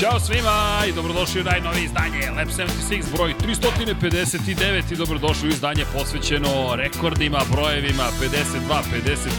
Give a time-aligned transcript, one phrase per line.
[0.00, 5.84] Ćao svima i dobrodošli u najnovije izdanje Lab 76 broj 359 i dobrodošli u izdanje
[5.92, 8.82] posvećeno rekordima, brojevima 52,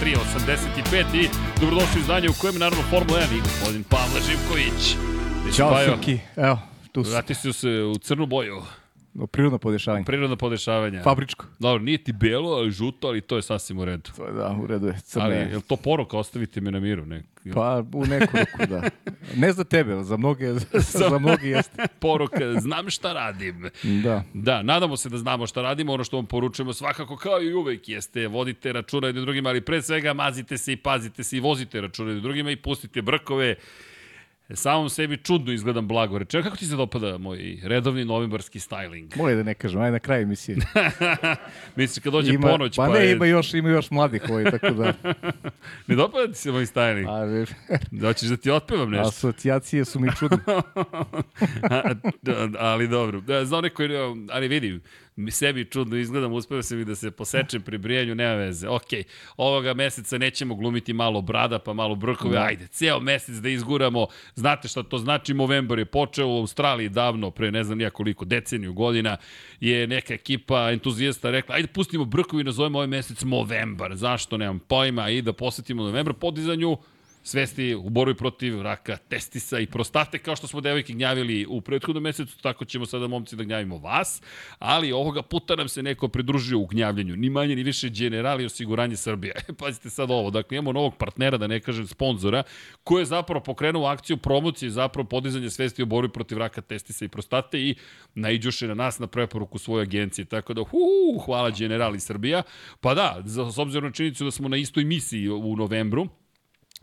[0.02, 0.18] 53,
[0.92, 4.96] 85 i dobrodošli u izdanje u kojem je naravno Formula 1 i gospodin Pavle Živković.
[5.56, 6.20] Ćao, Srki.
[6.36, 6.60] Evo,
[6.92, 7.12] tu su.
[7.12, 8.62] Vrati se u crnu boju.
[9.32, 10.06] Prirodno podešavanje.
[10.06, 11.02] Prirodno podešavanje.
[11.04, 11.46] Fabričko.
[11.60, 14.12] Dobro, nije ti belo, ali žuto, ali to je sasvim u redu.
[14.18, 15.00] To je, da, u redu je.
[15.00, 15.26] Crne.
[15.26, 17.06] Ali, je li to poruka, ostavite me na miru?
[17.06, 17.24] Ne?
[17.54, 18.82] Pa, u neku ruku, da.
[19.36, 21.88] Ne za tebe, za mnoge, za, za mnogi jeste.
[22.00, 23.70] poruka, znam šta radim.
[24.04, 24.24] Da.
[24.34, 27.90] Da, nadamo se da znamo šta radimo, ono što vam poručujemo svakako kao i uvek
[27.90, 31.82] jeste, vodite računa jednim drugima, ali pre svega mazite se i pazite se i vozite
[31.82, 33.56] računa jednim drugima i pustite brkove.
[34.54, 36.44] Samom sebi čudno izgledam blago rečeno.
[36.44, 39.18] Kako ti se dopada moj redovni novembarski styling?
[39.18, 40.58] Moje da ne kažem, ajde na kraju emisije.
[41.76, 43.12] Misliš kad dođe ima, ponoć pa, pa, ne, je...
[43.12, 44.94] ima još, ima još mladih ovaj, tako da.
[45.88, 47.08] ne dopada ti se moj styling?
[47.10, 47.46] A,
[47.92, 49.08] Da hoćeš da ti otpevam nešto?
[49.08, 50.38] asocijacije su mi čudne.
[52.22, 53.22] Da, ali dobro.
[53.22, 53.90] Da, za one koji,
[54.32, 54.82] ali vidim,
[55.20, 58.68] mi sebi čudno izgledam, uspeo sam i da se posečem pri brijanju, nema veze.
[58.68, 58.88] Ok,
[59.38, 62.44] ovoga meseca nećemo glumiti malo brada, pa malo brkove, Da.
[62.44, 64.08] ajde, ceo mesec da izguramo.
[64.36, 68.26] Znate šta to znači, Movember je počeo u Australiji davno, pre ne znam nija koliko,
[68.26, 69.18] deceniju godina,
[69.60, 73.96] je neka ekipa entuzijasta rekla, ajde pustimo brkovi i nazovemo ovaj mesec Movember.
[73.96, 76.78] Zašto, nemam pojma, i da posetimo November podizanju
[77.24, 82.04] svesti u borbi protiv raka testisa i prostate, kao što smo devojke gnjavili u prethodnom
[82.04, 84.22] mesecu, tako ćemo sada momci da gnjavimo vas,
[84.60, 88.96] ali ovoga puta nam se neko pridružio u gnjavljenju, ni manje ni više generali osiguranje
[88.96, 89.34] Srbije.
[89.60, 92.44] Pazite sad ovo, dakle imamo novog partnera, da ne kažem sponzora,
[92.84, 97.08] koji je zapravo pokrenuo akciju promocije, zapravo podizanje svesti u borbi protiv raka testisa i
[97.08, 97.76] prostate i
[98.16, 100.78] naiđuše na nas na preporuku svoje agencije, tako da hu,
[101.26, 102.44] hvala generali Srbija.
[102.82, 106.08] Pa da, za, s obzirom na činjenicu da smo na istoj misiji u novembru,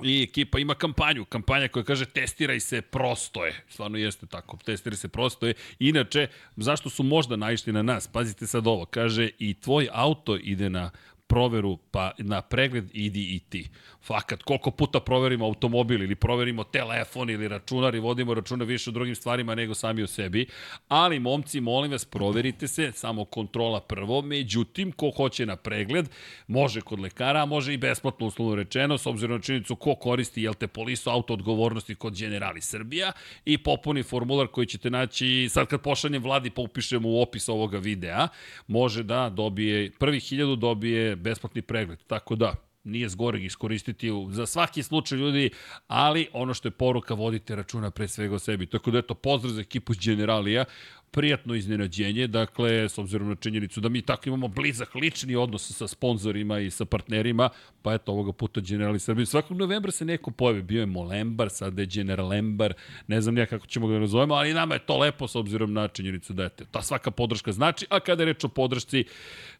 [0.02, 3.64] I ekipa ima kampanju, kampanja koja kaže testiraj se, prosto je.
[3.68, 5.54] Stvarno jeste tako, testiraj se, prosto je.
[5.78, 8.08] Inače, zašto su možda naišli na nas?
[8.08, 10.90] Pazite sad ovo, kaže i tvoj auto ide na
[11.26, 13.68] proveru, pa na pregled idi i ti.
[14.06, 18.92] Fakat, koliko puta proverimo automobil ili proverimo telefon ili računar i vodimo računa više o
[18.92, 20.46] drugim stvarima nego sami o sebi.
[20.88, 24.22] Ali, momci, molim vas, proverite se, samo kontrola prvo.
[24.22, 26.08] Međutim, ko hoće na pregled,
[26.46, 30.42] može kod lekara, a može i besplatno uslovno rečeno, s obzirom na činjenicu ko koristi,
[30.42, 33.12] jel te, polisu auto odgovornosti kod Generali Srbija
[33.44, 37.78] i popuni formular koji ćete naći, sad kad pošaljem vladi pa upišemo u opis ovoga
[37.78, 38.28] videa,
[38.66, 41.98] može da dobije, prvih hiljadu dobije besplatni pregled.
[42.06, 45.50] Tako da, nije zgoreg iskoristiti u, za svaki slučaj ljudi,
[45.86, 48.66] ali ono što je poruka, vodite računa pre svega o sebi.
[48.66, 50.64] Tako da eto, pozdrav za ekipu Generalija,
[51.10, 55.88] prijatno iznenađenje, dakle, s obzirom na činjenicu da mi tako imamo blizak lični odnos sa
[55.88, 57.48] sponzorima i sa partnerima,
[57.82, 59.26] pa eto, ovoga puta Generali Srbije.
[59.26, 62.74] Svakog novembra se neko pojavi, bio je Molembar, sada je Generalembar,
[63.06, 65.88] ne znam nija kako ćemo ga nazovemo, ali nama je to lepo s obzirom na
[65.88, 69.04] činjenicu da eto, ta svaka podrška znači, a kada je reč o podršci,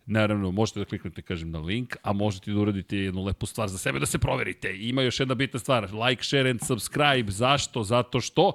[0.08, 3.78] Naravno, možete da kliknete, kažem, na link, a možete da uradite jednu lepu stvar za
[3.78, 4.76] sebe, da se proverite.
[4.76, 7.32] Ima još jedna bitna stvar, like, share and subscribe.
[7.32, 7.82] Zašto?
[7.82, 8.52] Zato što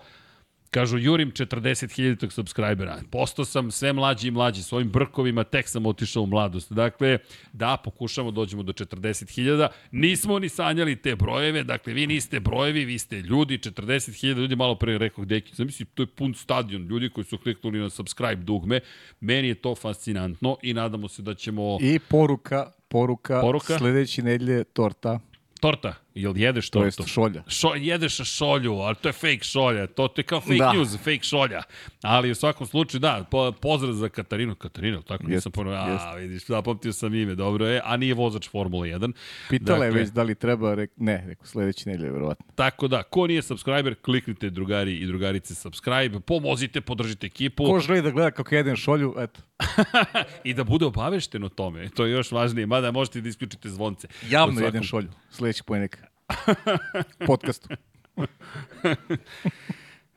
[0.71, 3.01] Kažu, jurim 40.000 subscribera.
[3.09, 4.63] Postao sam sve mlađi i mlađi.
[4.63, 6.71] Svojim brkovima tek sam otišao u mladost.
[6.73, 7.17] Dakle,
[7.53, 9.67] da, pokušamo, dođemo do 40.000.
[9.91, 11.63] Nismo ni sanjali te brojeve.
[11.63, 13.57] Dakle, vi niste brojevi, vi ste ljudi.
[13.57, 16.87] 40.000 ljudi, malo pre rekao, deki, zamisli, to je pun stadion.
[16.87, 18.79] Ljudi koji su kliknuli na subscribe dugme.
[19.19, 21.77] Meni je to fascinantno i nadamo se da ćemo...
[21.81, 23.77] I poruka, poruka, Poruka?
[23.77, 25.19] sledeći nedelje torta,
[25.61, 27.01] Torta, jel jedeš to tortu?
[27.01, 27.43] jest šolja.
[27.47, 30.73] Šo, jedeš šolju, ali to je fake šolja, to, to je kao fake Da.
[30.73, 31.61] news, fake šolja.
[32.01, 34.55] Ali u svakom slučaju, da, po, pozdrav za Katarinu.
[34.55, 35.79] Katarinu, tako Jest, nisam ponovio.
[35.79, 36.05] A, jest.
[36.17, 39.13] vidiš, zapamtio sam ime, dobro je, a nije vozač Formula 1.
[39.49, 42.45] Pitala je Dakle- već da li treba, rek, ne, rekao sledeći nedelje, verovatno.
[42.55, 48.01] Tako da, ko nije subscriber, kliknite drugari i drugarice subscribe, pomozite, podržite ekipu Ko želi
[48.01, 49.41] da gleda kako jedem šolju, eto,
[50.43, 51.89] i da bude obavešten o tome.
[51.89, 54.07] To je još važnije, mada možete da isključite zvonce.
[54.29, 56.00] Javno svakom- jedem šolju, sledeći pojenek.
[57.27, 57.69] Podcastu.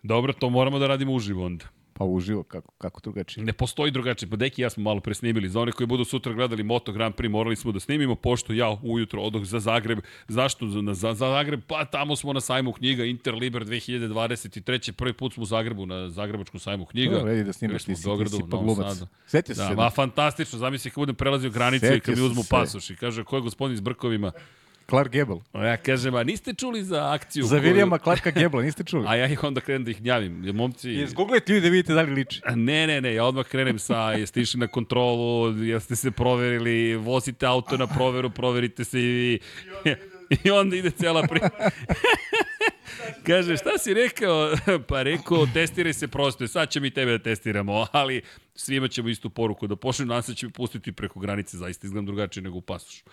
[0.02, 1.64] Dobro, to moramo da radimo uživo onda.
[1.96, 3.44] Pa uživo, kako, kako drugačije.
[3.44, 4.30] Ne postoji drugačije.
[4.30, 5.48] Pa Deki i ja smo malo pre snimili.
[5.48, 8.76] Za one koji budu sutra gledali Moto Grand Prix, morali smo da snimimo, pošto ja
[8.82, 9.98] ujutro odoh za Zagreb.
[10.28, 11.60] Zašto za, za, za Zagreb?
[11.66, 14.92] Pa tamo smo na sajmu knjiga Interliber 2023.
[14.92, 17.18] Prvi put smo u Zagrebu, na Zagrebačkom sajmu knjiga.
[17.18, 19.02] To, vredi da snimaš, ti si, ti Beogradu, si pa glumac.
[19.26, 20.58] Sjetio Da, se ma da fantastično.
[20.58, 22.48] Zamisli kad budem prelazio granicu i kad mi uzmu se.
[22.50, 24.32] pasoš i kaže ko je gospodin s brkovima.
[24.88, 25.40] Clark Gable.
[25.52, 27.44] A ja kažem, a niste čuli za akciju?
[27.44, 29.04] Za koju- Clarka Gable, niste čuli?
[29.08, 30.44] A ja ih onda krenem da ih gnjavim.
[30.44, 30.90] Jer momci...
[30.92, 32.40] Izgooglajte ljudi da vidite da li liči.
[32.54, 37.46] Ne, ne, ne, ja odmah krenem sa jeste išli na kontrolu, jeste se proverili, vozite
[37.46, 39.38] auto na proveru, proverite se i vi.
[40.44, 41.50] I onda ide cela priča.
[43.26, 44.52] Kaže, šta si rekao?
[44.88, 48.22] Pa rekao, testiraj se prosto, sad ćemo i tebe da testiramo, ali
[48.54, 52.42] svima ćemo istu poruku da pošli, nas će mi pustiti preko granice, zaista izgledam drugačije
[52.42, 53.04] nego u pasošu.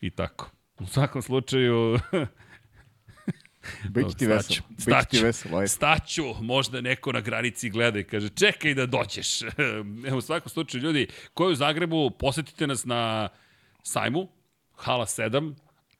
[0.00, 0.50] I tako.
[0.80, 1.98] U svakom slučaju,
[3.90, 4.66] Biće ti veselo.
[4.68, 5.58] Biće ti veselo.
[5.58, 5.68] Ajde.
[5.68, 9.42] Staću, možda neko na granici gleda i kaže čekaj da dođeš.
[10.08, 13.28] Evo, u svakom slučaju, ljudi, koji u Zagrebu, posetite nas na
[13.82, 14.28] sajmu,
[14.74, 15.54] Hala 7,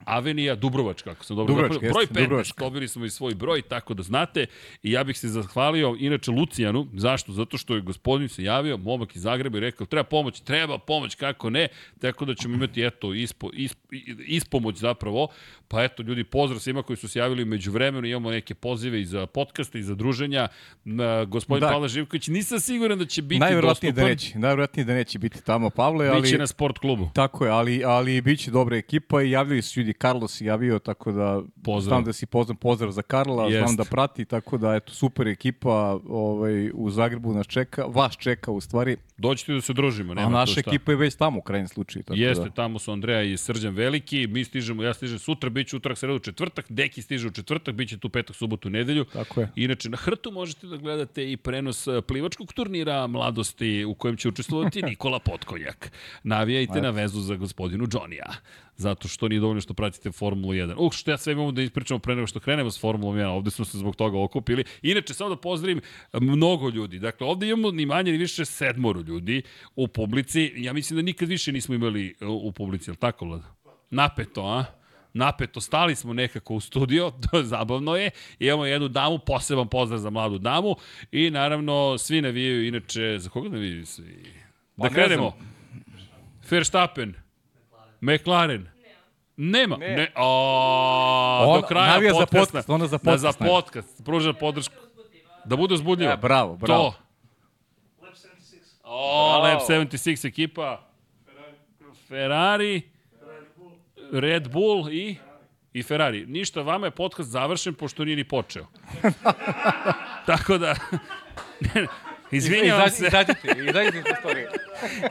[0.05, 2.65] Avenija Dubrovačka, ako sam dobro Dubrovačka, Broj jeste, 15, Dubrovačka.
[2.65, 4.47] dobili smo i svoj broj, tako da znate.
[4.83, 6.87] I ja bih se zahvalio, inače, Lucijanu.
[6.95, 7.33] Zašto?
[7.33, 11.15] Zato što je gospodin se javio, momak iz Zagreba i rekao, treba pomoć, treba pomoć,
[11.15, 11.69] kako ne.
[12.01, 13.79] Tako da ćemo imati, eto, ispo, isp,
[14.27, 15.29] ispomoć zapravo.
[15.69, 18.07] Pa eto, ljudi, pozdrav svima koji su se javili među vremenu.
[18.07, 20.49] Imamo neke pozive i za podcaste i za druženja.
[21.27, 21.67] Gospodin Da.
[21.67, 21.73] da.
[21.73, 24.05] Pavle Živković, nisam siguran da će biti Najverovatnije dostupan.
[24.05, 27.11] da neće, najverovatnije da neće biti tamo Pavle, ali Biće na sport klubu.
[27.15, 31.13] tako je, ali ali biće dobra ekipa i javljaju se ljudi Carlos je javio tako
[31.13, 31.91] da Pozdrav.
[31.91, 33.59] znam da si pozdrav pozdrav za Karla, Jest.
[33.59, 35.73] znam da prati tako da eto super ekipa,
[36.09, 40.13] ovaj u Zagrebu nas čeka, vas čeka u stvari, Dođite da se družimo.
[40.13, 40.71] a Nema naša tu šta.
[40.71, 42.51] ekipa je već tamo u krajnjem slučaju tako Jeste, da.
[42.51, 46.19] tamo su Andreja i Srđan Veliki, mi stižemo, ja stižem sutra, bit ću utorak, sredu,
[46.19, 49.05] četvrtak, Deki stiže u četvrtak, bit će tu petak, subotu, nedelju.
[49.05, 49.49] Tako je.
[49.57, 54.29] Inače, na Hrtu možete da gledate i prenos eh, plivačkog turnira mladosti u kojem će
[54.29, 55.93] učestvovati Nikola Potkonjak.
[56.23, 58.33] Navijajte na vezu za gospodinu Johnija.
[58.77, 60.75] Zato što nije dovoljno što pratite Formulu 1.
[60.79, 63.27] Uh, što ja sve imamo da ispričamo pre nego što krenemo s Formulom 1.
[63.27, 64.65] Ovde smo se zbog toga okupili.
[64.83, 65.81] Inače, samo da pozdravim
[66.13, 66.99] mnogo ljudi.
[66.99, 69.43] Dakle, ovde imamo ni manje ni više sedmoru ljudi
[69.77, 70.53] u publici.
[70.57, 73.55] Ja mislim da nikad više nismo imali u publici, je li tako, Vlada?
[73.91, 74.65] Napeto, a?
[75.15, 79.99] napeto, stali smo nekako u studio, to je zabavno je, imamo jednu damu, poseban pozdrav
[79.99, 80.77] za mladu damu
[81.13, 84.23] i naravno svi navijaju, inače, za koga navijaju svi?
[84.77, 85.33] Da Pa ne krenemo.
[86.51, 87.15] Verstappen,
[88.03, 88.69] McLaren,
[89.37, 89.77] Nema.
[89.77, 89.89] Ne.
[89.89, 90.13] ne.
[90.17, 92.41] O, On do kraja navija za podcasta.
[92.41, 93.55] podcast, ona za Da, podcast za navija.
[93.55, 94.05] podcast.
[94.05, 94.75] Pruža podršku.
[95.45, 96.13] Da bude uzbudljivo.
[96.13, 96.91] E, bravo, bravo.
[96.91, 96.99] To.
[98.85, 100.83] O, Lab 76 ekipa.
[102.09, 102.83] Ferrari.
[104.13, 105.17] Red Bull i
[105.73, 106.27] i Ferrari.
[106.27, 108.67] Ništa, vama je podcast završen pošto nije ni počeo.
[110.27, 110.75] Tako da,
[112.33, 114.49] izvinjavam se, Izađite, izađite iz storije.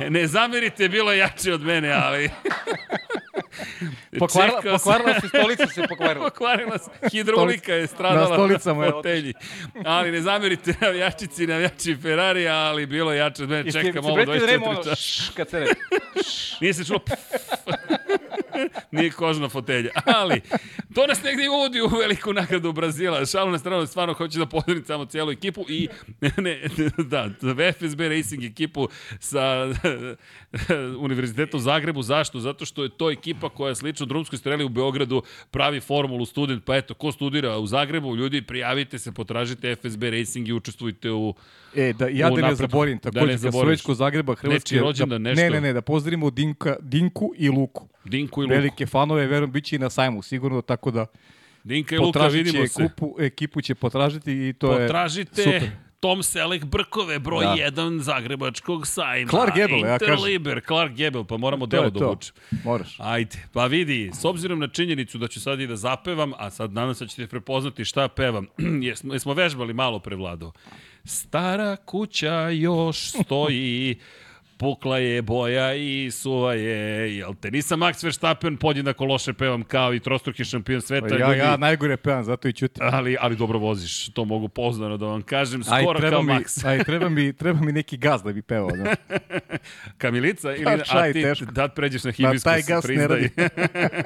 [0.10, 2.30] ne zamerite, bilo je jače od mene, ali...
[4.20, 6.26] Pokvarila, Čekao pokvarila se stolica se pokvarila.
[6.30, 9.34] Pokvarila se, hidrolika je stradala Na stolicama je na fotelji.
[9.86, 13.72] Ali ne zamerite navijačici, navijači Ferrari, ali bilo jače od mene.
[13.72, 15.32] Čekam ovo 24 časa.
[15.36, 15.68] kad se ne...
[16.62, 17.00] Nije se čulo.
[18.92, 19.90] Nije kožna fotelja.
[20.06, 20.42] Ali,
[20.96, 23.26] to nas negdje uvodi u veliku nagradu Brazila.
[23.26, 25.88] Šalu na stranu, stvarno hoću da pozdravim samo cijelu ekipu i
[26.38, 26.62] ne,
[26.98, 27.30] da,
[27.74, 28.88] FSB Racing ekipu
[29.20, 29.68] sa
[31.00, 32.02] Univerziteta u Zagrebu.
[32.02, 32.40] Zašto?
[32.40, 36.66] Zato što je to ekipa koja slično drumskoj streli u Beogradu pravi formulu student.
[36.66, 41.34] Pa eto, ko studira u Zagrebu, ljudi, prijavite se, potražite FSB Racing i učestvujte u
[41.76, 43.80] E, da, ja da ne zaborim, Da takođe, ne su zaboraviš.
[43.80, 44.80] već kod Zagreba Hrvatske...
[44.80, 45.44] Rođendan, da, nešto.
[45.44, 47.88] Ne, ne, ne, da pozdravimo Dinka, Dinku i Luku.
[48.04, 48.56] Dinku i Luku.
[48.56, 51.06] Velike fanove, verujem, bit će i na sajmu, sigurno, tako da
[51.64, 52.84] Dinka i Luka, vidimo se.
[52.84, 55.91] ekipu, ekipu će potražiti i to Potražite je super.
[56.02, 57.56] Tom Selek Brkove, broj Da.
[57.56, 59.30] 1 Zagrebačkog sajma.
[59.30, 60.14] Clark Gable, ja kažem.
[60.14, 62.36] Interliber, Clark Gable, pa moramo delo da obučem.
[62.64, 62.96] Moraš.
[63.00, 66.74] Ajde, pa vidi, s obzirom na činjenicu da ću sad i da zapevam, a sad
[66.74, 68.48] nadam se da ćete prepoznati šta pevam,
[68.88, 70.52] jesmo, jesmo vežbali malo pre Vlado.
[71.06, 74.00] Stara kuća još stoji,
[74.62, 77.52] pukla je boja i suva je, jel te?
[77.52, 81.16] Nisam Max Verstappen, podjednako loše pevam kao i trostruki šampion sveta.
[81.18, 81.40] Ja, ljudi.
[81.40, 82.84] ja najgore pevam, zato i ćutim.
[82.94, 86.34] Ali, ali dobro voziš, to mogu poznano da vam kažem, Aj, skoro treba kao mi,
[86.34, 86.68] Max.
[86.68, 88.72] aj, treba, mi, treba mi neki gaz da bi pevao.
[88.72, 88.96] Da.
[90.02, 91.46] Kamilica ili Pa, a čaj, ti teško.
[91.46, 93.08] da pređeš na hibiskus, taj gas ne priznaj.
[93.08, 93.30] radi.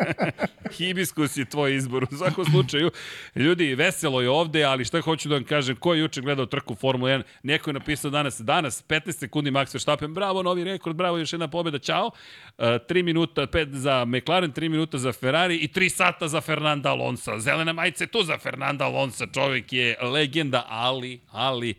[0.78, 2.04] hibiskus je tvoj izbor.
[2.12, 2.92] U svakom slučaju,
[3.36, 6.76] ljudi, veselo je ovde, ali šta hoću da vam kažem, ko je juče gledao trku
[6.76, 11.18] Formula 1, neko je napisao danas, danas 15 sekundi Max Verstappen, bravo, novi rekord, bravo,
[11.18, 12.06] još jedna pobjeda, čao.
[12.06, 16.90] Uh, 3 minuta, 5 za McLaren, 3 minuta za Ferrari i 3 sata za Fernanda
[16.90, 17.40] Alonso.
[17.40, 21.74] Zelena majica je tu za Fernanda Alonso, čovjek je legenda, ali, ali,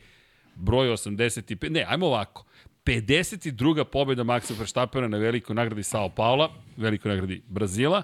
[0.55, 2.45] broj 85, ne, ajmo ovako.
[2.87, 3.85] 52.
[3.85, 8.03] pobjeda Maxa Verstappena na velikoj nagradi Sao Paula, velikoj nagradi Brazila.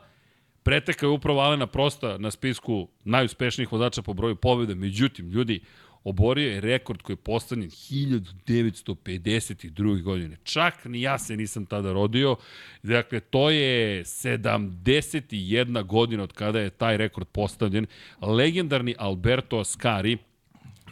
[0.63, 4.75] Pretekao je upravo Alena Prosta na spisku najuspešnijih vozača po broju pobjeda.
[4.75, 5.61] Međutim, ljudi,
[6.05, 10.03] oborio je rekord koji je postavljen 1952.
[10.03, 10.37] godine.
[10.45, 12.37] Čak ni ja se nisam tada rodio.
[12.83, 17.87] Dakle, to je 71 godina od kada je taj rekord postavljen.
[18.21, 20.19] Legendarni Alberto Ascari,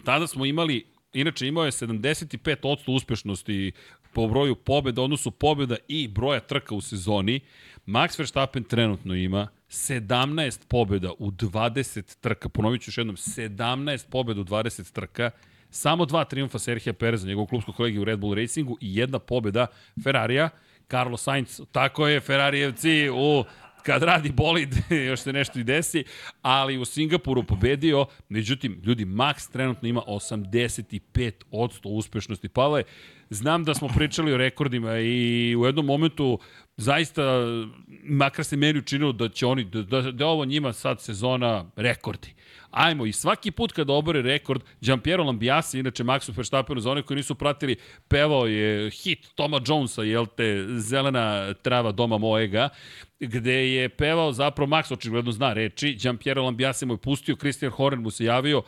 [0.05, 3.73] tada smo imali Inače, imao je 75% uspešnosti
[4.13, 7.41] po broju pobjeda, odnosu pobjeda i broja trka u sezoni,
[7.91, 12.49] Max Verstappen trenutno ima 17 pobjeda u 20 trka.
[12.49, 15.31] Ponovit ću još jednom, 17 pobjeda u 20 trka.
[15.71, 19.67] Samo dva triumfa Serhija Pereza, njegov klubskog kolegi u Red Bull Racingu i jedna pobjeda
[20.05, 20.49] Ferrarija.
[20.91, 23.45] Carlos Sainz, tako je, Ferrarijevci u
[23.83, 24.75] kad radi bolid,
[25.09, 26.05] još se nešto i desi,
[26.43, 32.49] ali u Singapuru pobedio, međutim, ljudi, Max trenutno ima 85% uspešnosti.
[32.49, 32.83] Pavle,
[33.31, 36.39] znam da smo pričali o rekordima i u jednom momentu
[36.77, 37.23] zaista,
[38.05, 42.35] makar se meni učinilo da će oni, da, da, da ovo njima sad sezona rekordi.
[42.71, 47.17] Ajmo, i svaki put kada obore rekord, Giampiero Lambiasi, inače Maxu Verstappenu, za one koji
[47.17, 47.77] nisu pratili,
[48.09, 52.69] pevao je hit Toma Jonesa, jel te, zelena trava doma mojega,
[53.21, 58.01] gde je pevao zapravo Max, očigledno zna reči, Giampiero Lambiasi mu je pustio, Christian Horner
[58.01, 58.63] mu se javio,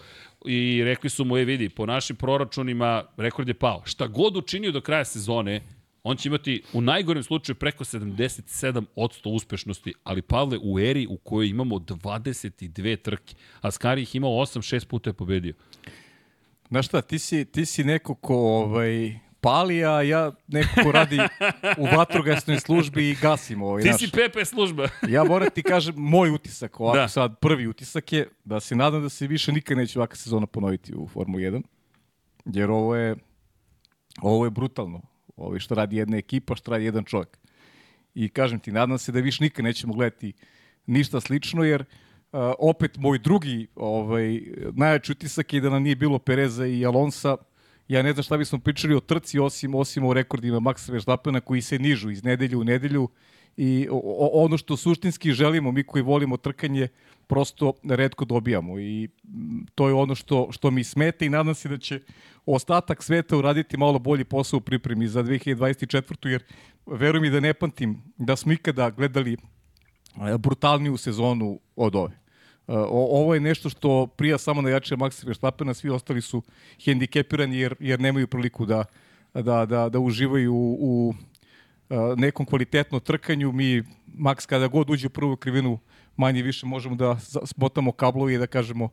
[0.47, 3.83] i rekli su mu, je vidi, po našim proračunima rekord je pao.
[3.85, 5.61] Šta god učinio do kraja sezone,
[6.03, 11.49] on će imati u najgorem slučaju preko 77% uspešnosti, ali Pavle u eri u kojoj
[11.49, 15.55] imamo 22 trke, a Skari ih imao 8-6 puta je pobedio.
[16.69, 21.19] Znaš šta, ti si, ti si neko ko ovaj, pali, a ja neko ko radi
[21.79, 24.01] u vatrogasnoj službi i gasim ovaj, Ti naš.
[24.01, 24.89] si PP služba.
[25.09, 27.09] ja moram ti kažem, moj utisak, ovako da.
[27.09, 30.95] sad, prvi utisak je da se nadam da se više nikad neće ovakva sezona ponoviti
[30.95, 31.63] u Formuli 1,
[32.45, 33.17] jer ovo je,
[34.23, 37.39] ovo je brutalno ovaj, što radi jedna ekipa, što radi jedan čovjek.
[38.15, 40.33] I kažem ti, nadam se da više nikad nećemo gledati
[40.87, 44.41] ništa slično, jer uh, opet moj drugi ovaj,
[44.73, 47.37] najjači utisak je da nam nije bilo Pereza i Alonsa,
[47.89, 51.63] ja ne znam šta bismo pričali o trci osim, osim o rekordima Maxa Verstappena koji
[51.63, 53.09] se nižu iz nedelju u nedelju.
[53.57, 56.89] I o, ono što suštinski želimo, mi koji volimo trkanje,
[57.27, 58.81] prosto redko dobijamo.
[58.81, 59.09] I
[59.75, 62.01] to je ono što, što mi smete i nadam se da će
[62.47, 66.29] ostatak sveta uraditi malo bolji posao u pripremi za 2024.
[66.29, 66.43] jer
[66.87, 72.13] verujem mi da ne pamtim da smo ikada gledali e, brutalniju sezonu od ove.
[72.13, 72.17] E,
[72.69, 76.43] o, ovo je nešto što prija samo na jače Maxa Verstappena, svi ostali su
[76.85, 78.85] hendikepirani jer, jer nemaju priliku da,
[79.35, 81.15] da, da, da uživaju u, u
[81.91, 83.53] e, nekom kvalitetnom trkanju.
[83.53, 83.83] Mi,
[84.19, 85.79] Max, kada god uđe u prvu krivinu,
[86.17, 88.89] manje više možemo da smotamo kablovi i da kažemo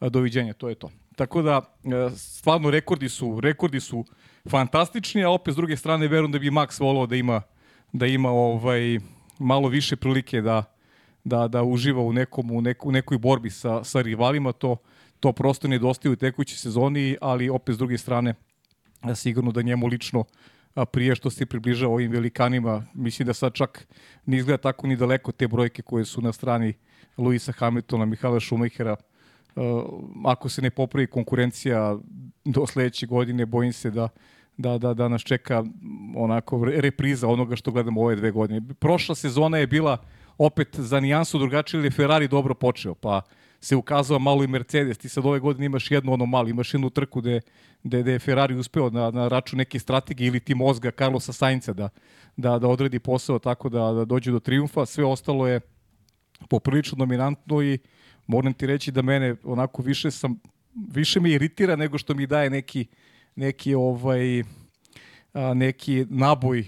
[0.00, 0.90] doviđenja, to je to.
[1.16, 4.04] Tako da, e, stvarno rekordi su, rekordi su
[4.48, 7.42] fantastični, a opet s druge strane verujem da bi Max volao da ima,
[7.92, 8.98] da ima ovaj,
[9.38, 10.64] malo više prilike da,
[11.24, 14.76] da, da uživa u, nekom, u, neku, u nekoj borbi sa, sa rivalima, to,
[15.20, 18.34] to prosto nedostaje u tekućoj sezoni, ali opet s druge strane
[19.14, 20.24] sigurno da njemu lično
[20.92, 23.86] prije što se približava ovim velikanima, mislim da sad čak
[24.26, 26.74] ne izgleda tako ni daleko te brojke koje su na strani
[27.16, 28.96] Luisa Hamiltona, Mihala Šumahera,
[30.24, 31.96] ako se ne popravi konkurencija
[32.44, 34.08] do sledeće godine, bojim se da,
[34.56, 35.64] da, da, da nas čeka
[36.16, 38.74] onako repriza onoga što gledamo ove dve godine.
[38.80, 39.96] Prošla sezona je bila
[40.38, 43.22] opet za nijansu drugačije, ili je Ferrari dobro počeo, pa
[43.60, 44.98] se ukazao malo i Mercedes.
[44.98, 47.40] Ti sad ove godine imaš jednu ono malo, imaš jednu trku gde,
[47.82, 51.72] gde, gde je Ferrari uspeo na, na račun neke strategije ili ti mozga Carlosa Sainca
[51.72, 51.88] da,
[52.36, 54.86] da, da odredi posao tako da, da dođe do triumfa.
[54.86, 55.60] Sve ostalo je
[56.48, 57.78] poprilično dominantno i
[58.32, 60.40] moram ti reći da mene onako više sam
[60.94, 62.86] više me iritira nego što mi daje neki
[63.36, 64.42] neki ovaj
[65.32, 66.66] a, neki naboj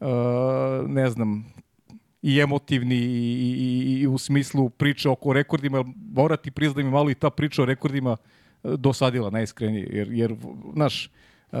[0.00, 1.52] a, ne znam
[2.22, 6.90] i emotivni i, i, i u smislu priče oko rekordima, mora ti priznati da mi
[6.90, 8.16] malo i ta priča o rekordima
[8.62, 10.34] dosadila najiskrenije, jer, jer
[10.74, 11.10] znaš,
[11.52, 11.58] uh,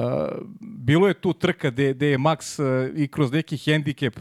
[0.60, 4.20] bilo je tu trka gde, gde je Max uh, i kroz neki hendikep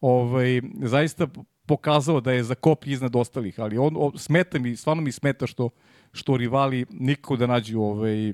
[0.00, 1.26] ovaj, zaista
[1.66, 5.46] pokazao da je za koplji iznad ostalih, ali on, on smeta mi, stvarno mi smeta
[5.46, 5.70] što,
[6.12, 8.32] što rivali nikako da nađu ovaj,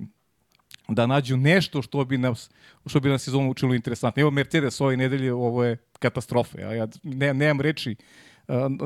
[0.89, 2.51] da nađu nešto što bi nas
[2.87, 4.21] što bi nas sezonu učinilo interesantno.
[4.21, 6.61] Evo Mercedes ove nedelje, ovo je katastrofa.
[6.61, 7.97] Ja, ja ne, nemam reči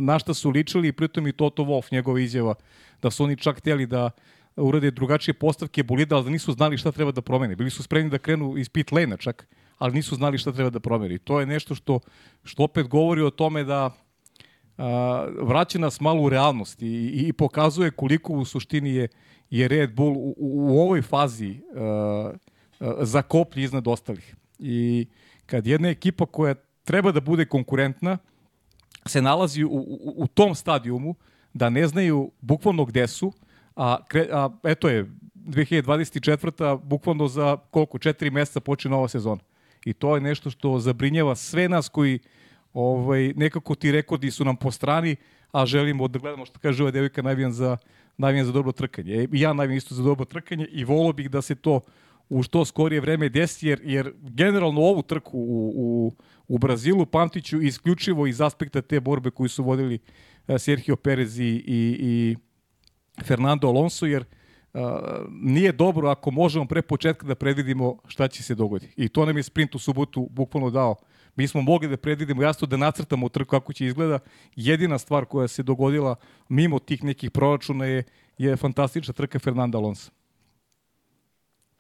[0.01, 2.55] na šta su ličili i pritom i Toto Wolff, njegova izjava,
[3.03, 4.11] da su oni čak htjeli da
[4.57, 7.57] urade drugačije postavke bolida, ali da nisu znali šta treba da promene.
[7.57, 9.47] Bili su spremni da krenu iz pit lane čak,
[9.79, 11.19] ali nisu znali šta treba da promeni.
[11.19, 12.01] To je nešto što,
[12.45, 13.91] što opet govori o tome da
[15.41, 19.09] vraća nas malo u realnost i, i pokazuje koliko u suštini je,
[19.51, 21.61] je Red Bull u, u ovoj fazi
[23.01, 24.37] zakoplji iznad ostalih.
[24.59, 25.07] I
[25.47, 26.55] kad jedna ekipa koja
[26.85, 28.19] treba da bude konkurentna
[29.07, 31.15] se nalazi u, u, u tom stadijumu
[31.53, 33.33] da ne znaju bukvalno gde su,
[33.77, 36.81] a, kre, a eto je 2024.
[36.83, 39.41] bukvalno za koliko, četiri meseca počne nova sezona.
[39.85, 42.19] I to je nešto što zabrinjava sve nas koji
[42.75, 45.17] ovaj, nekako ti rekordi su nam po strani,
[45.53, 47.77] a želimo da gledamo što kaže ova devojka navijam za,
[48.17, 49.29] navijam za dobro trkanje.
[49.33, 51.81] I ja navijam isto za dobro trkanje i volio bih da se to
[52.29, 56.13] u što skorije vreme desi, jer, jer generalno ovu trku u, u,
[56.49, 60.25] u Brazilu pamtiću isključivo iz aspekta te borbe koju su vodili uh,
[60.59, 62.37] Sergio Perez i, i, i
[63.25, 64.25] Fernando Alonso, jer
[64.75, 64.81] uh,
[65.31, 68.95] nije dobro ako možemo pre početka da predvidimo šta će se dogoditi.
[68.97, 70.97] I to nam je sprint u subotu bukvalno dao.
[71.37, 74.19] Mi smo mogli da predvidimo jasno da nacrtamo trku kako će izgleda.
[74.57, 76.17] Jedina stvar koja se dogodila
[76.49, 78.05] mimo tih nekih proračuna je,
[78.39, 80.11] je fantastična trka Fernanda Alonso.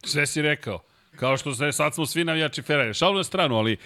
[0.05, 0.81] Sve si rekao.
[1.17, 2.95] Kao što se, sad smo svi navijači Ferrari.
[2.95, 3.77] Šalu na stranu, ali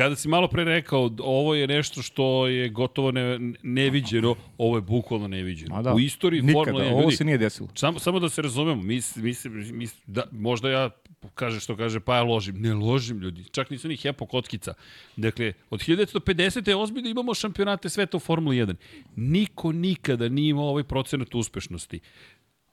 [0.00, 4.80] kada si malo pre rekao, ovo je nešto što je gotovo ne, neviđeno, ovo je
[4.80, 5.82] bukvalno neviđeno.
[5.82, 5.94] da.
[5.94, 7.68] U istoriji Nikada, Formule 1 ovo ljudi, se nije desilo.
[7.74, 9.34] Samo, samo da se razumemo, mi, mi,
[9.72, 10.90] mi, da, možda ja
[11.34, 12.56] kaže što kaže, pa ja ložim.
[12.60, 14.74] Ne ložim ljudi, čak nisu ni hepo kockica.
[15.16, 16.68] Dakle, od 1950.
[16.68, 18.74] je ozbiljno imamo šampionate sveta u Formuli 1.
[19.16, 22.00] Niko nikada nije imao ovaj procenat uspešnosti.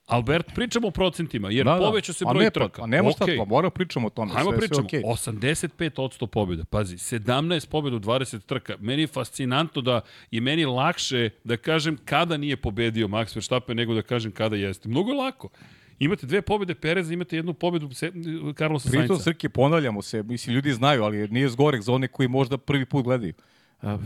[0.07, 1.79] Albert, pričamo o procentima, jer da, da.
[1.79, 2.83] poveća se broj a ne, trka.
[2.83, 3.15] A nema okay.
[3.15, 4.33] šta, pa moramo pričamo o tome.
[4.33, 5.79] Hajmo sve, pričamo, sve okay.
[5.79, 8.75] 85% pobjeda, pazi, 17 pobjeda u 20 trka.
[8.79, 13.93] Meni je fascinantno da je meni lakše da kažem kada nije pobedio Max Verstappen nego
[13.93, 14.89] da kažem kada jeste.
[14.89, 15.49] Mnogo je lako.
[15.99, 17.89] Imate dve pobjede Pereza, imate jednu pobjedu
[18.57, 18.99] Carlosa Sainca.
[18.99, 22.85] Pritom, Srke, ponavljamo se, mislim, ljudi znaju, ali nije zgorek za one koji možda prvi
[22.85, 23.33] put gledaju.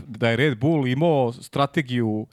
[0.06, 2.26] Da je Red Bull imao strategiju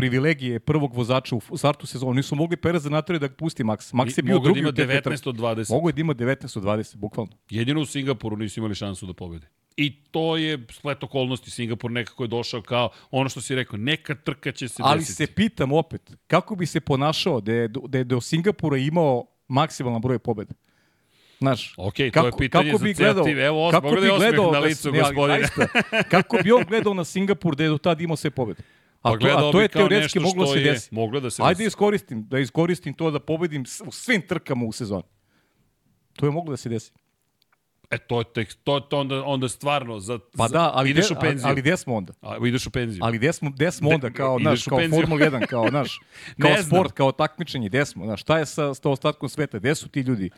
[0.00, 2.14] privilegije prvog vozača u startu sezonu.
[2.14, 3.94] Nisu mogli Perez da natore da pusti Max.
[3.94, 5.70] Max je bio Mogu drugi da ima 19 od 20.
[5.70, 7.32] Mogu da ima 19 od 20, bukvalno.
[7.50, 9.46] Jedino u Singapuru nisu imali šansu da pobede.
[9.76, 11.50] I to je splet okolnosti.
[11.50, 15.14] Singapur nekako je došao kao ono što si rekao, neka trka će se Ali desiti.
[15.14, 20.00] se pitam opet, kako bi se ponašao da je, da je do Singapura imao maksimalan
[20.00, 20.54] broj pobeda?
[21.38, 24.52] Znaš, ok, to kako, je pitanje kako bi za gledao, Evo, os, kako bi gledao
[24.52, 25.38] na licu, da, gospodine.
[25.38, 28.62] Zaista, kako bi on gledao na Singapur da je do tada imao sve pobede?
[29.02, 30.94] A, Pa to, a to je teoretski moglo se je, desiti.
[30.94, 35.02] Moglo da se Ajde iskoristim, da iskoristim to da pobedim u svim trkama u sezoni.
[36.12, 36.92] To je moglo da se desi.
[37.90, 41.14] E, to je tek, to, to onda, onda stvarno, za, Pa da, ali, ideš de,
[41.14, 41.48] u penziju.
[41.48, 42.12] ali gde smo onda?
[42.20, 43.00] A, ideš u penziju.
[43.04, 44.78] Ali gde smo, gde smo De- onda kao, naš, kao.
[44.90, 45.98] Formula 1, kao, naš,
[46.40, 46.78] kao Ne znam.
[46.78, 48.04] sport, kao takmičenje, gde smo?
[48.04, 49.58] Znaš, šta je sa, sa ostatkom sveta?
[49.58, 50.30] Gde su ti ljudi?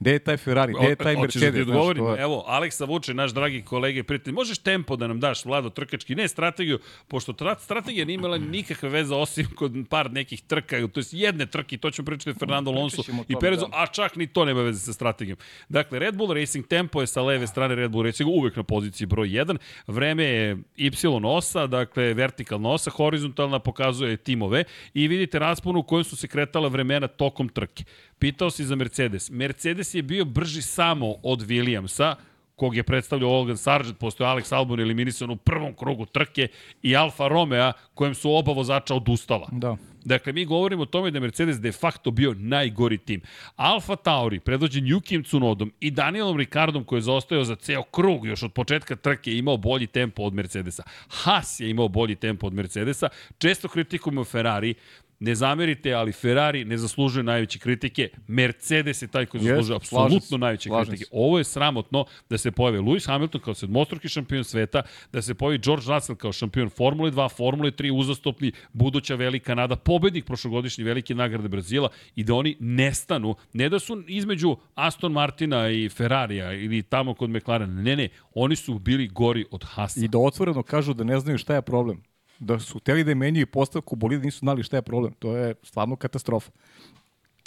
[0.00, 0.72] Gde je taj Ferrari?
[0.74, 1.54] Gde je taj Hoćeš Mercedes?
[1.54, 2.04] Da ti znaš, odgovorim?
[2.04, 5.70] to je- Evo, Aleksa Vuče, naš dragi kolege, prijatelj, možeš tempo da nam daš, Vlado,
[5.70, 10.88] trkački, ne strategiju, pošto tra, strategija nije imala nikakve veze osim kod par nekih trka,
[10.88, 13.76] to jest jedne trke, to ćemo pričati Fernando Alonso i Perezu, da.
[13.76, 15.38] a čak ni to nema veze sa strategijom.
[15.68, 19.06] Dakle, Red Bull Racing Tempo je sa leve strane Red Bull Racing uvek na poziciji
[19.06, 19.56] broj 1,
[19.86, 20.90] vreme je Y
[21.24, 26.68] osa, dakle vertikalna osa, horizontalna pokazuje timove i vidite rasponu u kojem su se kretala
[26.68, 27.84] vremena tokom trke.
[28.18, 29.30] Pitao si za Mercedes.
[29.30, 32.14] Mercedes je bio brži samo od Williamsa,
[32.56, 36.48] kog je predstavljao Logan Sargent, postoje Alex Albon eliminisan u prvom krugu trke
[36.82, 39.48] i Alfa Romeo, kojem su oba vozača odustala.
[39.52, 39.76] Da.
[40.04, 43.20] Dakle, mi govorimo o tome da Mercedes de facto bio najgori tim.
[43.56, 48.42] Alfa Tauri, predvođen Yukijem Tsunodom i Danielom Ricardom koji je zaostajao za ceo krug još
[48.42, 50.82] od početka trke imao bolji tempo od Mercedesa.
[51.08, 53.08] Haas je imao bolji tempo od Mercedesa.
[53.38, 54.74] Često kritikujemo Ferrari,
[55.20, 58.08] Ne zamerite, ali Ferrari ne zaslužuje najveće kritike.
[58.26, 61.04] Mercedes je taj koji zaslužuje slažem apsolutno najveće slažem kritike.
[61.04, 61.10] se.
[61.12, 65.58] Ovo je sramotno da se pojave Lewis Hamilton kao sedmostruki šampion sveta, da se pojavi
[65.58, 71.14] George Russell kao šampion Formule 2, Formule 3, uzastopni, buduća velika nada, pobednik prošlogodišnje velike
[71.14, 73.34] nagrade Brazila i da oni nestanu.
[73.52, 77.82] Ne da su između Aston Martina i Ferrarija ili tamo kod McLarena.
[77.82, 80.04] Ne, ne, oni su bili gori od Hasa.
[80.04, 82.07] I da otvoreno kažu da ne znaju šta je problem.
[82.38, 85.12] Da su hteli da menjaju postavku bolida, nisu znali šta je problem.
[85.18, 86.50] To je stvarno katastrofa.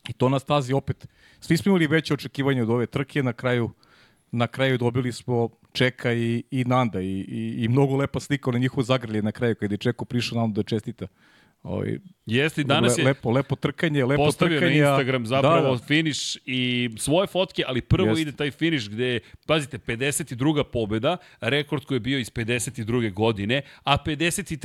[0.09, 1.07] I to na stazi opet.
[1.39, 3.71] Svi smo imali veće očekivanje od ove trke, na kraju
[4.31, 8.59] na kraju dobili smo Čeka i, i Nanda i, i, i mnogo lepa slika na
[8.59, 11.07] njihovo zagrlje na kraju kada je Čeko prišao Nandu da čestita.
[11.63, 14.81] Ovaj, Jeste, i danas je lepo, lepo trkanje, lepo postavio trkanje.
[14.81, 18.21] na Instagram zapravo da, da, finiš i svoje fotke, ali prvo Jeste.
[18.21, 20.63] ide taj finiš gde pazite, 52.
[20.63, 23.13] pobjeda, rekord koji je bio iz 52.
[23.13, 24.61] godine, a 53.000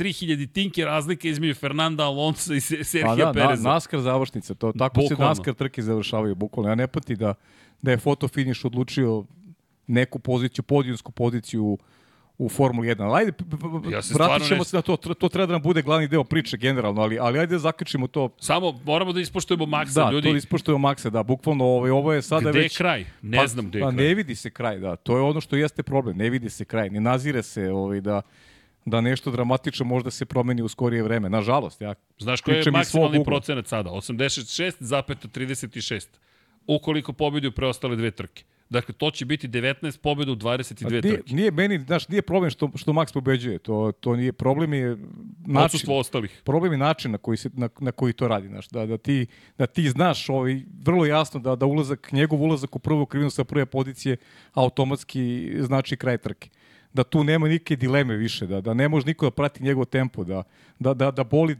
[0.47, 3.69] tinke razlike između Fernanda Alonso i Se- Pa Serhija da, na, Pereza.
[3.69, 5.15] NASCAR završnica, to tako Bukvalno.
[5.15, 6.69] se NASCAR trke završavaju bukvalno.
[6.69, 7.33] Ja ne pati da
[7.81, 9.25] da je fotofiniš odlučio
[9.87, 11.77] neku poziciju, podijonsku poziciju
[12.37, 13.03] u Formuli 1.
[13.03, 13.31] Ali ajde,
[13.91, 16.57] Ja se vratit ćemo se na to, to treba da nam bude glavni deo priče
[16.57, 18.29] generalno, ali, ali ajde da zaključimo to.
[18.39, 20.29] Samo moramo da ispoštujemo maksa, Da, ljudi.
[20.29, 22.77] to ispoštujemo Maksa, da, bukvalno ovo, ovo je sada Gde je već...
[22.77, 23.05] kraj?
[23.21, 24.05] Ne pa, znam gde je pa, kraj.
[24.07, 24.95] Ne vidi se kraj, da.
[24.95, 26.17] To je ono što jeste problem.
[26.17, 26.89] Ne vidi se kraj.
[26.89, 28.21] Ne nazire se ovaj, da
[28.89, 31.29] da nešto dramatično možda se promeni u skorije vreme.
[31.29, 33.89] Nažalost, ja Znaš koji je maksimalni procenat sada?
[33.89, 36.07] 86,36.
[36.67, 38.43] Ukoliko pobedu preostale dve trke.
[38.69, 41.33] Dakle, to će biti 19 pobjeda u 22 nije, trke.
[41.33, 43.59] nije meni, znaš, nije problem što, što Max pobeđuje.
[43.59, 44.97] To, to nije problem je
[45.45, 46.41] način, Odsustvo ostalih.
[46.43, 48.47] problem je način na koji, se, na, na koji to radi.
[48.47, 49.25] Znaš, da, da, ti,
[49.57, 53.43] da ti znaš ovaj, vrlo jasno da, da ulazak, njegov ulazak u prvu krivinu sa
[53.43, 54.17] prve pozicije
[54.53, 56.49] automatski znači kraj trke
[56.97, 60.23] da tu nema nike dileme više, da, da ne može niko da prati njegov tempo,
[60.23, 60.43] da,
[60.79, 61.57] da, da, da bolid,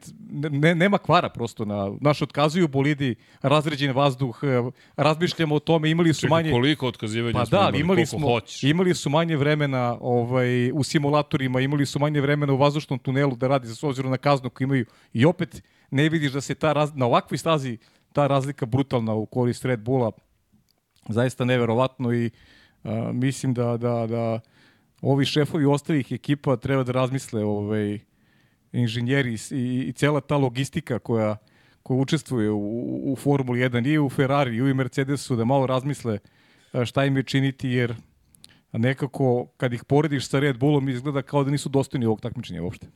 [0.52, 6.14] ne, nema kvara prosto, na, naš otkazuju bolidi, razređen vazduh, e, razmišljamo o tome, imali
[6.14, 6.52] su Čekaj, manje...
[6.52, 8.64] koliko otkazivanja Pa smo da, imali, imali smo, hoćeš.
[8.64, 13.48] imali su manje vremena ovaj, u simulatorima, imali su manje vremena u vazdušnom tunelu da
[13.48, 16.96] radi s obzirom na kaznu koju imaju i opet ne vidiš da se ta raz,
[16.96, 17.78] na ovakvoj stazi
[18.14, 20.12] ta razlika brutalna u korist Red Bulla
[21.10, 22.30] zaista neverovatno i
[22.84, 24.40] a, mislim da, da, da
[25.02, 28.00] ovi šefovi ostalih ekipa treba da razmisle ovaj,
[28.72, 31.38] inženjeri i, i cela ta logistika koja,
[31.84, 36.20] koja učestvuje u, u Formuli 1 i u Ferrari i u Mercedesu da malo razmisle
[36.86, 37.96] šta im je činiti jer
[38.72, 42.88] nekako kad ih porediš sa Red Bullom izgleda kao da nisu dostojni ovog takmičenja uopšte.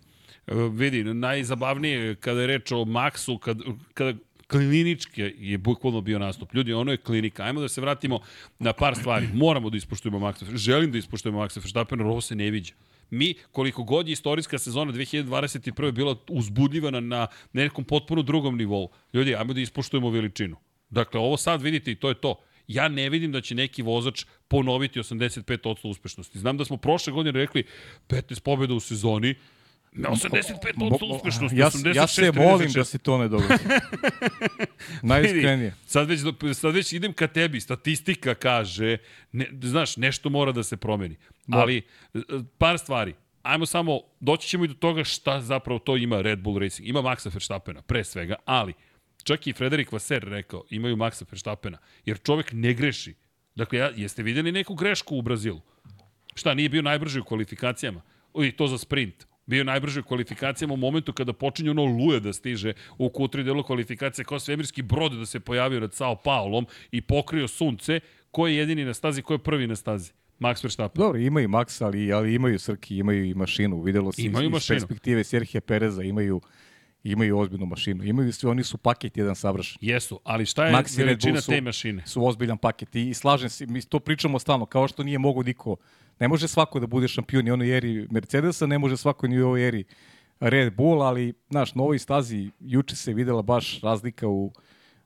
[0.71, 3.57] Vidi, najzabavnije kada je reč o Maxu, kad,
[3.93, 4.19] kada
[4.51, 6.53] klinički je bukvalno bio nastup.
[6.53, 7.43] Ljudi, ono je klinika.
[7.43, 8.19] Ajmo da se vratimo
[8.59, 9.27] na par stvari.
[9.33, 10.57] Moramo da ispoštujemo Maxa.
[10.57, 12.73] Želim da ispoštujemo Maxa Verstappen, ovo se ne viđa.
[13.09, 15.91] Mi, koliko god je istorijska sezona 2021.
[15.91, 18.89] bila uzbudljiva na, na nekom potpuno drugom nivou.
[19.13, 20.55] Ljudi, ajmo da ispoštujemo veličinu.
[20.89, 22.35] Dakle, ovo sad vidite i to je to.
[22.67, 26.39] Ja ne vidim da će neki vozač ponoviti 85% uspešnosti.
[26.39, 27.63] Znam da smo prošle godine rekli
[28.07, 29.35] 15 pobjeda u sezoni,
[29.95, 33.53] 85% uspešnosti, ja, 86, ja se molim da se to ne dogodi.
[35.01, 35.75] Najiskrenije.
[35.85, 36.19] Sad već,
[36.53, 38.97] sad već idem ka tebi, statistika kaže,
[39.31, 41.15] ne, znaš, nešto mora da se promeni.
[41.51, 41.81] Ali,
[42.57, 43.13] par stvari.
[43.43, 46.89] Ajmo samo, doći ćemo i do toga šta zapravo to ima Red Bull Racing.
[46.89, 48.73] Ima Maxa Verstappena, pre svega, ali
[49.23, 53.15] čak i Frederik Vaser rekao, imaju Maxa Verstappena, jer čovek ne greši.
[53.55, 55.61] Dakle, ja, jeste videli neku grešku u Brazilu?
[56.35, 58.01] Šta, nije bio najbrži u kvalifikacijama?
[58.43, 62.33] I to za sprint bio najbrži u kvalifikacijama u momentu kada počinje ono luje da
[62.33, 67.01] stiže u Q3 delu kvalifikacije kao svemirski brod da se pojavio nad Sao Paulom i
[67.01, 67.99] pokrio sunce,
[68.31, 70.11] ko je jedini na stazi, ko je prvi na stazi.
[70.39, 70.99] Max Verstappen.
[70.99, 73.81] Dobro, imaju Max, ali, ali imaju Srki, imaju i mašinu.
[73.81, 74.77] Videlo se imaju iz, mašinu.
[74.77, 76.41] iz perspektive Serhija Pereza, imaju
[77.03, 78.03] imaju ozbiljnu mašinu.
[78.03, 79.77] Imaju svi, oni su paket jedan savršen.
[79.81, 82.03] Jesu, ali šta je Max i Red veličina te mašine?
[82.05, 85.43] Su ozbiljan paket i, i slažem se, mi to pričamo stalno, kao što nije mogo
[85.43, 85.75] niko,
[86.21, 89.45] ne može svako da bude šampion i onoj eri Mercedesa, ne može svako ni u
[89.45, 89.83] ovoj eri
[90.39, 94.51] Red Bull, ali, znaš, na ovoj stazi juče se videla baš razlika u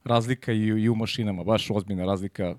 [0.04, 2.56] razlika i, i u mašinama, baš ozbiljna razlika.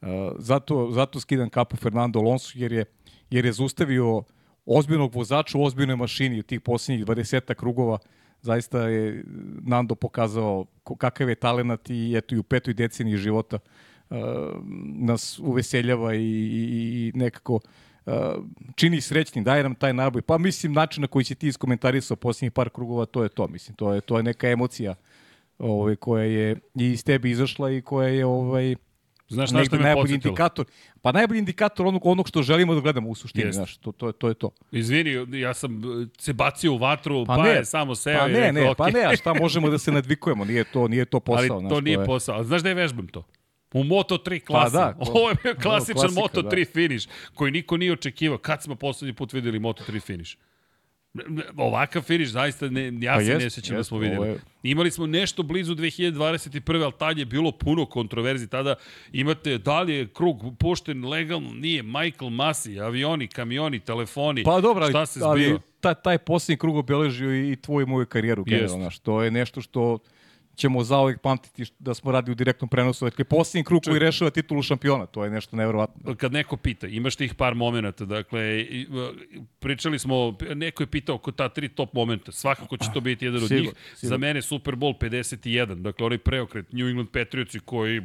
[0.00, 2.84] Uh, zato, zato skidam kapu Fernando Alonso, jer je,
[3.30, 4.22] jer je zaustavio
[4.66, 7.98] ozbiljnog vozača u ozbiljnoj mašini u tih posljednjih 20 krugova.
[8.42, 9.24] Zaista je
[9.62, 10.66] Nando pokazao
[10.98, 14.16] kakav je talenat i eto i u petoj deceniji života uh,
[14.84, 17.60] nas uveseljava i, i, i nekako uh,
[18.74, 20.22] čini srećnim, daje nam taj naboj.
[20.22, 23.76] Pa mislim način na koji si ti iskomentarisao posljednjih par krugova, to je to, mislim,
[23.76, 24.94] to je to je neka emocija
[25.58, 28.74] ovaj koja je i iz tebe izašla i koja je ovaj
[29.28, 30.30] Znaš na što me najbolji podsjetilo?
[30.30, 30.66] indikator.
[31.02, 33.56] Pa najbolji indikator onog onog što želimo da gledamo u suštini, Jest.
[33.56, 34.50] znaš, to to to je to.
[34.72, 38.18] Izvini, ja sam uh, se bacio u vatru, pa, Pa pa ne, je samo seo
[38.18, 38.76] Pa i ne, rekao, ne, ok.
[38.76, 41.70] pa ne, a šta možemo da se nadvikujemo, nije to, nije to posao, Ali znaš,
[41.70, 42.04] to nije je...
[42.06, 42.40] posao.
[42.40, 43.24] A Znaš da je vežbam to?
[43.74, 44.72] U Moto3 klasi.
[44.72, 46.64] da, to- Ovo je bio klasičan klasika, Moto3 da.
[46.64, 48.38] finish, koji niko nije očekivao.
[48.38, 50.36] Kad smo poslednji put videli Moto3 finish?
[51.56, 54.28] Ovakav finish, zaista ne, ja Pa se jest, ne sjećam da smo videli.
[54.28, 56.50] je- Imali smo nešto blizu 2021.
[56.82, 58.48] ali tad je bilo puno kontroverzi.
[58.48, 58.74] Tada
[59.12, 61.82] imate da li je krug pušten legalno, nije.
[61.82, 64.42] Michael Masi, avioni, kamioni, telefoni.
[64.42, 65.60] Pa dobro, ali, šta se ali zbiva?
[65.80, 68.44] taj, taj posljednji krug obeležio i, i tvoju i moju karijeru.
[68.44, 69.98] Generalno, znaš, to je nešto što
[70.56, 73.04] ćemo zauvek pamtiti da smo radili u direktnom prenosu.
[73.04, 76.14] Dakle, posljednji krug koji rešava titulu šampiona, to je nešto neverovatno.
[76.16, 78.66] kad neko pita, imaš tih par momenta, dakle,
[79.58, 83.42] pričali smo, neko je pitao oko ta tri top momenta, svakako će to biti jedan
[83.42, 83.70] od Sigur- njih.
[83.96, 84.08] sigur.
[84.08, 88.00] Za mene Super Bowl 51, dakle, onaj preokret New England Patriotsi koji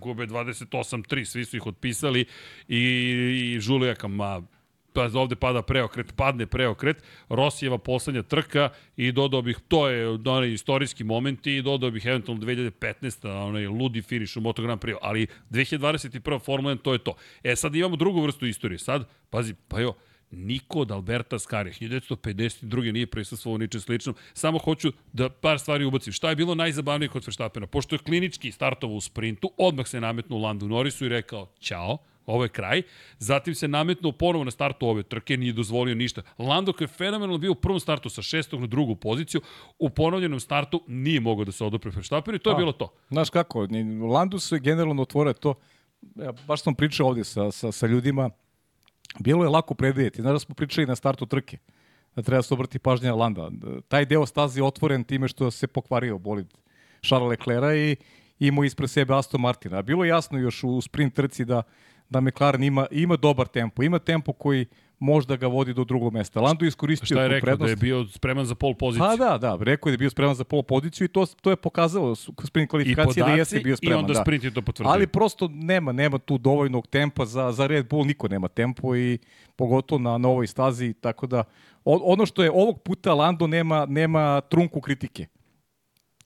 [0.00, 2.24] gube 28-3, svi su ih otpisali
[2.68, 2.78] i,
[3.56, 4.42] i Žulijaka, ma,
[4.92, 10.52] pa ovde pada preokret, padne preokret, Rosijeva poslednja trka i dodao bih, to je onaj
[10.52, 13.28] istorijski moment i dodao bih eventualno 2015.
[13.28, 16.40] onaj ludi finiš u Moto Grand Prix, ali 2021.
[16.44, 17.14] Formula 1 to je to.
[17.42, 19.94] E sad imamo drugu vrstu istorije, sad, pazi, pa jo,
[20.30, 22.92] Niko od Alberta Skari, 1952.
[22.92, 24.14] nije prisustvovao ničem sličnom.
[24.34, 26.12] Samo hoću da par stvari ubacim.
[26.12, 27.66] Šta je bilo najzabavnije kod Verstappena?
[27.66, 31.98] Pošto je klinički startovao u sprintu, odmah se nametnuo Landu Norrisu i rekao ćao,
[32.30, 32.82] ovo je kraj.
[33.18, 36.22] Zatim se nametnuo ponovo na startu ove trke, nije dozvolio ništa.
[36.38, 39.40] Lando koji je fenomenalno bio u prvom startu sa šestog na drugu poziciju,
[39.78, 42.58] u ponovljenom startu nije mogao da se odupre Verstappenu i to je A.
[42.58, 42.92] bilo to.
[43.08, 43.66] Znaš kako,
[44.12, 45.54] Landus je generalno otvorio to,
[46.14, 48.30] ja, baš sam pričao ovdje sa, sa, sa ljudima,
[49.18, 51.58] bilo je lako predvidjeti, znaš da smo pričali na startu trke,
[52.16, 53.50] da treba se obrati pažnja na Landa.
[53.88, 56.46] Taj deo staze je otvoren time što se pokvario bolid
[57.02, 57.96] Charles Leclerca i
[58.38, 59.82] imao ispred sebe Aston Martina.
[59.82, 61.62] Bilo je jasno još u sprint trci da,
[62.10, 64.66] da McLaren ima, ima dobar tempo, ima tempo koji
[65.00, 66.40] možda ga vodi do drugog mesta.
[66.40, 67.28] Lando je iskoristio tu prednost.
[67.28, 67.66] Šta je rekao, prednost.
[67.66, 69.06] da je bio spreman za pol poziciju?
[69.06, 71.50] Pa da, da, rekao je da je bio spreman za pol poziciju i to, to
[71.50, 73.98] je pokazalo sprint kvalifikacije da jeste bio spreman.
[73.98, 74.20] I onda da.
[74.20, 74.92] sprint je to potvrdio.
[74.92, 79.18] Ali prosto nema, nema tu dovoljnog tempa za, za Red Bull, niko nema tempo i
[79.56, 81.44] pogotovo na, na ovoj stazi, tako da
[81.84, 85.26] ono što je ovog puta Lando nema, nema trunku kritike.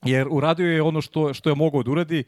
[0.05, 2.23] Jer uradio je ono što, što je mogao da uradi,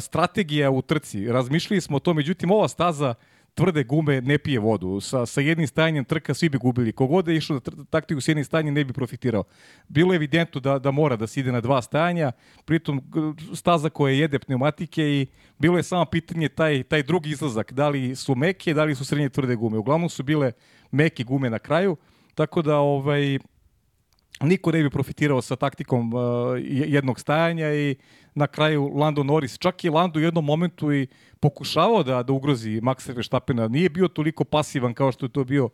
[0.00, 1.26] strategija u trci.
[1.26, 3.14] Razmišljali smo o to, međutim ova staza
[3.54, 5.00] tvrde gume ne pije vodu.
[5.00, 6.92] Sa, sa jednim stajanjem trka svi bi gubili.
[6.92, 9.44] Kogod je išao na taktiku s jednim stajanjem ne bi profitirao.
[9.88, 12.32] Bilo je evidentno da, da mora da se ide na dva stajanja,
[12.64, 13.02] pritom
[13.54, 15.26] staza koja jede pneumatike i
[15.58, 17.72] bilo je samo pitanje taj, taj drugi izlazak.
[17.72, 19.78] Da li su meke, da li su srednje tvrde gume.
[19.78, 20.52] Uglavnom su bile
[20.90, 21.96] meke gume na kraju,
[22.34, 23.38] tako da ovaj,
[24.40, 26.20] niko ne bi profitirao sa taktikom uh,
[26.68, 27.96] jednog stajanja i
[28.34, 31.06] na kraju Lando Norris, čak i Lando u jednom momentu i
[31.40, 35.68] pokušavao da, da ugrozi Maxa Verstappena, nije bio toliko pasivan kao što je to bio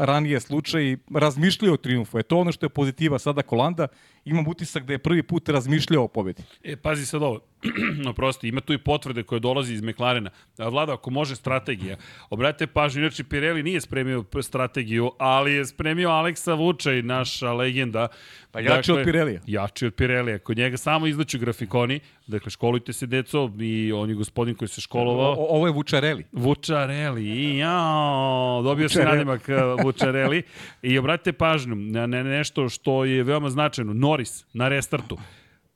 [0.00, 2.18] ranije slučaj, razmišljao o triumfu.
[2.18, 3.88] Je to ono što je pozitiva sada Kolanda.
[4.24, 6.42] Imam utisak da je prvi put razmišljao o pobedi.
[6.62, 7.40] E, pazi sad ovo.
[8.04, 10.30] no prosti, ima tu i potvrde koje dolazi iz McLarena.
[10.58, 11.96] Vlada, ako može strategija,
[12.30, 18.08] obratite pažnju, inače Pirelli nije spremio strategiju, ali je spremio Aleksa Vučaj, naša legenda.
[18.50, 19.40] Pa jači dakle, od Pirelija.
[19.46, 20.38] Jači od Pirelija.
[20.38, 22.00] Kod njega samo izlaću grafikoni.
[22.26, 25.32] Dakle, školujte se, deco, i on je gospodin koji se školovao.
[25.32, 26.24] O, ovo je Vučareli.
[26.32, 29.48] Vučareli, jao, dobio se nadimak
[29.90, 30.42] Vučareli.
[30.82, 33.92] I obratite pažnju na nešto što je veoma značajno.
[33.94, 35.18] Norris na restartu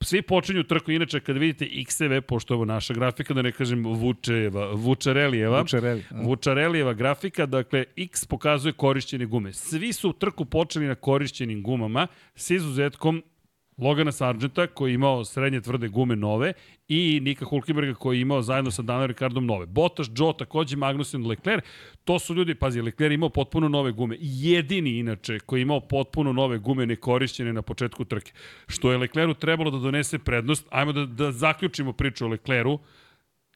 [0.04, 3.84] svi počinju trku, inače kad vidite X-eve, pošto je ovo naša grafika, da ne kažem
[3.84, 9.52] Vučeva, Vučarelijeva, Vučareli, Vučarelijeva grafika, dakle X pokazuje korišćene gume.
[9.52, 13.22] Svi su trku počeli na korišćenim gumama, s izuzetkom
[13.78, 16.52] Logana Sargenta koji je imao srednje tvrde gume nove
[16.88, 19.66] i Nika Hulkenberga koji je imao zajedno sa Daniel Ricardom nove.
[19.66, 21.64] Bottas, Joe, takođe Magnussen, Leclerc,
[22.04, 24.16] to su ljudi, pazi, Leclerc imao potpuno nove gume.
[24.20, 28.32] Jedini, inače, koji je imao potpuno nove gume nekorišćene na početku trke.
[28.66, 30.66] Što je Leclercu trebalo da donese prednost.
[30.70, 32.78] Ajmo da, da zaključimo priču o Leclercu.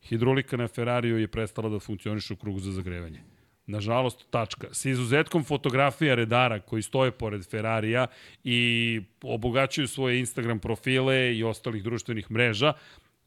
[0.02, 3.38] Hidrolika na Ferrariju je prestala da funkcioniše u krugu za zagrevanje.
[3.68, 4.68] Nažalost, tačka.
[4.72, 8.07] Sa izuzetkom fotografija redara koji stoje pored Ferrarija
[8.44, 12.72] i obogaćuju svoje Instagram profile i ostalih društvenih mreža,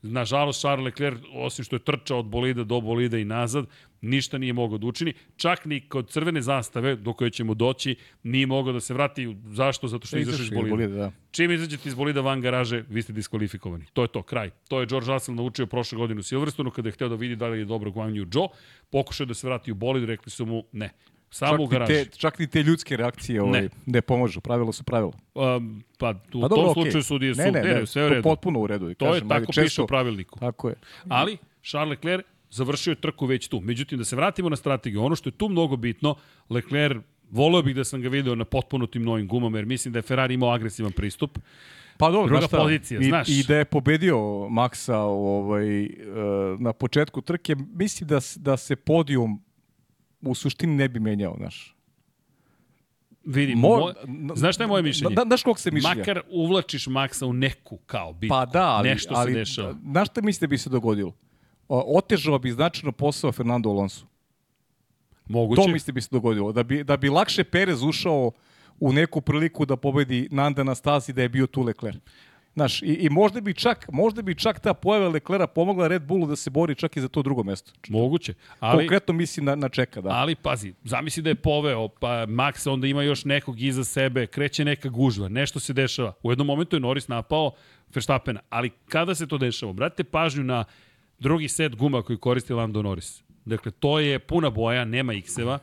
[0.02, 3.66] Nažalost, Charles Leclerc, osim što je trčao od bolida do bolida i nazad,
[4.02, 5.14] ništa nije mogao da učini.
[5.36, 9.36] Čak ni kod crvene zastave, do koje ćemo doći, nije mogao da se vrati.
[9.46, 9.88] Zašto?
[9.88, 10.70] Zato što izašao iz bolida.
[10.70, 11.12] bolida da.
[11.32, 13.86] Čim izađete iz bolida van garaže, vi ste diskvalifikovani.
[13.94, 14.50] To je to, kraj.
[14.68, 17.48] To je George Russell naučio prošle godine u Silverstonu kada je hteo da vidi da
[17.48, 18.50] li je dobro Guan Yu Zhou.
[18.90, 20.90] Pokušao da se vrati u bolid, rekli su mu ne.
[21.30, 21.94] Samo čak u garaži.
[21.94, 23.70] Te, čak ni te ljudske reakcije ovaj, ne.
[23.86, 24.42] ne pomažu.
[24.42, 25.14] Pravilo su pravilo.
[25.36, 27.08] Um, pa u pa tom dobro, slučaju okay.
[27.08, 27.42] sudije su...
[27.42, 28.24] Ne, ne, ne, ne, sve u redu.
[28.24, 28.94] potpuno u redu.
[28.94, 30.40] To kažem, je tako često, piše u pravilniku.
[30.40, 30.76] Tako je.
[31.08, 33.60] Ali, Charles Leclerc završio je trku već tu.
[33.60, 36.16] Međutim, da se vratimo na strategiju, ono što je tu mnogo bitno,
[36.50, 40.00] Leclerc, voleo bih da sam ga video na potpuno tim novim gumama, jer mislim da
[40.00, 41.40] je Ferrari imao agresivan pristup.
[41.98, 43.30] Pa dobro, Druga šta, pozicija, i, znaš.
[43.30, 44.18] I da je pobedio
[44.50, 45.90] Maxa ovaj,
[46.60, 49.44] na početku trke, mislim da, da se podijum
[50.22, 51.76] u suštini ne bi menjao, znaš.
[53.24, 53.94] Vidi, Mo, moj,
[54.36, 55.16] znaš šta je moje mišljenje?
[55.16, 55.96] Da, znaš kog se mišljenja?
[55.98, 58.34] Makar uvlačiš Maksa u neku kao bitku.
[58.34, 59.76] Pa da, ali, nešto ali, se dešava.
[59.92, 61.14] Znaš šta mislite bi se dogodilo?
[61.72, 64.06] Otežao bi značajno posao Fernando Alonso.
[65.28, 65.62] Moguće.
[65.62, 66.52] To mislite bi se dogodilo.
[66.52, 68.32] Da bi, da bi lakše Perez ušao
[68.80, 72.02] u neku priliku da pobedi Nanda na stazi da je bio tu Leclerc.
[72.54, 76.28] Znaš, i, i možda bi čak, možda bi čak ta pojava Leclera pomogla Red Bullu
[76.28, 77.72] da se bori čak i za to drugo mesto.
[77.90, 78.34] Moguće.
[78.60, 80.10] Ali, Konkretno mislim na, na čeka, da.
[80.10, 84.66] Ali, pazi, zamisli da je poveo, pa Max onda ima još nekog iza sebe, kreće
[84.66, 86.14] neka gužva, nešto se dešava.
[86.24, 87.52] U jednom momentu je Norris napao
[87.96, 89.74] Verstappena, ali kada se to dešava?
[89.74, 90.64] Bratite pažnju na
[91.22, 93.24] drugi set guma koji koristi Lando Norris.
[93.46, 95.60] Dakle, to je puna boja, nema X-eva.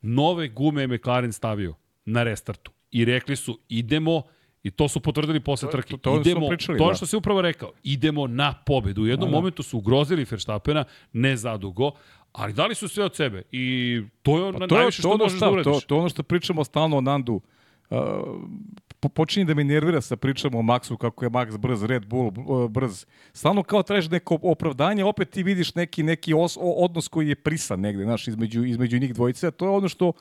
[0.00, 2.70] Nove gume je McLaren stavio na restartu.
[2.90, 4.22] I rekli su, idemo
[4.64, 5.90] I to su potvrdili posle trke.
[5.90, 6.94] To, to, idemo, pričali, to da.
[6.94, 9.02] što se upravo rekao, idemo na pobedu.
[9.02, 9.36] U jednom da, da.
[9.36, 11.90] momentu su ugrozili Verstappena, ne zadugo,
[12.32, 13.42] ali dali su sve od sebe.
[13.52, 15.72] I to je pa to, najviše to, što možeš da uradiš.
[15.72, 17.40] To, to ono što pričamo stalno o Nandu.
[17.90, 17.98] Uh,
[19.08, 22.70] počinje da me nervira sa pričama o Maxu, kako je Max brz, Red Bull uh,
[22.70, 23.06] brz.
[23.32, 27.80] Stalno kao tražiš neko opravdanje, opet ti vidiš neki, neki os, odnos koji je prisan
[27.80, 29.50] negde, znaš, između, između njih dvojice.
[29.50, 30.12] To je ono što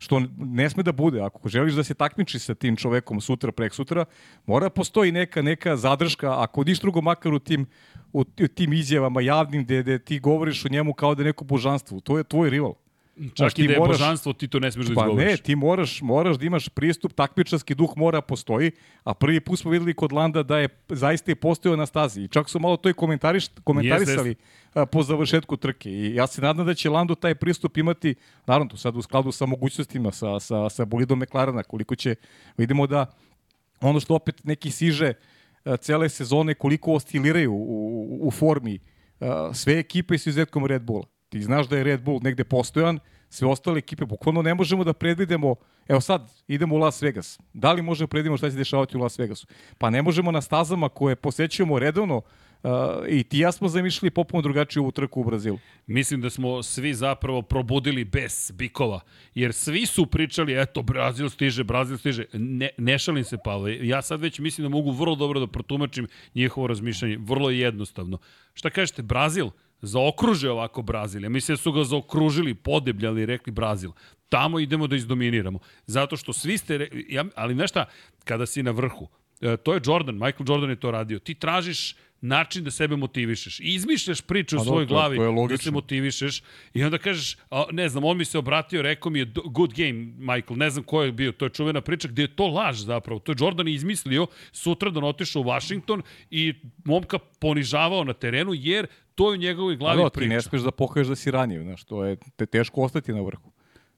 [0.00, 1.20] što ne sme da bude.
[1.20, 4.04] Ako želiš da se takmiči sa tim čovekom sutra, prek sutra,
[4.46, 7.66] mora postoji neka, neka zadrška, ako niš drugo makar u tim,
[8.12, 12.00] u, tim izjavama javnim gde, gde ti govoriš o njemu kao da je neko božanstvo.
[12.00, 12.74] To je tvoj rival.
[13.34, 15.24] Čak i da je moraš, božanstvo, ti to ne smeš da izgovoriš.
[15.24, 18.72] Pa ne, ti moraš, moraš da imaš pristup, takmičarski duh mora postoji,
[19.04, 22.22] a prvi put smo videli kod Landa da je zaista je postojao na stazi.
[22.22, 24.36] I čak su malo to i komentariš, komentarisali yes,
[24.74, 24.86] yes.
[24.86, 25.90] po završetku trke.
[25.90, 28.14] I ja se nadam da će Lando taj pristup imati,
[28.46, 32.14] naravno, sad u skladu sa mogućnostima, sa, sa, sa bolidom McLarena, koliko će,
[32.56, 33.06] vidimo da
[33.80, 35.12] ono što opet neki siže
[35.80, 38.78] cele sezone, koliko osciliraju u, u, u formi
[39.52, 41.19] sve ekipe su izuzetkom Red Bulla.
[41.30, 44.92] Ti znaš da je Red Bull negde postojan, sve ostale ekipe, bukvalno ne možemo da
[44.92, 45.54] predvidimo,
[45.88, 49.00] evo sad idemo u Las Vegas, da li možemo da predvidimo šta će dešavati u
[49.00, 49.46] Las Vegasu?
[49.78, 52.70] Pa ne možemo na stazama koje posećujemo redovno, uh,
[53.08, 55.58] i ti ja smo zamišljali popuno drugačiju ovu trku u Brazilu.
[55.86, 59.00] Mislim da smo svi zapravo probudili bez bikova,
[59.34, 62.24] jer svi su pričali, eto, Brazil stiže, Brazil stiže.
[62.32, 66.08] Ne, ne šalim se, Pavle, ja sad već mislim da mogu vrlo dobro da protumačim
[66.34, 68.18] njihovo razmišljanje, vrlo jednostavno.
[68.54, 69.50] Šta kažete, Brazil?
[69.82, 71.22] Zaokruže ovako Brazil.
[71.22, 73.90] Ja mislim da su ga zaokružili, podebljali i rekli Brazil.
[74.28, 75.58] Tamo idemo da izdominiramo.
[75.86, 77.86] Zato što svi ste, ja, ali znaš šta,
[78.24, 79.08] kada si na vrhu,
[79.62, 81.18] to je Jordan, Michael Jordan je to radio.
[81.18, 83.60] Ti tražiš način da sebe motivišeš.
[83.60, 86.42] I izmišljaš priče u svojoj glavi da se motivišeš
[86.74, 89.92] i onda kažeš, a, ne znam, on mi se obratio, rekao mi je good game,
[90.18, 93.20] Michael, ne znam ko je bio, to je čuvena priča gde je to laž zapravo.
[93.20, 98.86] To je Jordan izmislio, sutra da otišao u Washington i momka ponižavao na terenu jer
[99.14, 100.28] to je u njegovoj glavi priča.
[100.28, 103.20] Ti ne smeš da pokažeš da si ranjiv, znaš, to je te teško ostati na
[103.20, 103.49] vrhu.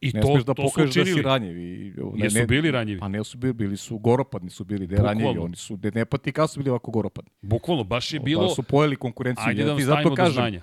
[0.02, 1.58] I ne to, smeš da to pokažeš da si ranjiv.
[1.58, 3.00] I, ne, Jesu bili ranjivi?
[3.00, 6.04] Pa ne su bili, bili su goropadni su bili, da ranjivi, oni su, de ne
[6.04, 7.30] pati kad su bili ovako goropadni.
[7.42, 8.42] Bukvalno, baš je bilo...
[8.42, 9.44] Da su pojeli konkurenciju.
[9.46, 10.62] Ajde da vam zato kažem, znanja.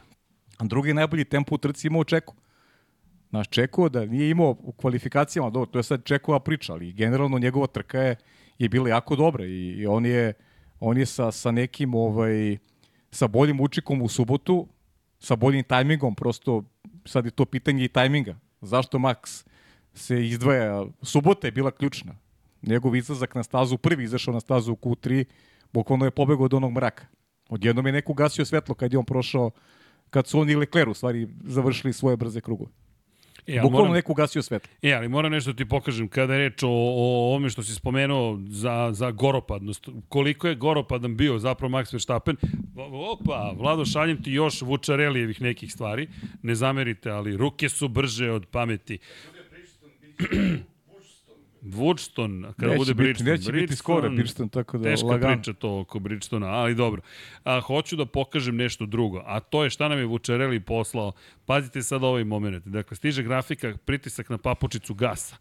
[0.63, 2.35] Drugi najbolji tempo u trci imao Čeko.
[3.31, 7.39] Naš Čeko da nije imao u kvalifikacijama, dobro, to je sad Čekova priča, ali generalno
[7.39, 8.15] njegova trka je,
[8.57, 10.33] je bila jako dobra i, i on je,
[10.79, 12.57] on je sa, sa nekim ovaj,
[13.11, 14.67] sa boljim učikom u subotu,
[15.19, 16.63] sa boljim tajmingom, prosto
[17.05, 19.45] sad je to pitanje i tajminga Zašto Max
[19.93, 20.85] se izdvaja?
[21.01, 22.15] Subota je bila ključna.
[22.61, 25.25] Njegov izlazak na stazu, prvi izašao na stazu u Q3,
[25.73, 27.05] bukvalno je pobegao od onog mraka.
[27.49, 29.51] Odjednom je neko gasio svetlo kad je on prošao,
[30.09, 32.71] kad su on i Leclerc u stvari završili svoje brze krugove.
[33.47, 34.73] E, Bukvalno moram, neko ugasio svetlo.
[34.81, 36.07] E, ali moram nešto da ti pokažem.
[36.07, 41.17] Kada je reč o, o ovome što si spomenuo za, za goropadnost, koliko je goropadan
[41.17, 42.37] bio zapravo Max Verstappen,
[42.91, 46.07] opa, Vlado, šaljem ti još Vučarelijevih nekih stvari,
[46.41, 48.99] ne zamerite, ali ruke su brže od pameti.
[51.61, 53.31] Woodstone, kada neće bude Bridgestone.
[53.31, 55.35] Neće biti skoro Bridgestone, tako da teška lagano.
[55.35, 57.01] priča to oko Bridgestona, ali dobro.
[57.43, 61.11] A, hoću da pokažem nešto drugo, a to je šta nam je Vučareli poslao.
[61.45, 62.67] Pazite sad ovaj moment.
[62.67, 65.35] Dakle, stiže grafika, pritisak na papučicu gasa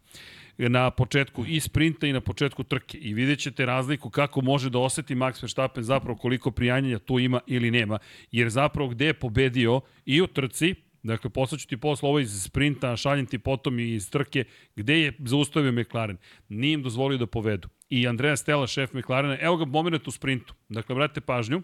[0.67, 4.79] na početku i sprinta i na početku trke i vidjet ćete razliku kako može da
[4.79, 7.99] oseti Max Verstappen zapravo koliko prijanjanja tu ima ili nema,
[8.31, 12.97] jer zapravo gde je pobedio i u trci, Dakle, poslaću ti posle ovo iz sprinta,
[12.97, 14.43] šaljem ti potom i iz trke,
[14.75, 16.17] gde je zaustavio McLaren.
[16.49, 17.67] Nije im dozvolio da povedu.
[17.89, 20.53] I Andrea Stella, šef McLarena, evo ga moment u sprintu.
[20.69, 21.61] Dakle, vratite pažnju.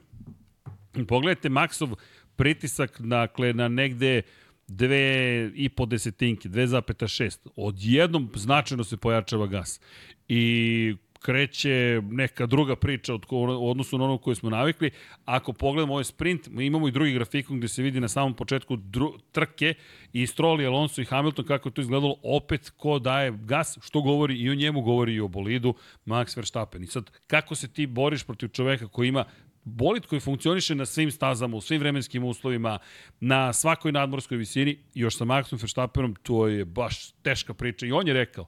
[1.07, 1.95] Pogledajte Maxov
[2.35, 4.21] pritisak, dakle, na negde
[4.67, 7.47] dve i po desetinke, 2,6.
[7.55, 9.81] Odjednom značajno se pojačava gas.
[10.27, 10.95] I
[11.25, 14.91] kreće neka druga priča od, u odnosu na ono koju smo navikli.
[15.25, 19.13] Ako pogledamo ovaj sprint, imamo i drugi grafikon gde se vidi na samom početku dru,
[19.31, 19.73] trke
[20.13, 24.35] i Stroll i Alonso i Hamilton kako to izgledalo, opet ko daje gas, što govori
[24.35, 25.73] i o njemu, govori i o bolidu
[26.05, 26.83] Max Verstappen.
[26.83, 29.25] I sad, kako se ti boriš protiv čoveka koji ima
[29.63, 32.79] bolid koji funkcioniše na svim stazama, u svim vremenskim uslovima,
[33.19, 37.85] na svakoj nadmorskoj visini, još sa Maxom Verstappenom, to je baš teška priča.
[37.85, 38.47] I on je rekao,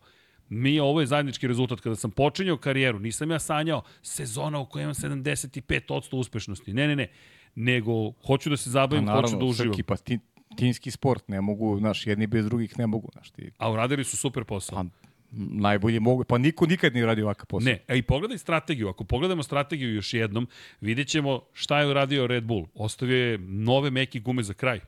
[0.50, 1.82] Mi, ovo je zajednički rezultat.
[1.82, 6.74] Kada sam počinjao karijeru, nisam ja sanjao sezona u kojoj imam 75% uspešnosti.
[6.74, 7.08] Ne, ne, ne.
[7.56, 9.74] Nego, hoću da se zabavim, pa, naravno, hoću da uživam.
[9.74, 10.20] Srki, pa ti,
[10.58, 13.52] timski sport, ne mogu, znaš, jedni bez drugih ne mogu, znaš ti.
[13.58, 14.76] A uradili su super posao.
[14.76, 14.86] Pa,
[15.32, 17.66] najbolje mogu, pa niko nikad nije radio ovakav posao.
[17.66, 18.90] Ne, a i pogledaj strategiju.
[18.90, 20.48] Ako pogledamo strategiju još jednom,
[20.82, 22.68] vidjet ćemo šta je uradio Red Bull.
[22.74, 24.80] Ostavio je nove meki gume za kraj.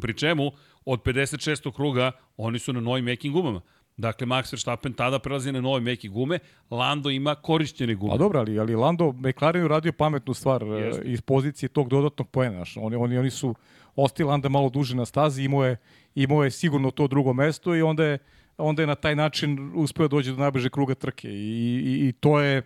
[0.00, 0.52] Pri čemu,
[0.84, 1.72] od 56.
[1.72, 3.60] kruga, oni su na novim mekim gumama.
[3.96, 6.38] Dakle, Max Verstappen tada prelazi na nove meke gume,
[6.70, 8.14] Lando ima korišćene gume.
[8.14, 11.00] A dobro, ali, ali Lando McLaren uradio pametnu stvar Jest.
[11.04, 12.64] iz pozicije tog dodatnog poena.
[12.76, 13.54] Oni, oni, oni su
[13.94, 15.76] ostali Landa malo duže na stazi, imao je,
[16.14, 18.18] imao je sigurno to drugo mesto i onda je,
[18.58, 21.28] onda je na taj način uspeo dođe do najbrže kruga trke.
[21.28, 22.62] I, i, i to je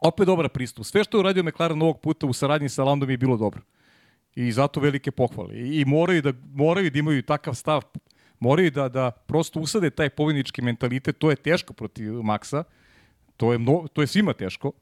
[0.00, 0.84] opet dobar pristup.
[0.84, 3.60] Sve što je uradio McLaren ovog puta u saradnji sa Landom je bilo dobro.
[4.34, 5.54] I zato velike pohvale.
[5.54, 7.82] I, i moraju, da, moraju da imaju takav stav
[8.44, 12.64] moraju da, da prosto usade taj povjednički mentalitet, to je teško protiv Maksa,
[13.36, 14.72] to je, mno, to je svima teško.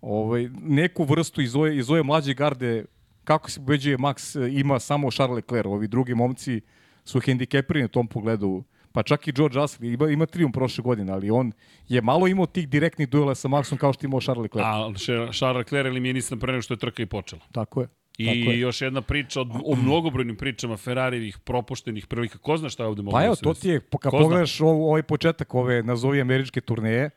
[0.00, 2.84] Ovaj, neku vrstu iz ove, iz ove mlađe garde,
[3.24, 6.60] kako se pobeđuje Max, ima samo Charles Leclerc, ovi drugi momci
[7.04, 8.64] su hendikepirani u tom pogledu.
[8.92, 11.52] Pa čak i George Russell ima, ima trium prošle godine, ali on
[11.88, 14.66] je malo imao tih direktnih duela sa Maxom kao što imao Charles Leclerc.
[14.66, 14.92] A
[15.32, 17.42] Charles Leclerc eliminisan pre nego što je trka i počela.
[17.52, 17.88] Tako je.
[18.18, 18.60] I je.
[18.60, 22.38] još jedna priča o, o mnogobrojnim pričama Ferrarijevih propuštenih prilika.
[22.38, 24.18] Ko zna šta je ovde moglo Pa evo, da se to ti je, kad Ko
[24.18, 24.18] zna?
[24.18, 27.10] pogledaš ov, ovaj početak ove, nazovi američke turneje,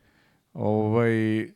[0.54, 1.50] ovaj, e,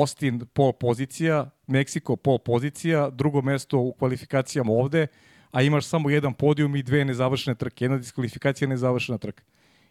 [0.00, 5.06] Austin pol pozicija, Meksiko pol pozicija, drugo mesto u kvalifikacijama ovde,
[5.50, 7.84] a imaš samo jedan podijum i dve nezavršene trke.
[7.84, 9.42] Jedna diskvalifikacija nezavršena trka.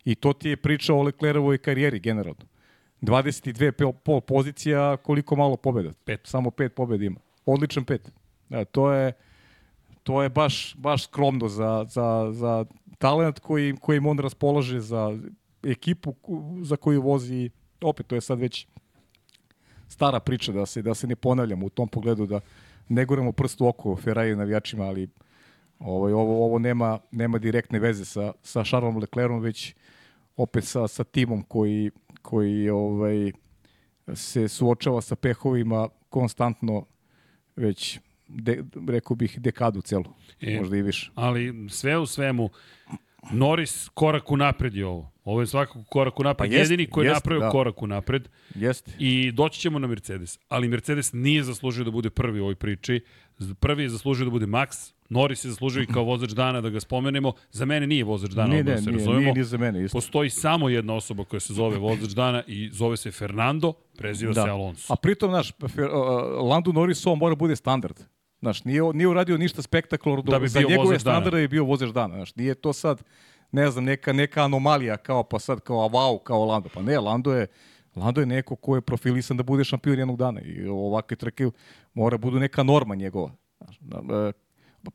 [0.05, 2.45] I to ti je priča o Leclerovoj karijeri generalno.
[3.01, 5.91] 22 pol, pozicija, koliko malo pobjeda?
[6.05, 6.19] Pet.
[6.23, 7.19] Samo pet pobjeda ima.
[7.45, 8.11] Odličan pet.
[8.51, 9.13] Da, to je
[10.03, 12.65] to je baš, baš skromno za, za, za
[12.97, 15.17] talent koji, kojim on raspolaže za
[15.63, 16.15] ekipu
[16.63, 17.49] za koju vozi
[17.81, 18.67] opet to je sad već
[19.87, 22.39] stara priča da se da se ne ponavljamo u tom pogledu da
[22.89, 25.09] ne goremo prst u oko Ferrari navijačima ali
[25.79, 29.75] ovaj ovo ovo nema nema direktne veze sa sa Charlesom Leclercom već
[30.37, 31.91] opet sa sa timom koji
[32.21, 33.31] koji ovaj
[34.13, 36.85] se suočava sa pehovima konstantno
[37.55, 37.99] već
[38.33, 40.03] de, rekao bih dekadu celu,
[40.41, 41.11] E, možda i više.
[41.15, 42.49] Ali sve u svemu,
[43.31, 45.11] Norris korak u napred je ovo.
[45.23, 46.51] Ovo je svakako korak u napred.
[46.51, 47.49] Pa jest, Jedini koji je jest, napravio da.
[47.49, 48.29] korak u napred.
[48.55, 48.91] Jeste.
[48.99, 50.39] I doći ćemo na Mercedes.
[50.49, 53.01] Ali Mercedes nije zaslužio da bude prvi u ovoj priči.
[53.59, 54.93] Prvi je zaslužio da bude Max.
[55.09, 57.33] Norris je zaslužio i kao vozač dana da ga spomenemo.
[57.51, 59.19] Za mene nije vozač dana, Nije, da se nije, razumemo.
[59.19, 59.97] nije ni za mene isto.
[59.97, 64.39] Postoji samo jedna osoba koja se zove vozač dana i zove se Fernando, preziva se
[64.39, 64.93] Alonso.
[64.93, 65.67] A pritom, znaš, uh,
[66.49, 67.99] Landu Norris ovo mora bude standard.
[68.41, 70.23] Znaš, nije, nije uradio ništa spektakularno.
[70.23, 72.15] Da bi za njegove standarde je bio vozač dana.
[72.15, 73.03] Znaš, nije to sad,
[73.51, 76.69] ne znam, neka, neka anomalija kao pa sad kao wow, kao Lando.
[76.73, 77.47] Pa ne, Lando je,
[77.95, 80.41] Lando je neko ko je profilisan da bude šampion jednog dana.
[80.41, 81.49] I ovakve trke
[81.93, 83.31] mora budu neka norma njegova.
[83.57, 84.31] Znaš, e,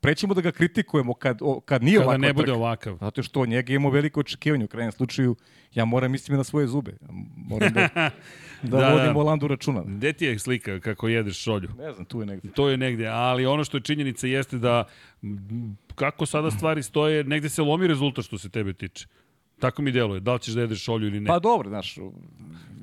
[0.00, 2.58] prećemo da ga kritikujemo kad, o, kad nije Kada ovakva ne bude trka.
[2.58, 2.98] ovakav.
[3.00, 4.64] Zato što njega imamo veliko očekivanje.
[4.64, 5.36] U krajnjem slučaju,
[5.74, 6.96] ja moram misliti na svoje zube.
[7.36, 8.10] Moram da, da,
[8.62, 8.92] Da, da da.
[8.92, 9.82] vodim o Landu računa.
[9.86, 11.68] Gde ti je slika kako jedeš šolju?
[11.78, 12.48] Ne znam, tu je negde.
[12.48, 14.84] To je negde, ali ono što je činjenica jeste da
[15.94, 19.06] kako sada stvari stoje, negde se lomi rezultat što se tebe tiče.
[19.58, 21.26] Tako mi deluje, da li ćeš da jedeš šolju ili ne.
[21.28, 21.98] Pa dobro, znaš,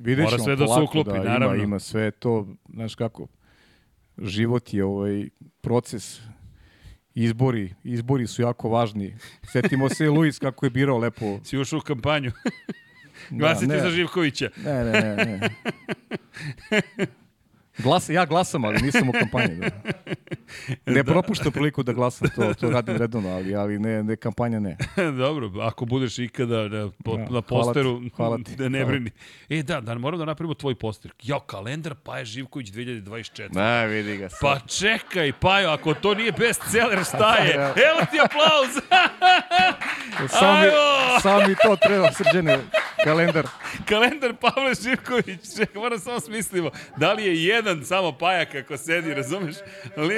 [0.00, 1.54] vidjet Mora ćemo sve da se uklopi, da, naravno.
[1.54, 3.26] Ima, ima sve to, znaš kako,
[4.18, 5.28] život je ovaj
[5.60, 6.20] proces,
[7.14, 9.14] izbori, izbori su jako važni.
[9.52, 11.38] Setimo se Luis kako je birao lepo.
[11.44, 12.32] Si ušao u kampanju.
[13.30, 13.80] Glasite ne.
[13.80, 14.50] za Živkovića.
[14.64, 15.26] Ne, ne, ne.
[15.26, 15.50] ne.
[17.78, 19.56] Glasa, ja glasam, ali nisam u kampanji.
[19.56, 19.70] Da.
[20.86, 24.76] Ne propuštam priliku da glasam, to, to radim redovno, ali, ali ne, ne kampanja ne.
[25.18, 28.78] Dobro, ako budeš ikada na, po, Ja, na hvala posteru, ti, hvala ti, da ne
[28.78, 28.90] hvala.
[28.92, 29.10] brini.
[29.48, 31.10] E, da, da, moram da napravimo tvoj poster.
[31.22, 33.54] Jo, kalendar Paja Živković 2024.
[33.54, 34.38] Ne, vidi ga sad.
[34.40, 37.54] Pa čekaj, Pajo, ako to nije bestseller, šta je?
[37.54, 38.84] Evo ti aplauz!
[40.28, 40.66] Samo mi,
[41.22, 42.58] samo mi to treba, srđene,
[43.04, 43.46] kalendar.
[43.88, 46.70] Kalendar Pavle Živković, čekaj, moram samo smislimo.
[46.96, 49.54] Da li je jedan samo Paja kako sedi, razumeš?
[49.96, 50.14] Ali,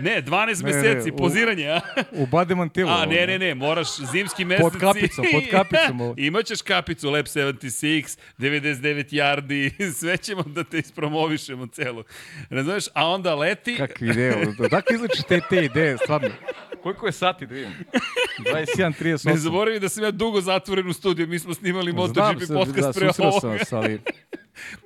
[0.00, 1.80] ne, 12 Ne, ne, meseci, u- poziranje, a?
[2.12, 2.90] U Bademantilu.
[2.90, 4.70] A, ne, ne, ne, moraš zimski meseci.
[4.70, 6.14] Pod kapicom, pod kapicom.
[6.26, 9.70] Imaćeš kapicu Lab 76, 99 yardi,
[10.00, 12.04] sve ćemo da te ispromovišemo celu.
[12.50, 12.84] Razumeš?
[12.94, 13.76] A onda leti...
[13.76, 14.46] Kakvi ideje.
[14.70, 16.28] Dakle izlačiš te, te ideje, stvarno.
[16.82, 17.72] Koliko je sati da vidim?
[18.38, 19.26] 21.38.
[19.26, 22.80] Ne zaboravi da sam ja dugo zatvoren u studiju, mi smo snimali MotoGP se, podcast
[22.80, 23.40] da, pre susreo ovoga.
[23.40, 24.00] sam vas, ali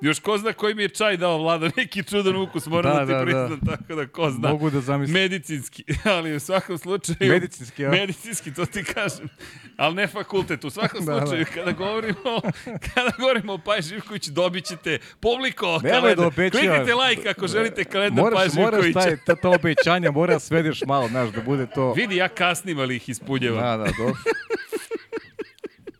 [0.01, 3.07] Još ko zna koji mi je čaj dao vlada, neki čudan ukus, moram da, Da,
[3.07, 3.25] ti da, da.
[3.25, 4.49] priznam, tako da ko zna.
[4.49, 5.15] mogu da zamislim.
[5.15, 7.17] Medicinski, ali u svakom slučaju...
[7.23, 7.91] Medicinski, ja.
[7.91, 9.29] Medicinski, to ti kažem.
[9.77, 10.65] Ali ne fakultet.
[10.65, 11.21] U svakom Da, da.
[11.21, 16.25] slučaju, kada govorimo, kada govorimo o Paj Živković, dobit ćete publiko Nemoj kalendar.
[16.27, 16.51] da.
[16.51, 19.01] Kliknite like ako želite kalendar Paj moraš, moraš Živkovića.
[19.01, 21.93] taj, ta, ta obećanja, mora da svedeš malo, znaš, da bude to...
[21.93, 23.61] Vidi, ja kasnim, ali ih ispunjavam.
[23.61, 24.15] Da, da, dobro.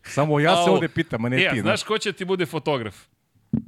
[0.03, 1.61] Samo ja se ovde pitam, a ne E, a ti.
[1.61, 2.95] znaš ko će ti bude fotograf?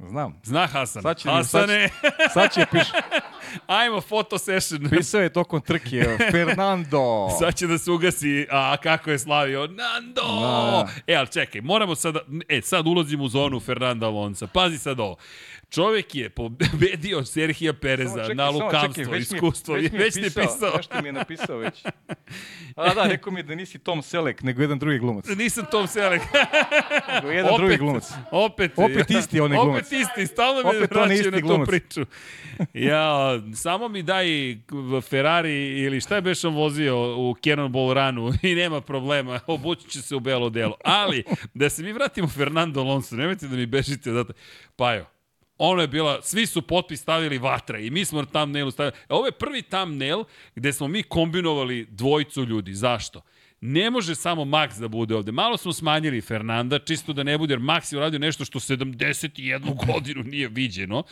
[0.00, 0.40] Znam.
[0.44, 1.02] Zna Hasan.
[1.02, 2.88] Sad će, Hasane, sad, sad će piš,
[3.66, 4.86] ajmo foto session.
[4.90, 7.28] pisao je tokom trke Fernando.
[7.38, 10.22] Sad će da se ugasi, a kako je slavio, Nando!
[10.40, 14.46] Da, E, ali čekaj, moramo sada, e, sad ulazimo u zonu Fernanda Alonso.
[14.46, 15.16] Pazi sad ovo.
[15.70, 19.74] Čovek je pobedio Serhija Pereza Samo čekaj, na samo lukamstvo, čekaj, već mi iskustvo.
[19.74, 20.76] već mi je već ti je pisao.
[20.76, 21.84] Nešto mi je napisao već.
[22.76, 25.24] A da, rekao mi da nisi Tom Selleck, nego jedan drugi glumac.
[25.36, 26.24] Nisam Tom Selleck.
[27.14, 28.04] Nego jedan drugi glumac.
[28.30, 29.86] Opet, Opet isti onaj glumac.
[29.86, 31.68] Opet isti, stalno me Opet vraćaju na tu glumac.
[31.68, 32.00] priču.
[32.74, 34.26] Ja, samo mi daj
[35.02, 40.02] Ferrari ili šta je beš on vozio u Cannonball Runu i nema problema, obući će
[40.02, 40.76] se u belo delo.
[40.84, 44.34] Ali, da se mi vratimo Fernando Alonso, nemojte da mi bežite odatle.
[44.76, 45.06] Pajo,
[45.62, 48.96] ono je bila, svi su potpis stavili vatra i mi smo na thumbnailu stavili.
[49.08, 52.74] E, Ovo je prvi thumbnail gde smo mi kombinovali dvojicu ljudi.
[52.74, 53.22] Zašto?
[53.60, 55.32] Ne može samo Max da bude ovde.
[55.32, 59.76] Malo smo smanjili Fernanda, čisto da ne bude, jer Max je uradio nešto što 71
[59.92, 61.02] godinu nije viđeno,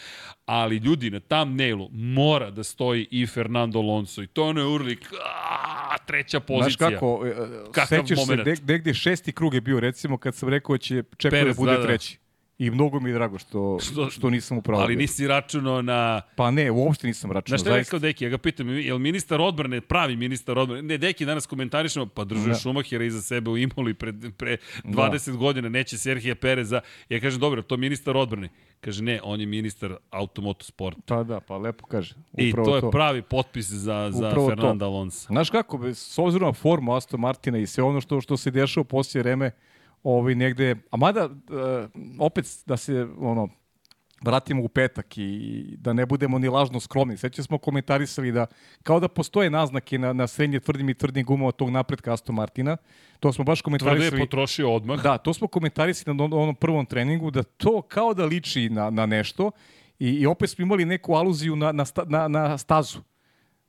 [0.47, 4.67] ali ljudi na tam nailu mora da stoji i Fernando Alonso i to ono je
[4.67, 6.89] urlik, aaa, treća pozicija.
[6.89, 7.27] Znaš kako,
[7.83, 11.45] e, sećaš se, negde šesti krug je bio, recimo, kad sam rekao da će čekao
[11.45, 11.99] da bude da, da.
[12.59, 14.83] I mnogo mi je drago što, što, što nisam upravo.
[14.83, 16.21] Ali nisi računao na...
[16.37, 17.59] Pa ne, uopšte nisam računao.
[17.59, 18.25] Znaš šta je rekao Deki?
[18.25, 20.83] Ja ga pitam, je li ministar odbrane, pravi ministar odbrane?
[20.83, 22.59] Ne, Deki danas komentarišemo, pa držuje ja.
[22.59, 25.37] Šumahira iza sebe u Imoli pre, pre 20 da.
[25.37, 26.81] godina, neće Serhija Pereza.
[27.09, 28.49] Ja kažem, dobro, to ministar odbrane.
[28.81, 31.01] Kaže, ne, on je ministar automotosporta.
[31.07, 32.15] Pa da, pa lepo kaže.
[32.33, 32.91] Upravo I to je to.
[32.91, 35.27] pravi potpis za, za Fernanda Alonso.
[35.27, 38.83] Znaš kako, s obzirom na formu Aston Martina i sve ono što, što se dešava
[38.83, 39.51] u poslije vreme,
[40.03, 41.31] ovaj, negde, a mada, uh,
[42.19, 43.49] opet da se, ono,
[44.23, 47.17] vratimo u petak i da ne budemo ni lažno skromni.
[47.17, 48.47] Sveće smo komentarisali da
[48.83, 52.77] kao da postoje naznake na, na srednje tvrdim i tvrdim gumova tog napretka Aston Martina.
[53.21, 54.09] To smo baš komentarisali.
[54.09, 55.03] Tvrde je potrošio odmah.
[55.03, 59.07] Da, to smo komentarisali na onom prvom treningu, da to kao da liči na, na
[59.07, 59.51] nešto
[59.99, 62.99] i, i opet smo imali neku aluziju na, na, na, na stazu.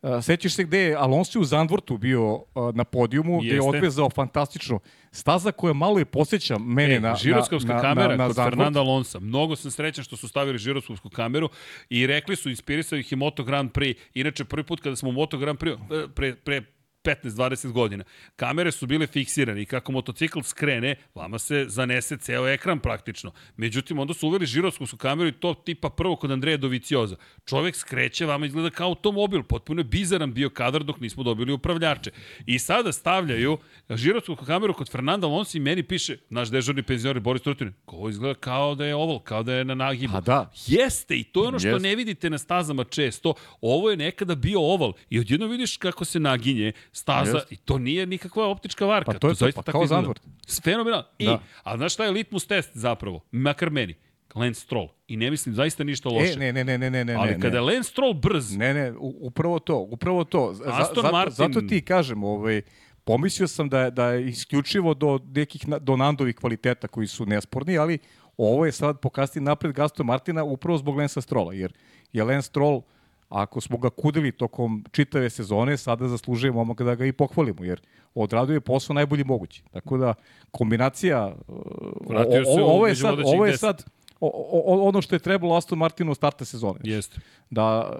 [0.01, 3.47] Uh, sećaš se gde je Alonso u Zandvortu bio uh, na podijumu, Jeste.
[3.47, 4.79] gde je odvezao fantastično.
[5.11, 8.55] Staza koja malo je posjeća mene e, na, žiroskopska na, kamera na, na kod Zandvort.
[8.55, 9.19] Fernanda Alonso.
[9.19, 11.49] Mnogo sam srećan što su stavili žiroskopsku kameru
[11.89, 13.95] i rekli su, inspirisao ih i Moto Grand Prix.
[14.13, 16.61] Inače, prvi put kada smo u Moto Grand Prix, e, pre, pre
[17.03, 18.03] 15-20 godina.
[18.35, 23.31] Kamere su bile fiksirane i kako motocikl skrene, vama se zanese ceo ekran praktično.
[23.57, 27.15] Međutim, onda su uveli žiroskopsku kameru i to tipa prvo kod Andreja Dovicioza.
[27.45, 29.43] Čovek skreće, vama izgleda kao automobil.
[29.43, 32.11] Potpuno je bizaran bio kadar dok nismo dobili upravljače.
[32.45, 33.57] I sada stavljaju
[33.89, 38.39] žiroskopsku kameru kod Fernanda Alonso i meni piše, naš dežurni penzioner Boris Trutin, ko izgleda
[38.39, 40.17] kao da je oval, kao da je na nagibu.
[40.17, 40.51] A da.
[40.67, 41.87] Jeste, i to je ono što Jeste.
[41.87, 43.33] ne vidite na stazama često.
[43.61, 47.51] Ovo je nekada bio oval i odjedno vidiš kako se naginje, staza Just.
[47.51, 49.11] i to nije nikakva optička varka.
[49.11, 50.21] Pa to je to, to pa kao Zandvoort.
[50.63, 51.05] Fenomenalno.
[51.17, 51.39] I, da.
[51.63, 53.19] a znaš šta je litmus test zapravo?
[53.31, 53.95] Makar meni.
[54.35, 54.87] Lance Stroll.
[55.07, 56.33] I ne mislim zaista ništa loše.
[56.33, 57.15] E, ne, ne, ne, ne, ne, ne.
[57.15, 58.55] Ali kada je Lance Stroll brz...
[58.55, 60.53] Ne, ne, upravo to, upravo to.
[60.53, 61.35] Za, Aston zato, Martin...
[61.35, 62.61] zato ti kažem, ovaj,
[63.03, 67.97] pomislio sam da da je isključivo do nekih do Nandovih kvaliteta koji su nesporni, ali
[68.37, 71.73] ovo je sad pokazati napred Gaston Martina upravo zbog Lensa Strolla, jer
[72.13, 72.83] je Lance Stroll uh,
[73.29, 77.81] ako smo ga kudili tokom čitave sezone, sada zaslužuje momak da ga i pohvalimo, jer
[78.15, 79.63] odradio je posao najbolji mogući.
[79.71, 80.13] Tako da,
[80.51, 83.85] kombinacija, o, ovo je sad, ovo je sad
[84.19, 84.31] o,
[84.65, 86.79] o, ono što je trebalo Aston Martinu starta sezone.
[86.83, 87.19] Jeste.
[87.49, 87.93] Da,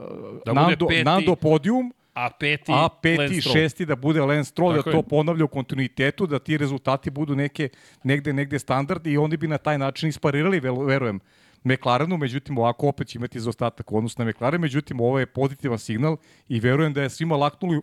[0.45, 4.91] da Nando, peti, Nando podijum, a peti, a peti šesti da bude Lance Stroll, da
[4.91, 7.69] to ponavlja u kontinuitetu, da ti rezultati budu neke,
[8.03, 11.19] negde, negde standard i oni bi na taj način isparirali, verujem,
[11.63, 15.79] McLarenu, međutim ovako opet će imati zaostatak u odnosu na McLaren, međutim ovo je pozitivan
[15.79, 17.81] signal i verujem da je svima laknuli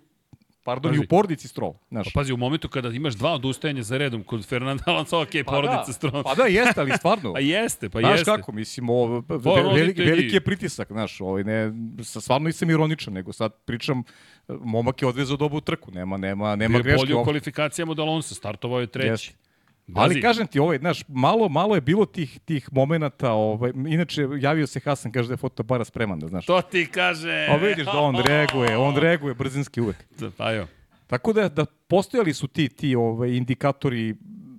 [0.67, 1.03] Pardon, pazi.
[1.03, 1.75] i u porodici Stroll.
[1.91, 2.07] Znaš.
[2.15, 5.53] Pa pazi, u momentu kada imaš dva odustajanja za redom kod Fernanda Alonso, ok, pa
[5.53, 6.23] porodica da, Stroll.
[6.23, 7.33] Pa da, jeste, ali stvarno.
[7.37, 8.25] pa jeste, pa znaš jeste.
[8.25, 11.73] Znaš kako, mislim, ovo, pa, veliki, veliki je pritisak, znaš, ovaj, ne,
[12.03, 14.03] stvarno nisam ironičan, nego sad pričam,
[14.49, 17.07] momak je odvezao dobu trku, nema, nema, nema greške.
[17.07, 19.11] Bio bolji u kvalifikacijama od Alonso, startovao je treći.
[19.11, 19.46] Jeste.
[19.87, 20.05] Bazi.
[20.05, 24.67] Ali kažem ti, ovaj, znaš, malo, malo je bilo tih, tih momenata, ovaj, inače javio
[24.67, 26.47] se Hasan, kaže da je fotobara spreman, da znaš.
[26.47, 27.47] To ti kaže.
[27.51, 29.97] A vidiš da on reaguje, on reaguje brzinski uvek.
[30.37, 30.67] Pa jo.
[31.07, 34.15] Tako da, da postojali su ti, ti ovaj, indikatori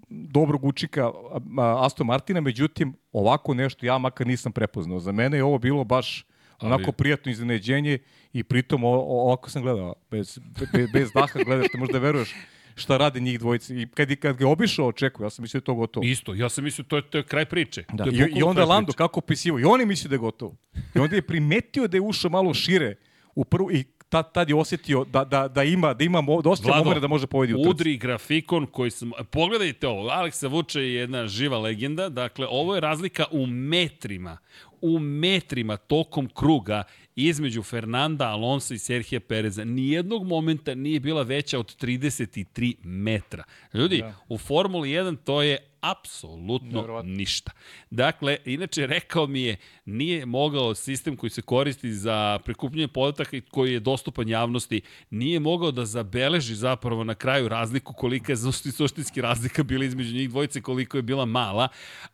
[0.09, 1.11] dobrog učika
[1.57, 4.99] Aston Martina, međutim, ovako nešto ja makar nisam prepoznao.
[4.99, 6.25] Za mene je ovo bilo baš
[6.61, 6.93] onako Ali...
[6.93, 7.99] prijatno iznenađenje
[8.33, 10.39] i pritom ovako sam gledao, bez,
[10.73, 12.35] bez, bez daha gledate, možda veruješ
[12.77, 13.81] šta rade njih dvojice.
[13.81, 16.05] I kad, kad ga obišao, očekuje, ja sam mislio da je to gotovo.
[16.05, 17.83] Isto, ja sam mislio to je, to je kraj priče.
[17.93, 18.03] Da.
[18.03, 18.97] To je I, I onda Lando priče.
[18.97, 20.55] kako opisivo, i oni misle da je gotovo.
[20.95, 22.95] I onda je primetio da je ušao malo šire
[23.35, 26.99] u prvu, i tad, tad je osetio da, da, da ima, da ima dosta momena
[26.99, 27.69] da može povediti u trci.
[27.69, 29.11] Udri grafikon koji sam...
[29.31, 34.37] Pogledajte ovo, Aleksa Vuče je jedna živa legenda, dakle, ovo je razlika u metrima
[34.81, 36.83] u metrima tokom kruga
[37.17, 39.63] između Fernanda Alonso i Serhija Pereza.
[39.63, 43.43] Nijednog momenta nije bila veća od 33 metra.
[43.73, 44.15] Ljudi, da.
[44.29, 47.11] u Formuli 1 to je apsolutno Nevrovatno.
[47.11, 47.51] ništa.
[47.89, 49.55] Dakle, inače rekao mi je,
[49.85, 55.39] nije mogao sistem koji se koristi za prikupljanje podataka i koji je dostupan javnosti, nije
[55.39, 58.37] mogao da zabeleži zapravo na kraju razliku kolika je
[58.77, 61.67] suštinski razlika bila između njih dvojice, koliko je bila mala,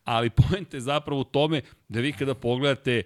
[0.03, 3.03] ali pojente je zapravo u tome da vi kada pogledate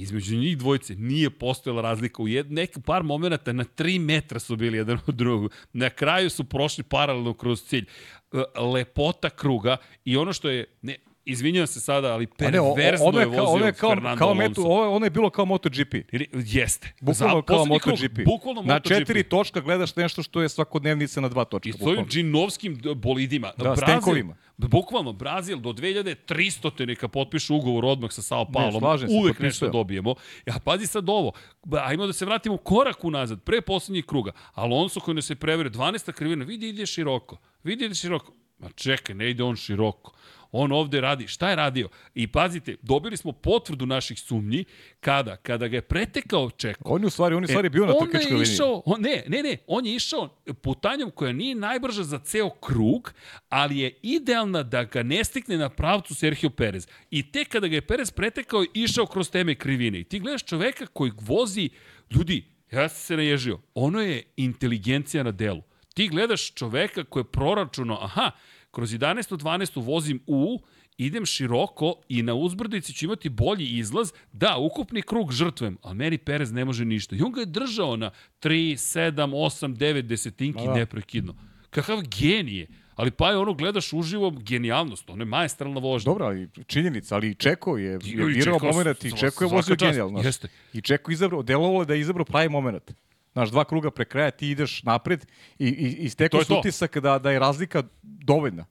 [0.00, 2.22] između njih dvojice nije postojala razlika.
[2.22, 5.52] U jed, nek, par momenta na 3 metra su bili jedan od drugog.
[5.72, 7.86] Na kraju su prošli paralelno kroz cilj.
[8.32, 10.64] E, lepota kruga i ono što je...
[10.82, 10.96] Ne,
[11.30, 14.18] izvinjam se sada, ali ne, perverzno ono je je kao, vozio ono je kao, Fernando
[14.18, 14.48] kao Alonso.
[14.48, 15.94] metu, ovo, ono je bilo kao MotoGP.
[16.12, 16.92] Ili- Jeste.
[17.00, 18.24] Bukvalno kao poslednji krug, MotoGP.
[18.24, 18.88] Bukvalno Na MotoGP.
[18.90, 21.68] četiri točka gledaš nešto što je svakodnevnica na dva točka.
[21.68, 23.50] I s ovim džinovskim bolidima.
[23.56, 24.36] Da, s tenkovima.
[24.58, 28.72] Bukvalno, Brazil do 2300 neka potpišu ugovor odmah sa Sao Paulom.
[28.98, 29.36] se, Uvek potpisujem.
[29.40, 30.14] nešto dobijemo.
[30.46, 31.32] Ja, pazi sad ovo.
[31.74, 34.32] Ajmo da se vratimo korak unazad, pre poslednjeg kruga.
[34.52, 36.12] Alonso koji nas je prevere, 12.
[36.12, 37.36] krivina, vidi ide široko.
[37.64, 38.32] Vidi ide široko.
[38.58, 40.12] Ma čekaj, ne ide on široko.
[40.52, 41.88] On ovde radi, šta je radio?
[42.14, 44.64] I pazite, dobili smo potvrdu naših sumnji
[45.00, 46.80] kada, kada ga je pretekao Čeko.
[46.84, 48.54] On je u stvari, on je u stvari bio na E, on trkačkoj je liniji.
[48.54, 50.28] išao, on, ne, ne, ne, on je išao
[50.62, 53.12] putanjom koja nije najbrža za ceo krug,
[53.48, 56.88] ali je idealna da ga ne stikne na pravcu Sergio Perez.
[57.10, 60.00] I tek kada ga je Perez pretekao, išao kroz teme krivine.
[60.00, 61.68] I ti gledaš čoveka koji vozi,
[62.10, 65.62] ljudi, ja sam se naježio, ono je inteligencija na delu.
[65.94, 68.30] Ti gledaš čoveka koji je proračunao, aha,
[68.70, 69.36] kroz 11.
[69.36, 69.84] 12.
[69.84, 70.60] vozim u,
[70.98, 76.18] idem široko i na uzbrdici ću imati bolji izlaz, da, ukupni krug žrtvujem, ali meni
[76.18, 77.16] Perez ne može ništa.
[77.16, 78.10] I on ga je držao na
[78.40, 80.74] 3, 7, 8, 9 desetinki Da.
[80.74, 81.34] neprekidno.
[81.70, 82.66] Kakav genije.
[82.94, 86.10] Ali pa je ono, gledaš uživo genijalnost, ono je majestralna vožnja.
[86.10, 90.20] Dobro, ali činjenica, ali i Čeko je, je Čeko, moment i Čeko je vozio genijalno.
[90.22, 90.48] Jeste.
[90.72, 92.92] I Čeko izabrao, delovalo je da je izabrao pravi moment.
[93.32, 95.26] Znaš, dva kruga pre kraja, ti ideš napred
[95.58, 98.64] i, i, i stekao se utisak da, da je razlika dovoljna.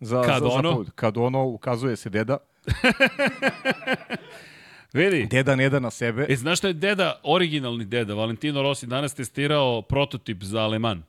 [0.00, 0.72] Za, Kad za, za ono?
[0.72, 0.92] pobjedu.
[0.94, 2.36] Kad ono, ukazuje se deda,
[4.92, 6.26] Vidi, deda ne da na sebe.
[6.28, 11.04] E, znaš šta je deda, originalni deda, Valentino Rossi danas testirao prototip za Le Mans.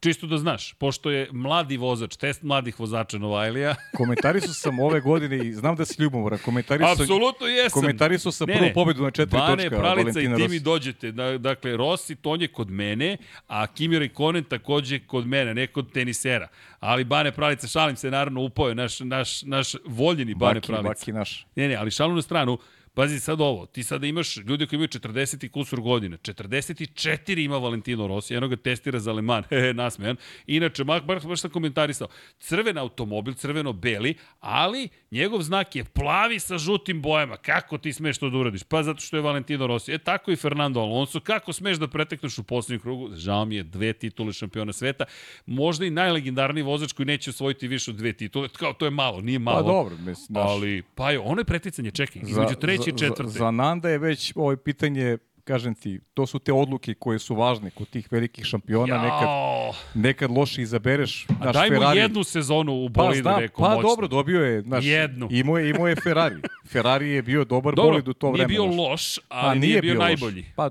[0.00, 3.74] Čisto da znaš, pošto je mladi vozač, test mladih vozača Novajlija.
[3.96, 6.38] Komentarisao sam ove godine i znam da si ljubomoran.
[6.38, 7.80] Komentarisao sam, Apsolutno jesam.
[7.80, 8.72] komentarisao sam Ne, prvu ne.
[8.74, 10.60] pobedu na četiri Bane, točka Pralica Valentina i ti mi Rossi.
[10.60, 11.12] dođete.
[11.12, 13.16] Da, dakle, Rossi, to on je kod mene,
[13.48, 16.48] a Kimi Raikkonen takođe kod mene, ne kod tenisera.
[16.80, 20.88] Ali Bane Pralica, šalim se, naravno, upao je naš, naš, naš voljeni Bane Baki, Pralica.
[20.90, 21.46] baki naš.
[21.56, 22.58] Ne, ne, ali šalu na stranu,
[22.98, 27.58] pazi sad ovo, ti sada imaš ljude koji imaju 40 i kusur godina, 44 ima
[27.58, 30.16] Valentino Rossi, jedno ga testira za Le Mans, nasmejan.
[30.46, 36.58] Inače, mak, baš, baš sam komentarisao, crven automobil, crveno-beli, ali njegov znak je plavi sa
[36.58, 37.36] žutim bojama.
[37.36, 38.62] Kako ti smeš to da uradiš?
[38.62, 39.92] Pa zato što je Valentino Rossi.
[39.92, 41.20] E tako i Fernando Alonso.
[41.20, 43.16] Kako smeš da pretekneš u poslednjem krugu?
[43.16, 45.04] Žao mi je, dve titule šampiona sveta.
[45.46, 48.48] Možda i najlegendarniji vozač koji neće osvojiti više od dve titule.
[48.48, 49.62] Kao, to je malo, nije malo.
[49.62, 50.50] Pa dobro, mislim, znaš.
[50.50, 53.22] Ali, pa je, ono je preticanje, čekaj, između treće i četvrte.
[53.24, 57.34] Za, za Nanda je već ovo pitanje, kažem ti, to su te odluke koje su
[57.34, 61.26] važne kod tih velikih šampiona, nekad, Jao, nekad loše izabereš.
[61.30, 63.82] a Naš daj mu Ferrari, jednu sezonu u pa, bolidu, znam, rekao pa moćno.
[63.82, 64.62] dobro, dobio je.
[64.62, 65.28] Znaš, Jednu.
[65.30, 66.36] Imao je, imao je Ferrari.
[66.72, 68.48] Ferrari je bio dobar Dobro, bolid u to nije vreme.
[68.48, 68.76] bio znaš.
[68.78, 70.00] loš, Pa, ali nije, bio, loš.
[70.00, 70.44] najbolji.
[70.56, 70.70] Pa,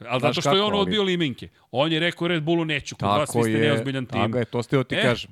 [0.00, 1.48] Ali zato što je kako, on ali- odbio limenke.
[1.70, 4.20] On je rekao Red Bullu neću, kod vas vi ste je, neozbiljan tim.
[4.22, 5.02] tako je, to ste ti E.
[5.02, 5.30] kažem.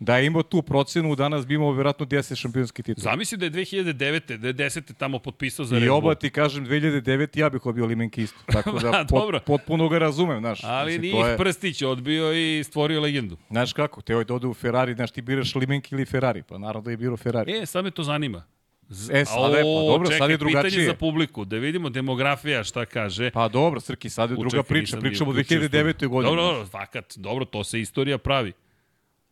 [0.00, 3.02] Da je imao tu procenu, danas bi imao vjerojatno 10 šampionski titul.
[3.02, 3.92] Zamisli da je 2009.
[4.36, 4.94] da je 10.
[4.94, 5.98] tamo potpisao za I Red Bull.
[5.98, 8.38] oba ti kažem 2009 ja bih odbio limenke isto.
[8.46, 9.38] Tako da dobro.
[9.38, 10.60] pot, potpuno ga razumem, znaš.
[10.64, 13.36] Ali Mislim, nije je- prstić odbio i stvorio legendu.
[13.50, 16.80] Znaš kako, te da ode u Ferrari, znaš ti biraš limenke ili Ferrari, pa naravno
[16.80, 17.52] da je bilo Ferrari.
[17.52, 18.44] E, sad me to zanima.
[18.88, 20.62] Z- E, sada je- pa dobro, sad čekaj, je drugačije.
[20.64, 23.30] pitanje za publiku, da vidimo demografija šta kaže.
[23.30, 25.92] Pa dobro, Srki, sad je druga Čekaj, priča, pričamo o ni uključio 2009.
[25.92, 26.10] studiju.
[26.10, 26.30] godini.
[26.30, 28.52] Dobro, dobro, fakat, dobro, to se istorija pravi.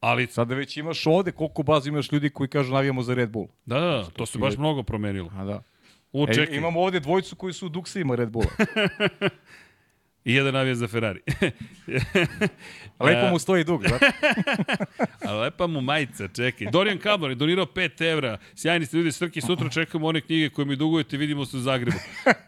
[0.01, 3.49] Ali, Sada već imaš ovde, koliko baza imaš ljudi koji kažu navijamo za Red Bull.
[3.66, 5.30] da, da, da, to se baš mnogo promenilo.
[5.36, 5.62] A da.
[6.12, 8.51] U, E, imamo ovde dvojicu koji su u duksima Red Bulla.
[10.25, 11.21] i jedan navija za Ferrari.
[13.01, 13.99] Lepo mu stoji dug, da?
[15.29, 16.71] A lepa mu majica, čekaj.
[16.71, 18.39] Dorijan Kablar je donirao 5 evra.
[18.55, 21.99] Sjajni ste ljudi, Srki, sutra čekamo one knjige koje mi dugujete, vidimo se u Zagrebu.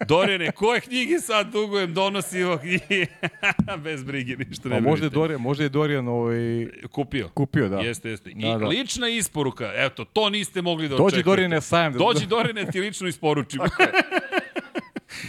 [0.09, 3.07] Dorijane, koje knjige sad dugujem, donosimo knjige.
[3.85, 5.11] Bez brige, ništa ne Pa možda je.
[5.11, 7.29] Dorijan, možda je Dorijan ovaj, Kupio.
[7.29, 7.77] kupio, da.
[7.77, 8.31] Jeste, jeste.
[8.31, 8.67] I Da, da.
[8.67, 11.25] lična isporuka, eto, to niste mogli da Dođi očekujete.
[11.25, 11.93] Dorijan na sajam.
[11.93, 13.65] Da, Dođi Dorijane, ti lično isporučimo.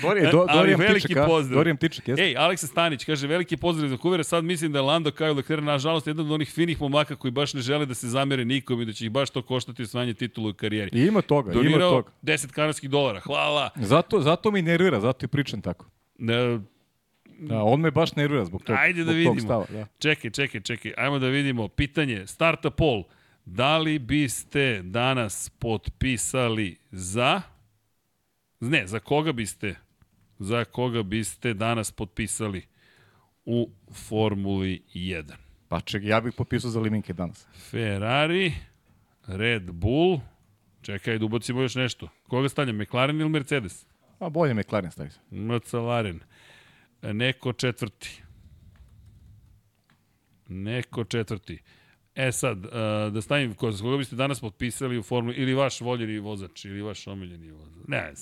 [0.02, 1.26] Dorijan, do, Ali Dorijan veliki Tiček, a?
[1.26, 1.56] pozdrav.
[1.56, 2.24] Dorijan Tiček, jeste.
[2.24, 5.64] Ej, Aleksa Stanić kaže, veliki pozdrav iz Vancouver, sad mislim da je Lando Kyle Leclerc,
[5.64, 8.86] nažalost, jedan od onih finih momaka koji baš ne žele da se zamere nikom i
[8.86, 11.00] da će ih baš to koštati osvajanje titula u karijeri.
[11.00, 12.12] I ima toga, ima Donirao toga.
[12.24, 13.70] 10 kanadskih dolara, hvala.
[13.76, 15.86] Zato, zato mi nervira, zato i pričam tako.
[16.18, 16.60] Ne,
[17.40, 19.40] Da, on me baš nervira zbog tog, Ajde da vidimo.
[19.40, 19.66] stava.
[19.70, 19.86] Da.
[20.00, 21.68] čekaj, čekaj, čekaj, ajmo da vidimo.
[21.68, 23.04] Pitanje, starta pol.
[23.46, 27.42] Da li biste danas potpisali za...
[28.62, 29.76] Ne, za koga biste
[30.42, 32.66] za koga biste danas potpisali
[33.46, 35.34] u Formuli 1?
[35.68, 37.48] Pa čekaj, ja bih popisao za liminke danas.
[37.70, 38.54] Ferrari,
[39.28, 40.20] Red Bull,
[40.82, 42.10] čekaj da ubacimo još nešto.
[42.28, 43.86] Koga stavljam, McLaren ili Mercedes?
[44.20, 45.16] A bolje McLaren staviti.
[45.32, 46.20] McLaren.
[47.02, 48.22] Neko četvrti.
[50.48, 51.60] Neko četvrti.
[52.22, 52.72] E sad, uh,
[53.14, 57.08] da stavim, ko, koga biste danas potpisali u formuli, ili vaš voljeni vozač, ili vaš
[57.08, 57.88] omiljeni vozač.
[57.88, 58.14] Ne, ne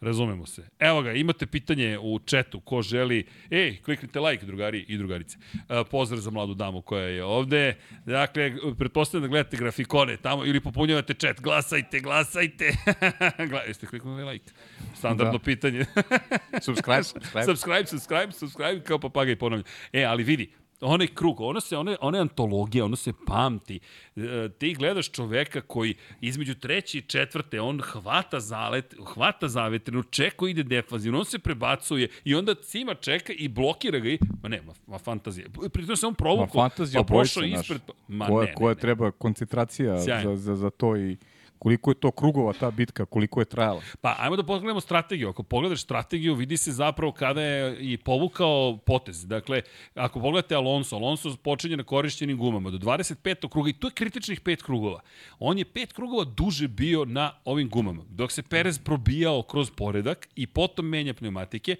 [0.00, 0.62] Razumemo se.
[0.78, 3.26] Evo ga, imate pitanje u četu, ko želi...
[3.50, 5.38] Ej, kliknite like, drugari i drugarice.
[5.68, 7.76] E, pozdrav za mladu damu koja je ovde.
[8.06, 11.40] Dakle, pretpostavljam da gledate grafikone tamo ili popunjavate chat.
[11.40, 12.72] Glasajte, glasajte.
[13.50, 14.52] Gla, jeste kliknuli like?
[14.94, 15.44] Standardno da.
[15.44, 15.84] pitanje.
[16.66, 17.44] subscribe, subscribe.
[17.44, 19.66] subscribe, subscribe, subscribe, kao papagaj ponavljam.
[19.92, 20.50] E, ali vidi,
[20.80, 23.80] onaj krug, ono se, one, one antologije, ono se pamti.
[24.16, 30.46] E, ti gledaš čoveka koji između treće i četvrte, on hvata zalet, hvata zavetrinu, čeko
[30.46, 34.62] ide defazivno, on se prebacuje i onda cima čeka i blokira ga i, ma ne,
[34.62, 35.46] ma, ma fantazija.
[35.72, 38.80] Pritom se on provukao, pa prošao ispred, ma koja, ne, koja ne, ne.
[38.80, 41.16] treba koncentracija za, za, za to i
[41.58, 43.82] koliko je to krugova ta bitka, koliko je trajala.
[44.00, 45.28] Pa, ajmo da pogledamo strategiju.
[45.28, 49.26] Ako pogledaš strategiju, vidi se zapravo kada je i povukao potez.
[49.26, 49.62] Dakle,
[49.94, 53.48] ako pogledate Alonso, Alonso počinje na korišćenim gumama do 25.
[53.48, 55.00] kruga i to je kritičnih pet krugova.
[55.38, 60.28] On je pet krugova duže bio na ovim gumama, dok se Perez probijao kroz poredak
[60.36, 61.76] i potom menja pneumatike.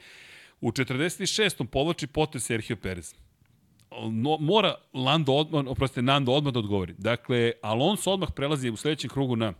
[0.60, 1.66] U 46.
[1.66, 3.14] povlači potez Sergio Perez
[4.10, 6.94] no, mora Lando odmah, oprostite, Nando odmah da odgovori.
[6.98, 9.52] Dakle, Alonso odmah prelazi u sledećem krugu na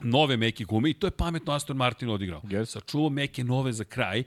[0.00, 2.40] nove meke gume i to je pametno Aston Martin odigrao.
[2.40, 2.64] Yes.
[2.64, 4.22] Sačuvao meke nove za kraj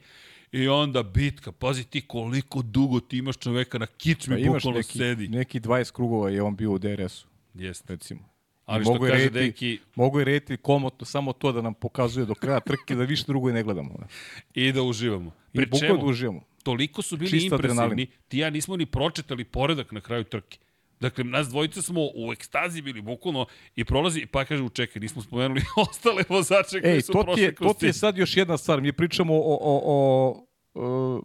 [0.52, 1.52] i onda bitka.
[1.52, 5.28] Pazi ti koliko dugo ti imaš čoveka na kičmi, pa bukvalno neki, sedi.
[5.28, 7.28] Neki 20 krugova je on bio u DRS-u.
[7.54, 7.94] Jeste.
[7.94, 8.30] Recimo.
[8.66, 9.80] Ali što kaže reti, deki...
[9.96, 13.50] Mogu je reti komotno samo to da nam pokazuje do kraja trke da više drugo
[13.50, 13.96] i ne gledamo.
[14.00, 14.08] Ne?
[14.54, 15.32] I da uživamo.
[15.54, 16.42] Pri I čemu, da uživamo.
[16.64, 17.82] Toliko su bili Čista impresivni.
[17.82, 18.08] Adrenalin.
[18.28, 20.58] Ti ja nismo ni pročitali poredak na kraju trke.
[21.00, 23.46] Dakle, nas dvojica smo u ekstazi bili bukvalno
[23.76, 27.56] i prolazi, pa kaže, čekaj, nismo spomenuli ostale vozače koji Ej, su to prošli je,
[27.56, 28.82] to ti je sad još jedna stvar.
[28.82, 31.22] Mi pričamo o, o, o, o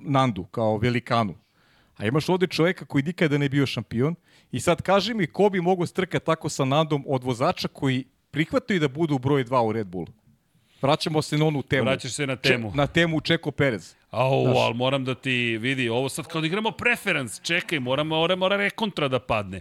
[0.00, 1.34] Nandu kao velikanu.
[1.96, 4.14] A imaš ovde čoveka koji nikada ne bio šampion
[4.52, 8.80] i sad kaži mi ko bi mogo strkati tako sa Nandom od vozača koji prihvataju
[8.80, 10.06] da budu broj 2 u Red Bullu.
[10.82, 11.84] Vraćamo se na onu temu.
[11.84, 12.70] Vraćaš se na temu.
[12.70, 13.94] Če, na temu Čeko Perez.
[14.14, 14.56] Au, Znaš.
[14.56, 18.56] ali moram da ti vidi, ovo sad kao da igramo preference, čekaj, mora, mora, mora
[18.56, 19.60] rekontra da padne.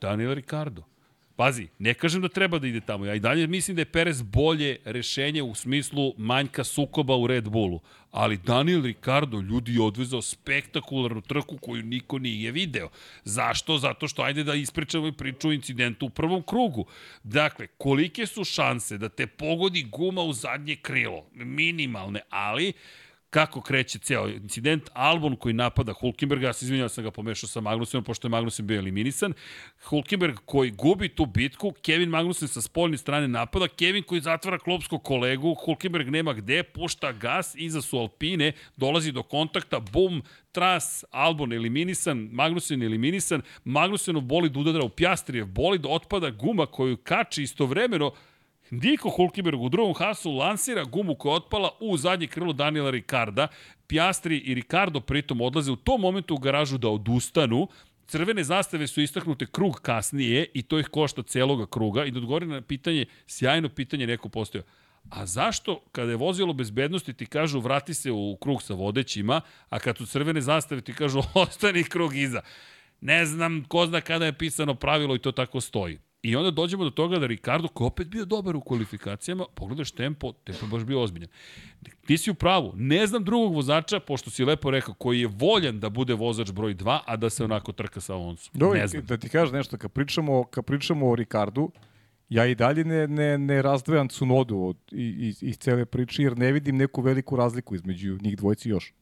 [0.00, 0.82] Daniel Ricardo.
[1.36, 3.04] Pazi, ne kažem da treba da ide tamo.
[3.06, 7.48] Ja i dalje mislim da je Perez bolje rešenje u smislu manjka sukoba u Red
[7.48, 7.80] Bullu.
[8.10, 12.88] Ali Daniel Ricardo ljudi je odvezao spektakularnu trku koju niko nije video.
[13.24, 13.78] Zašto?
[13.78, 16.86] Zato što ajde da ispričamo i priču o incidentu u prvom krugu.
[17.22, 21.26] Dakle, kolike su šanse da te pogodi guma u zadnje krilo?
[21.34, 22.72] Minimalne, ali
[23.30, 24.90] kako kreće ceo incident.
[24.92, 28.66] Albon koji napada Hulkenberga, ja se izvinjam, sam ga pomešao sa Magnusenom, pošto je Magnusen
[28.66, 29.32] bio eliminisan.
[29.84, 35.02] Hulkenberg koji gubi tu bitku, Kevin Magnusen sa spoljne strane napada, Kevin koji zatvara klopskog
[35.04, 40.22] kolegu, Hulkenberg nema gde, pušta gas, iza su Alpine, dolazi do kontakta, bum,
[40.52, 47.42] Tras, Albon eliminisan, Magnusen eliminisan, Magnusenov bolid udara u Pjastrijev bolid, otpada guma koju kači
[47.42, 48.12] istovremeno
[48.70, 53.48] Niko Hulkenberg u drugom hasu lansira gumu koja je otpala u zadnje krilo Daniela Ricarda.
[53.86, 57.68] Piastri i Ricardo pritom odlaze u tom momentu u garažu da odustanu.
[58.06, 62.04] Crvene zastave su istaknute krug kasnije i to ih košta celoga kruga.
[62.04, 64.64] I da odgovori na pitanje, sjajno pitanje neko postoja.
[65.10, 69.78] A zašto kada je vozilo bezbednosti ti kažu vrati se u krug sa vodećima, a
[69.78, 72.40] kad su crvene zastave ti kažu ostani krug iza?
[73.00, 75.98] Ne znam ko zna kada je pisano pravilo i to tako stoji.
[76.22, 80.32] I onda dođemo do toga da Ricardo, koji opet bio dobar u kvalifikacijama, pogledaš tempo,
[80.32, 81.28] tempo je baš bio ozbiljan.
[82.06, 85.80] Ti si u pravu, ne znam drugog vozača, pošto si lepo rekao, koji je voljan
[85.80, 88.50] da bude vozač broj 2, a da se onako trka sa Alonso.
[88.54, 89.04] Dobro, ne znam.
[89.04, 91.70] da ti kažeš nešto, kad pričamo, kad pričamo o Ricardu,
[92.28, 96.52] ja i dalje ne, ne, ne razdvajam Cunodu od, iz, iz cele priče, jer ne
[96.52, 98.92] vidim neku veliku razliku između njih dvojci još.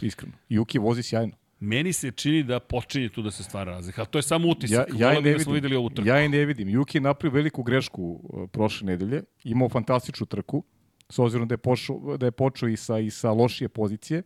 [0.00, 0.32] Iskreno.
[0.48, 1.41] Juki vozi sjajno.
[1.64, 4.88] Meni se čini da počinje tu da se stvara razlika, ali to je samo utisak.
[4.98, 6.08] Ja, ja, ne vidim, da smo videli ovu trku.
[6.08, 6.68] ja i ne vidim.
[6.68, 10.64] Juki je napravio veliku grešku uh, prošle nedelje, imao fantastičnu trku,
[11.08, 14.22] s obzirom da je, pošao, da je počeo i sa, i sa lošije pozicije.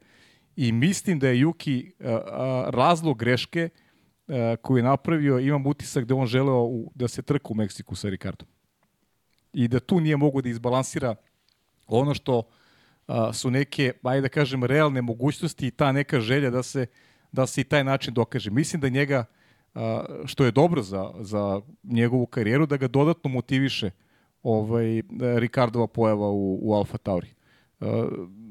[0.56, 2.16] I mislim da je Juki uh, uh,
[2.68, 3.68] razlog greške
[4.26, 7.94] uh, koju je napravio, imam utisak da on želeo u, da se trka u Meksiku
[7.94, 8.48] sa Ricardom.
[9.52, 11.14] I da tu nije mogo da izbalansira
[11.86, 16.62] ono što uh, su neke, ajde da kažem, realne mogućnosti i ta neka želja da
[16.62, 17.05] se uh,
[17.36, 18.50] da se i taj način dokaže.
[18.50, 19.24] Mislim da njega,
[20.24, 23.90] što je dobro za, za njegovu karijeru, da ga dodatno motiviše
[24.42, 25.02] ovaj,
[25.38, 27.28] Ricardova pojava u, u Alfa Tauri.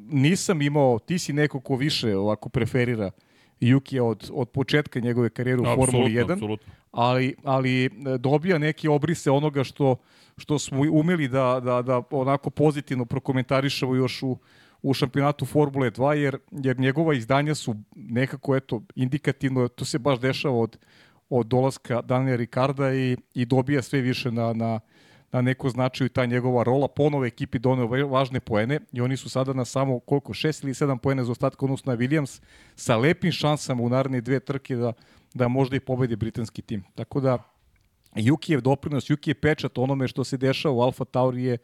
[0.10, 3.12] Nisam imao, ti si neko ko više ovako preferira
[3.60, 6.74] Jukija od, od početka njegove karijere u Formuli 1, absolutno.
[6.92, 9.96] ali, ali dobija neke obrise onoga što,
[10.38, 14.38] što smo umeli da, da, da onako pozitivno prokomentarišemo još u,
[14.86, 20.20] u šampionatu Formule 2, jer, jer njegova izdanja su nekako, eto, indikativno, to se baš
[20.20, 20.78] dešava od,
[21.30, 24.80] od dolaska Daniela Ricarda i, i dobija sve više na, na,
[25.32, 26.88] na neku značaju ta njegova rola.
[26.88, 31.00] Ponovo ekipi doneo važne poene i oni su sada na samo koliko, šest ili sedam
[31.00, 32.42] poene za ostatka odnosno na Williams
[32.76, 34.94] sa lepim šansama u naredne dve trke da,
[35.34, 36.84] da možda i pobedi britanski tim.
[36.96, 37.38] Tako da
[38.16, 41.58] Jukijev doprinos, Jukijev pečat onome što se dešava u Alfa Tauri je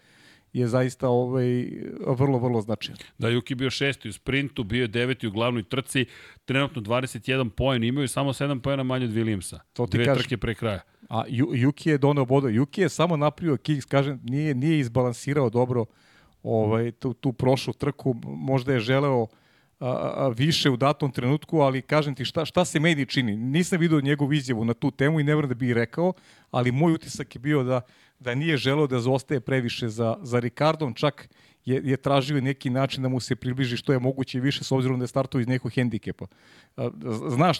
[0.53, 1.71] je zaista ovaj,
[2.07, 2.97] vrlo, vrlo značajan.
[3.17, 6.05] Da, Juki bio šesti u sprintu, bio je deveti u glavnoj trci,
[6.45, 9.59] trenutno 21 poen, imaju samo 7 poena manje od Williamsa.
[9.73, 10.23] To ti Dve kažem.
[10.23, 10.79] trke pre kraja.
[11.09, 11.23] A
[11.53, 12.47] Juki je doneo bodo.
[12.47, 15.85] Juki je samo napravio kiks, kažem, nije, nije izbalansirao dobro
[16.43, 18.15] ovaj, tu, tu prošlu trku.
[18.23, 19.27] Možda je želeo
[19.79, 23.35] a, a, više u datom trenutku, ali kažem ti šta, šta se meni čini.
[23.35, 26.13] Nisam vidio njegovu izjavu na tu temu i ne vrem da bih rekao,
[26.51, 27.81] ali moj utisak je bio da
[28.21, 31.29] da nije želeo da zostaje previše za, za Ricardom, čak
[31.65, 34.99] je, je tražio neki način da mu se približi što je moguće više s obzirom
[34.99, 36.25] da je startao iz nekog hendikepa.
[37.29, 37.59] Znaš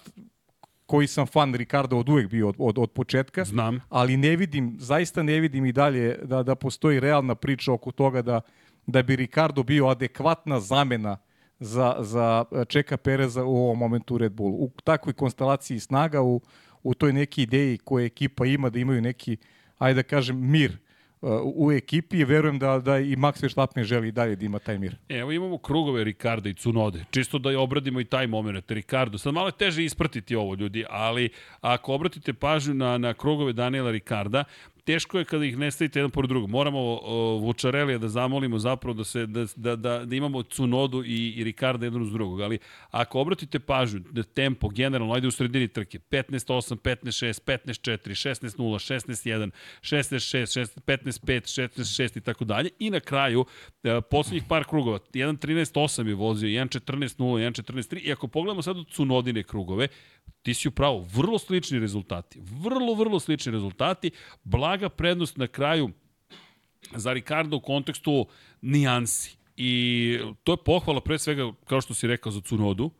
[0.85, 3.79] koji sam fan Ricardo od uvek bio od, od, od početka, Znam.
[3.89, 8.21] ali ne vidim, zaista ne vidim i dalje da, da postoji realna priča oko toga
[8.21, 8.41] da,
[8.87, 11.17] da bi Ricardo bio adekvatna zamena
[11.59, 14.55] za, za Čeka Pereza u ovom momentu u Red Bullu.
[14.55, 16.41] U takvoj konstelaciji snaga, u,
[16.83, 20.77] u toj neki ideji koje ekipa ima da imaju neki uh, ajde da kažem, mir
[21.21, 24.77] uh, u ekipi i verujem da, da i Max Verstappen želi dalje da ima taj
[24.79, 24.95] mir.
[25.09, 28.71] Evo imamo krugove Ricarda i Cunode, čisto da je obradimo i taj moment.
[28.71, 31.29] Ricardo, sad malo je teže ispratiti ovo ljudi, ali
[31.61, 34.43] ako obratite pažnju na, na krugove Daniela Ricarda,
[34.85, 36.49] teško je kada ih ne stavite jedan pored drugog.
[36.49, 41.33] Moramo o, Vučarelija da zamolimo zapravo da, se, da, da, da, da imamo Cunodu i,
[41.37, 42.41] i Ricarda jedan uz drugog.
[42.41, 42.59] Ali
[42.91, 49.51] ako obratite pažnju da tempo generalno ajde u sredini trke 15-8, 15-6, 15-4, 16-0, 16-1,
[49.81, 52.69] 16-6, 15-5, 16-6 i tako dalje.
[52.79, 53.45] I na kraju
[53.83, 59.43] e, poslednjih par krugova 1-13-8 je vozio, 1-14-0, 1-14-3 i ako pogledamo sad od Cunodine
[59.43, 59.87] krugove,
[60.41, 62.41] Ti si upravo, vrlo slični rezultati.
[62.43, 64.11] Vrlo, vrlo slični rezultati.
[64.43, 65.89] Blaga prednost na kraju
[66.95, 68.27] za Ricardo u kontekstu
[68.61, 69.37] nijansi.
[69.57, 72.91] I to je pohvala pre svega, kao što si rekao, za Cunodu.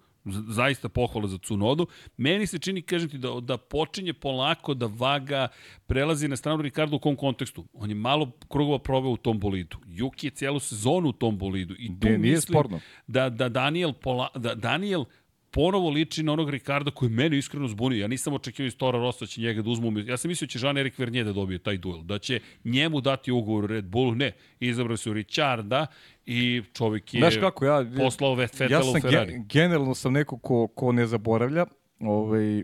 [0.47, 1.87] Zaista pohvala za Cunodu.
[2.17, 5.47] Meni se čini, kažem ti, da, da počinje polako da vaga
[5.87, 7.65] prelazi na stranu Ricardo u kom kontekstu.
[7.73, 9.77] On je malo krugova probao u tom bolidu.
[9.87, 11.75] Juki je cijelu sezonu u tom bolidu.
[11.79, 12.79] I tu nije sporno.
[13.07, 15.05] Da, da Daniel, pola, da Daniel
[15.51, 18.01] ponovo liči na onog Ricarda koji mene iskreno zbunio.
[18.01, 19.99] Ja nisam očekio iz Tora Rosta da će njega da uzmu.
[19.99, 23.31] Ja sam mislio da će Jean-Eric Vernier da dobije taj duel, da će njemu dati
[23.31, 24.15] ugovor Red Bullu.
[24.15, 25.87] Ne, izabrali su Richarda
[26.25, 29.33] i čovjek je Znaš kako, ja, poslao Vettel ja sam u Ferrari.
[29.33, 31.65] Gen, generalno sam neko ko, ko ne zaboravlja.
[31.99, 32.63] Ovaj,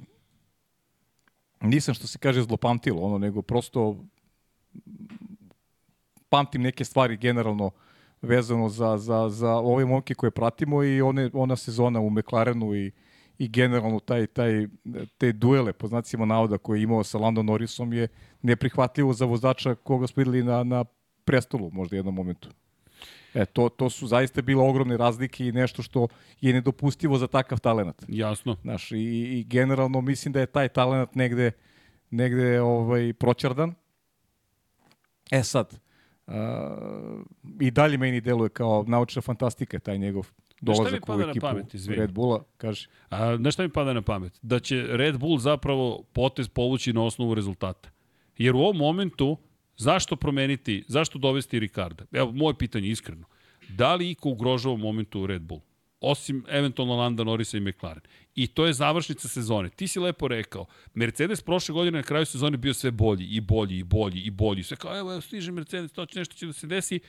[1.62, 4.06] nisam što se kaže zlopamtilo, ono, nego prosto
[6.30, 7.87] pamtim neke stvari generalno uh,
[8.22, 12.92] vezano za, za, za ove momke koje pratimo i one, ona sezona u McLarenu i,
[13.38, 14.68] i generalno taj, taj,
[15.18, 18.08] te duele, po znacima navoda koje je imao sa Lando Norrisom je
[18.42, 20.86] neprihvatljivo za vozača koga smo videli na, na
[21.26, 22.50] prestolu možda jednom momentu.
[23.34, 26.08] E, to, to su zaista bile ogromne razlike i nešto što
[26.42, 28.04] je nedopustivo za takav talent.
[28.08, 28.56] Jasno.
[28.62, 31.52] Znaš, i, i generalno mislim da je taj talent negde,
[32.10, 33.74] negde ovaj, proćardan.
[35.32, 35.80] E sad,
[36.28, 36.34] Uh,
[37.60, 40.28] I dalje meni deluje kao naučna fantastika taj njegov
[40.62, 42.88] dolazak u ekipu pamet, Red Bulla, kaže.
[43.10, 44.40] A, nešto mi pada na pamet?
[44.42, 47.90] Da će Red Bull zapravo potez povući na osnovu rezultata.
[48.38, 49.38] Jer u ovom momentu,
[49.78, 52.06] zašto promeniti, zašto dovesti Ricarda?
[52.12, 53.26] Evo, moje pitanje iskreno.
[53.70, 55.62] Da li iko ugrožava u momentu Red Bull?
[56.02, 58.02] Osim eventualno Landa Norrisa i McLaren.
[58.36, 59.70] I to je završnica sezone.
[59.70, 63.78] Ti si lepo rekao, Mercedes prošle godine na kraju sezone bio sve bolji i bolji
[63.78, 64.64] i bolji i bolji.
[64.64, 67.00] Sve kao, evo, evo stiže Mercedes, to će nešto će da se desi,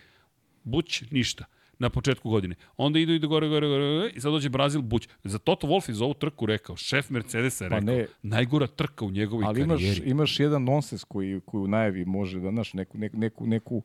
[0.65, 1.45] buć, ništa
[1.79, 2.55] na početku godine.
[2.77, 5.09] Onda idu i do gore, gore, gore, gore i sad dođe Brazil buć.
[5.25, 8.07] Za Toto Wolff je za ovu trku rekao, šef Mercedesa je pa rekao, pa ne,
[8.23, 9.73] najgora trka u njegovoj ali karijeri.
[9.73, 13.47] Ali imaš, imaš jedan nonsens koji, koji u najavi može da, znaš, neku, neku, neku,
[13.47, 13.83] neku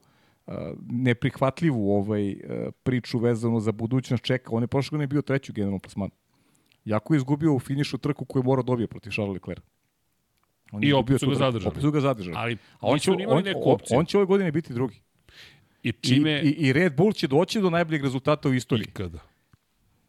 [0.90, 2.36] neprihvatljivu ovaj
[2.84, 4.50] priču vezano za budućnost čeka.
[4.52, 6.12] On je prošle godine bio treći u generalnom plasmanu.
[6.86, 9.64] Jako je izgubio u finišu trku koju je morao dobije protiv Charles Leclerc.
[10.72, 11.72] On I opet su ga zadržali.
[11.72, 12.36] Opet su ga zadržali.
[12.38, 15.02] Ali A on će, on, on, on će ove godine biti drugi.
[15.84, 16.42] I, čime...
[16.42, 18.86] I, i, I Red Bull će doći do najboljeg rezultata u istoriji.
[18.90, 19.20] Ikada.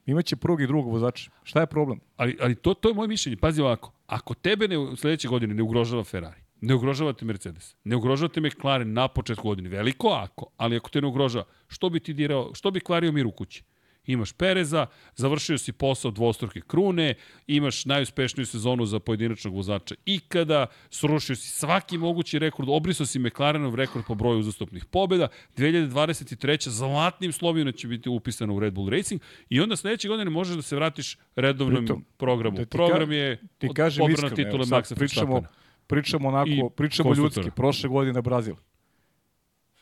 [0.06, 1.30] Imaće prvog i drugog vozača.
[1.42, 2.00] Šta je problem?
[2.16, 3.36] Ali, ali to, to je moje mišljenje.
[3.36, 3.92] Pazi ovako.
[4.06, 7.76] Ako tebe ne, sledeće godine ne ugrožava Ferrari, Ne ugrožavate Mercedes.
[7.84, 9.68] Ne ugrožavate McLaren na početku godine.
[9.68, 13.26] Veliko ako, ali ako te ne ugrožava, što bi ti dirao, što bi kvario mir
[13.26, 13.62] u kući?
[14.06, 14.86] Imaš Pereza,
[15.16, 17.14] završio si posao dvostruke krune,
[17.46, 23.74] imaš najuspešniju sezonu za pojedinačnog vozača ikada, srušio si svaki mogući rekord, obrisao si McLarenov
[23.74, 26.68] rekord po broju uzastopnih pobjeda, 2023.
[26.68, 30.62] zlatnim slovima će biti upisano u Red Bull Racing i onda sledeće godine možeš da
[30.62, 32.56] se vratiš redovnom Pritom, programu.
[32.56, 35.42] Da Program je ti kažem iskreno, titule Maxa pričamo,
[35.86, 38.54] pričamo onako, I pričamo ljudski, prošle godine Brazil.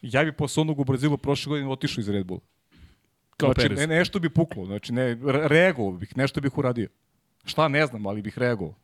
[0.03, 2.41] Ja bi posle onog u Brazilu prošle godine otišao iz Red Bulla.
[3.37, 6.89] Kao znači, ne, nešto bi puklo, znači ne, reagovao bih, nešto bih uradio.
[7.45, 8.75] Šta ne znam, ali bih reagovao.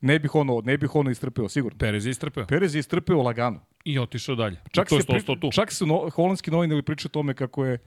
[0.00, 1.78] Ne bih ono, ne bih ono istrpeo, sigurno.
[1.78, 2.46] Perez je istrpeo.
[2.46, 3.60] Perez je istrpeo lagano.
[3.84, 4.56] I otišao dalje.
[4.70, 5.50] Čak, se, pri, tu.
[5.52, 7.78] čak su no, holandski novinari pričaju o tome kako je,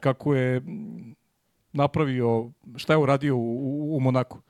[0.00, 0.62] kako je
[1.72, 4.40] napravio, šta je uradio u, u, u Monaku.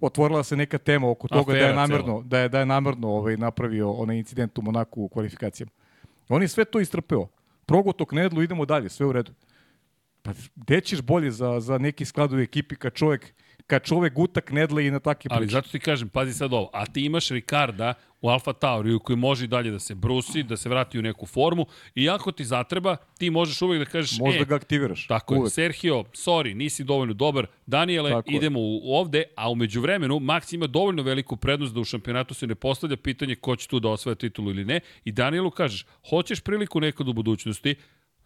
[0.00, 3.08] Otvorila se neka tema oko toga Afera da je namerno, da je, da je namerno
[3.08, 5.70] ovaj, napravio onaj incident u Monaku u kvalifikacijama.
[6.28, 7.28] On je sve to istrpeo.
[7.66, 9.32] Progotok nedlu, idemo dalje, sve u redu.
[10.22, 13.34] Pa gde ćeš bolje za, za neki sklad u ekipi kad čovek,
[13.68, 15.34] kad čovek gutak nedle i na takve priče?
[15.34, 19.16] Ali zato ti kažem, pazi sad ovo, a ti imaš Ricarda u Alfa Tauriju koji
[19.16, 22.96] može dalje da se brusi, da se vrati u neku formu i ako ti zatreba,
[23.18, 25.06] ti možeš uvek da kažeš Možda e, ga aktiviraš.
[25.06, 25.46] Tako uvek.
[25.46, 30.54] je, Sergio, sorry, nisi dovoljno dobar, Daniele, tako idemo u, ovde, a umeđu vremenu Max
[30.54, 33.88] ima dovoljno veliku prednost da u šampionatu se ne postavlja pitanje ko će tu da
[33.88, 37.74] osvaja titulu ili ne i Danielu kažeš, hoćeš priliku nekad u budućnosti,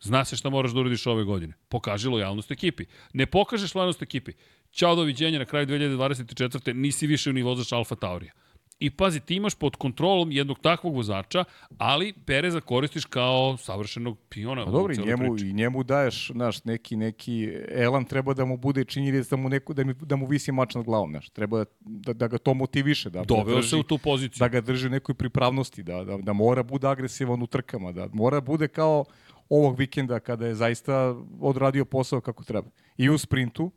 [0.02, 1.52] Zna se šta moraš da uradiš ove godine.
[1.68, 2.84] Pokaži lojalnost ekipi.
[3.12, 4.32] Ne pokažeš lojalnost ekipi.
[4.72, 6.72] Ćao, doviđenja, na kraju 2024.
[6.72, 8.32] nisi više ni vozač Alfa Taurija.
[8.78, 11.44] I pazi, ti imaš pod kontrolom jednog takvog vozača,
[11.78, 14.62] ali Pereza koristiš kao savršenog piona.
[14.62, 18.84] A dobro, i njemu, i njemu daješ naš, neki, neki elan treba da mu bude
[18.84, 21.12] činjenic da mu, neko, da, mi, da mu visi mač nad glavom.
[21.12, 21.28] Naš.
[21.28, 23.10] Treba da, da ga to motiviše.
[23.10, 24.38] Da, Doveo da drži, se u tu poziciju.
[24.38, 28.08] Da ga drži u nekoj pripravnosti, da, da, da mora bude agresivan u trkama, da
[28.12, 29.04] mora bude kao
[29.48, 32.68] ovog vikenda kada je zaista odradio posao kako treba.
[32.96, 33.70] I u sprintu,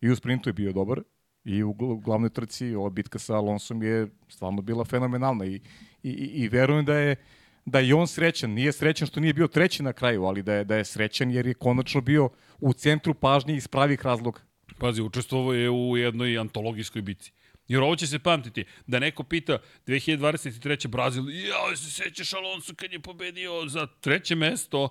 [0.00, 1.02] i u sprintu je bio dobar,
[1.44, 1.72] i u
[2.04, 5.60] glavnoj trci ova bitka sa Alonsom je stvarno bila fenomenalna i,
[6.02, 7.16] i, i verujem da je
[7.64, 8.50] da je on srećan.
[8.50, 11.46] Nije srećan što nije bio treći na kraju, ali da je, da je srećan jer
[11.46, 14.40] je konačno bio u centru pažnje iz pravih razloga.
[14.78, 17.32] Pazi, učestvovao je u jednoj antologijskoj bici.
[17.68, 18.64] Jer ovo će se pamtiti.
[18.86, 20.88] Da neko pita 2023.
[20.88, 24.88] Brazil, ja se sećaš Alonso kad je pobedio za treće mesto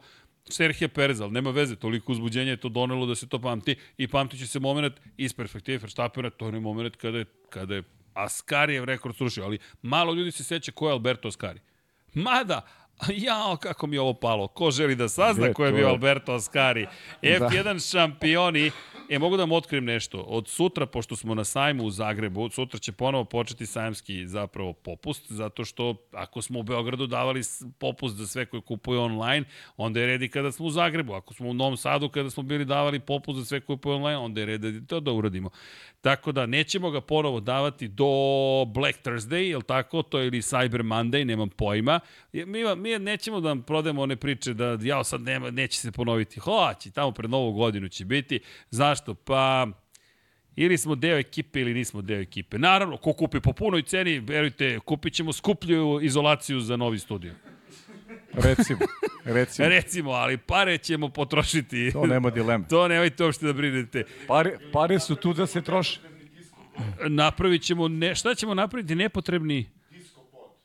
[0.50, 4.08] Serhija Perez, ali nema veze, toliko uzbuđenja je to donelo da se to pamti i
[4.08, 7.84] pamtit će se moment iz perspektive Verstappena, to je moment kada je, kada je
[8.14, 11.60] Askarijev rekord srušio, ali malo ljudi se seća ko je Alberto Ascari.
[12.14, 12.66] Mada,
[13.08, 14.48] jao, kako mi je ovo palo.
[14.48, 16.88] Ko želi da sazna ko je bio Alberto Ascari?
[17.22, 17.80] F1 da.
[17.80, 18.72] šampioni
[19.10, 20.20] E, mogu da vam otkrijem nešto.
[20.20, 25.32] Od sutra, pošto smo na sajmu u Zagrebu, sutra će ponovo početi sajamski zapravo popust,
[25.32, 27.42] zato što ako smo u Beogradu davali
[27.80, 29.46] popust za sve koje kupuju online,
[29.78, 31.14] onda je redi kada smo u Zagrebu.
[31.14, 34.18] Ako smo u Novom Sadu kada smo bili davali popust za sve koje kupuju online,
[34.18, 35.50] onda je redi to da uradimo.
[36.02, 38.06] Tako da nećemo ga ponovo davati do
[38.66, 40.02] Black Thursday, je tako?
[40.02, 42.00] To je ili Cyber Monday, nemam pojma.
[42.34, 46.40] Mi, mi nećemo da vam prodajemo one priče da ja sad nema, neće se ponoviti.
[46.40, 48.40] Hoće, tamo pred novu godinu će biti.
[48.70, 48.99] Zašto?
[49.26, 49.68] Pa
[50.56, 52.58] ili smo deo ekipe ili nismo deo ekipe.
[52.58, 57.34] Naravno, ko kupi po punoj ceni, verujte, kupit ćemo skuplju izolaciju za novi studio.
[58.34, 58.80] Recimo,
[59.26, 59.68] recimo.
[59.68, 61.92] recimo, ali pare ćemo potrošiti.
[61.92, 62.66] To nema dileme.
[62.70, 64.04] to nemojte uopšte da brinete.
[64.28, 66.00] Pare, pare su tu da se troše.
[67.08, 68.96] Napravit ćemo, ne, šta ćemo napraviti?
[68.96, 69.70] Nepotrebni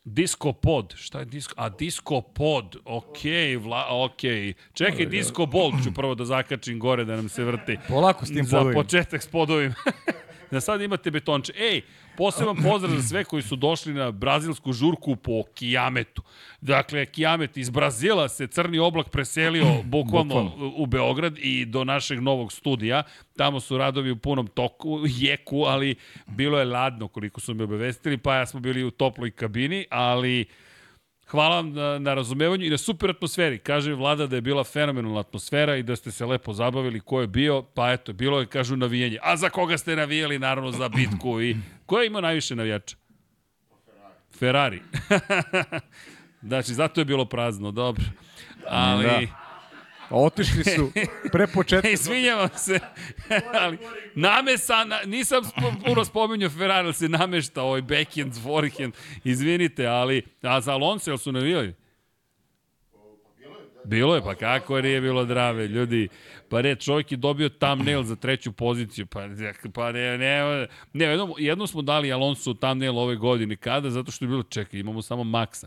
[0.05, 0.95] Disco pod.
[0.97, 1.55] Šta je disco?
[1.57, 2.77] A disco pod.
[2.85, 4.55] Okej, vla, okej.
[4.73, 7.79] Čekaj, disco bol ću prvo da zakačim gore da nam se vrti.
[7.89, 9.75] Polako s tim Za početak s podovima.
[10.51, 11.53] da sad imate betonče.
[11.57, 11.83] Ej,
[12.17, 16.23] poseban pozdrav za sve koji su došli na brazilsku žurku po Kijametu.
[16.61, 22.53] Dakle, Kijamet iz Brazila se crni oblak preselio bukvalno u Beograd i do našeg novog
[22.53, 23.03] studija.
[23.37, 25.95] Tamo su radovi u punom toku, jeku, ali
[26.27, 30.47] bilo je ladno koliko su me obavestili, pa ja smo bili u toploj kabini, ali
[31.27, 33.59] Hvala vam na, na razumevanju i na super atmosferi.
[33.59, 37.27] Kaže vlada da je bila fenomenalna atmosfera i da ste se lepo zabavili ko je
[37.27, 37.63] bio.
[37.63, 39.19] Pa eto, bilo je, kažu, navijenje.
[39.23, 40.39] A za koga ste navijali?
[40.39, 41.41] Naravno za bitku.
[41.43, 41.57] I
[41.87, 42.97] ko je imao najviše navijača?
[44.39, 44.83] Ferrari.
[46.49, 48.05] znači, zato je bilo prazno, dobro.
[48.69, 49.05] Ali...
[49.05, 49.44] Da.
[50.15, 50.93] Otišli su
[51.33, 51.89] pre početka.
[51.99, 52.81] Izvinjavam se,
[53.61, 53.79] ali
[54.15, 55.43] namesa, na, nisam
[55.87, 58.95] puno spominjao Ferrari, se namešta ovaj backhand, forehand,
[59.25, 61.75] izvinite, ali, a za Alonso, jel su navijali?
[63.85, 66.09] Bilo je, pa kako nije bilo drave, ljudi.
[66.49, 69.21] Pa ne, čovjek je dobio thumbnail za treću poziciju, pa,
[69.75, 73.91] pa ne, ne, ne, jednom, jednom smo dali Alonso thumbnail ove godine, kada?
[73.91, 75.67] Zato što je bilo, čekaj, imamo samo Maxa.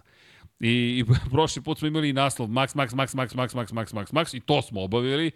[0.60, 3.94] I, i prošli put smo imali i naslov Max, Max, Max, Max, Max, Max, Max,
[3.94, 5.32] Max, Max i to smo obavili.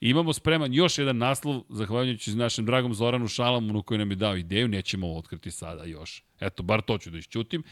[0.00, 4.36] I imamo spreman još jedan naslov, zahvaljujući našem dragom Zoranu Šalamunu koji nam je dao
[4.36, 6.22] ideju, nećemo ovo otkriti sada još.
[6.40, 7.62] Eto, bar to ću da išćutim.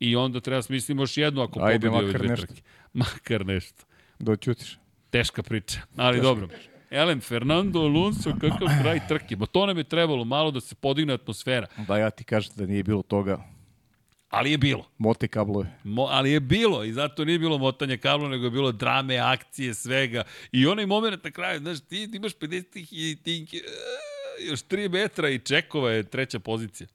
[0.00, 2.62] I onda treba smislimo još jednu ako Ajde, pobedi ove dve trke.
[2.92, 3.84] Makar nešto.
[4.18, 4.78] Doćutiš.
[5.10, 6.28] Teška priča, ali Teška.
[6.28, 6.48] dobro.
[6.90, 9.36] Elem, Fernando Alonso, kakav kraj trke.
[9.36, 11.66] Bo to nam je trebalo malo da se podigne atmosfera.
[11.88, 13.53] Da ja ti kažem da nije bilo toga.
[14.34, 14.86] Ali je bilo.
[14.98, 15.78] Mote kablove.
[15.84, 19.74] Mo, ali je bilo i zato nije bilo motanje kabla, nego je bilo drame, akcije,
[19.74, 20.22] svega.
[20.52, 24.90] I onaj moment na kraju, znaš, ti, ti imaš 50 i ti, uh, još 3
[24.90, 26.86] metra i čekova je treća pozicija.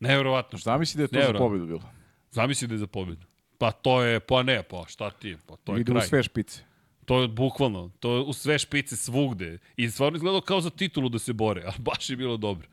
[0.00, 0.58] Nevjerovatno.
[0.58, 0.70] Što?
[0.70, 1.82] Zamisli da je to za pobedu bilo.
[2.30, 3.26] Zamisli da je za pobedu.
[3.58, 6.04] Pa to je, pa ne, pa šta ti, pa to je Ide kraj.
[6.04, 6.60] u sve špice.
[7.04, 9.58] To je bukvalno, to je u sve špice svugde.
[9.76, 12.68] I stvarno izgledalo kao za titulu da se bore, ali baš je bilo dobro.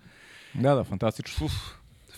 [0.53, 1.45] Da, da, fantastično.
[1.45, 1.53] Uf,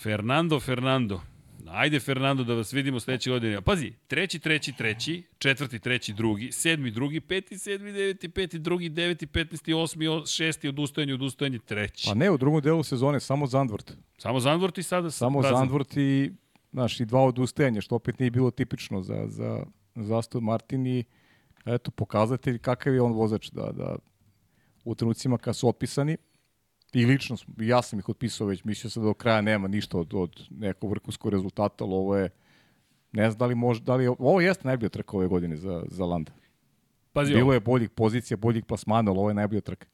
[0.01, 1.22] Fernando, Fernando.
[1.68, 3.61] Ajde, Fernando, da vas vidimo sledeće godine.
[3.61, 9.28] Pazi, treći, treći, treći, četvrti, treći, drugi, sedmi, drugi, peti, sedmi, deveti, peti, drugi, deveti,
[9.28, 12.07] petnesti, osmi, os, šesti, odustajanje, odustajanje, treći.
[12.07, 13.93] Pa ne, u drugom delu sezone samo Zandvort.
[14.18, 15.11] Samo Zandvort i sada...
[15.11, 15.57] Samo prazan.
[15.57, 16.32] Zandvort i,
[16.72, 21.03] znaš, i dva odustajanja, što opet nije bilo tipično za, za, za Aston Martin i
[21.66, 23.95] eto, pokazatelj kakav je on vozač, da, da
[24.84, 26.18] u trenucima kad su opisani,
[26.95, 30.13] i lično, ja sam ih otpisao već, mislio sam da do kraja nema ništa od,
[30.13, 32.29] od nekog vrhunskog rezultata, ali ovo je,
[33.11, 36.05] ne znam da li može, da li, ovo jeste najbolja trka ove godine za, za
[36.05, 36.31] Landa.
[37.13, 39.87] Pazi Bilo je boljih pozicija, boljih plasmana, ali ovo je najbolja trka.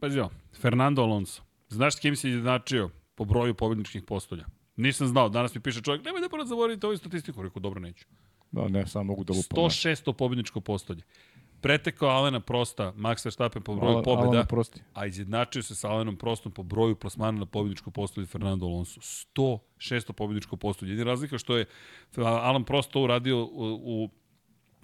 [0.00, 0.30] Pazi ovo,
[0.60, 1.42] Fernando Alonso.
[1.68, 4.44] Znaš s kim se izjednačio po broju pobjedničkih postolja?
[4.76, 8.06] Nisam znao, danas mi piše čovjek, nemoj da prvo zaboravite ovu statistiku, rekao, dobro, neću.
[8.50, 9.64] Da, ne, samo mogu da lupam.
[9.64, 10.12] 106.
[10.12, 11.02] pobjedničko postolje.
[11.62, 14.80] Pretekao Alena Prosta, Max Verstappen po broju pobjeda, Alena Prosti.
[14.94, 19.00] a izjednačio se sa Alenom Prostom po broju plasmana na pobjedničko postolje Fernando Alonso.
[19.00, 20.12] 106.
[20.12, 20.90] pobjedničko postolje.
[20.90, 21.64] Jedina razlika što je
[22.16, 24.10] Alan Prost to uradio u,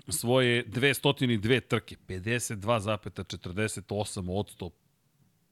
[0.06, 4.70] u svoje 202 trke, 52,48 od 100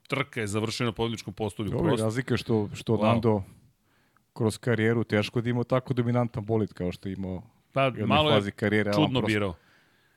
[0.08, 1.78] trka je završena na pobjedničkom postolju.
[1.78, 3.02] Ovo je razlika što, što wow.
[3.02, 3.42] Lando
[4.32, 8.50] kroz karijeru teško da imao tako dominantan bolid kao što je imao pa, malo fazi
[8.50, 8.92] karijere.
[8.92, 9.54] čudno birao.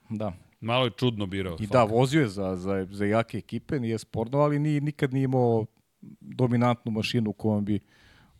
[0.09, 0.33] Da.
[0.59, 1.57] Malo je čudno birao.
[1.59, 5.23] I da, vozio je za, za, za jake ekipe, nije sporno, ali ni, nikad nije
[5.23, 5.65] imao
[6.21, 7.79] dominantnu mašinu kojom bi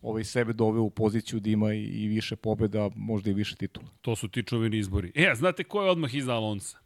[0.02, 3.88] ovaj sebe doveo u poziciju da ima i, i više pobjeda, možda i više titula.
[4.02, 5.12] To su ti čuveni izbori.
[5.16, 6.78] E, a znate ko je odmah iza Alonsa?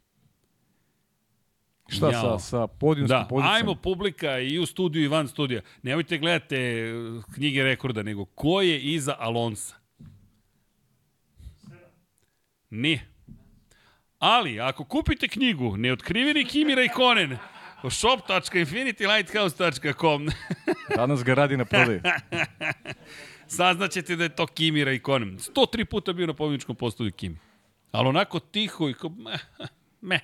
[1.88, 2.38] Šta Njao.
[2.38, 3.56] sa, sa podijumskim da, pozicijama?
[3.56, 5.60] ajmo publika i u studiju i van studija.
[5.82, 6.90] Nemojte gledate
[7.34, 9.76] knjige rekorda, nego ko je iza Alonsa?
[12.70, 13.13] Nije.
[14.24, 17.36] Ali, ako kupite knjigu Neotkriveni Kimi Raikkonen,
[17.90, 20.28] shop.infinitylighthouse.com
[20.96, 22.00] Danas ga radi na prodaju.
[23.56, 25.38] Saznaćete da je to Kimi Raikkonen.
[25.38, 27.38] 103 puta bio na pobjedničkom postolju Kimi.
[27.92, 29.40] Ali onako tiho i kao, meh,
[30.00, 30.20] meh.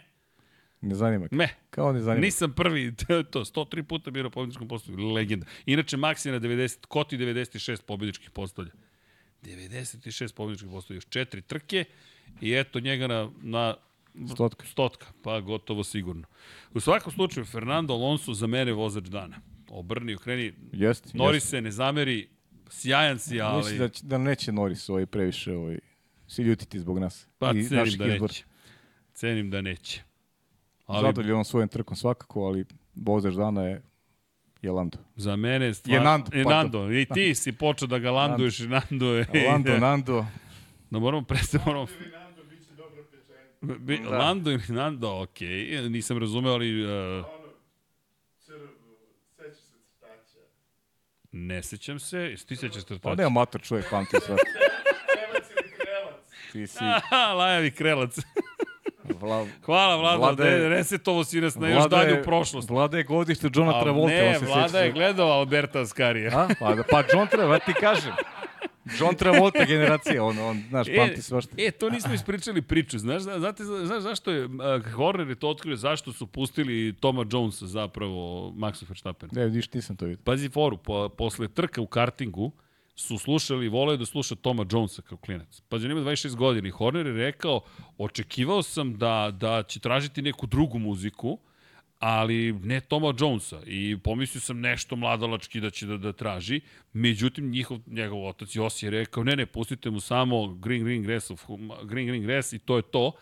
[0.81, 1.27] Ne zanima.
[1.31, 1.49] Me.
[1.71, 2.25] Kao ne zanima.
[2.25, 2.95] Nisam prvi,
[3.31, 5.47] to, 103 puta bio na pobjedičkom postolju, legenda.
[5.67, 8.71] Inače, Max je na 90, Koti 96 pobjedičkih postolja.
[9.43, 11.85] 96 pobjedičkih postolja, još četiri trke
[12.41, 13.75] i eto njega na, na
[14.35, 14.67] Stotka.
[14.67, 16.27] Stotka, pa gotovo sigurno.
[16.75, 19.37] U svakom slučaju, Fernando Alonso za mene vozač dana.
[19.69, 20.53] Obrni, okreni.
[20.73, 21.51] Jest, Norris jest.
[21.51, 22.29] se ne zameri,
[22.71, 23.57] sjajan si, ali...
[23.57, 25.79] Mislim da, će, da neće Norris ovaj previše ovaj,
[26.27, 27.27] si ljutiti zbog nas.
[27.39, 28.23] Pa I cenim da izbora.
[28.23, 28.45] neće.
[29.15, 30.03] Cenim da neće.
[30.87, 31.07] Ali...
[31.07, 32.65] Zadovoljan svojim trkom svakako, ali
[32.95, 33.83] vozač dana je
[34.63, 34.99] je Lando.
[35.17, 35.95] Za mene stvar...
[35.95, 36.93] Je Nando, je Nando.
[36.93, 39.27] I ti si počeo da ga landuješ i Nando je...
[39.49, 40.27] Lando, Nando.
[40.91, 41.87] Da moramo prestati, moramo...
[43.61, 44.19] Bi, da.
[44.19, 45.41] Lando ili Nando, ok,
[45.89, 46.85] nisam razumeo, ali...
[46.85, 47.25] Uh,
[51.33, 53.01] ne sećam se, jesi ti sećaš crtača?
[53.03, 54.37] Pa ne, amator čovjek, pamti sve.
[56.53, 56.79] ti si...
[56.81, 58.19] Aha, lajavi krelac.
[59.21, 59.47] Vla...
[59.65, 62.71] Hvala, Vlada je, resetovo si nas na još dalju prošlost.
[62.71, 64.15] Vlada je godište Johna Travolta.
[64.15, 66.39] Ne, Vlada je gledao Alberta Askarija.
[66.39, 68.13] A, pa, pa John Travolta, ti kažem.
[68.99, 71.55] John Travolta generacija, on, on znaš, e, pamti svašta.
[71.59, 72.99] E, to nismo ispričali priču.
[72.99, 74.53] Znaš, znate, znaš zašto je, uh,
[74.95, 79.29] Horner je to otkrio, zašto su pustili Toma Jonesa zapravo Maxu Verstappen?
[79.33, 80.23] Ne, ništa nisam to vidio.
[80.25, 82.53] Pazi foru, po, posle trka u kartingu,
[82.95, 85.61] su slušali, voleo da sluša Toma Jonesa kao klinac.
[85.69, 87.61] Pazi, on ima 26 godina i Horner je rekao,
[87.99, 91.39] očekivao sam da, da će tražiti neku drugu muziku,
[92.01, 96.61] ali ne Toma Jonesa i pomislio sam nešto mladalački da će da, da traži,
[96.93, 101.31] međutim njihov, njegov otac Josi je rekao ne ne, pustite mu samo Green Green Grass,
[101.31, 101.45] of,
[101.85, 103.13] Green Green Grass i to je to.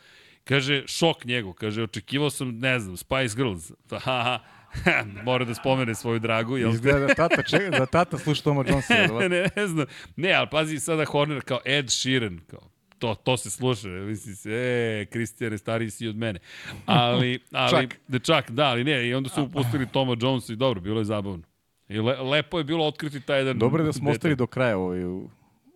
[0.44, 3.72] Kaže, šok njegov, kaže, očekivao sam, ne znam, Spice Girls.
[4.04, 4.38] Haha,
[5.26, 6.56] mora da spomene svoju dragu.
[6.56, 6.70] Jel?
[6.70, 9.28] Izgleda da tata, čeka, da tata sluša Toma Jonesa.
[9.28, 9.86] ne, ne znam.
[10.16, 14.50] Ne, ali pazi sada Horner kao Ed Sheeran, kao to, to se sluša, misli se,
[14.50, 16.38] e, Kristijane, stariji si od mene.
[16.86, 18.00] Ali, ali, čak.
[18.08, 21.04] Da, čak, da, ali ne, i onda su upustili Toma Jonesa i dobro, bilo je
[21.04, 21.42] zabavno.
[21.88, 23.58] I le, lepo je bilo otkriti taj jedan...
[23.58, 25.30] Dobro je da smo ostali do kraja ovaj, u,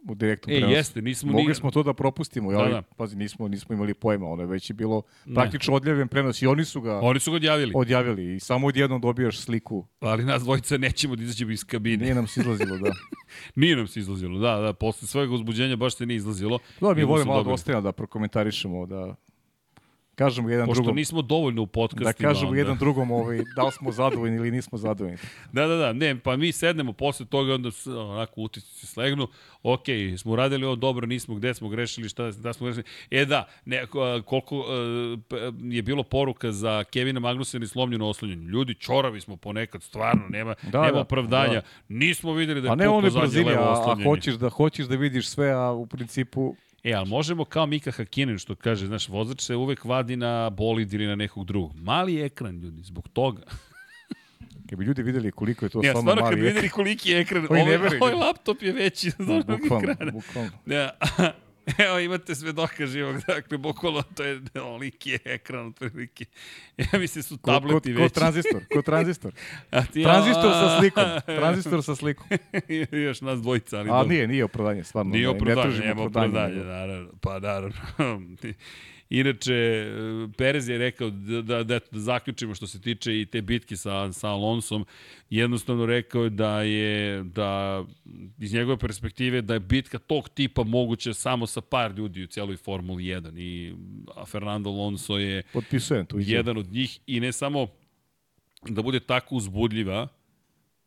[0.09, 0.77] u direktnom e, prenosu.
[0.77, 1.55] jeste, nismo Mogli ni...
[1.55, 2.83] smo to da propustimo, da, da.
[2.83, 5.03] pazi, nismo, nismo imali pojma, ono je već je bilo
[5.35, 7.73] praktično odljeven prenos i oni su ga Oni su ga odjavili.
[7.75, 9.87] odjavili i samo odjednom dobijaš sliku.
[10.01, 12.03] Ali nas dvojica nećemo da izađemo iz kabine.
[12.03, 12.93] Nije nam se izlazilo, da.
[13.61, 16.59] nije nam se izlazilo, da, da, posle svojeg uzbuđenja baš se nije izlazilo.
[16.81, 19.15] Da, mi volimo malo da ostavimo da prokomentarišemo, da
[20.15, 20.97] kažemo jedan Pošto drugom.
[20.97, 22.05] nismo dovoljno u podcastima.
[22.05, 22.59] Da kažemo onda.
[22.59, 25.19] jedan drugom ovaj, da li smo zadovoljni ili nismo zadovoljni.
[25.53, 29.29] Da, da, da, ne, pa mi sednemo posle toga, onda onako utisci se slegnu,
[29.63, 29.85] ok,
[30.19, 32.85] smo uradili ovo dobro, nismo, gde smo grešili, šta da smo grešili.
[33.11, 34.65] E da, ne, ko- koliko uh,
[35.65, 38.43] je bilo poruka za Kevina Magnusena i slomljeno oslonjenje.
[38.45, 41.53] Ljudi, čoravi smo ponekad, stvarno, nema, Da, nema da, opravdanja.
[41.55, 41.63] da.
[41.89, 44.05] Nismo videli da je A ne puklo ono je zadnje brzini, levo a, a oslonjenje.
[44.05, 48.39] hoćeš da hoćeš da vidiš sve, a u principu E, ali možemo kao Mika Hakinen
[48.39, 51.77] što kaže, znaš, vozač se uvek vadi na bolid ili na nekog drugog.
[51.77, 53.43] Mali ekran, ljudi, zbog toga.
[54.71, 57.11] kad bi ljudi videli koliko je to Ja, stvarno stvarno kad mali bi videli koliki
[57.11, 60.13] je ekran, ovaj, ovaj laptop je veći od onog bukvalno, ekrana.
[60.13, 60.51] bukvalno.
[60.67, 60.91] Ja,
[61.87, 66.25] evo imate svedoka živog, dakle, bukvalno to je oliki je ekran otprilike.
[66.93, 68.15] Ja mislim su Ko, ko, tableti ko veći.
[68.15, 69.33] tranzistor, ko tranzistor.
[69.71, 72.27] A ti, Tranzistor sa a, slikom, tranzistor sa slikom.
[72.93, 74.09] Još nas dvojica, ali A dobro.
[74.09, 75.13] nije, nije opravdanje, stvarno.
[75.13, 77.09] Nije opravdanje, nema opravdanje, naravno.
[77.21, 77.77] Pa naravno.
[79.15, 79.87] Inače,
[80.37, 84.13] Perez je rekao da, da, da, da zaključimo što se tiče i te bitke sa,
[84.13, 84.87] sa Alonsom,
[85.31, 87.85] jednostavno rekao je da je, da
[88.39, 92.57] iz njegove perspektive, da je bitka tog tipa moguća samo sa par ljudi u cijeloj
[92.57, 93.75] Formuli 1 i
[94.27, 96.99] Fernando Alonso je Potpisujem tu jedan od njih.
[97.07, 97.67] I ne samo
[98.69, 100.09] da bude tako uzbudljiva,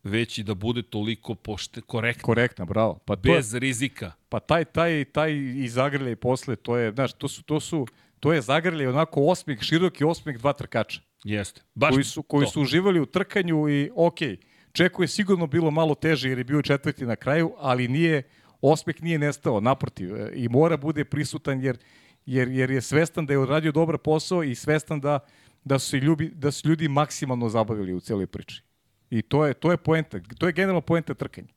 [0.02, 2.98] već i da bude toliko pošte, korektna, Korektna, bravo.
[3.04, 4.12] Pa to je, bez rizika.
[4.28, 7.86] pa taj taj taj i zagrljaj posle to je, znaš, to su to su
[8.20, 11.00] to je zagrljaj onako osmeh, široki osmeh dva trkača.
[11.24, 11.62] Jeste.
[11.74, 12.50] Baš koji su koji to.
[12.50, 14.36] su uživali u trkanju i okej.
[14.72, 18.22] Čeku je sigurno bilo malo teže jer je bio četvrti na kraju, ali nije
[18.60, 20.16] osmeh nije nestao, naprotiv.
[20.16, 21.78] e, I mora bude prisutan jer
[22.26, 25.18] jer jer je svestan da je odradio dobar posao i svestan da
[25.64, 28.62] da su se ljudi da su ljudi maksimalno zabavili u celoj priči.
[29.10, 31.48] I to je to je poenta, to je generalno poenta trkanja.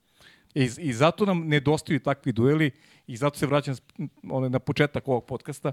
[0.54, 2.72] I, I zato nam nedostaju takvi dueli
[3.08, 3.76] i zato se vraćam
[4.50, 5.72] na početak ovog podcasta.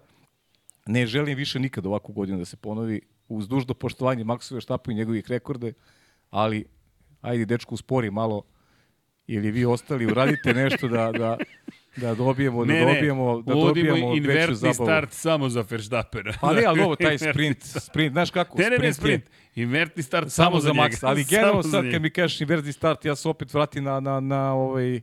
[0.86, 4.94] Ne želim više nikad ovakvu godinu da se ponovi uz dužno poštovanje Maksove štapu i
[4.94, 5.72] njegovih rekorde,
[6.30, 6.64] ali
[7.20, 8.42] ajde dečku uspori malo
[9.26, 11.36] ili vi ostali uradite nešto da, da,
[11.96, 14.74] da dobijemo, da dobijemo, da uvodimo dobijemo veću invertni zabavu.
[14.74, 16.32] start samo za Verstappena.
[16.40, 18.58] Pa ne, ali ovo, taj sprint, sprint, znaš kako?
[18.58, 19.24] Ne, ne, ne, je sprint.
[19.54, 20.82] Invertni start samo, samo, za njega.
[20.82, 24.20] Max, ali generalno sad kad mi kažeš inverzni start, ja se opet vratim na, na,
[24.20, 25.00] na ovaj,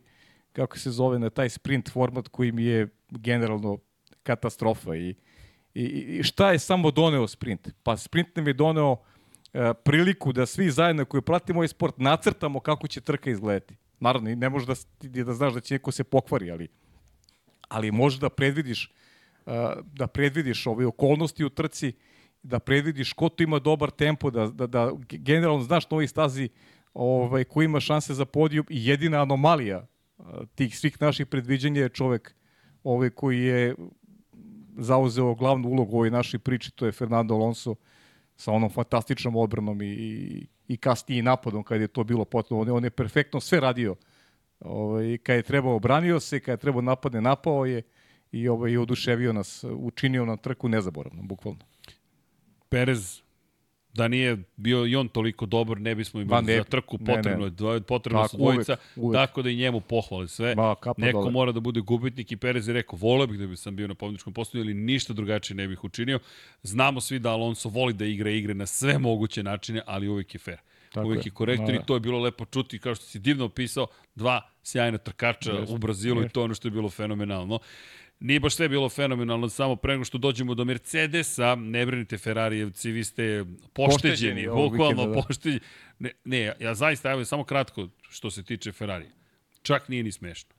[0.54, 3.78] kako se zove, na taj sprint format koji mi je generalno
[4.24, 5.16] katastrofa i,
[5.74, 5.84] i,
[6.20, 7.70] i šta je samo doneo sprint?
[7.84, 8.98] Pa sprint nam je doneo
[9.54, 13.76] e, priliku da svi zajedno koji pratimo ovaj sport nacrtamo kako će trka izgledati.
[14.00, 16.68] Naravno, ne možeš da, da znaš da će neko se pokvari, ali,
[17.68, 19.52] ali možeš da predvidiš e,
[19.84, 21.94] da predvidiš ove okolnosti u trci,
[22.44, 26.50] da predvidiš ko tu ima dobar tempo, da, da, da generalno znaš na ovoj stazi
[26.94, 29.88] ovaj, ko ima šanse za podijum i jedina anomalija
[30.18, 32.36] a, tih svih naših predviđanja je čovek
[32.84, 33.76] ovaj, koji je
[34.78, 37.76] zauzeo glavnu ulogu u ovoj našoj priči, to je Fernando Alonso
[38.36, 42.62] sa onom fantastičnom odbranom i, i, i kasnije napadom kad je to bilo potrebno.
[42.62, 43.96] On je, on je perfektno sve radio.
[44.60, 47.82] Ovaj, kad je trebao, branio se, kad je trebao napadne, napao je
[48.32, 51.60] i ovaj, i oduševio nas, učinio nam trku nezaboravno, bukvalno.
[52.70, 53.23] Perez,
[53.94, 57.06] da nije bio i on toliko dobar, ne bismo Ma imali ne, za trku ne,
[57.06, 57.46] potrebno, ne.
[57.46, 60.56] je dvoje, potrebno Tako, su dvojica, uvek, tako da i njemu pohvale sve.
[60.56, 61.32] Kapa Neko dole.
[61.32, 63.94] mora da bude gubitnik i Perez je rekao, voleo bih da bi sam bio na
[63.96, 66.20] pobjedičkom postoju ili ništa drugačije ne bih učinio.
[66.64, 70.40] Znamo svi da Alonso voli da igra igre na sve moguće načine, ali uvek je
[70.40, 70.58] fair.
[70.94, 71.30] Tako uvek je.
[71.30, 71.84] je korektan Ma, i da.
[71.84, 75.78] to je bilo lepo čuti, kao što si divno opisao, dva sjajna trkača Jeste, u
[75.78, 76.34] Brazilu i jeste.
[76.34, 77.60] to je ono što je bilo fenomenalno.
[78.24, 82.92] Nije baš sve bilo fenomenalno, samo pre nego što dođemo do Mercedesa, ne brinite Ferarijevci,
[82.92, 85.22] vi ste pošteđeni, bukvalno da.
[85.22, 85.60] pošteđeni.
[86.00, 89.06] Ne, ne, ja, zaista, evo samo kratko što se tiče Ferrari.
[89.62, 90.50] Čak nije ni smešno.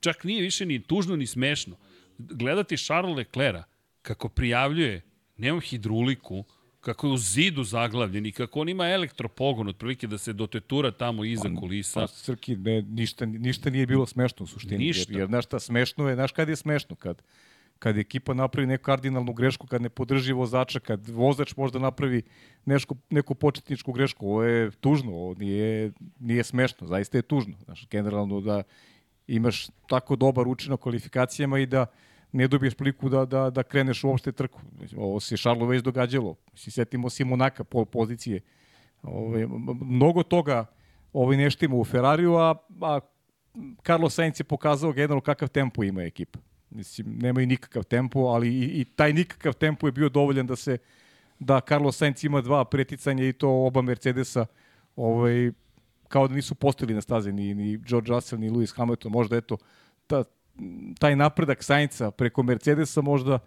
[0.00, 1.76] Čak nije više ni tužno ni smešno.
[2.18, 3.64] Gledati Charles Leclerca
[4.02, 5.02] kako prijavljuje,
[5.36, 6.44] nema hidruliku,
[6.80, 11.24] kako je u zidu zaglavljen i kako on ima elektropogon, otprilike da se dotetura tamo
[11.24, 12.00] iza kulisa.
[12.00, 14.84] Pa, Srki, ne, ništa, ništa nije bilo smešno u suštini.
[14.84, 15.12] Ništa.
[15.12, 16.96] Jer, jer znaš šta, smešno je, znaš kad je smešno?
[16.96, 17.22] Kad,
[17.78, 22.22] kad ekipa napravi neku kardinalnu grešku, kad ne podrži vozača, kad vozač možda napravi
[22.64, 24.26] nešku, neku početničku grešku.
[24.26, 27.56] Ovo je tužno, ovo nije, nije smešno, zaista je tužno.
[27.64, 28.62] Znaš, generalno da
[29.26, 31.86] imaš tako dobar učinak kvalifikacijama i da
[32.32, 34.60] ne dobiješ priliku da, da, da kreneš uopšte trku.
[34.96, 36.34] Ovo se Šarlo već događalo.
[36.54, 38.40] Si setimo si Monaka, pol pozicije.
[39.02, 39.46] Ove,
[39.80, 40.66] mnogo toga
[41.12, 43.00] ovaj neštima u Ferrariju, a, a
[43.86, 46.38] Carlos Sainz je pokazao generalno kakav tempo ima ekipa.
[46.70, 50.56] Mislim, nema i nikakav tempo, ali i, i taj nikakav tempo je bio dovoljan da
[50.56, 50.78] se
[51.38, 54.46] da Carlos Sainz ima dva preticanja i to oba Mercedesa
[54.96, 55.52] ovaj,
[56.08, 59.12] kao da nisu postojili na stazi ni, ni George Russell ni Lewis Hamilton.
[59.12, 59.56] Možda eto
[60.06, 60.24] ta,
[60.98, 63.38] taj napredak Sainca preko Mercedesa možda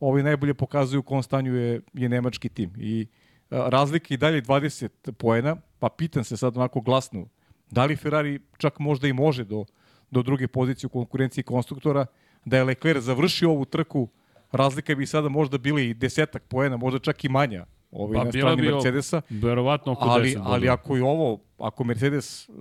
[0.00, 2.72] ovaj najbolje pokazuju u kom stanju je, je nemački tim.
[2.78, 3.06] I
[3.50, 7.26] a, razlika i dalje 20 poena, pa pitan se sad onako glasno,
[7.70, 9.64] da li Ferrari čak možda i može do,
[10.10, 12.06] do druge pozicije u konkurenciji konstruktora,
[12.44, 14.08] da je Leclerc završio ovu trku,
[14.52, 18.32] razlika bi sada možda bili i desetak poena, možda čak i manja ovaj, pa, na
[18.32, 19.22] strani bio, Mercedesa.
[19.30, 22.54] Verovatno oko ali, 10 ali ako je ovo, ako Mercedes uh,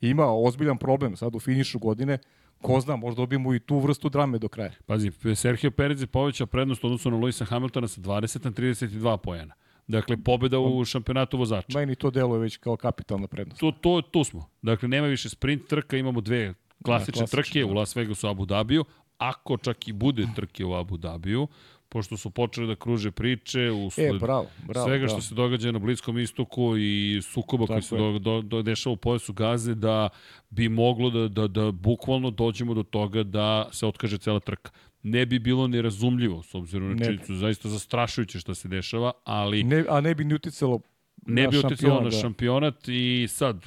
[0.00, 2.18] ima ozbiljan problem sad u finišu godine,
[2.62, 4.72] ko zna, možda dobijemo i tu vrstu drame do kraja.
[4.86, 9.54] Pazi, Sergio Perez je povećao prednost odnosno na Luisa Hamiltona sa 20 na 32 pojena.
[9.86, 11.78] Dakle, pobeda u šampionatu vozača.
[11.78, 13.60] Meni to deluje već kao kapitalna prednost.
[13.60, 14.48] Tu, to, tu smo.
[14.62, 17.66] Dakle, nema više sprint trka, imamo dve klasične, da, klasične trke da.
[17.66, 18.84] u Las Vegasu, Abu Dhabiju.
[19.18, 21.48] Ako čak i bude trke u Abu Dhabiju,
[21.92, 25.18] pošto su počeli da kruže priče u e, bravo, bravo, svega bravo.
[25.18, 28.96] što se događa na Bliskom istoku i sukoba koji se do, do, do, dešava u
[28.96, 30.08] pojasu gaze, da
[30.50, 34.70] bi moglo da, da, da bukvalno dođemo do toga da se otkaže cela trka.
[35.02, 39.64] Ne bi bilo nerazumljivo, s obzirom na činjenicu, zaista zastrašujuće što se dešava, ali...
[39.64, 40.80] Ne, a ne bi ni uticalo
[41.26, 42.16] ne bi uticalo na da.
[42.16, 43.66] šampionat i sad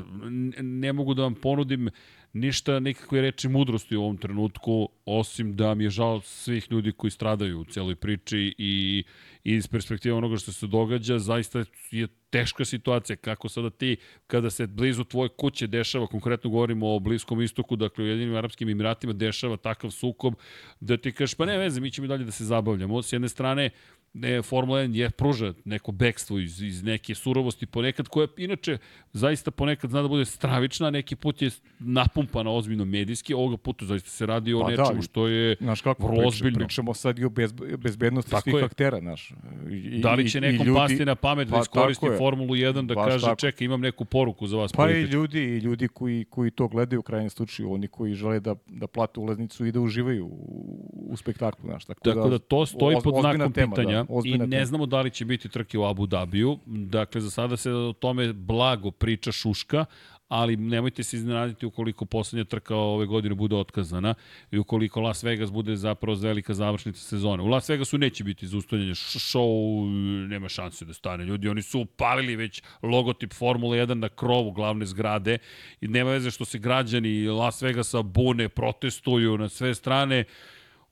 [0.61, 1.89] ne mogu da vam ponudim
[2.35, 7.11] ništa, nikakve reči mudrosti u ovom trenutku, osim da mi je žao svih ljudi koji
[7.11, 9.03] stradaju u celoj priči i,
[9.43, 13.15] iz perspektive onoga što se događa, zaista je teška situacija.
[13.15, 13.97] Kako sada ti,
[14.27, 18.69] kada se blizu tvoje kuće dešava, konkretno govorimo o Bliskom istoku, dakle u Jedinim Arabskim
[18.69, 20.33] Emiratima dešava takav sukob,
[20.79, 23.01] da ti kažeš, pa ne veze, mi ćemo dalje da se zabavljamo.
[23.01, 23.69] S jedne strane,
[24.15, 28.77] ne, Formula 1 je pruža neko bekstvo iz, iz neke surovosti ponekad, koja inače
[29.13, 34.09] zaista ponekad zna da bude stravična, neki put je napumpana ozbiljno medijski, ovoga puta zaista
[34.09, 36.59] se radi o pa da, nečemu da, što je znaš kako, vrlo ozbiljno.
[36.59, 38.63] Pričamo sad i o bez, bezbednosti Tako svih je.
[38.63, 39.33] aktera, znaš.
[39.71, 42.95] I, da li će nekom ljudi, pasti na pamet da pa, iskoristi Formulu 1 da
[42.95, 43.35] Baš kaže, tako.
[43.35, 44.73] čekaj, imam neku poruku za vas.
[44.73, 48.39] Pa i ljudi, i ljudi koji, koji to gledaju u krajnjem slučaju, oni koji žele
[48.39, 51.85] da, da plate ulaznicu i da uživaju u, u spektaklu, znaš.
[51.85, 54.03] Tako, tako da, da to stoji pod znakom tema, pitanja.
[54.03, 54.65] Da i ne tema.
[54.65, 56.59] znamo da li će biti trke u Abu Dhabiju.
[56.65, 59.85] Dakle, za sada se o tome blago priča šuška,
[60.27, 64.13] ali nemojte se iznenaditi ukoliko poslednja trka ove godine bude otkazana
[64.51, 67.43] i ukoliko Las Vegas bude zapravo velika završnica sezone.
[67.43, 69.87] U Las Vegasu neće biti zaustavljanje show,
[70.29, 71.25] nema šanse da stane.
[71.25, 75.37] Ljudi, oni su upalili već logotip Formule 1 na krovu glavne zgrade
[75.81, 80.23] i nema veze što se građani Las Vegasa bune, protestuju na sve strane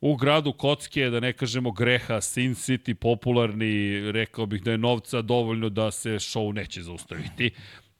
[0.05, 5.21] u gradu Kocke, da ne kažemo greha, Sin City popularni, rekao bih da je novca
[5.21, 7.51] dovoljno da se show neće zaustaviti.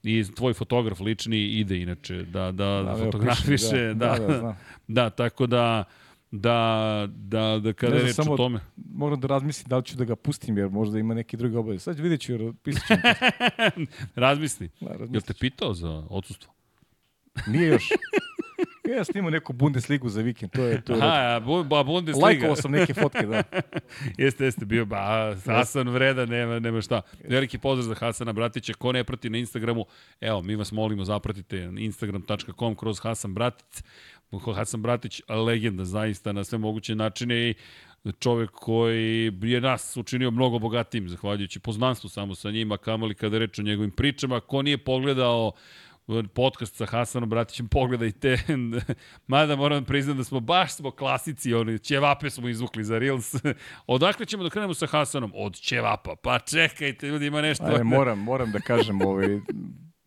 [0.02, 3.94] I tvoj fotograf lični ide inače da, da, da fotografiše.
[3.94, 4.56] Da, da, da, da,
[4.88, 5.84] da, tako da
[6.30, 8.60] da, da, da kada je reč o tome.
[8.76, 11.82] Moram da razmislim da li ću da ga pustim, jer možda ima neki drugi obavez.
[11.82, 12.94] Sad vidjet ću, jer pisat ću.
[14.14, 14.70] Razmisli.
[14.80, 15.14] Da, razmisli.
[15.14, 16.52] Jel te pitao za odsustvo?
[17.46, 17.88] Nije još.
[18.96, 20.80] Ja snimao neku Bundesligu za vikend, to je...
[20.80, 22.26] To je Aha, bu, ba, Bundesliga.
[22.26, 23.42] Lajkovao sam neke fotke, da.
[24.24, 27.00] jeste, jeste, bio, ba, Hasan vreda, nema, nema šta.
[27.28, 29.84] Veliki pozdrav za Hasana Bratića, ko ne prati na Instagramu,
[30.20, 33.82] evo, mi vas molimo, zapratite instagram.com kroz Hasan Bratic.
[34.54, 37.54] Hasan Bratić, legenda zaista na sve moguće načine i
[38.18, 43.58] čovek koji je nas učinio mnogo bogatijim, zahvaljujući poznanstvu samo sa njima, kamali kada reč
[43.58, 44.40] o njegovim pričama.
[44.40, 45.52] Ko nije pogledao
[46.34, 48.38] podcast sa Hasanom Bratićem, pogledajte.
[49.26, 53.34] Mada moram da priznam da smo baš smo klasici, oni ćevape smo izvukli za Reels.
[53.86, 55.32] Odakle ćemo da krenemo sa Hasanom?
[55.34, 56.16] Od ćevapa.
[56.22, 57.64] Pa čekajte, ljudi, ima nešto.
[57.64, 59.40] Ajde, moram, moram da kažem ovaj,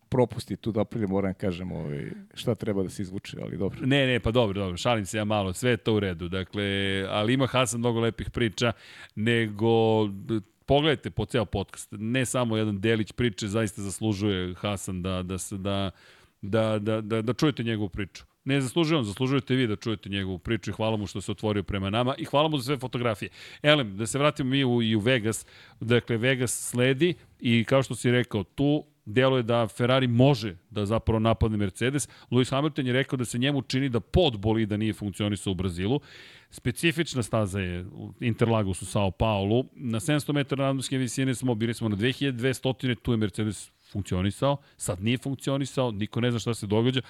[0.08, 3.78] propusti tu da aprilje, moram da kažem ovaj, šta treba da se izvuče, ali dobro.
[3.86, 6.64] Ne, ne, pa dobro, dobro, šalim se ja malo, sve je to u redu, dakle,
[7.08, 8.72] ali ima Hasan mnogo lepih priča,
[9.14, 10.04] nego
[10.68, 11.88] pogledajte po ceo podcast.
[11.98, 15.90] Ne samo jedan delić priče, zaista zaslužuje Hasan da, da, se, da,
[16.42, 18.24] da, da, da, da čujete njegovu priču.
[18.44, 21.62] Ne zaslužuje on, zaslužujete vi da čujete njegovu priču i hvala mu što se otvorio
[21.62, 23.30] prema nama i hvala mu za sve fotografije.
[23.62, 25.46] Elem, da se vratimo mi u, i u Vegas.
[25.80, 30.86] Dakle, Vegas sledi i kao što si rekao, tu delo je da Ferrari može da
[30.86, 32.08] zapravo napadne Mercedes.
[32.30, 36.00] Lewis Hamilton je rekao da se njemu čini da pod bolida nije funkcionisao u Brazilu.
[36.50, 39.64] Specifična staza je u Sao Paulo.
[39.74, 45.02] Na 700 metara nadmorske visine smo, bili smo na 2200, tu je Mercedes funkcionisao, sad
[45.02, 47.00] nije funkcionisao, niko ne zna šta se događa.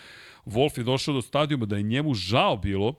[0.46, 2.94] Wolf je došao do stadijuma da je njemu žao bilo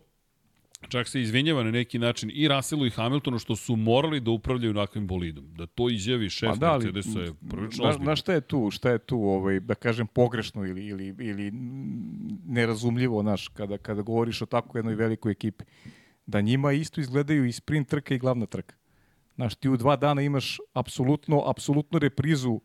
[0.88, 4.73] čak se izvinjava na neki način i Russellu i Hamiltonu što su morali da upravljaju
[4.73, 5.53] nakvim bolidom.
[5.53, 8.99] Da to izjavi šef da, Mercedesa je prilično na, na šta je tu, šta je
[8.99, 11.51] tu, ovaj, da kažem, pogrešno ili, ili, ili
[12.45, 15.64] nerazumljivo, naš, kada, kada govoriš o tako jednoj velikoj ekipi,
[16.26, 18.76] da njima isto izgledaju i sprint trka i glavna trka.
[19.35, 22.60] Znaš, ti u dva dana imaš apsolutno, apsolutno reprizu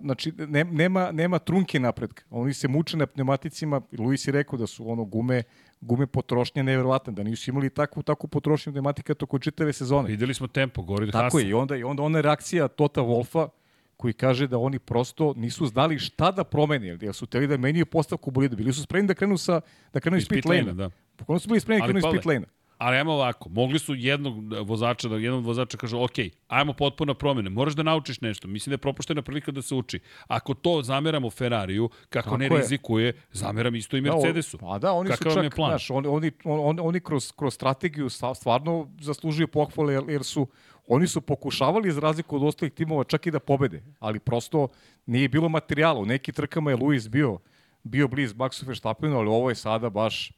[0.00, 2.24] znači ne, nema, nema trunke napredka.
[2.30, 5.42] Oni se muče na pneumaticima, Luis je rekao da su ono gume
[5.80, 10.08] gume potrošnje neverovatne, da nisu imali takvu takvu potrošnju pneumatika toko čitave sezone.
[10.08, 13.48] Videli smo tempo, gori Tako je, i onda, i onda ona reakcija Tota Wolfa
[13.96, 17.86] koji kaže da oni prosto nisu znali šta da promene, jer su teli da menjaju
[17.86, 18.56] postavku bolida.
[18.56, 19.60] Bili su spremni da krenu sa
[19.92, 20.72] da krenu iz, iz pit lane.
[20.72, 20.90] Da.
[21.16, 22.46] Pokono su bili spremni da krenu iz pit lane.
[22.78, 26.12] Ali ajmo ovako, mogli su jednog vozača, da jednog vozača kaže, ok,
[26.48, 30.00] ajmo potpuno promene, moraš da naučiš nešto, mislim da je propuštena prilika da se uči.
[30.26, 32.56] Ako to zameramo Ferrariju, kako Tako ne je.
[32.56, 34.56] rizikuje, zameram isto i Mercedesu.
[34.56, 38.08] Da, pa da, oni Kakav su čak, znaš, oni, oni, oni, oni kroz, kroz strategiju
[38.34, 40.46] stvarno zaslužuju pohvale, jer, jer su
[40.86, 44.68] oni su pokušavali za razliku od ostalih timova čak i da pobede, ali prosto
[45.06, 46.00] nije bilo materijala.
[46.00, 47.38] U neki trkama je Luis bio
[47.82, 50.32] bio bliz Maxu Verstappenu, ali ovo je sada baš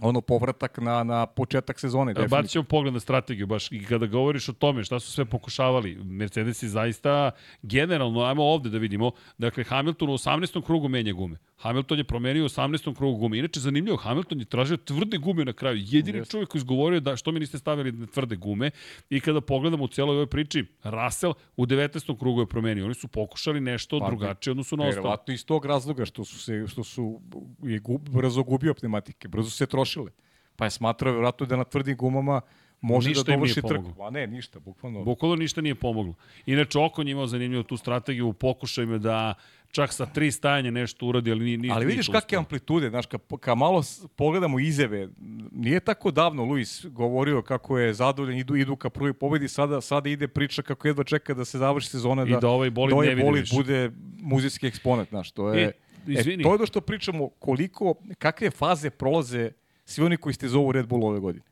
[0.00, 2.14] ono povratak na, na početak sezone.
[2.14, 5.94] Bacit ćemo pogled na strategiju, baš i kada govoriš o tome šta su sve pokušavali,
[6.04, 7.30] Mercedes je zaista
[7.62, 10.64] generalno, ajmo ovde da vidimo, dakle Hamilton u 18.
[10.64, 11.36] krugu menja gume.
[11.56, 12.96] Hamilton je promenio u 18.
[12.96, 13.38] krugu gume.
[13.38, 15.76] Inače, zanimljivo, Hamilton je tražio tvrde gume na kraju.
[15.80, 16.30] Jedini yes.
[16.30, 18.70] čovjek koji izgovorio da što mi niste stavili na tvrde gume.
[19.10, 22.18] I kada pogledamo u cijeloj ovoj priči, Russell u 19.
[22.18, 22.84] krugu je promenio.
[22.84, 25.02] Oni su pokušali nešto pa, drugačije odnosu na ostalo.
[25.02, 27.20] Verovatno iz tog razloga što su se što su
[27.62, 30.10] je gub, brzo gubio pneumatike, brzo se trošile.
[30.56, 32.40] Pa je smatrao verovatno da na tvrdim gumama
[32.80, 34.02] može ništa da dovrši trku.
[34.02, 35.04] A ne, ništa, bukvalno.
[35.04, 36.14] Bukvalno ništa nije pomoglo.
[36.46, 39.34] Inače, Okon je imao zanimljivo tu strategiju u pokušajima da
[39.70, 43.54] čak sa tri stajanja nešto uradi, ali nije, Ali vidiš kakve amplitude, znaš, ka, ka
[43.54, 43.82] malo
[44.16, 45.08] pogledamo izjave,
[45.52, 50.08] nije tako davno Luis govorio kako je zadovoljan, idu, idu ka prvi pobedi, sada, sada
[50.08, 52.96] ide priča kako jedva čeka da se završi sezona, da, I da ovaj bolid, da
[52.96, 53.90] ovaj bolid bude
[54.20, 55.64] muzijski eksponat, znaš, to je...
[55.64, 55.72] E,
[56.08, 59.50] e, to je da što pričamo koliko, kakve faze prolaze
[59.84, 61.44] svi oni koji ste zovu Red Bull ove godine.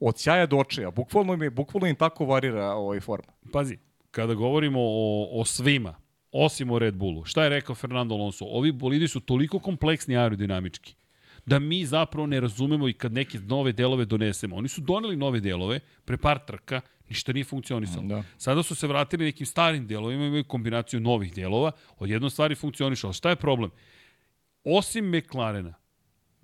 [0.00, 3.32] Od sjaja do očeja, bukvalno im, je, bukvalno im tako varira ovaj forma.
[3.52, 3.78] Pazi,
[4.10, 5.94] kada govorimo o, o svima,
[6.32, 7.24] osim o Red Bullu.
[7.24, 8.44] Šta je rekao Fernando Alonso?
[8.44, 10.94] Ovi bolidi su toliko kompleksni aerodinamički
[11.46, 14.56] da mi zapravo ne razumemo i kad neke nove delove donesemo.
[14.56, 18.06] Oni su doneli nove delove pre par trka, ništa nije funkcionisalo.
[18.06, 18.22] Da.
[18.38, 23.12] Sada su se vratili nekim starim delovima, imaju kombinaciju novih delova, od jednom stvari funkcionišalo.
[23.12, 23.70] Šta je problem?
[24.64, 25.74] Osim McLarena,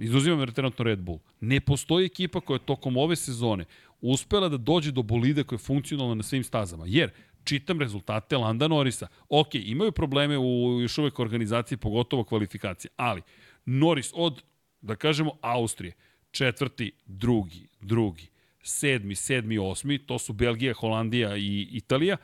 [0.05, 3.65] izuzimam trenutno Red Bull, ne postoji ekipa koja je tokom ove sezone
[4.01, 6.85] uspela da dođe do bolida koja je funkcionalna na svim stazama.
[6.87, 7.11] Jer
[7.45, 9.07] čitam rezultate Landa Norisa.
[9.29, 13.23] Ok, imaju probleme u još uvek organizaciji, pogotovo kvalifikacije, ali
[13.65, 14.43] Noris od,
[14.81, 15.93] da kažemo, Austrije,
[16.31, 18.27] četvrti, drugi, drugi,
[18.63, 22.17] sedmi, sedmi, osmi, to su Belgija, Holandija i Italija,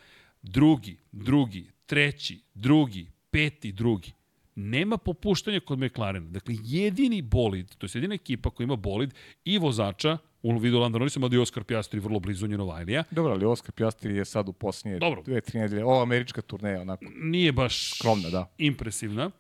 [0.43, 4.13] drugi, drugi, treći, drugi, peti, drugi.
[4.61, 6.31] Nema popuštanja kod McLarena.
[6.31, 9.15] Dakle, jedini bolid, to je jedina ekipa koja ima bolid
[9.45, 13.05] i vozača u vidu Landa Norrisa, mada i Oskar Pjastri vrlo blizu njeno Vajlija.
[13.11, 15.23] Dobro, ali Oskar Pjastri je sad u posljednje Dobro.
[15.23, 15.85] dve, tri nedelje.
[15.85, 17.05] Ova američka turneja, onako.
[17.17, 18.51] Nije baš skromna, da.
[18.59, 19.31] impresivna.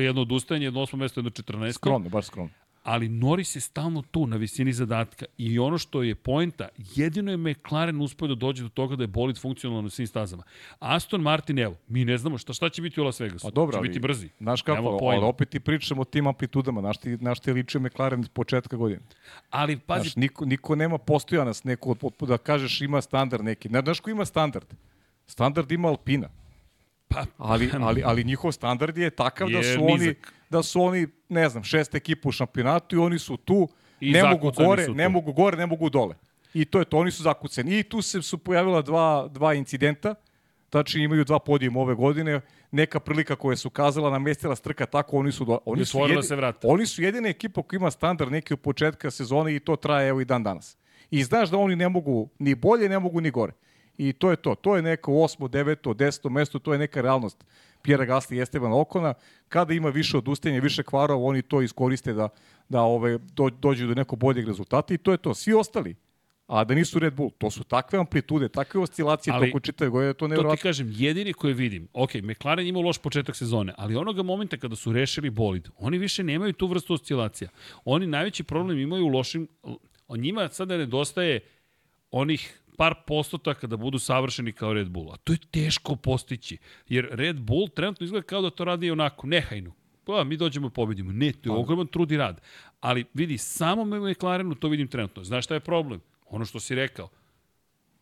[0.00, 1.72] Jedno odustajanje, jedno osmo mesto, jedno 14.
[1.72, 2.52] Skromno, baš skromno
[2.82, 7.36] ali Norris je stalno tu na visini zadatka i ono što je poenta, jedino je
[7.36, 10.42] McLaren uspio da dođe do toga da je bolid funkcionalno na svim stazama.
[10.78, 13.46] Aston Martin, evo, mi ne znamo šta, šta će biti u Las Vegasu.
[13.46, 14.28] Pa dobro, će biti brzi.
[14.40, 18.20] Znaš kako, ali opet ti pričamo o tim amplitudama, znaš ti, znaš ti ličio McLaren
[18.20, 19.00] iz početka godine.
[19.50, 20.02] Ali, pazi...
[20.02, 23.68] Znaš, niko, niko nema postojanost neko, da kažeš ima standard neki.
[23.68, 24.66] Znaš ko ima standard?
[25.26, 26.28] Standard ima Alpina.
[27.08, 30.32] Pa, ali, ali, ali njihov standard je takav da je da su nizak.
[30.52, 33.68] Da su oni, ne znam, šest ekipa u šampionatu i oni su tu,
[34.00, 36.14] I ne mogu gore, ne mogu gore, ne mogu dole.
[36.54, 37.78] I to je to, oni su zakuceni.
[37.78, 40.14] I tu se su pojavila dva, dva incidenta,
[40.70, 45.32] znači imaju dva podijuma ove godine, neka prilika koja su kazala namestila strka tako, oni
[45.32, 46.68] su do, oni su, jedini, se vrata.
[46.68, 50.20] oni su jedina ekipa koja ima standard neki od početka sezone i to traje evo
[50.20, 50.76] i dan danas.
[51.10, 53.52] I znaš da oni ne mogu ni bolje, ne mogu ni gore.
[53.98, 54.54] I to je to.
[54.54, 57.44] To je neko osmo, deveto, deseto mesto, to je neka realnost
[57.82, 59.14] Pjera Gasli i Esteban Okona.
[59.48, 62.28] Kada ima više odustajanja, više kvarova, oni to iskoriste da,
[62.68, 65.34] da ove, do, dođu do nekog boljeg rezultata i to je to.
[65.34, 65.94] Svi ostali,
[66.46, 67.30] a da nisu Red Bull.
[67.38, 70.56] To su takve amplitude, takve oscilacije ali, toko čitave godine, to nevjerojatno.
[70.56, 74.56] To ti kažem, jedini koje vidim, ok, McLaren ima loš početak sezone, ali onoga momenta
[74.56, 77.50] kada su rešili bolid, oni više nemaju tu vrstu oscilacija.
[77.84, 79.48] Oni najveći problem imaju u lošim,
[80.16, 81.40] njima sada nedostaje
[82.10, 85.12] onih par postotaka da budu savršeni kao Red Bull.
[85.12, 86.58] A to je teško postići.
[86.88, 89.72] Jer Red Bull trenutno izgleda kao da to radi onako, nehajno.
[90.04, 91.12] pa mi dođemo i pobedimo.
[91.12, 92.40] Ne, to je ogroman trud i rad.
[92.80, 95.24] Ali vidi, samo me McLarenu to vidim trenutno.
[95.24, 96.00] Znaš šta je problem?
[96.26, 97.08] Ono što si rekao.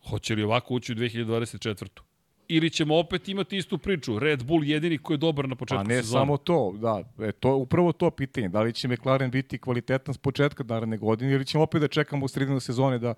[0.09, 2.01] Hoće li ovako ući u 2024
[2.47, 4.19] ili ćemo opet imati istu priču.
[4.19, 5.93] Red Bull jedini koji je dobar na početku sezone.
[5.93, 6.21] A ne sezona.
[6.21, 8.49] samo to, da, e, to upravo to pitanje.
[8.49, 12.25] Da li će McLaren biti kvalitetan s početka naredne godine ili ćemo opet da čekamo
[12.25, 13.13] u sredinu sezone da,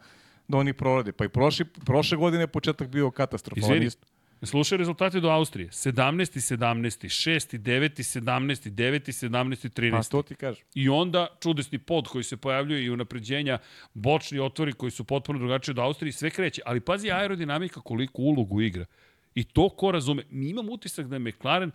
[0.48, 1.11] da oni prorade.
[1.11, 3.84] Pa i prošli, prošle godine početak bio katastrofalan.
[3.84, 3.90] Izvini,
[4.45, 5.70] Slušaj rezultate do Austrije.
[5.70, 6.57] 17.
[6.57, 7.06] 17.
[7.06, 7.57] 6.
[7.57, 8.22] 9.
[8.22, 8.72] 17.
[8.72, 9.30] 9.
[9.30, 9.70] 17.
[9.70, 9.91] 13.
[9.91, 10.65] Pa to ti kažem.
[10.76, 13.57] I onda čudesni pod koji se pojavljuje i unapređenja,
[13.94, 16.61] bočni otvori koji su potpuno drugačiji od Austrije, sve kreće.
[16.65, 18.86] Ali pazi aerodinamika koliko ulogu igra.
[19.36, 20.24] I to ko razume.
[20.30, 21.72] Mi imam utisak da je McLaren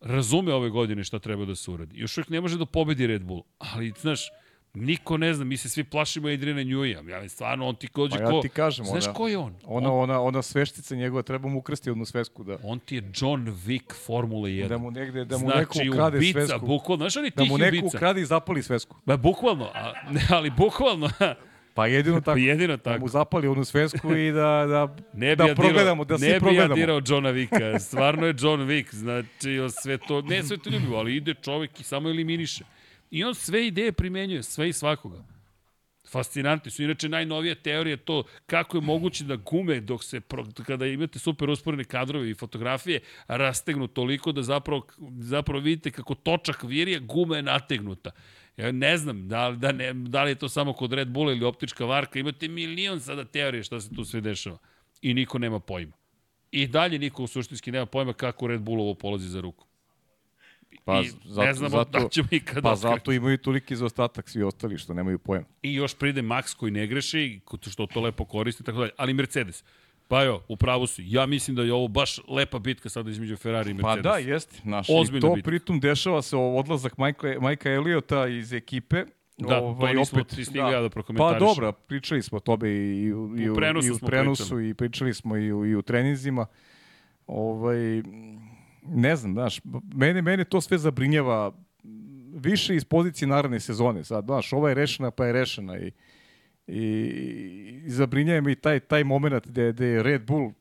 [0.00, 1.98] razume ove godine šta treba da se uradi.
[1.98, 4.28] Još uvijek ne može da pobedi Red Bull, ali, znaš,
[4.74, 7.00] Niko ne zna, mi se svi plašimo Adriana Njuija.
[7.08, 8.40] Ja, stvarno, on ti kođe pa ja ko...
[8.40, 9.54] ti kažem, Znaš ona, ko je on?
[9.64, 12.44] Ona, on, ona, ona sveštica njegova, treba mu ukrsti jednu svesku.
[12.44, 14.68] Da, on ti je John Wick Formula 1.
[14.68, 16.66] da mu, negde, da mu znači, neko ukrade ubica, svesku.
[16.66, 17.02] bukvalno.
[17.02, 17.96] Znaš, on je Da mu neko ubica.
[17.96, 18.96] ukrade i zapali svesku.
[19.06, 21.10] Ba, bukvalno, a, ne, ali bukvalno.
[21.74, 22.34] Pa jedino tako.
[22.34, 23.00] Pa jedino Da tako.
[23.00, 26.68] mu zapali onu svesku i da, da, Ne bi da ja progledamo, da svi progledamo.
[26.68, 30.58] Ne bi ja dirao Johna Vicka, stvarno je John Wick, znači sve to, ne sve
[30.58, 32.64] to ljubivo, ali ide čovek i samo eliminiše.
[33.12, 35.24] I on sve ideje primenjuje, sve i svakoga.
[36.08, 36.82] Fascinantni su.
[36.82, 40.20] Inače, najnovija teorija to kako je moguće da gume, dok se,
[40.66, 44.86] kada imate super usporene kadrove i fotografije, rastegnu toliko da zapravo,
[45.18, 48.10] zapravo vidite kako točak virija, guma je nategnuta.
[48.56, 51.32] Ja ne znam da li, da, ne, da li je to samo kod Red Bulla
[51.32, 52.18] ili optička varka.
[52.18, 54.58] Imate milion sada teorije šta se tu sve dešava.
[55.02, 55.92] I niko nema pojma.
[56.50, 59.66] I dalje niko u suštinski nema pojma kako Red Bull ovo polazi za ruku.
[60.84, 62.88] Pa, I zato, ne znamo zato, da ćemo ikada Pa otkreći.
[62.88, 65.44] zato imaju toliki zaostatak svi ostali što nemaju pojma.
[65.62, 68.90] I još pride Max koji ne greši, što to lepo koristi, tako dalje.
[68.96, 69.64] Ali Mercedes,
[70.08, 71.02] pa jo, u pravu su.
[71.04, 74.02] Ja mislim da je ovo baš lepa bitka sada između Ferrari i Pa Mercedes.
[74.04, 74.56] da, jeste.
[74.64, 75.46] Naš, Ozbiljna I to bitka.
[75.46, 79.04] pritom dešava se o odlazak Majka, Majka Eliota iz ekipe.
[79.38, 81.46] Da, to nismo ti stigli ja da Pa prokomentarišem.
[81.46, 84.68] dobro, pričali smo o tome i, i, u- i, U prenosu i u prenosu pričali.
[84.68, 86.46] i pričali smo i u, i u treninzima.
[87.26, 88.02] Ovaj,
[88.82, 89.60] ne znam, znaš,
[89.94, 91.52] mene, mene to sve zabrinjava
[92.34, 94.04] više iz pozicije naredne sezone.
[94.04, 95.92] Sad, znaš, ova je rešena, pa je rešena i,
[96.66, 96.80] i,
[97.86, 100.52] i zabrinjava me i taj, taj moment gde, gde je Red Bull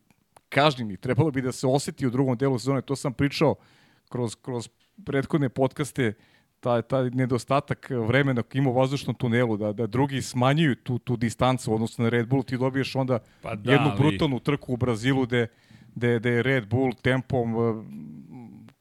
[0.50, 2.82] kažnjen i trebalo bi da se oseti u drugom delu sezone.
[2.82, 3.56] To sam pričao
[4.10, 4.70] kroz, kroz
[5.06, 6.14] prethodne podcaste,
[6.60, 11.18] taj, taj nedostatak vremena koji ima u vazdušnom tunelu, da, da drugi smanjuju tu, tu
[11.18, 15.26] distancu, odnosno na Red Bull, ti dobiješ onda Pa da, jednu brutalnu trku u Brazilu
[15.26, 15.48] gde,
[15.96, 17.86] gde, gde je Red Bull tempom uh,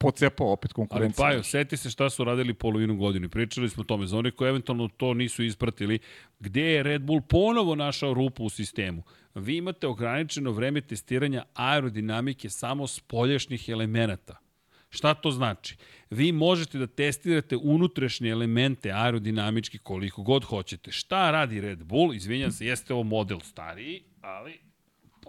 [0.01, 1.23] pocepao opet Ali konkurenciju.
[1.23, 3.29] Pajo, seti se šta su radili polovinu godine.
[3.29, 4.07] Pričali smo o tome.
[4.07, 5.99] Za one koji eventualno to nisu ispratili,
[6.39, 9.03] gde je Red Bull ponovo našao rupu u sistemu.
[9.35, 14.37] Vi imate ograničeno vreme testiranja aerodinamike samo spoljašnjih elemenata.
[14.89, 15.75] Šta to znači?
[16.09, 20.91] Vi možete da testirate unutrašnje elemente aerodinamički koliko god hoćete.
[20.91, 22.13] Šta radi Red Bull?
[22.13, 24.59] Izvinjam se, jeste ovo model stariji, ali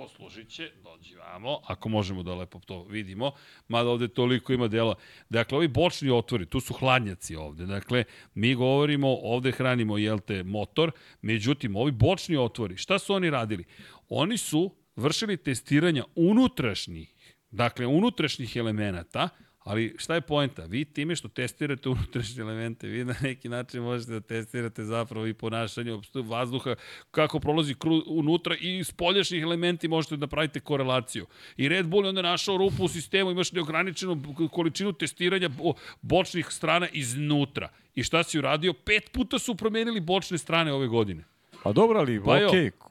[0.02, 3.32] poslužit će, dođi vamo, ako možemo da lepo to vidimo,
[3.68, 4.94] mada ovde toliko ima dela.
[5.28, 8.04] Dakle, ovi bočni otvori, tu su hladnjaci ovde, dakle,
[8.34, 10.90] mi govorimo, ovde hranimo, jel te, motor,
[11.22, 13.64] međutim, ovi bočni otvori, šta su oni radili?
[14.08, 17.14] Oni su vršili testiranja unutrašnjih,
[17.50, 19.28] dakle, unutrašnjih elemenata,
[19.64, 20.64] Ali šta je poenta?
[20.64, 25.34] Vi time što testirate unutrašnje elemente, vi na neki način možete da testirate zapravo i
[25.34, 26.74] ponašanje vazduha,
[27.10, 31.26] kako prolazi kru, unutra i spoljašnjih elementi možete da pravite korelaciju.
[31.56, 34.22] I Red Bull je onda našao rupu u sistemu, imaš neograničenu
[34.52, 37.68] količinu testiranja bo, bočnih strana iznutra.
[37.94, 38.72] I šta si uradio?
[38.72, 41.24] Pet puta su promenili bočne strane ove godine.
[41.62, 42.84] Pa dobro, ali Pa okej, k-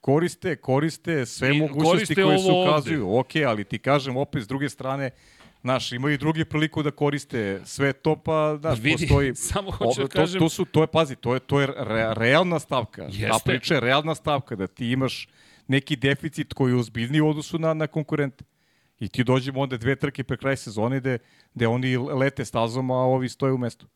[0.00, 3.18] koriste, koriste sve I mogućnosti koriste koje se ukazuju.
[3.18, 5.10] Okej, ali ti kažem opet s druge strane,
[5.66, 9.34] Znaš, imaju i drugi priliku da koriste sve to, pa, znaš, Vidi, postoji...
[9.52, 12.14] samo hoću da kažem- To, to, su, to je, pazi, to je, to je re,
[12.14, 13.02] realna stavka.
[13.02, 13.40] Ta Jeste.
[13.44, 15.28] priča je realna stavka, da ti imaš
[15.68, 18.44] neki deficit koji je ozbiljniji u odnosu na, na konkurente.
[19.00, 21.18] I ti dođemo onda dve trke pre kraj sezone gde,
[21.54, 23.86] gde oni lete stazom, a ovi stoje u mestu.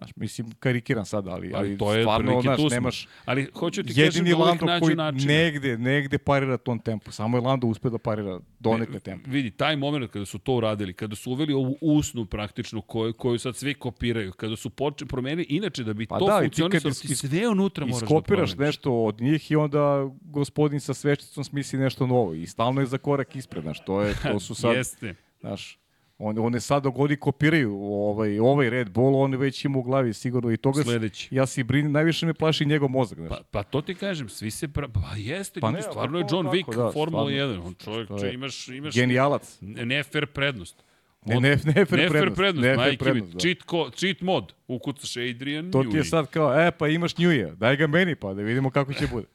[0.00, 3.08] Znaš, mislim, karikiram sad, ali, ali, Ali to je stvarno, znaš, tu nemaš...
[3.24, 5.32] Ali hoću ti kažem da uvijek nađu koji načina.
[5.32, 7.12] negde, negde parira tom tempu.
[7.12, 9.30] Samo je Lando uspio da parira donekle tempu.
[9.30, 13.38] Vidi, taj moment kada su to uradili, kada su uveli ovu usnu praktično koju, koju
[13.38, 16.94] sad svi kopiraju, kada su počeli promenili, inače da bi Pa to da, ti funkcionisalo,
[16.94, 18.54] ti is- sve unutra moraš da promeniš.
[18.56, 22.98] nešto od njih i onda gospodin sa svešticom smisli nešto novo i stalno je za
[22.98, 25.14] korak ispred, znaš, to, je, to su sad, Jeste.
[25.40, 25.79] znaš,
[26.20, 30.12] on, one sad dok oni kopiraju ovaj, ovaj Red Bull, on već ima u glavi
[30.14, 31.28] sigurno i toga, Sledeći.
[31.30, 33.28] ja se brin, najviše me plaši njegov mozak, znaš.
[33.28, 34.68] Pa, pa to ti kažem, svi se...
[34.68, 34.88] Pra...
[34.88, 37.54] Pa jeste, Pa pa ne, stvarno je to John tako, Wick, da, Formula stvarno.
[37.54, 37.66] 1.
[37.66, 39.58] On čovjek, je imaš, imaš Genijalac.
[39.60, 40.82] ne fair prednost.
[41.24, 42.36] Ne, ne, ne, fair ne prednost.
[42.36, 43.38] prednost, ne fair majke prednost, da.
[43.38, 46.04] cheat, ko, cheat mod, ukucaš Adrian To ti je Newey.
[46.04, 49.26] sad kao, e, pa imaš Njuja, daj ga meni pa da vidimo kako će bude.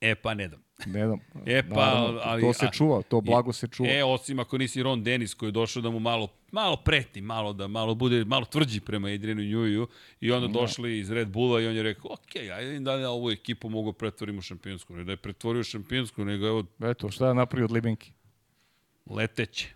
[0.00, 0.62] E, pa ne dam.
[0.86, 1.18] Ne znam.
[1.46, 3.90] E, pa, Naravno, ali- to se a- čuva, to blago se čuva.
[3.90, 7.52] E, osim ako nisi Ron Dennis koji je došao da mu malo, malo preti, malo
[7.52, 9.88] da malo bude malo tvrđi prema Adrianu Njuju
[10.20, 13.30] i onda došli iz Red Bulla i on je rekao, ok, ajde da ja ovu
[13.30, 14.96] ekipu mogu pretvoriti u šampionsku.
[14.96, 18.12] Ne da je pretvorio u šampionsku, nego evo Eto, šta je napravio od Liminki?
[19.06, 19.68] leteće.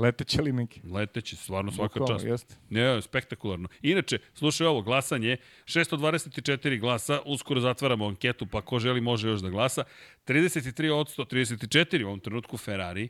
[0.00, 0.80] Leteće Liminki.
[0.84, 2.26] Leteće, stvarno svaka Bukvalno, čast.
[2.26, 2.54] Jeste.
[2.70, 3.68] Ne, spektakularno.
[3.82, 9.48] Inače, slušaj ovo, glasanje, 624 glasa, uskoro zatvaramo anketu, pa ko želi može još da
[9.48, 9.84] glasa.
[10.26, 13.08] 33 od 100, 34 u ovom trenutku Ferrari,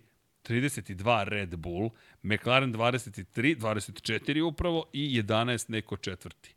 [0.49, 1.91] 32 Red Bull,
[2.23, 6.55] McLaren 23, 24 upravo i 11 neko četvrti.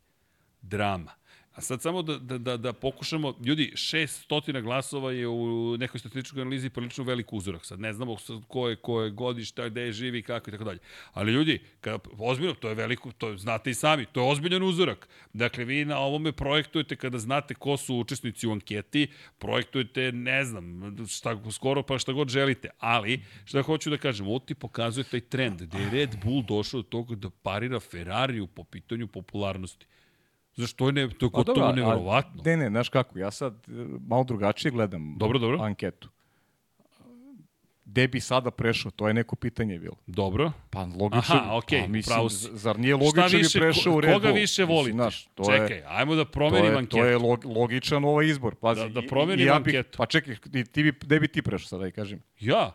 [0.62, 1.10] Drama.
[1.54, 6.42] A sad samo da, da, da, da pokušamo, ljudi, 600 glasova je u nekoj statističkoj
[6.42, 7.64] analizi prilično velik uzorak.
[7.64, 8.16] Sad ne znamo
[8.48, 10.78] ko je, ko je godišta, gde je živi, kako i tako dalje.
[11.12, 14.62] Ali ljudi, kada, ozbiljno, to je veliko, to je, znate i sami, to je ozbiljan
[14.62, 15.08] uzorak.
[15.32, 19.06] Dakle, vi na ovome projektujete kada znate ko su učesnici u anketi,
[19.38, 22.68] projektujete, ne znam, šta, skoro pa šta god želite.
[22.78, 26.82] Ali, šta hoću da kažem, ovo ti pokazuje taj trend, da je Red Bull došao
[26.82, 29.86] do toga da parira Ferrariju po pitanju popularnosti.
[30.54, 32.42] Znaš, to je, ne, to je Pa gotovo neverovatno.
[32.44, 33.70] Ne, ne, znaš kako, ja sad e,
[34.00, 35.58] malo drugačije gledam Dobro, dobro.
[35.60, 36.08] anketu.
[37.86, 39.96] Gde bi sada prešao, to je neko pitanje bilo.
[40.06, 40.52] Dobro.
[40.70, 41.34] Pa logično.
[41.34, 42.48] Aha, okej, pa, mislim, pravo si.
[42.52, 44.92] Zar nije Šta logično više, bi prešao ko- u Red koga više Mislim, volite?
[44.92, 46.96] Znaš, to Čekaj, je, ajmo da to promenim je, anketu.
[46.96, 48.54] to je log, logičan ovaj izbor.
[48.54, 49.98] Pazi, Da- da i- promenim i ja bih, anketu.
[49.98, 52.20] Pa čekaj, ti, bi, gde bi ti prešao sada, da kažem?
[52.40, 52.72] Ja?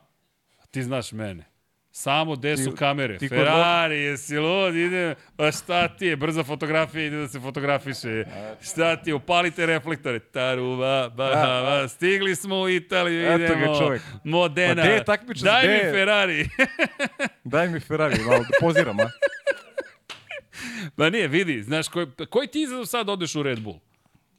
[0.72, 1.46] Ti znaš mene.
[1.92, 3.18] Samo gde su kamere.
[3.18, 7.40] ti kod Ferrari, jesi lud, ide, pa šta ti je, brza fotografija, ide da se
[7.40, 8.24] fotografiše.
[8.62, 10.20] Šta ti je, upalite reflektore.
[10.20, 13.80] Taruva, bahava, stigli smo u Italiju, Eto ga idemo.
[13.80, 14.02] čovek.
[14.24, 14.84] Modena.
[14.84, 15.92] Pa je takmičac, Daj gde mi je?
[15.92, 16.50] Ferrari.
[17.44, 19.10] Daj mi Ferrari, malo da poziram, a?
[20.96, 23.80] Pa nije, vidi, znaš, koji, koji ti izazov sad odeš u Red Bull?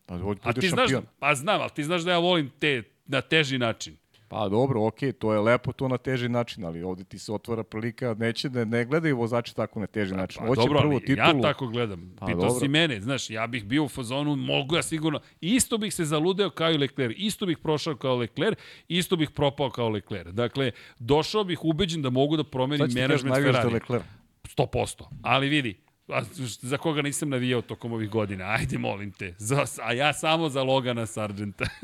[0.06, 1.06] Pa A ti znaš, šampion.
[1.18, 3.96] pa znam, ali ti znaš da ja volim te na teži način.
[4.30, 7.62] Pa dobro, okej, to je lepo to na teži način, ali ovde ti se otvara
[7.62, 10.40] prilika, neće da ne gledaju vozači tako na teži način.
[10.40, 11.38] Pa Hoće dobro, prvu ali titulu.
[11.38, 12.12] ja tako gledam.
[12.18, 12.60] Pa Pitao dobro.
[12.60, 16.50] si mene, znaš, ja bih bio u fazonu, mogu ja sigurno, isto bih se zaludeo
[16.50, 18.58] kao i Leclerc, isto bih prošao kao Leclerc,
[18.88, 20.28] isto bih propao kao Leclerc.
[20.28, 23.74] Dakle, došao bih ubeđen da mogu da promenim Sad ću ti kažem, menadžment Ferrari.
[23.74, 24.04] Leclerc.
[24.44, 25.02] 100%.
[25.22, 25.76] Ali vidi,
[26.12, 26.22] a
[26.60, 29.34] za koga nisam navijao tokom ovih godina, ajde molim te.
[29.38, 31.64] Za, a ja samo za Logana Sargenta.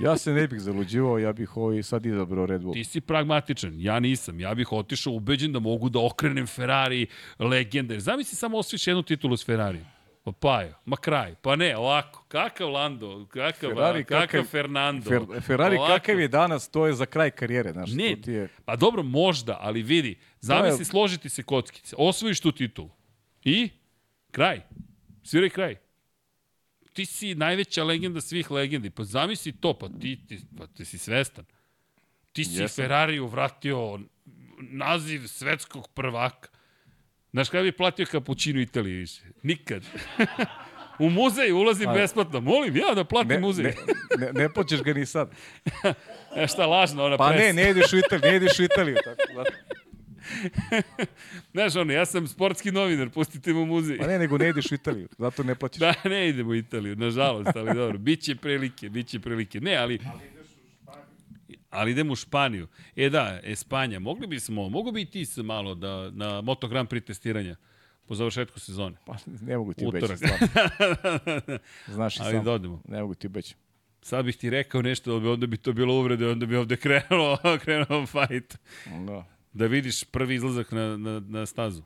[0.00, 2.74] Ja se ne bih zaluđivao, ja bih ovaj sad izabrao Red Bull.
[2.74, 4.40] Ti si pragmatičan, ja nisam.
[4.40, 7.06] Ja bih otišao ubeđen da mogu da okrenem Ferrari
[7.38, 8.00] legende.
[8.00, 9.80] Zamisli samo osviš jednu titulu s Ferrari.
[10.24, 11.34] Pa pa je, ma kraj.
[11.34, 12.24] Pa ne, ovako.
[12.28, 15.10] Kakav Lando, kakav, Ferrari, kakav, kakav- Fernando.
[15.10, 15.92] Fer, Ferrari Ovako.
[15.92, 17.90] kakav je danas, to je za kraj karijere, znaš.
[17.92, 18.48] Ne, ti je...
[18.64, 22.90] pa dobro, možda, ali vidi, zamisli, je- složiti se kockice, osvojiš tu titulu.
[23.44, 23.68] I?
[24.30, 24.60] Kraj.
[25.22, 25.76] Sviraj kraj.
[26.92, 28.90] Ti si najveća legenda svih legendi.
[28.90, 31.44] Pa zamisli to, pa ti, ti, pa ti si svestan.
[32.32, 32.82] Ti si Jesam.
[32.84, 34.00] Ferrariju vratio
[34.58, 36.48] naziv svetskog prvaka.
[37.32, 39.22] Znaš kada bi platio kapućinu Italiji više?
[39.42, 39.82] Nikad.
[40.98, 42.40] U muzej ulazim besplatno.
[42.40, 43.64] Molim ja da platim Ne, muzej.
[43.64, 43.74] ne,
[44.18, 45.30] ne, ne plaćeš ga ni sad.
[46.36, 47.44] E šta, lažno, ona Pa presa.
[47.44, 48.96] ne, ne ideš u Italiju, ne ideš u Italiju.
[49.04, 49.44] Tako, da.
[51.52, 53.98] Znaš, ono, ja sam sportski novinar, pustite mu muzej.
[53.98, 55.78] Pa ne, nego ne ideš u Italiju, zato ne plaćaš.
[55.80, 59.60] Da, ne idemo u Italiju, nažalost, ali dobro, bit će prilike, bit će prilike.
[59.60, 59.98] Ne, ali...
[61.70, 62.68] Ali idemo u Španiju.
[62.96, 66.88] E da, Espanja, mogli bismo, mogu bi i ti se malo da, na Moto Grand
[66.88, 67.56] Prix testiranja
[68.06, 68.96] po završetku sezone.
[69.06, 70.10] Pa ne mogu ti Utorak.
[70.10, 70.46] obećati.
[70.46, 71.58] stvarno.
[71.94, 72.44] Znaš i Ali sam.
[72.44, 72.82] da odemo.
[72.88, 73.60] Ne mogu ti obećati.
[74.02, 78.06] Sad bih ti rekao nešto, onda bi to bilo uvrede, onda bi ovde krenulo, krenulo
[78.06, 78.58] fajt.
[79.06, 79.24] Da.
[79.54, 81.82] Da vidiš prvi izlazak na, na, na stazu.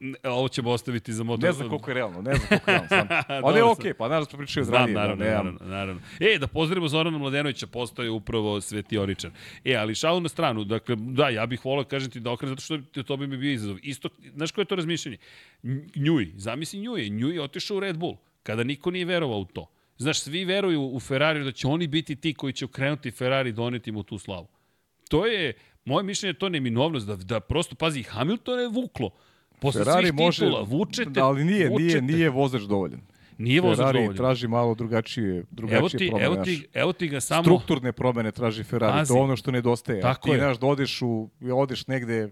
[0.00, 1.46] Ne, Ovo ćemo ostaviti za moto.
[1.46, 2.88] Ne znam koliko je realno, ne znam koliko je realno.
[2.88, 3.08] Sam.
[3.44, 4.94] Ali je okej, pa naravno smo pričali Znam, ranije.
[4.94, 6.00] naravno, da, nemam- naravno, naravno.
[6.20, 9.32] E, da pozdravimo Zorana Mladenovića, postoje upravo svetioričan.
[9.64, 12.62] E, ali šalu na stranu, dakle, da, ja bih volao, kažem ti, da okrenem, zato
[12.92, 13.76] što to, bi mi bio izazov.
[13.82, 15.16] Isto, znaš koje je to razmišljanje?
[15.62, 19.44] Nj- Njuj, zamisli Njuj, Njuj je otišao u Red Bull, kada niko nije verovao u
[19.44, 19.70] to.
[19.98, 23.52] Znaš, svi veruju u Ferrari da će oni biti ti koji će okrenuti Ferrari i
[23.52, 24.48] doneti mu tu slavu.
[25.08, 25.52] To je,
[25.84, 29.10] moje mišljenje, je to neminovnost, da, da prosto, pazi, Hamilton je vuklo.
[29.60, 32.00] Posle Ferrari svih može, titula, vučete, da, ali nije, vučete.
[32.00, 33.00] nije, nije vozač dovoljan.
[33.38, 36.24] Nije vozač Ferrari traži malo drugačije, drugačije Evo ti, promene.
[36.26, 37.42] evo ti, evo ti ga samo...
[37.42, 39.08] Strukturne promene traži Ferrari, Pazi.
[39.08, 40.00] to je ono što nedostaje.
[40.00, 40.38] Tako ti, je.
[40.38, 42.30] znaš, da odeš, u, odeš negde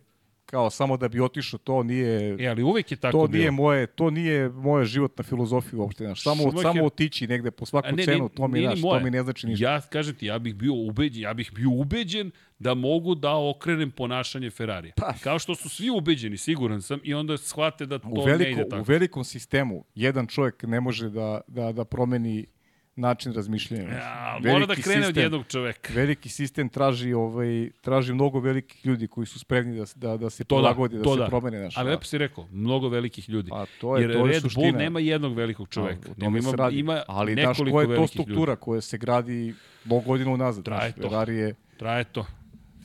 [0.55, 2.37] kao samo da bi otišao, to nije...
[2.41, 3.39] E, ali uvek je tako to bilo.
[3.39, 6.23] nije moje, to nije moja životna filozofija uopšte, znaš.
[6.23, 9.11] Samo, Schumacher- samo otići negde po svaku A ne, cenu, to mi, znaš, to mi
[9.11, 9.65] ne znači ništa.
[9.65, 13.91] Ja, kažem ti, ja bih bio ubeđen, ja bih bio ubeđen da mogu da okrenem
[13.91, 14.95] ponašanje Ferrarija.
[14.97, 15.15] Pa.
[15.23, 18.51] Kao što su svi ubeđeni, siguran sam, i onda shvate da to u, ne veliko,
[18.51, 18.85] ide u tako.
[18.93, 22.47] velikom sistemu jedan čovjek ne može da, da, da promeni
[22.97, 23.83] način razmišljanja.
[23.85, 25.93] Ja, mora da krene od jednog čoveka.
[25.93, 30.31] Veliki sistem traži ovaj traži mnogo velikih ljudi koji su spremni da se- da da
[30.31, 31.27] se To da, prilagode, da, to se da.
[31.27, 31.77] promene naš.
[31.77, 33.51] Ali lepo si rekao, mnogo velikih ljudi.
[33.51, 34.63] Pa to je Jer to je Red suština.
[34.63, 35.99] Bull nema jednog velikog čoveka.
[36.01, 36.79] O nego tome ima, se radi.
[36.79, 38.61] ima Ali nekoliko koja je to struktura ljudi.
[38.61, 39.55] koja se gradi
[39.85, 40.65] mnogo godina unazad.
[40.65, 41.03] Traje to.
[41.03, 42.27] Ferrari je Traje to.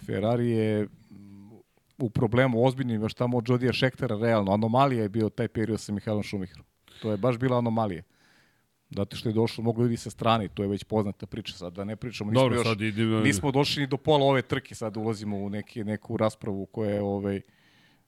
[0.05, 0.87] Ferrari je
[1.97, 4.51] u problemu ozbiljnim, još tamo od Jodija Šektera, realno.
[4.51, 6.65] Anomalija je bio taj period sa Mihajlom Šumicherom.
[7.01, 8.03] To je baš bila anomalija.
[8.89, 11.83] Zato što je došlo mnogo ljudi sa strane, to je već poznata priča, sad da
[11.83, 13.19] ne pričamo, nismo, Dobro, još, sad idemo...
[13.19, 17.01] nismo došli ni do pola ove trke, sad ulazimo u neki, neku raspravu koja je
[17.01, 17.41] ovaj,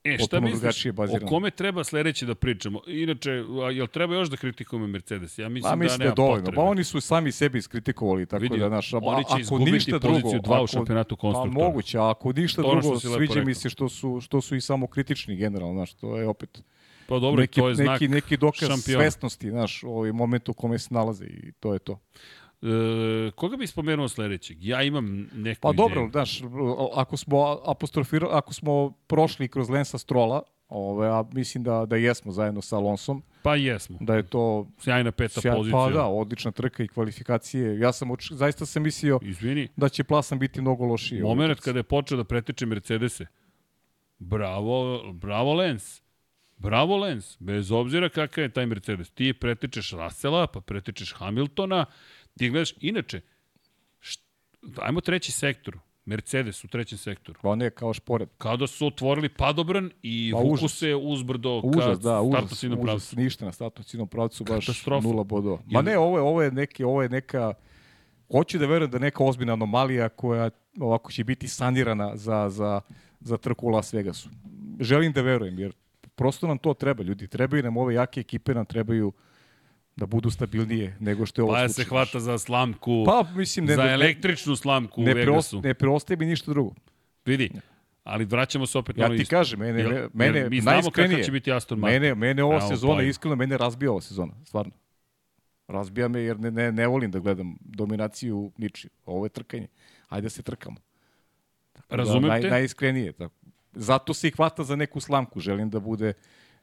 [0.03, 0.85] E, šta misliš,
[1.23, 2.81] o kome treba sledeće da pričamo?
[2.87, 3.31] Inače,
[3.63, 5.37] a, jel treba još da kritikujemo Mercedes?
[5.37, 6.39] Ja mislim, Pa mislim da da je nema dovoljno.
[6.39, 6.55] potrebe.
[6.55, 9.99] Pa oni su sami sebi iskritikovali, tako Vidio, da, naš, oni će ako izgubiti ništa
[9.99, 11.65] poziciju drugo, dva u ako, šampionatu Pa konstruktora.
[11.65, 14.87] moguće, a ako ništa To drugo, sviđa mi se što su, što su i samo
[14.87, 16.63] kritični generalno, znaš, to je opet
[17.11, 19.01] Pa dobro, neki, to je znak neki, neki dokaz šampiona.
[19.01, 21.99] svesnosti, znaš, ovaj moment u kome se nalaze i to je to.
[22.61, 22.67] E,
[23.31, 24.63] koga bi spomenuo sledećeg?
[24.63, 25.77] Ja imam neku Pa ideju.
[25.79, 26.41] dobro, znaš,
[26.95, 28.73] ako smo apostrofirali, ako smo
[29.07, 33.97] prošli kroz Lensa Strola, ovaj, a mislim da, da jesmo zajedno sa Alonsom, Pa jesmo.
[34.01, 35.77] da je to Sjajna peta sjaj- pozicija.
[35.79, 37.79] Pa da, odlična trka i kvalifikacije.
[37.79, 41.21] Ja sam oč, zaista sam mislio Izvini, da će plasan biti mnogo lošiji.
[41.21, 43.25] moment kada je počeo da pretiče Mercedese.
[44.19, 46.00] Bravo, bravo Lens.
[46.61, 47.37] Bravo Lens.
[47.39, 49.09] Bez obzira kakav je taj Mercedes.
[49.09, 51.85] Ti pretičeš Russella, pa pretičeš Hamiltona.
[52.37, 53.21] Ti gledaš, inače,
[53.99, 54.21] št,
[54.81, 55.77] ajmo treći sektor.
[56.05, 57.39] Mercedes u trećem sektoru.
[57.43, 58.29] Pa ne, kao šporet.
[58.37, 62.59] Kao da su otvorili padobran i Pa vuku se uzbrdo Užas, ka da, startu užas,
[62.59, 63.15] ciljnom užas, pravcu.
[63.15, 65.07] ništa na startu ciljnom pravcu, baš Katastrofa.
[65.07, 65.59] nula bodova.
[65.65, 67.53] Ma ne, ovo je, ovo je, neke, ovo je neka,
[68.31, 72.81] hoću da verujem da je neka ozbiljna anomalija koja ovako će biti sanirana za, za,
[73.19, 74.29] za trku u Las Vegasu.
[74.79, 75.73] Želim da verujem, jer
[76.21, 77.27] prosto nam to treba, ljudi.
[77.27, 79.11] Trebaju nam ove jake ekipe, nam trebaju
[79.95, 81.73] da budu stabilnije nego što je ovo Pa slučaj.
[81.75, 85.25] se hvata za slamku, Pa, mislim, ne, za ne, električnu slamku u ne, Vegasu.
[85.25, 86.71] preostaje, ne preostaje mi ništa drugo.
[87.25, 87.51] Vidi,
[88.03, 89.35] ali vraćamo se opet na Ja ono ti isto.
[89.35, 92.01] kažem, mene, Jel- mene jer mi znamo najiskrenije, kakav će biti Aston Martin.
[92.01, 93.09] Mene, mene ova sezona, pojma.
[93.09, 94.71] iskreno, mene razbija ova sezona, stvarno.
[95.67, 98.91] Razbija me jer ne, ne, ne volim da gledam dominaciju ničiju.
[99.05, 99.67] Ovo je trkanje.
[100.09, 100.77] Ajde da se trkamo.
[101.73, 102.49] Tako Razumem da, naj, te.
[102.49, 103.11] Najiskrenije.
[103.13, 103.35] Tako.
[103.73, 105.39] Zato se i hvata za neku slamku.
[105.39, 106.13] Želim da bude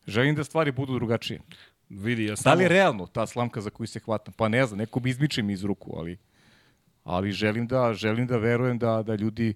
[0.08, 1.40] Želim da stvari budu drugačije.
[1.88, 2.56] Vidi, ja Da samo...
[2.56, 4.34] li je realno ta slamka za koju se hvatam?
[4.36, 6.18] Pa ne znam, neko bi izmiče mi iz ruku, ali,
[7.04, 9.54] ali želim, da, želim da verujem da, da, ljudi,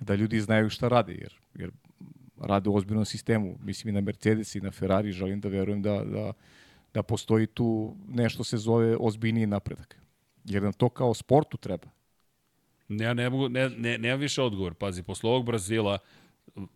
[0.00, 1.70] da ljudi znaju šta rade, jer, jer
[2.40, 3.58] rade u ozbiljnom sistemu.
[3.62, 6.32] Mislim i na Mercedes i na Ferrari, želim da verujem da, da,
[6.94, 9.96] da postoji tu nešto se zove ozbiljniji napredak.
[10.44, 11.86] Jer nam to kao sportu treba.
[12.88, 14.74] Ne, ne mogu, ne, ne, nemam više odgovor.
[14.74, 15.98] Pazi, posle ovog Brazila,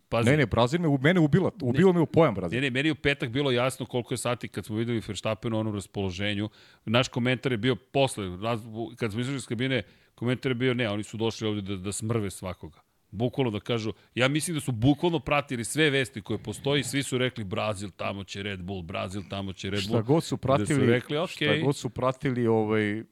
[0.09, 2.57] pazi, Ne, ne, Brazil me, mene ubila, ubilo me u pojam Brazil.
[2.57, 5.53] Ne, ne, meni je u petak bilo jasno koliko je sati kad smo videli Verstappen
[5.53, 6.49] u onom raspoloženju.
[6.85, 8.25] Naš komentar je bio posle,
[8.95, 9.83] kad smo izašli iz kabine,
[10.15, 12.81] komentar je bio ne, oni su došli ovde da, da smrve svakoga.
[13.11, 17.17] Bukvalno da kažu, ja mislim da su bukvalno pratili sve vesti koje postoji, svi su
[17.17, 19.99] rekli Brazil, tamo će Red Bull, Brazil, tamo će Red Bull.
[19.99, 23.03] Šta god su pratili, da su rekli, ok, šta god su pratili, ovaj,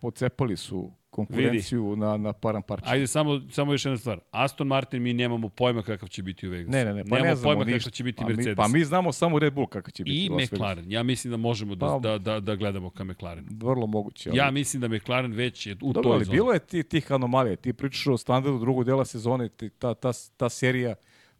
[0.00, 2.86] pocepali su konkurenciju na, na param parče.
[2.88, 4.20] Ajde, samo, samo još jedna stvar.
[4.30, 6.70] Aston Martin, mi nemamo pojma kakav će biti u Vegasu.
[6.72, 7.78] Ne, ne, ne, pa nemamo ne znamo pojma ništa.
[7.78, 8.56] kakav će biti pa mi, Mercedes.
[8.56, 10.26] pa mi znamo samo Red Bull kakav će biti.
[10.26, 10.30] I.
[10.30, 10.92] McLaren.
[10.92, 13.48] Ja mislim da možemo da, Pa- da, da, da gledamo ka McLarenu.
[13.50, 14.30] Vrlo moguće.
[14.30, 14.38] Ali...
[14.38, 16.36] Ja mislim da McLaren već je u Dobro, toj zoni.
[16.36, 17.56] bilo je ti, tih anomalija.
[17.56, 20.94] Ti pričaš o standardu drugog dela sezone, ti, ta, ta, ta serija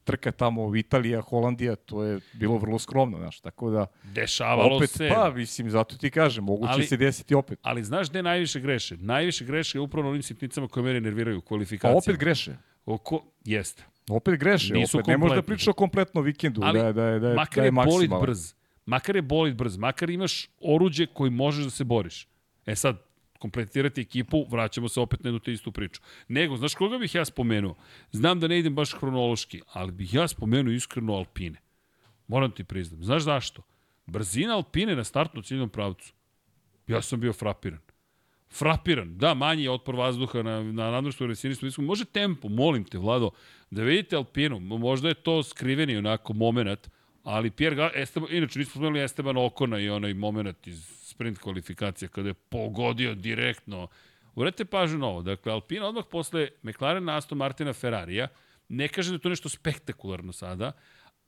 [0.04, 5.08] trka tamo Italija, Holandija, to je bilo vrlo skromno, znaš, tako da Dešavalo opet, se.
[5.08, 7.58] pa, mislim, zato ti kažem, moguće Ali- se desiti opet.
[7.62, 8.96] Ali znaš gde najviše greše?
[8.96, 11.98] Najviše greše je upravo na onim sitnicama koje mene nerviraju u A kvalifikacijama.
[11.98, 12.56] opet greše.
[12.86, 13.84] Oko, jeste.
[14.10, 17.04] Opet greše, Nisu opet ne možeš da pričaš o kompletnom vikendu, Ali da, je- da,
[17.04, 18.54] je- da, je- makar da je, je bolid brz.
[18.86, 19.76] Makar je bolid brz.
[19.76, 22.26] Makar imaš oruđe koji možeš da se boriš.
[22.66, 22.96] E sad,
[23.42, 26.00] kompletirati ekipu, vraćamo se opet na jednu te istu priču.
[26.28, 27.74] Nego, znaš koga bih ja spomenuo?
[28.12, 31.58] Znam da ne idem baš hronološki, ali bih ja spomenuo iskreno Alpine.
[32.28, 33.04] Moram ti priznam.
[33.04, 33.62] Znaš zašto?
[34.06, 36.12] Brzina Alpine na startnu ciljnom pravcu.
[36.86, 37.80] Ja sam bio frapiran.
[38.50, 39.18] Frapiran.
[39.18, 41.54] Da, manji je otpor vazduha na, na nadmorskoj resini.
[41.54, 43.30] smo Može tempo, molim te, Vlado,
[43.70, 44.60] da vidite Alpinu.
[44.60, 46.90] Možda je to skriveni onako moment,
[47.24, 52.08] ali Pierre Ga Esteban, inače nismo spomenuli Esteban Okona i onaj moment iz sprint kvalifikacije
[52.08, 53.88] kada je pogodio direktno.
[54.34, 55.22] Uredite pažnju na ovo.
[55.22, 58.28] Dakle, Alpina odmah posle McLaren, Aston Martina, Ferrarija
[58.72, 60.72] Ne kažem da je to nešto spektakularno sada,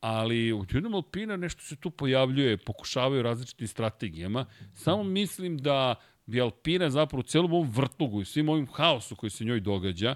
[0.01, 4.47] ali u jednom Alpina nešto se tu pojavljuje, pokušavaju različitim strategijama.
[4.75, 5.95] Samo mislim da
[6.27, 10.15] bi Alpina zapravo u celom ovom vrtlugu i svim ovim haosu koji se njoj događa,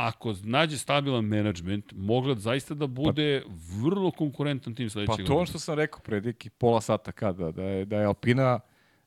[0.00, 3.52] ako nađe stabilan menadžment, mogla zaista da bude pa,
[3.82, 7.52] vrlo konkurentan tim sledećeg Pa to ono što sam rekao pre neki pola sata kada,
[7.52, 8.60] da je, da je Alpina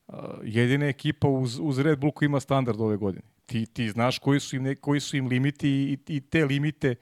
[0.06, 3.24] uh, jedina ekipa uz, uz Red Bull koji ima standard ove godine.
[3.46, 6.94] Ti, ti znaš koji su im, koji su im limiti i, i te limite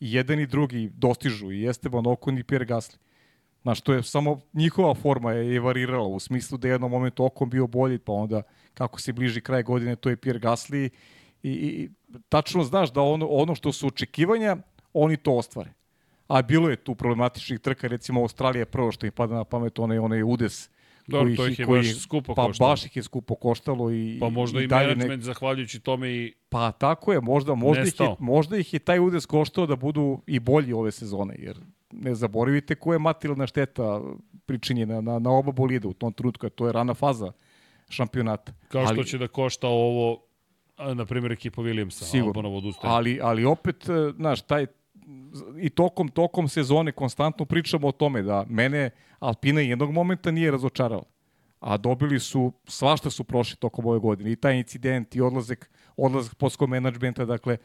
[0.00, 2.96] i jedan i drugi dostižu i Esteban Ocon i Pierre Gasly.
[3.62, 7.24] Znaš, to je samo njihova forma je, je varirala u smislu da je jednom momentu
[7.24, 8.42] Ocon bio bolji, pa onda
[8.74, 10.90] kako se bliži kraj godine, to je Pierre Gasly
[11.42, 11.90] i, i
[12.28, 14.56] tačno znaš da ono, ono što su očekivanja,
[14.92, 15.72] oni to ostvare.
[16.28, 19.78] A bilo je tu problematičnih trka, recimo Australija je prvo što im pada na pamet,
[19.78, 20.70] onaj, onaj udes
[21.06, 22.70] Dobro, to ih je koji, baš skupo pa koštalo.
[22.70, 23.92] baš ih je skupo koštalo.
[23.92, 25.24] I, pa možda i, i management ne...
[25.24, 29.26] zahvaljujući tome i Pa tako je, možda, možda, ih je, možda ih je taj udes
[29.26, 31.56] koštao da budu i bolji ove sezone, jer
[31.92, 34.02] ne zaboravite koja je materijalna šteta
[34.46, 37.32] pričinjena na, na oba bolida u tom trenutku, to je rana faza
[37.88, 38.52] šampionata.
[38.68, 40.25] Kao što ali, će da košta ovo,
[40.94, 42.94] na primjer, ekipa Williamsa, sigurno, odustaje.
[42.94, 44.66] Ali, ali opet, e, znaš, taj,
[45.60, 51.04] i tokom, tokom sezone konstantno pričamo o tome da mene Alpina jednog momenta nije razočarala.
[51.60, 54.32] A dobili su, svašta su prošli tokom ove godine.
[54.32, 57.56] I taj incident i odlazak, odlazak polskog menadžmenta, dakle,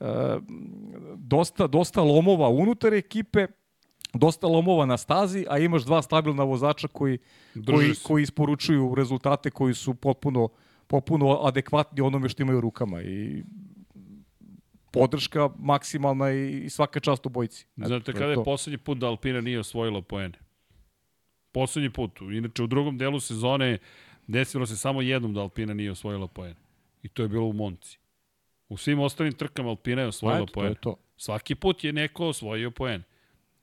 [0.00, 0.04] e,
[1.16, 3.46] dosta, dosta lomova unutar ekipe,
[4.14, 7.18] dosta lomova na stazi, a imaš dva stabilna vozača koji,
[7.66, 10.48] koji, koji isporučuju rezultate koji su potpuno,
[10.88, 13.02] potpuno adekvatni onome što imaju rukama.
[13.02, 13.42] I
[14.90, 17.66] podrška maksimalna i svaka čast u bojici.
[17.76, 18.44] Znate kada je to.
[18.44, 20.38] poslednji put da Alpina nije osvojila poene?
[21.52, 22.20] Poslednji put.
[22.20, 23.78] Inače, u drugom delu sezone
[24.26, 26.56] desilo se samo jednom da Alpina nije osvojila poene.
[27.02, 27.98] I to je bilo u Monci.
[28.68, 30.74] U svim ostalim trkama Alpina je osvojila poene.
[30.74, 31.02] To je to.
[31.16, 33.04] Svaki put je neko osvojio poene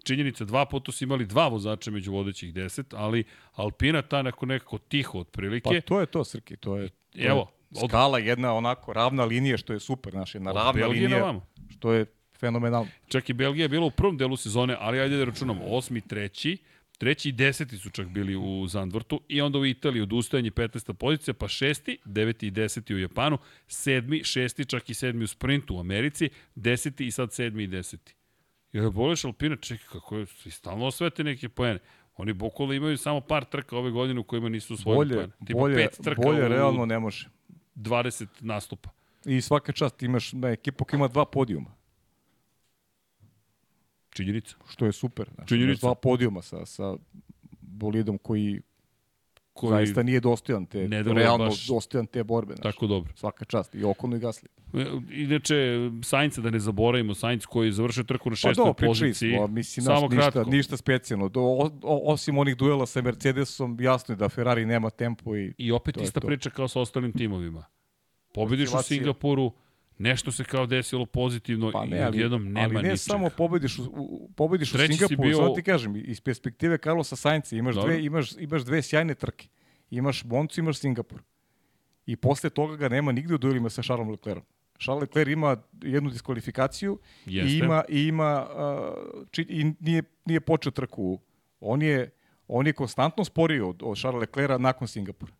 [0.05, 3.23] činjenica, dva puta su imali dva vozača među vodećih deset, ali
[3.53, 5.69] Alpina ta neko nekako tiho otprilike.
[5.69, 6.89] Pa to je to, Srki, to je...
[7.17, 7.89] Evo, od...
[7.89, 11.93] skala jedna onako ravna linija što je super, znaš, jedna ravna Belgije linija na što
[11.93, 12.05] je
[12.39, 12.89] fenomenalno.
[13.07, 16.57] Čak i Belgija je bila u prvom delu sezone, ali ajde da računamo, osmi, treći,
[16.97, 20.93] treći i deseti su čak bili u Zandvortu i onda u Italiji odustajanje 15.
[20.93, 23.37] pozicija, pa šesti, deveti i deseti u Japanu,
[23.67, 28.15] sedmi, šesti, čak i sedmi u sprintu u Americi, deseti i sad sedmi i deseti.
[28.73, 31.79] Jer da voliš Alpina, čekaj, kako je, stalno osvete neke poene.
[32.17, 35.33] Oni bukvalno imaju samo par trka ove godine u kojima nisu osvojili bolje, poene.
[35.45, 37.29] Tipa bolje, pet trka bolje realno ne može.
[37.75, 38.89] 20 nastupa.
[39.25, 41.75] I svaka čast imaš na ekipu koja ima dva podijuma.
[44.09, 44.55] Činjenica.
[44.69, 45.29] Što je super.
[45.35, 45.87] Znači, Činjenica.
[45.87, 46.95] Dva podijuma sa, sa
[47.61, 48.61] bolidom koji
[49.55, 51.67] koji zaista nije dostojan te, ne realno baš...
[51.67, 52.55] dostojan te borbe.
[52.55, 52.63] Znači.
[52.63, 53.13] Tako dobro.
[53.15, 53.75] Svaka čast.
[53.75, 54.49] I Okonu i Gasli.
[54.73, 55.55] E, inače,
[56.03, 59.31] Sainca da ne zaboravimo, Sainc koji je završio trku na šestoj pa poziciji.
[59.31, 60.51] Smo, mislim, Samo ništa, kratko.
[60.51, 61.29] ništa specijalno.
[61.29, 65.35] Do, o, osim onih duela sa Mercedesom, jasno je da Ferrari nema tempo.
[65.35, 67.65] I, I opet ista priča kao sa ostalim timovima.
[68.33, 69.51] Pobediš u Singapuru,
[69.97, 72.77] nešto se kao desilo pozitivno pa ne, ali, i jednom nema ničega.
[72.77, 73.05] Ali ne ničeg.
[73.05, 75.53] samo pobediš u, pobediš u Singapuru, bio...
[75.55, 77.91] ti kažem, iz perspektive Carlosa Sainca imaš, Dobro.
[77.91, 79.47] dve, imaš, imaš dve sjajne trke.
[79.91, 81.21] Imaš Moncu, imaš Singapur.
[82.05, 84.43] I posle toga ga nema nigde u duelima sa Charlesom Leclerom.
[84.79, 87.51] Charles Leclerc ima jednu diskvalifikaciju Jeste.
[87.51, 91.19] i ima, i, ima uh, či, i nije, nije počeo trku.
[91.59, 92.09] On je,
[92.47, 95.33] on je konstantno sporio od, od Charles Leclerca nakon Singapura.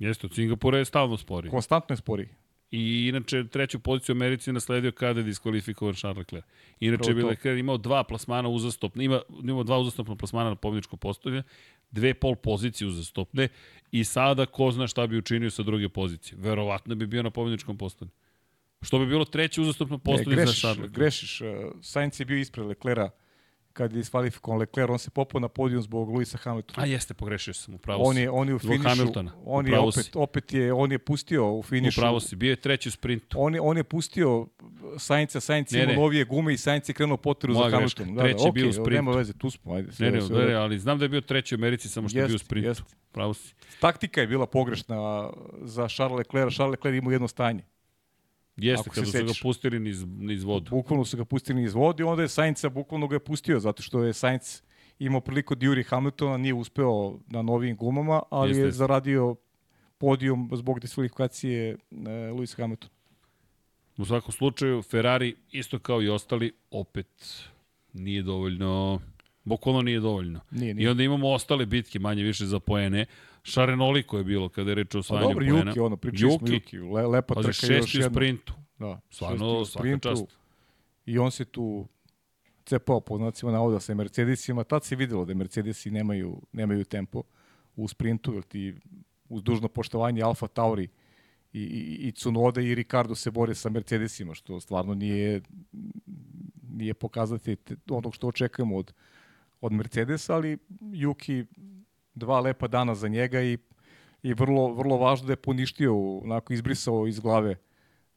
[0.00, 1.50] Jeste, od Singapura je stalno sporiji.
[1.50, 2.28] Konstantno je sporiji.
[2.70, 6.44] I inače treću poziciju u Americi nasledio kada je diskvalifikovan Charles Leclerc.
[6.80, 11.42] Inače bi Leclerc imao dva plasmana uzastopne, ima, imao dva uzastopna plasmana na pobjedičko postavljanje,
[11.90, 13.48] dve pol pozicije uzastopne
[13.92, 16.38] i sada ko zna šta bi učinio sa druge pozicije.
[16.40, 18.14] Verovatno bi bio na pobjedičkom postavljanju.
[18.82, 20.96] Što bi bilo treće uzastopno postavljanje za Charles Leclerc.
[20.96, 21.48] Grešiš, uh,
[21.82, 23.10] Sainz je bio ispred Leclerca
[23.78, 26.82] kad je diskvalifikovan Leclerc, on se popao na podijum zbog Luisa Hamiltona.
[26.82, 29.32] A jeste, pogrešio sam, upravo on je, on je u finišu, Hamiltona.
[29.44, 32.00] On je opet, opet je, on je pustio u finišu.
[32.00, 33.36] Upravo si, bio je treći u sprintu.
[33.40, 34.46] On je, on je pustio
[34.98, 38.14] Sainca, Sainc ima novije gume i Sainc je krenuo poteru za Hamilton.
[38.14, 38.90] Da, treći da, okay, bio u sprintu.
[38.90, 39.92] Nema veze, tu smo, ajde.
[39.92, 42.18] Sve, ne, ne, sve, ne, ali znam da je bio treći u Americi, samo što
[42.18, 42.68] jest, je bio u sprintu.
[42.68, 42.82] Jest.
[43.12, 43.54] Pravo si.
[43.80, 45.30] Taktika je bila pogrešna
[45.62, 46.54] za Charles Leclerc.
[46.54, 47.62] Charles Leclerc ima jedno stanje.
[48.58, 50.70] Jeste, kada su ga pustili niz, niz vodu.
[50.70, 53.82] Bukvalno su ga pustili niz vodu i onda je Sainca bukvalno ga je pustio, zato
[53.82, 54.62] što je Sainz
[54.98, 58.62] imao priliku da juri Hamiltona, nije uspeo na novim gumama, ali Jeste.
[58.62, 59.36] je zaradio
[59.98, 61.76] podijum zbog diskvalifikacije e,
[62.06, 62.90] Lewis Hamilton.
[63.96, 67.42] U svakom slučaju, Ferrari, isto kao i ostali, opet
[67.92, 69.00] nije dovoljno,
[69.48, 70.40] bukvalno nije dovoljno.
[70.50, 70.84] Nije, nije.
[70.84, 73.06] I onda imamo ostale bitke, manje više za poene.
[73.42, 75.50] Šarenoliko je bilo kada je reč o osvajanju poena.
[75.50, 78.52] Dobro, Juki, ono, pričali Juki, smo Juki, le, lepa trka šesti još u sprintu.
[78.78, 80.24] Da, Stvarno, svaka čast.
[81.06, 81.86] I on se tu
[82.64, 87.22] cepao po znacima navoda sa Mercedesima, tad se videlo da Mercedesi nemaju, nemaju tempo
[87.76, 88.74] u sprintu, jer ti
[89.28, 90.88] uz dužno poštovanje Alfa Tauri
[91.52, 95.40] i, i, i Cunoda i Ricardo se bore sa Mercedesima, što stvarno nije,
[96.70, 97.56] nije pokazati
[97.90, 98.92] onog što očekujemo od,
[99.60, 100.58] od Mercedesa, ali
[100.92, 101.44] Juki
[102.14, 103.58] dva lepa dana za njega i,
[104.22, 107.56] i vrlo, vrlo važno da je poništio, onako izbrisao iz glave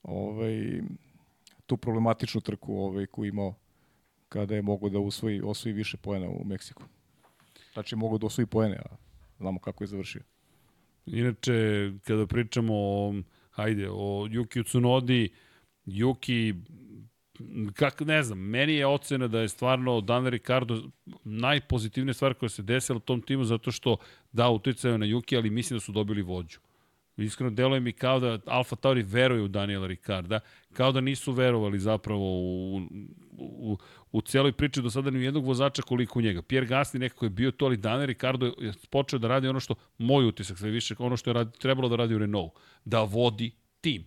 [0.03, 0.81] ovaj,
[1.65, 3.53] tu problematičnu trku ovaj, koju imao
[4.29, 6.83] kada je mogo da usvoji, osvoji više poena u Meksiku.
[7.73, 8.95] Znači, mogu da osvoji poene, a
[9.37, 10.21] znamo kako je završio.
[11.05, 11.53] Inače,
[12.03, 13.13] kada pričamo o,
[13.51, 15.29] hajde, o Yuki Tsunodi,
[15.85, 16.55] Yuki,
[17.73, 20.81] kak, ne znam, meni je ocena da je stvarno Dan Ricardo
[21.23, 23.97] najpozitivnija stvar koja se desila tom timu zato što
[24.31, 26.59] da uticaju na Yuki, ali mislim da su dobili vođu.
[27.17, 30.39] Iskreno, deluje mi kao da Alfa Tauri veruje u Daniela Ricarda,
[30.73, 32.81] kao da nisu verovali zapravo u,
[33.37, 33.77] u,
[34.11, 36.41] u cijeloj priči do sada ni jednog vozača koliko u njega.
[36.41, 39.75] Pierre Gasly nekako je bio to, ali Daniel Ricardo je počeo da radi ono što,
[39.97, 42.51] moj utisak sve više, ono što je radi, trebalo da radi u Renault,
[42.85, 43.51] da vodi
[43.81, 44.05] tim.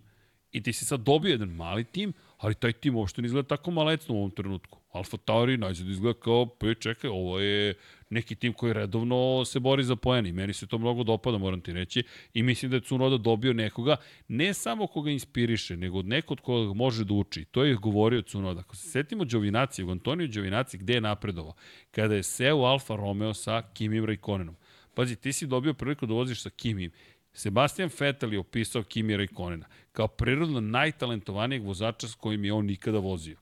[0.53, 3.71] I ti si sad dobio jedan mali tim, ali taj tim uopšte ne izgleda tako
[3.71, 4.79] malecno u ovom trenutku.
[4.93, 7.75] Alfa Tauri najzad izgleda kao, pa čekaj, ovo je
[8.11, 10.33] neki tim koji redovno se bori za poeni.
[10.33, 12.03] Meni se to mnogo dopada, moram ti reći.
[12.35, 13.97] I mislim da je Cunoda dobio nekoga,
[14.29, 17.45] ne samo koga inspiriše, nego od nekog koga može da uči.
[17.45, 18.61] To je govorio Cunoda.
[18.61, 21.55] Ako se setimo Đovinacije, Antoniju Đovinacije, gde je napredovao?
[21.91, 24.57] Kada je seo Alfa Romeo sa Kimim Raikkonenom.
[24.95, 26.91] Pazi, ti si dobio priliku da voziš sa Kimim.
[27.35, 32.99] Sebastian Vettel je opisao Kimi Raikkonena kao prirodno najtalentovanijeg vozača s kojim je on nikada
[32.99, 33.37] vozio.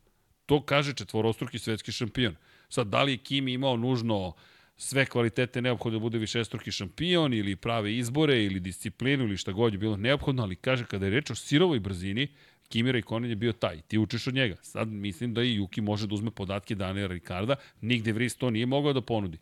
[0.46, 2.36] To kaže četvorostruki svetski šampion.
[2.68, 4.32] Sad, da li je Kimi imao nužno
[4.76, 9.72] sve kvalitete neophodno da bude višestruki šampion ili prave izbore ili disciplinu ili šta god
[9.72, 12.28] je bilo neophodno, ali kaže kada je reč o sirovoj brzini,
[12.68, 13.80] Kimi Raikkonen je bio taj.
[13.80, 14.56] Ti učiš od njega.
[14.62, 18.66] Sad mislim da i Juki može da uzme podatke Daniela Ricarda, nigde Vries to nije
[18.66, 19.38] mogao da ponudi.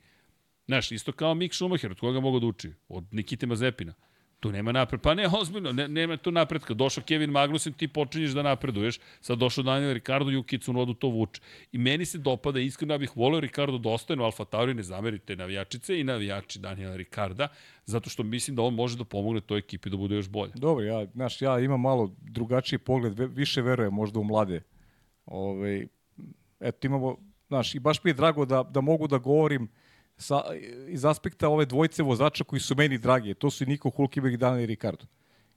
[0.66, 2.72] Znaš, isto kao Mick Schumacher, od koga mogu da uči?
[2.88, 3.94] Od Nikite Mazepina.
[4.40, 5.00] Tu nema napred.
[5.00, 6.74] Pa ne, ozbiljno, ne, nema tu napretka.
[6.74, 8.98] Došao Kevin Magnussen, ti počinješ da napreduješ.
[9.20, 11.40] Sad došao Daniel Ricardo, Yuki Tsunoda to vuče.
[11.72, 14.82] I meni se dopada, iskreno ja bih volio Ricardo da ostane u Alfa Tauri, ne
[14.82, 17.48] zamerite navijačice i navijači Daniela Ricarda,
[17.84, 20.52] zato što mislim da on može da pomogne toj ekipi da bude još bolje.
[20.54, 24.62] Dobro, ja, znaš, ja imam malo drugačiji pogled, više verujem možda u mlade.
[25.26, 25.86] Ove, ovaj,
[26.60, 27.16] eto, imamo,
[27.48, 29.68] znaš, i baš mi je drago da, da mogu da govorim
[30.20, 30.42] sa,
[30.88, 33.34] iz aspekta ove dvojce vozača koji su meni dragi.
[33.34, 35.06] To su i Niko Hulkenberg i Daniel Ricardo.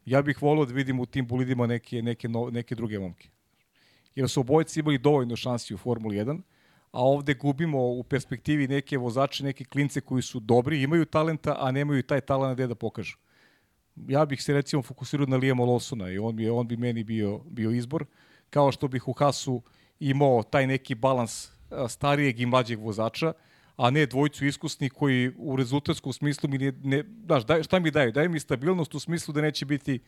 [0.05, 3.29] Ja bih volio da vidim u tim bolidima neke, neke, no, neke druge momke.
[4.15, 6.41] Jer su obojci imali dovoljno šansi u Formuli 1,
[6.91, 11.71] a ovde gubimo u perspektivi neke vozače, neke klince koji su dobri, imaju talenta, a
[11.71, 13.17] nemaju taj talent gde da pokažu.
[14.07, 17.41] Ja bih se recimo fokusirao na Liam Lawsona i on bi, on bi meni bio,
[17.45, 18.05] bio izbor,
[18.49, 19.61] kao što bih u Hasu
[19.99, 21.49] imao taj neki balans
[21.89, 23.33] starijeg i mlađeg vozača,
[23.77, 27.91] a ne dvojcu iskusni koji u rezultatskom smislu mi ne, ne daš, daj, šta mi
[27.91, 28.11] daju?
[28.11, 29.99] Daju mi stabilnost u smislu da neće biti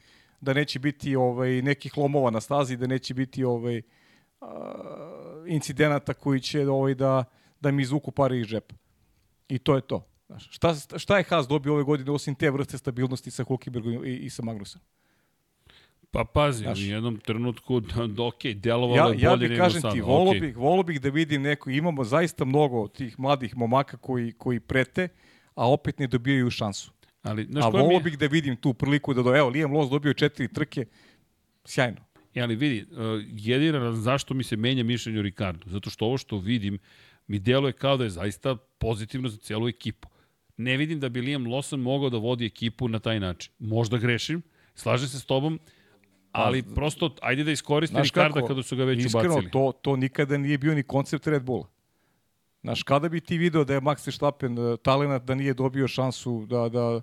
[0.42, 3.82] da neće biti ovaj nekih lomova na stazi, da neće biti ovaj
[5.48, 7.24] incidenata koji će ovaj da
[7.60, 8.76] da mi izvuku pare iz džepa.
[9.48, 10.08] I to je to.
[10.28, 14.16] Znaš, šta, šta je Haas dobio ove godine osim te vrste stabilnosti sa Hulkenbergom i,
[14.16, 14.82] i sa Magnusom?
[16.16, 17.82] Pa pazi, Znaš, u jednom trenutku,
[18.30, 19.74] ok, delovalo ja, je bolje nego sad.
[19.74, 20.42] Ja bih kažem ti, volo, okay.
[20.42, 25.08] bih, volo bih da vidim neko, imamo zaista mnogo tih mladih momaka koji, koji prete,
[25.56, 26.92] a opet ne dobijaju šansu.
[27.22, 28.04] Ali, znaš, a volo mi...
[28.04, 30.86] bih da vidim tu priliku da do, evo, Liam Loss dobio četiri trke,
[31.66, 31.98] sjajno.
[32.34, 32.98] Ja, e, ali vidi, uh,
[33.32, 36.80] jedina zašto mi se menja mišljenje o Ricardu, zato što ovo što vidim
[37.28, 40.08] mi deluje kao da je zaista pozitivno za cijelu ekipu.
[40.58, 43.52] Ne vidim da bi Liam Lawson mogao da vodi ekipu na taj način.
[43.60, 44.42] Možda grešim,
[44.76, 45.60] slažem se s tobom,
[46.36, 49.52] Ali prosto, ajde da iskoriste Ricarda kada su ga već iskreno, ubacili.
[49.52, 51.68] to, to nikada nije bio ni koncept Red Bulla.
[52.62, 56.46] Znaš, kada bi ti video da je Max Verstappen uh, talent da nije dobio šansu
[56.50, 57.02] da, da uh,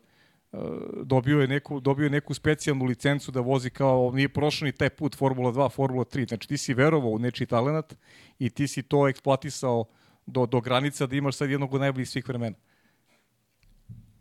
[1.05, 4.91] dobio, je neku, dobio je neku specijalnu licencu da vozi kao, nije prošao ni taj
[4.91, 6.29] put Formula 2, Formula 3.
[6.29, 7.95] Znači ti si verovao u nečiji talent
[8.39, 9.85] i ti si to eksploatisao
[10.27, 12.57] do, do granica da imaš sad jednog od najboljih svih vremena.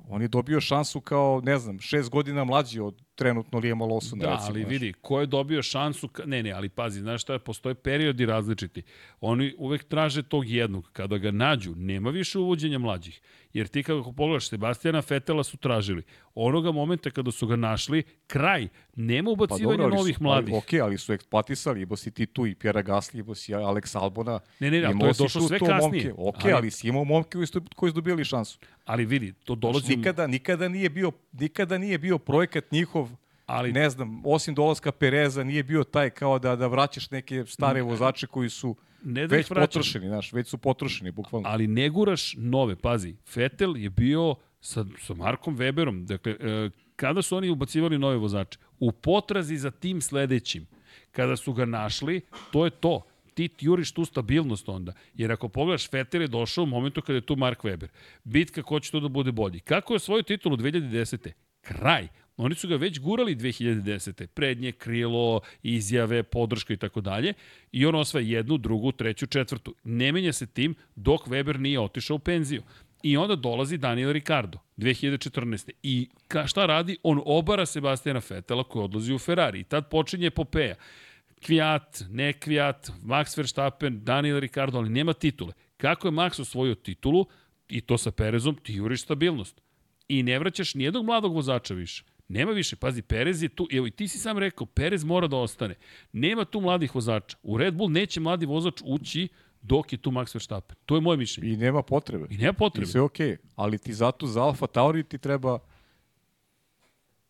[0.10, 4.22] On je dobio šansu kao, ne znam, šest godina mlađi od trenutno Lijema Lawsona.
[4.22, 7.40] Da, recimo, ali vidi, ko je dobio šansu, ne, ne, ali pazi, znaš šta je,
[7.40, 8.82] postoje periodi različiti.
[9.22, 10.90] Oni uvek traže tog jednog.
[10.94, 13.22] Kada ga nađu, nema više uvođenja mlađih.
[13.54, 16.04] Jer ti kako pogledaš, Sebastijana Fetela su tražili.
[16.36, 20.54] Onoga momenta kada su ga našli, kraj, nema pa ubacivanja pa dobro, novih su, mladih.
[20.54, 23.98] Ali, ok, ali su eksploatisali, ibo si ti tu i Pjera Gasli, ibo si Alex
[23.98, 24.40] Albona.
[24.60, 26.08] Ne, ne, ne, to je došlo sve kasnije.
[26.08, 26.14] Momke.
[26.18, 27.38] Ok, ali, ali si imao momke
[27.76, 28.60] koji su dobili šansu.
[28.86, 29.96] Ali vidi, to dolazi...
[29.96, 33.11] Nikada, nikada, nije bio, nikada nije bio projekat njihov
[33.52, 37.82] ali ne znam, osim dolaska Pereza nije bio taj kao da da vraćaš neke stare
[37.82, 41.50] vozače koji su ne da već potrošeni, znaš, već su potrošeni, bukvalno.
[41.50, 43.16] Ali ne guraš nove, pazi.
[43.36, 48.60] Vettel je bio sa, sa Markom Weberom, dakle, e, kada su oni ubacivali nove vozače?
[48.80, 50.68] U potrazi za tim sledećim.
[51.12, 52.22] Kada su ga našli,
[52.52, 53.02] to je to
[53.34, 54.94] ti juriš tu stabilnost onda.
[55.14, 57.88] Jer ako pogledaš, Vettel je došao u momentu kada je tu Mark Webber.
[58.24, 59.60] Bitka ko će to da bude bolji.
[59.60, 61.32] Kako je svoju titulu 2010.
[61.62, 62.08] Kraj.
[62.38, 64.28] Oni su ga već gurali 2010.
[64.28, 67.34] Prednje, krilo, izjave, podrška i tako dalje.
[67.72, 69.76] I on osvaja jednu, drugu, treću, četvrtu.
[69.84, 72.64] Ne menja se tim dok Weber nije otišao u penziju.
[73.04, 75.72] I onda dolazi Daniel Ricardo, 2014.
[75.84, 76.98] I ka, šta radi?
[77.04, 79.60] On obara Sebastijana Fetela koji odlazi u Ferrari.
[79.60, 80.76] I tad počinje epopeja.
[81.46, 85.54] Kvijat, ne Kvijat, Max Verstappen, Daniel Ricardo, ali nema titule.
[85.78, 87.26] Kako je Max osvojio titulu,
[87.72, 89.62] i to sa Perezom, ti juriš stabilnost.
[90.08, 92.04] I ne vraćaš nijednog mladog vozača više.
[92.32, 95.38] Nema više, pazi, Perez je tu, evo i ti si sam rekao, Perez mora da
[95.38, 95.76] ostane.
[96.14, 97.38] Nema tu mladih vozača.
[97.44, 99.28] U Red Bull neće mladi vozač ući
[99.62, 100.78] dok je tu Max Verstappen.
[100.86, 101.54] To je moje mišljenje.
[101.54, 102.28] I nema potrebe.
[102.30, 102.84] I nema potrebe.
[102.84, 103.38] I sve okej, okay.
[103.56, 105.60] ali ti zato za Alfa Tauri ti treba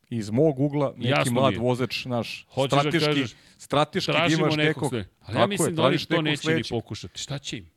[0.10, 4.26] iz mog ugla neki Jasno mlad vozač naš Hoćeš da strateški, da kažeš, strateški da
[4.28, 5.06] imaš nekog, sve.
[5.20, 6.74] Ali ja mislim je, da oni to neće sledeći.
[6.74, 7.20] ni pokušati.
[7.20, 7.70] Šta će im?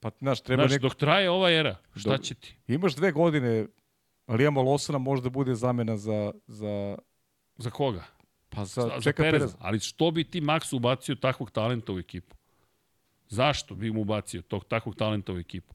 [0.00, 0.82] Pa, znaš, treba znaš, neko...
[0.82, 2.56] dok traje ova era, šta dok, će ti?
[2.68, 3.66] Imaš dve godine,
[4.26, 6.32] ali imamo Losana možda bude zamena za...
[6.46, 6.98] Za,
[7.56, 8.04] za koga?
[8.48, 9.38] Pa za, za Čeka Pereza.
[9.38, 9.56] Pereza.
[9.60, 12.36] Ali što bi ti Max ubacio takvog talenta u ekipu?
[13.28, 15.74] Zašto bi mu ubacio tog takvog talenta u ekipu?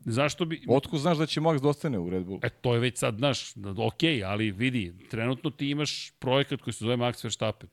[0.00, 0.64] Zašto bi...
[0.68, 2.40] Otko znaš da će Max dostane da u Red Bull?
[2.42, 6.84] E, to je već sad, znaš, ok, ali vidi, trenutno ti imaš projekat koji se
[6.84, 7.68] zove Max Verstappen.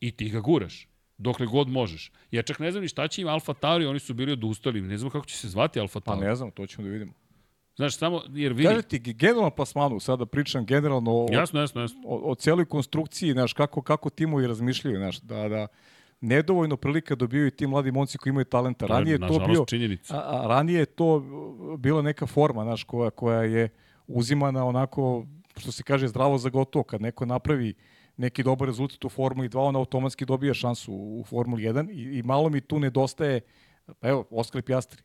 [0.00, 0.88] I ti ga guraš
[1.18, 2.12] dokle god možeš.
[2.30, 4.98] Ja čak ne znam ni šta će im Alfa Tauri, oni su bili odustali, ne
[4.98, 6.20] znam kako će se zvati Alfa pa Tauri.
[6.20, 7.12] Pa ne znam, to ćemo da vidimo.
[7.76, 8.68] Znaš, samo, jer vidi...
[8.68, 12.00] Kaže ti, generalno plasmanu, sada pričam generalno o, jasno, jasno, jasno.
[12.04, 15.66] o, o cijeloj konstrukciji, znaš, kako, kako timovi razmišljaju, znaš, da, da,
[16.20, 18.86] nedovoljno prilika dobijaju ti mladi momci koji imaju talenta.
[18.86, 19.64] Ranije to, je, to bio,
[20.10, 21.22] a, a, ranije je to
[21.78, 23.68] bila neka forma, znaš, koja, koja je
[24.06, 25.26] uzimana onako,
[25.56, 26.82] što se kaže, zdravo za gotovo.
[26.82, 27.74] Kad neko napravi
[28.16, 32.22] neki dobar rezultat u Formuli 2, on automatski dobija šansu u Formuli 1 i, i
[32.22, 33.40] malo mi tu nedostaje,
[34.00, 35.02] pa evo, Oskar Pjastri.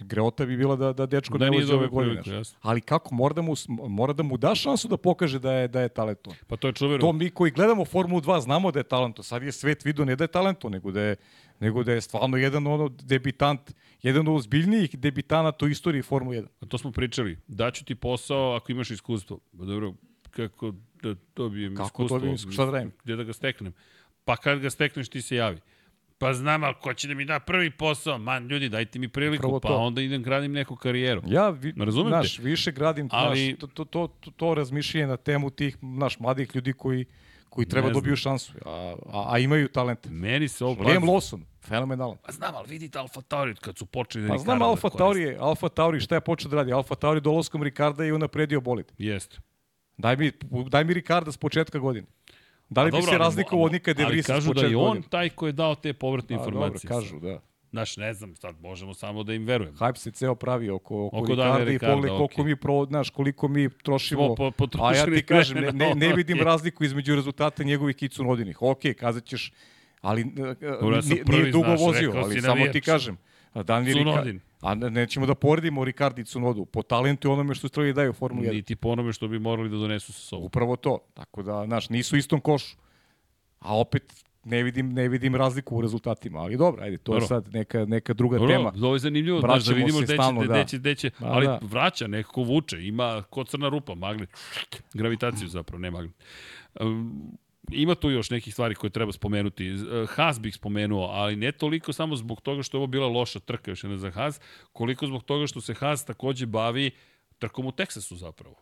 [0.00, 2.22] Greota bi bila da, da dečko da ne vozi ove godine.
[2.60, 5.80] Ali kako, mora da, mu, mora da mu da šansu da pokaže da je, da
[5.80, 6.38] je talentovan.
[6.46, 6.98] Pa to je čuveno.
[6.98, 9.22] To mi koji gledamo Formulu 2 znamo da je talento.
[9.22, 11.16] Sad je svet vidio ne da je talento, nego da je,
[11.60, 16.46] nego da je stvarno jedan ono debitant, jedan od ozbiljnijih debitanata u istoriji Formule 1.
[16.60, 17.38] A to smo pričali.
[17.46, 19.38] Daću ti posao ako imaš iskustvo.
[19.58, 19.94] Pa dobro,
[20.30, 20.72] kako
[21.02, 22.04] da dobijem kako iskustvo?
[22.04, 22.52] Kako dobijem iskustvo?
[22.52, 22.92] Šta da radim?
[23.04, 23.72] Gde da ga steknem?
[24.24, 25.60] Pa kad ga stekneš ti se javi.
[26.24, 28.18] Pa znam, ali ko će da mi da prvi posao?
[28.18, 29.76] Man, ljudi, dajte mi priliku, pa to.
[29.76, 31.22] onda idem gradim neku karijeru.
[31.26, 32.16] Ja, vi, Razumete?
[32.16, 36.18] naš, više gradim ali, naš, to, to, to, to, to razmišljanje na temu tih naš
[36.18, 37.04] mladih ljudi koji
[37.48, 40.06] koji treba dobiju šansu, a, a, a imaju talent.
[40.10, 40.84] Meni se ovo...
[40.84, 42.16] Liam Lawson, fenomenalan.
[42.26, 45.36] Pa znam, ali vidite Alfa Tauri kad su počeli da Pa znam Alfa da Tauri,
[45.40, 46.72] Alfa Tauri, šta je počeo da radi?
[46.72, 48.92] Alfa Tauri dolaskom Ricarda je unapredio bolid.
[48.98, 49.38] Jeste.
[49.96, 50.32] Daj mi,
[50.68, 52.06] daj mi Ricarda s početka godine.
[52.74, 55.48] Da li bi se razlikovao od nikad De Vries kažu da je on taj koji
[55.48, 56.88] je dao te povratne informacije.
[56.88, 57.40] Dobro, kažu, da.
[57.70, 59.76] Znaš, ne znam, sad možemo samo da im verujemo.
[59.78, 62.16] Hype se ceo pravi oko, oko, oko Ricarda i pogled okay.
[62.16, 64.34] koliko mi pro, znaš, koliko mi trošimo.
[64.34, 66.44] Po, po, a ja ti kažem, ne, ne, ne vidim okay.
[66.44, 68.62] razliku između rezultata njegovih i Cunodinih.
[68.62, 69.52] Ok, kazat ćeš,
[70.00, 70.24] ali
[70.80, 73.18] Dobra, nije dugo znaš, vozio, ali samo ti kažem.
[73.62, 74.40] Dani Cunodin.
[74.60, 76.64] A nećemo da poredimo Ricardi i Cunodu.
[76.64, 78.52] Po talentu i onome što stroji daju u Formuli 1.
[78.52, 80.46] Niti po onome što bi morali da donesu sa sobom.
[80.46, 80.98] Upravo to.
[81.14, 82.76] Tako da, znaš, nisu istom košu.
[83.58, 87.24] A opet, ne vidim, ne vidim razliku u rezultatima, ali dobro, ajde, to dobro.
[87.24, 88.72] je sad neka, neka druga dobro, tema.
[88.82, 90.64] Ovo je zanimljivo, znaš, da vidimo gde će, stalno, da.
[90.64, 91.58] će, gde će, da, ali da.
[91.62, 94.30] vraća, nekako vuče, ima ko crna rupa, magnet,
[94.94, 96.14] gravitaciju zapravo, ne magnet.
[96.80, 97.38] Um,
[97.70, 99.66] ima tu još nekih stvari koje treba spomenuti.
[99.68, 99.76] E,
[100.08, 103.70] Haas bih spomenuo, ali ne toliko samo zbog toga što je ovo bila loša trka
[103.70, 104.40] još jedna za Haas,
[104.72, 106.90] koliko zbog toga što se Haas takođe bavi
[107.38, 108.56] trkom u Teksasu zapravo.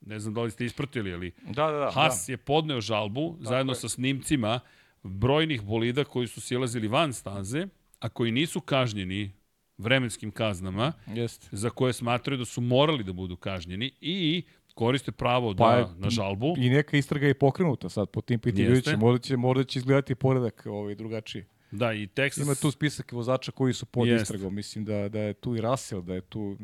[0.00, 2.32] Ne znam da li ste ispratili, ali da, da, da, Haas da.
[2.32, 3.76] je podneo žalbu Tako zajedno je.
[3.76, 4.60] sa snimcima
[5.02, 7.66] brojnih bolida koji su silazili van staze,
[7.98, 9.32] a koji nisu kažnjeni
[9.78, 11.48] vremenskim kaznama, Jest.
[11.52, 14.42] za koje smatraju da su morali da budu kažnjeni i
[14.76, 16.54] koriste pravo pa da, na žalbu.
[16.58, 18.68] I neka istraga je pokrenuta sad po tim pitanju.
[18.98, 21.44] Možda će, možda će izgledati poredak ovaj, drugačiji.
[21.70, 22.42] Da, i Texas...
[22.42, 24.22] Ima tu spisak vozača koji su pod Jest.
[24.22, 24.54] istragom.
[24.54, 26.56] Mislim da, da je tu i Russell, da je tu...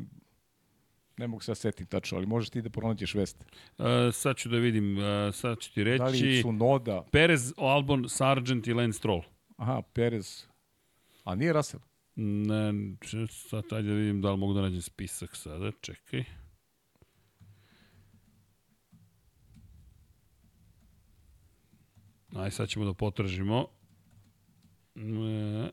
[1.17, 3.45] Ne mogu se ja setim tačno, ali možeš ti da pronađeš vest.
[3.77, 5.03] Uh, sad ću da vidim, uh,
[5.33, 5.97] sad ću ti reći...
[5.97, 7.03] Da li su Noda?
[7.11, 9.21] Perez, Albon, Sargent i Lance Stroll.
[9.57, 10.45] Aha, Perez.
[11.23, 11.81] A nije Russell?
[12.15, 12.73] Ne,
[13.29, 16.23] sad ajde da vidim da li mogu da nađem spisak sada, čekaj.
[22.35, 23.67] Aj, sad ćemo da potražimo.
[24.95, 25.69] E,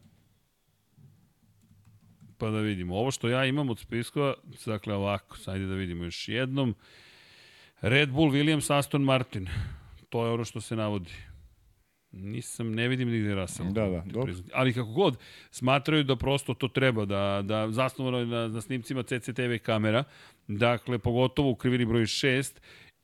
[2.38, 2.96] pa da vidimo.
[2.96, 4.34] Ovo što ja imam od spiskova,
[4.66, 6.74] dakle ovako, sajde da vidimo još jednom.
[7.80, 9.48] Red Bull, Williams, Aston Martin.
[10.08, 11.12] To je ono što se navodi.
[12.12, 13.72] Nisam, ne vidim nigde Russell.
[13.72, 14.34] Da, da, dobro.
[14.52, 15.18] Ali kako god,
[15.50, 20.04] smatraju da prosto to treba, da, da zasnovano je na, na snimcima CCTV kamera,
[20.48, 22.52] dakle, pogotovo u krivini broj 6,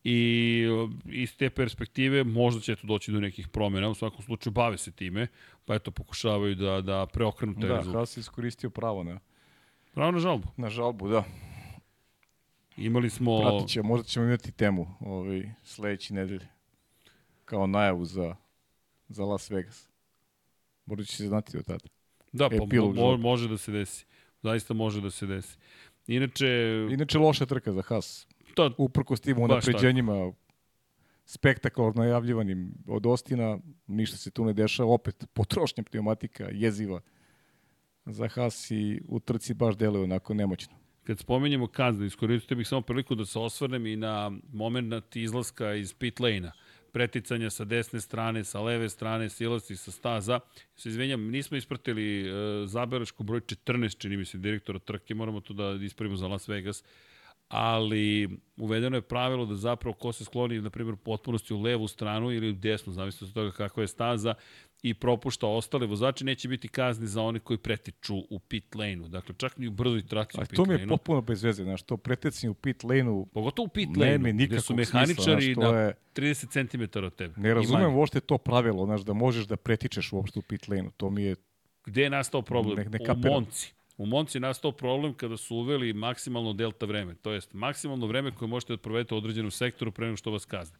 [0.08, 0.64] i
[1.04, 4.92] iz te perspektive možda će to doći do nekih promjena, u svakom slučaju bave se
[4.92, 5.26] time,
[5.64, 7.92] pa eto pokušavaju da, da preokrenu taj da, rezultat.
[7.92, 9.18] Da, Haas iskoristio pravo na...
[9.94, 10.48] Pravo na žalbu.
[10.56, 11.24] Na žalbu, da.
[12.76, 13.40] Imali smo...
[13.40, 16.48] Pratit će, možda ćemo imati temu ovaj, sledeći nedelje.
[17.44, 18.36] Kao najavu za,
[19.08, 19.88] za Las Vegas.
[20.86, 21.84] Možda će se znati od tada.
[22.32, 24.06] Da, pa mo, mo, može da se desi.
[24.42, 25.56] Zaista može da se desi.
[26.06, 26.48] Inače...
[26.90, 28.25] Inače loša trka za Haas.
[28.56, 30.32] To, Uprko s tim unapređenjima,
[31.26, 37.00] spektakularno najavljivanim od Ostina, ništa se tu ne dešava, opet potrošnja pneumatika jeziva
[38.06, 40.74] za Haas i u trci baš deluje onako nemoćno.
[41.04, 45.94] Kad spomenjemo kazne, iskoristite bih samo priliku da se osvrnem i na moment izlaska iz
[45.94, 46.52] pit lane-a.
[46.92, 50.40] Preticanja sa desne strane, sa leve strane, silasti sa staza.
[50.76, 55.54] Se izvenjam, nismo ispratili uh, zabelešku broj 14, čini mi se, direktora trke, moramo to
[55.54, 56.82] da ispravimo za Las Vegas
[57.48, 62.32] ali uvedeno je pravilo da zapravo ko se skloni, na primjer, potpunosti u levu stranu
[62.32, 64.34] ili u desnu, zavisno od toga kakva je staza,
[64.82, 69.08] i propušta ostale vozače, neće biti kazni za one koji pretiču u pit lane-u.
[69.08, 70.64] Dakle, čak ni u brzoj traci u pit lane-u.
[70.64, 73.26] to mi je potpuno bez veze, znaš, to pretecanje u pit lane-u...
[73.26, 75.94] Pogotovo u pit lane-u, gde su mehaničari smisla, na je...
[76.14, 77.34] 30 cm od tebe.
[77.36, 80.90] Ne razumem uopšte to pravilo, znaš, da možeš da pretičeš uopšte u pit lane-u.
[80.96, 81.36] To mi je...
[81.84, 82.76] Gde je nastao problem?
[82.90, 83.75] Ne, ne u Monci.
[83.96, 88.30] U Monci je nastao problem kada su uveli maksimalno delta vreme, to jest maksimalno vreme
[88.30, 90.78] koje možete da provedete u određenom sektoru pre nego što vas kazne.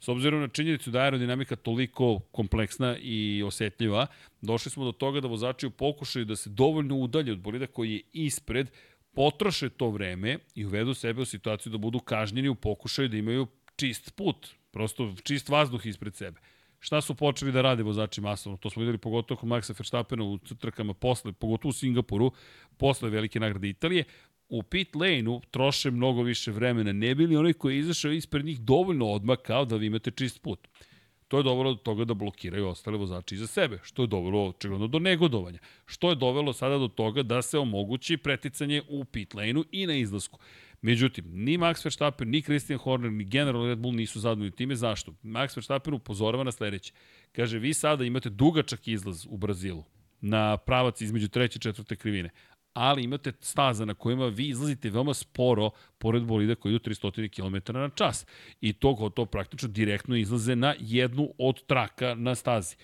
[0.00, 4.06] S obzirom na činjenicu da je aerodinamika toliko kompleksna i osetljiva,
[4.40, 7.92] došli smo do toga da vozači u pokušaju da se dovoljno udalje od bolida koji
[7.92, 8.70] je ispred,
[9.14, 13.46] potroše to vreme i uvedu sebe u situaciju da budu kažnjeni u pokušaju da imaju
[13.76, 16.40] čist put, prosto čist vazduh ispred sebe.
[16.80, 18.56] Šta su počeli da rade vozači masovno?
[18.56, 22.32] To smo videli pogotovo kod Maxa Verstappena u trkama posle, pogotovo u Singapuru,
[22.76, 24.04] posle velike nagrade Italije.
[24.48, 26.92] U pit lane-u troše mnogo više vremena.
[26.92, 30.42] Ne bili onaj koji je izašao ispred njih dovoljno odmah kao da vi imate čist
[30.42, 30.68] put.
[31.28, 34.86] To je dovelo do toga da blokiraju ostale vozači iza sebe, što je dovelo očigledno
[34.86, 35.58] do negodovanja.
[35.86, 39.94] Što je dovelo sada do toga da se omogući preticanje u pit lane-u i na
[39.94, 40.38] izlasku.
[40.82, 44.76] Međutim, ni Max Verstappen, ni Christian Horner, ni General Red Bull nisu zadovoljni time.
[44.76, 45.14] Zašto?
[45.22, 46.92] Max Verstappen upozorava na sledeće.
[47.32, 49.84] Kaže, vi sada imate dugačak izlaz u Brazilu
[50.20, 52.30] na pravac između treće i četvrte krivine,
[52.72, 57.72] ali imate staza na kojima vi izlazite veoma sporo pored bolida koji idu 300 km
[57.72, 58.26] na čas.
[58.60, 62.76] I to, to praktično direktno izlaze na jednu od traka na stazi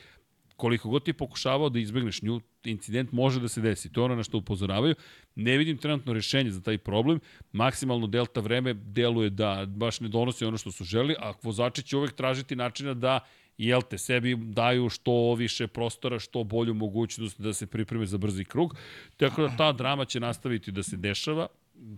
[0.57, 3.93] koliko god ti pokušavao da izbegneš nju, incident može da se desi.
[3.93, 4.95] To je ono na što upozoravaju.
[5.35, 7.21] Ne vidim trenutno rešenje za taj problem.
[7.53, 11.97] Maksimalno delta vreme deluje da baš ne donosi ono što su želi, a vozači će
[11.97, 13.21] uvek tražiti načina da
[13.59, 18.45] jel te, sebi daju što više prostora, što bolju mogućnost da se pripreme za brzi
[18.45, 18.77] krug.
[19.17, 21.47] Tako da ta drama će nastaviti da se dešava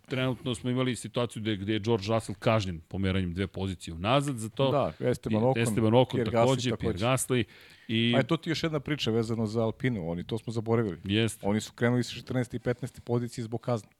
[0.07, 4.49] trenutno smo imali situaciju gde, gde je George Russell kažnjen pomeranjem dve pozicije unazad za
[4.49, 4.71] to.
[4.71, 7.45] Da, Esteban Ocon, Esteban Ocon Pierre takođe, Gasly, Pierre Gasly.
[7.89, 8.13] I...
[8.15, 10.99] A je to ti još jedna priča vezano za Alpinu, oni to smo zaboravili.
[11.05, 11.41] Jest.
[11.43, 12.57] Oni su krenuli sa 14.
[12.57, 13.01] i 15.
[13.01, 13.91] pozicije zbog kazne,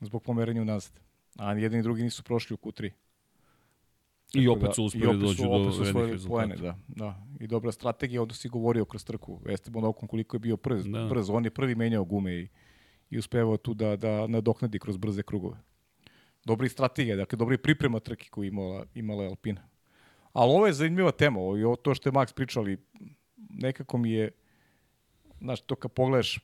[0.00, 1.00] zbog pomeranja unazad.
[1.38, 2.90] A jedan i drugi nisu prošli u Q3.
[4.34, 6.28] I opet su uspeli da dođu do vrednih rezultata.
[6.28, 7.22] Pojene, da, da.
[7.40, 9.40] I dobra strategija, onda si govorio kroz trku.
[9.48, 11.06] Esteban Ocon koliko je bio brz, da.
[11.06, 11.30] brz.
[11.30, 12.48] On je prvi menjao gume i
[13.10, 15.56] i uspevao tu da, da nadoknadi kroz brze krugove.
[16.44, 19.68] Dobri strategija, dakle, dobri priprema trke koju imala, imala Alpina.
[20.32, 22.78] Ali ovo je zanimljiva tema, ovo, i ovo to što je Max pričali,
[23.36, 24.30] nekako mi je,
[25.40, 26.38] znaš, to kad pogledaš,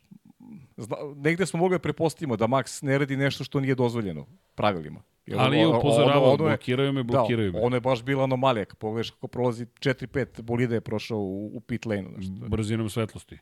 [0.77, 5.03] zna, negde smo mogli da prepostavimo da Max ne radi nešto što nije dozvoljeno pravilima.
[5.27, 7.65] Jer Ali je upozoravao, ono, ono blokiraju me, blokiraju da, me.
[7.65, 11.61] Ono je baš bila anomalija, kad pogledaš kako prolazi 4-5 bolida je prošao u, u
[11.61, 12.09] pit lane.
[12.49, 13.39] Brzinom svetlosti.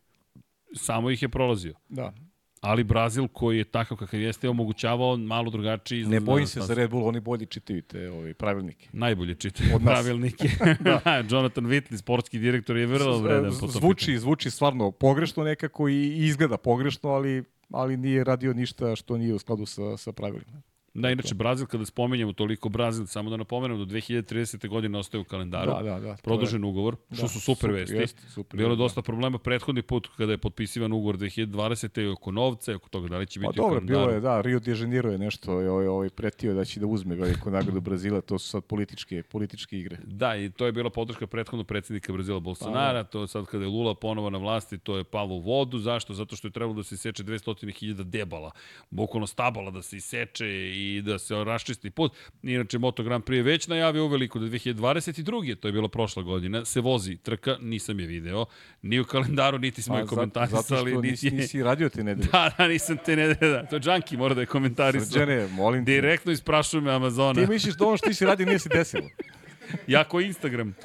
[0.74, 1.74] Samo ih je prolazio.
[1.88, 2.12] Da
[2.60, 6.90] ali Brazil koji je takav kakav jeste omogućavao malo drugačiji Ne bojim se za Red
[6.90, 8.88] Bull, oni bolje čitaju te ovi pravilnike.
[8.92, 10.48] Najbolje čitaju Od pravilnike.
[10.80, 11.00] da.
[11.04, 11.24] da.
[11.30, 13.52] Jonathan Whitley, sportski direktor, je vrlo vredan.
[13.60, 19.16] Po zvuči, zvuči stvarno pogrešno nekako i izgleda pogrešno, ali, ali nije radio ništa što
[19.16, 20.62] nije u skladu sa, sa pravilima.
[20.94, 24.68] Da, inače, Brazil, kada spomenjamo toliko Brazil, samo da napomenemo, do 2030.
[24.68, 25.72] godine ostaje u kalendaru.
[25.72, 26.16] Da, da, da.
[26.22, 27.96] Produžen ugovor, što Da, su super, super, vesti.
[27.96, 28.78] jeste, super, Bilo je da.
[28.78, 32.00] dosta problema prethodni put kada je potpisivan ugovor 2020.
[32.00, 34.00] i oko novca i oko toga da li će Pa biti u dobro, kalendaru.
[34.00, 37.14] bilo je, da, Rio de Janeiro je nešto ovaj, ovaj pretio da će da uzme
[37.14, 39.96] veliku nagradu Brazila, to su sad političke, političke igre.
[40.04, 43.68] Da, i to je bila podrška prethodnog predsjednika Brazila Bolsonara, to je sad kada je
[43.68, 45.78] Lula ponovo na vlasti, to je palo u vodu.
[45.78, 46.14] Zašto?
[46.14, 48.50] Zato što je trebalo da se iseče 200.000 debala,
[48.90, 50.46] bukvalno stabala da se iseče
[50.80, 52.12] i da se raščisti put.
[52.42, 55.54] Inače, Moto Grand Prix je već najavio uveliko da 2022.
[55.54, 58.44] to je bila prošla godina, se vozi trka, nisam je video,
[58.82, 61.32] ni u kalendaru, niti smo je Pa, za- komentarisali, Zato što niti nisi, je...
[61.32, 62.28] nisi radio te nedelje.
[62.32, 63.28] Da, da, nisam te ne...
[63.28, 65.06] Da, to je Junkie, mora da je komentarisao.
[65.06, 65.92] Srđane, molim te.
[65.92, 67.44] Direktno isprašuju me Amazona.
[67.46, 69.08] Ti misliš da ono što ti si radio nije se desilo?
[69.86, 70.74] Jako Instagram.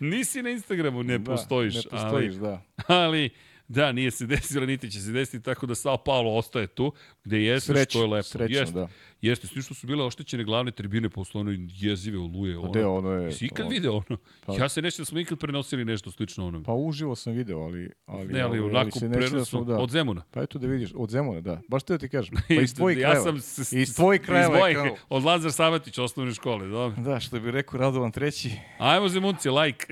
[0.00, 1.74] Nisi na Instagramu, ne Da, postojiš.
[1.74, 2.62] Ne postojiš, ali, da.
[2.86, 3.30] ali,
[3.70, 6.92] da, nije se desilo, niti će se desiti, tako da Sao Paulo ostaje tu,
[7.24, 8.22] gde jeste, Srećno, što je lepo.
[8.22, 8.88] srećno, jeste, da.
[9.22, 12.58] Jeste, svi što su bile oštećene glavne tribine posle onoj jezive oluje.
[12.58, 12.70] Ono.
[12.70, 13.32] Gde ono je?
[13.32, 14.18] Si ikad to- video ono?
[14.46, 16.64] Pa- ja se nećem da smo ikad prenosili nešto slično onom.
[16.64, 17.90] Pa uživo sam video, ali...
[18.06, 19.76] ali ne, ali ovaj, onako da prenosu smo- da.
[19.76, 20.22] od Zemuna.
[20.30, 21.60] Pa eto da vidiš, od Zemuna, da.
[21.68, 22.34] Baš te da ti kažem.
[22.48, 23.24] Pa iz tvojih ja krajeva.
[23.24, 24.96] sam s, Iz tvojih krajeva Iz mojih, krenulo.
[25.08, 27.02] od Lazar Savatić, osnovne škole, dobro.
[27.02, 28.50] Da, što bi rekao Radovan treći.
[28.78, 29.86] Ajmo Zemunci, like.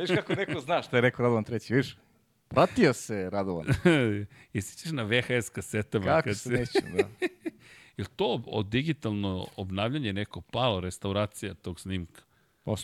[0.00, 1.96] Viš kako neko zna šta je rekao Radovan treći, viš?
[2.48, 3.66] Pratio se Radovan.
[4.52, 6.04] Jesi ćeš na VHS kasetama?
[6.04, 7.02] Kako kad se neću, da.
[7.96, 12.22] Je li to od digitalno obnavljanje neko palo, restauracija tog snimka?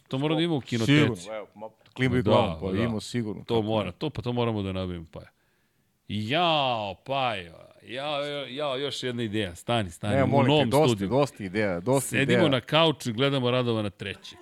[0.09, 0.97] To mora da ima u kinoteci.
[0.97, 2.83] Sigurno, evo, ma, klimaju Da, glavom, pa da.
[2.83, 3.45] ima sigurno.
[3.45, 5.21] To Kako mora, to pa to moramo da nabijemo, pa.
[6.09, 7.35] Jao, pa
[7.83, 11.09] jao, jao, još jedna ideja, stani, stani, Ne, u molim te, novom dosta, studiju.
[11.09, 12.49] dosta ideja, dosta Sedimo ideja.
[12.49, 14.39] na kauču i gledamo Radovana trećeg.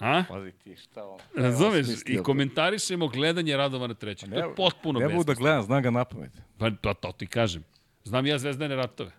[0.00, 0.24] A?
[0.28, 1.18] Pazi ti, šta on...
[1.36, 1.86] Razumeš?
[1.86, 4.30] smislio I komentarišemo gledanje Radovana trećeg.
[4.30, 5.38] To je potpuno Ne mogu da besmisleno.
[5.40, 6.32] gledam, znam ga na pamet.
[6.58, 7.64] Pa to, to ti kažem.
[8.04, 9.10] Znam ja zvezdane ratove.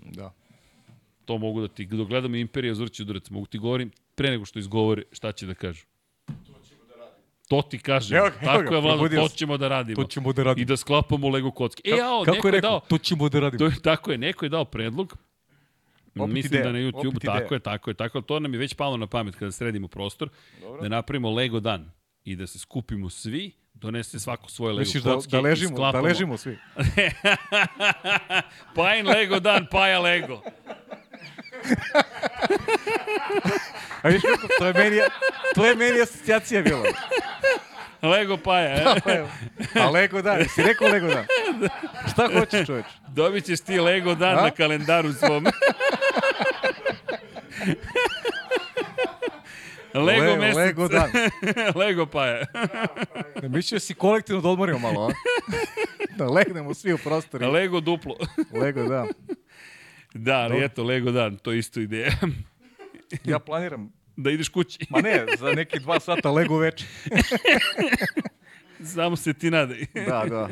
[0.00, 0.32] Da.
[1.24, 4.58] To mogu da ti, dok gledam Imperija Zvrći udarac, mogu ti govorim pre nego što
[4.58, 5.84] izgovore šta će da kažu.
[7.48, 8.16] To ti kažem.
[8.18, 10.02] Evo evo Tako ga, je, Vlado, to ćemo da radimo.
[10.02, 10.66] To ćemo da I radimo.
[10.66, 11.82] da sklapamo Lego kocke.
[11.84, 12.70] E, jao, Kako neko je je, rekao?
[12.70, 12.80] dao...
[12.80, 13.58] To ćemo da radimo.
[13.58, 15.16] To je, tako je, neko je dao predlog.
[16.18, 17.54] Opet Mislim ideja, da na YouTube, opet tako ideja.
[17.56, 18.22] je, tako je, tako je.
[18.22, 20.28] To nam je već palo na pamet kada sredimo prostor.
[20.82, 21.90] Da napravimo Lego dan
[22.24, 25.70] i da se skupimo svi, donese svako svoje Lego Misliš da, kocke da, i ležimo,
[25.70, 26.04] da sklapamo.
[26.04, 26.58] ležimo svi?
[28.76, 30.42] Pajin Lego dan, Paja Lego.
[34.02, 34.96] A viš kako, to je meni,
[35.54, 36.84] to je meni asocijacija bila.
[38.02, 38.84] Lego Paja, e?
[39.04, 39.28] Pa evo.
[39.74, 41.24] A Lego dan, jesi rekao Lego dan?
[42.12, 42.84] Šta hoćeš čoveč?
[43.08, 44.42] Dobit ćeš ti Lego dan A?
[44.42, 45.44] na kalendaru svom.
[49.94, 50.56] Lego Le- mesec.
[50.56, 51.10] Lego dan.
[51.80, 52.46] Lego Paja.
[53.42, 55.12] Ne mislio da si kolektivno da odmorimo malo, a?
[56.16, 57.46] Da legnemo svi u prostori.
[57.46, 58.16] Lego duplo.
[58.52, 59.06] Lego, da.
[60.14, 62.12] Da, ali eto, Lego dan, to je isto ideja.
[63.24, 64.78] Ja planiram, da ideš kući.
[64.90, 66.84] ma ne, za neki dva sata Lego veče.
[68.94, 69.86] Samo se ti nadaj.
[69.94, 70.48] Da, da.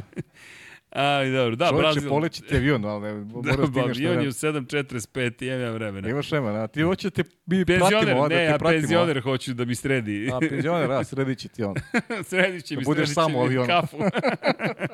[0.90, 1.56] Aj, dobro.
[1.56, 2.08] Da, Čovječe, Brazil.
[2.08, 5.72] polećete avion, ali ne, Da, moraš ba, stigneš na avion je u 7.45 i imam
[5.72, 6.08] vremena.
[6.08, 8.80] Imaš vremena, a ti hoćete mi pratimo, Penzioner, a da ne, te ja pratimo.
[8.80, 10.30] penzioner hoću da mi sredi.
[10.32, 11.74] A, penzioner, a, sredit će ti on.
[12.24, 13.66] Sredit će Da mi, budeš sredit sam će u mi avionu.
[13.68, 13.96] kafu.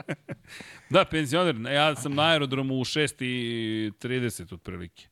[0.91, 5.07] da, penzioner, ja sam na aerodromu u 6.30 otprilike.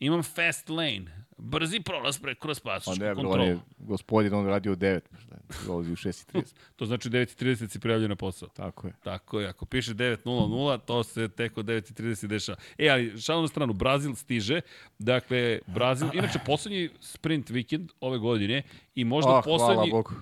[0.00, 3.44] Imam fast lane, brzi prolaz pre, kroz Pa pasušku ne, bro, on kontrolu.
[3.44, 5.36] je gospodin, on radi u 9, pa šta,
[5.66, 6.54] dolazi u 6.30.
[6.76, 8.48] To znači u 9.30 si prijavljen na posao.
[8.48, 8.92] Tako je.
[9.02, 12.58] Tako je, ako piše 9.00, to se tek od 9.30 dešava.
[12.78, 14.60] E, ali šalno na stranu, Brazil stiže,
[14.98, 18.62] dakle, Brazil, inače poslednji sprint vikend ove godine
[18.94, 20.12] i možda Ah, hvala poslednji Bogu.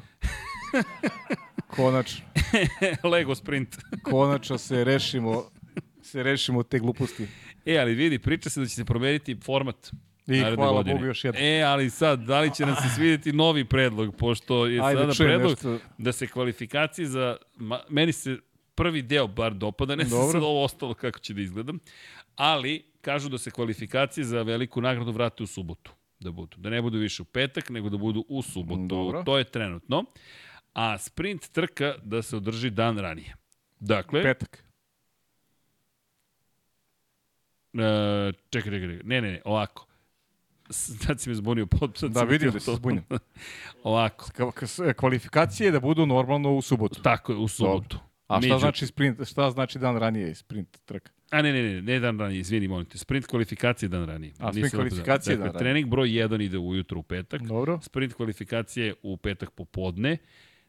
[1.66, 2.24] Konačno,
[3.12, 3.76] Lego sprint.
[4.02, 5.44] konačno se rešimo,
[6.02, 7.26] se rešimo te gluposti.
[7.66, 9.90] E, ali vidi, priča se da će se promeniti format.
[10.26, 10.94] I naredne hvala godine.
[10.94, 11.42] Bogu još jednom.
[11.42, 15.12] E, ali sad, da li će nam se svidjeti novi predlog, pošto je Ajde, sada
[15.18, 15.78] predlog nešto.
[15.98, 17.36] da se kvalifikacije za...
[17.56, 18.36] Ma, meni se
[18.74, 21.78] prvi deo bar dopada, ne znam sad ovo ostalo kako će da izgledam,
[22.36, 25.92] ali kažu da se kvalifikacije za veliku nagradu vrate u subotu
[26.24, 26.56] da budu.
[26.56, 28.86] Da ne budu više u petak, nego da budu u subotu.
[28.86, 29.22] Dobro.
[29.22, 30.04] To je trenutno.
[30.72, 33.36] A sprint trka da se održi dan ranije.
[33.80, 34.64] Dakle, Petak.
[37.74, 39.00] E, čekaj, čekaj, čekaj.
[39.04, 39.86] Ne, ne, ne, ovako.
[40.70, 41.66] Sad si me zbunio.
[41.94, 43.02] Sad Da, vidim da si zbunjen.
[43.82, 44.26] ovako.
[44.28, 47.02] Ka- ka- Kvalifikacije da budu normalno u subotu.
[47.02, 47.98] Tako je, u subotu.
[48.26, 51.10] A šta Međutim- znači sprint, šta znači dan ranije sprint trka?
[51.30, 52.98] A ne, ne, ne, ne dan ranije, izvini, molim te.
[52.98, 54.32] Sprint kvalifikacije dan ranije.
[54.32, 55.58] A, sprint Nisam kvalifikacije dakle, dan ranije.
[55.64, 57.42] trening broj 1 ide ujutro u petak.
[57.42, 57.80] Dobro.
[57.82, 60.16] Sprint kvalifikacije u petak popodne.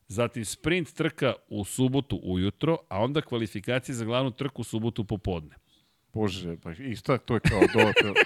[0.08, 5.56] Zatim sprint trka u subotu ujutro, a onda kvalifikacije za glavnu trku u subotu popodne.
[6.14, 8.14] Bože, pa isto to je kao dobro.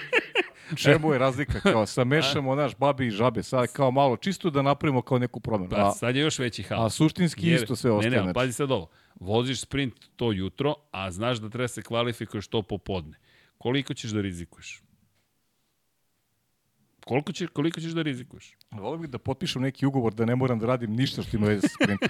[0.76, 1.60] Čemu je razlika?
[1.62, 5.70] Kao samešamo naš babi i žabe, sad kao malo, čisto da napravimo kao neku promenu.
[5.72, 6.86] Pa sad je još veći haos.
[6.86, 8.12] a suštinski Jer- isto sve Ne, ostaje.
[8.12, 8.34] ne, znači.
[8.34, 8.90] pazi sad ovo.
[9.16, 13.18] Voziš sprint to jutro, a znaš da treba se kvalifikuješ to popodne.
[13.58, 14.82] Koliko ćeš da rizikuješ?
[17.02, 18.56] Koliko, će, koliko ćeš da rizikuješ?
[18.72, 21.62] Volio bih da potpišem neki ugovor da ne moram da radim ništa što ima veze
[21.62, 22.10] sa sprintom.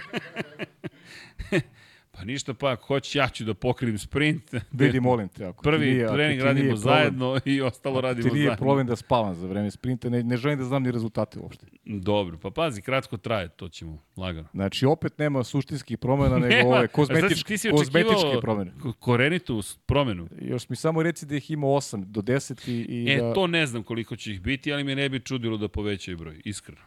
[2.20, 4.54] Pa ništa pa, ako hoćeš, ja ću da pokrijem sprint.
[4.74, 5.46] Vidi, molim te.
[5.46, 8.44] Ako ti Prvi nije, trening ti radimo nije problem- zajedno i ostalo Ti radimo nije
[8.44, 8.58] zajedno.
[8.58, 11.66] problem da spavam za vreme sprinta, ne, ne želim da znam ni rezultate uopšte.
[11.86, 14.48] Dobro, pa pazi, kratko traje, to ćemo lagano.
[14.54, 16.70] Znači, opet nema suštinskih promena, nego Nema.
[16.70, 18.72] ove A kozmetičke, ti si kozmetičke promene.
[18.74, 20.28] ko- Korenitu promenu.
[20.40, 23.34] Još mi samo reci da ih ima 8 do 10 i, i E, da...
[23.34, 26.42] to ne znam koliko će ih biti, ali me ne bi čudilo da povećaju broj,
[26.46, 26.82] iskreno.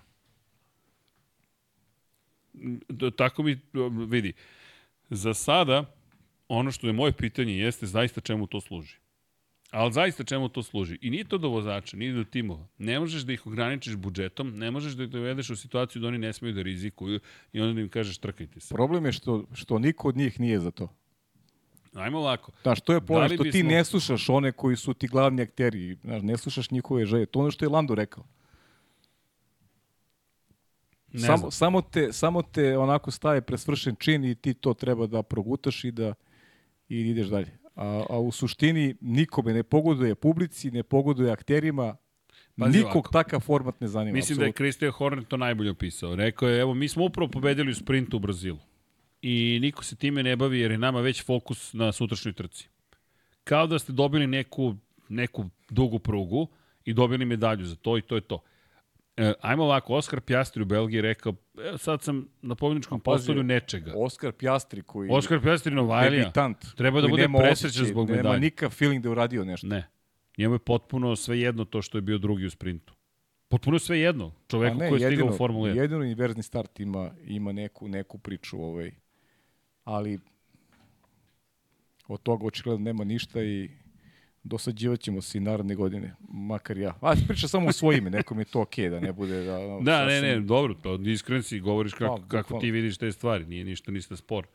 [2.88, 3.58] Da, tako mi,
[4.06, 4.32] vidi,
[5.14, 5.84] za sada,
[6.48, 8.96] ono što je moje pitanje jeste zaista čemu to služi.
[9.70, 10.98] Ali zaista čemu to služi?
[11.00, 12.66] I nije to do vozača, nije do timova.
[12.78, 16.18] Ne možeš da ih ograničiš budžetom, ne možeš da ih dovedeš u situaciju da oni
[16.18, 17.20] ne smeju da rizikuju
[17.52, 18.74] i onda da im kažeš trkajte se.
[18.74, 20.88] Problem je što, što niko od njih nije za to.
[21.94, 22.52] Ajmo ovako.
[22.62, 25.42] Znaš, to je Da problem li što ti ne slušaš one koji su ti glavni
[25.42, 25.96] akteri.
[26.04, 27.26] Znaš, ne slušaš njihove želje.
[27.26, 28.24] To je ono što je Lando rekao.
[31.12, 31.50] Ne samo, znam.
[31.50, 35.90] samo, te, samo te onako staje presvršen čin i ti to treba da progutaš i
[35.90, 36.14] da
[36.88, 37.58] i ideš dalje.
[37.76, 41.96] A, a u suštini nikome ne pogoduje publici, ne pogoduje akterima,
[42.58, 43.12] Pazi nikog ovako.
[43.12, 44.14] takav format ne zanima.
[44.14, 44.52] Mislim da je.
[44.52, 46.16] Christian Horner to najbolje opisao.
[46.16, 48.58] Rekao je, evo, mi smo upravo pobedili u sprintu u Brazilu.
[49.22, 52.68] I niko se time ne bavi jer je nama već fokus na sutrašnjoj trci.
[53.44, 54.76] Kao da ste dobili neku,
[55.08, 56.48] neku dugu prugu
[56.84, 58.42] i dobili medalju za to i to je to.
[59.16, 61.32] E, ajmo ovako, Oskar Pjastri u Belgiji rekao,
[61.74, 63.92] e, sad sam na pobjedničkom postolju nečega.
[63.96, 68.40] Oskar Pjastri koji Oskar Pjastri Novajlija, debitant, treba da bude nema presrećan zbog Nema medalje.
[68.40, 69.66] nikakav feeling da je uradio nešto.
[69.66, 69.88] ne.
[70.38, 72.94] Njemu je potpuno sve jedno to što je bio drugi u sprintu.
[73.48, 74.32] Potpuno sve jedno.
[74.48, 75.76] Čoveku ne, koji je stigao u Formulu 1.
[75.76, 78.90] Jedino inverzni start ima, ima neku, neku priču, ovaj,
[79.84, 80.18] ali
[82.08, 83.70] od toga očigledno nema ništa i
[84.44, 86.94] dosađivat ćemo se i naredne godine, makar ja.
[87.00, 89.58] A priča samo u svoje ime, nekom je to okej, da ne bude da...
[89.80, 93.46] Da, ne, ne, dobro, to iskren si, govoriš kako, Da, kako ti vidiš te stvari,
[93.46, 94.46] nije ništa, niste spor.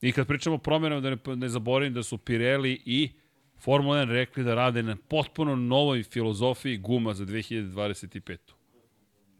[0.00, 3.10] I kad pričamo o promjenama, da ne, ne zaboravim da su Pirelli i
[3.58, 8.36] Formula 1 rekli da rade na potpuno novoj filozofiji guma za 2025.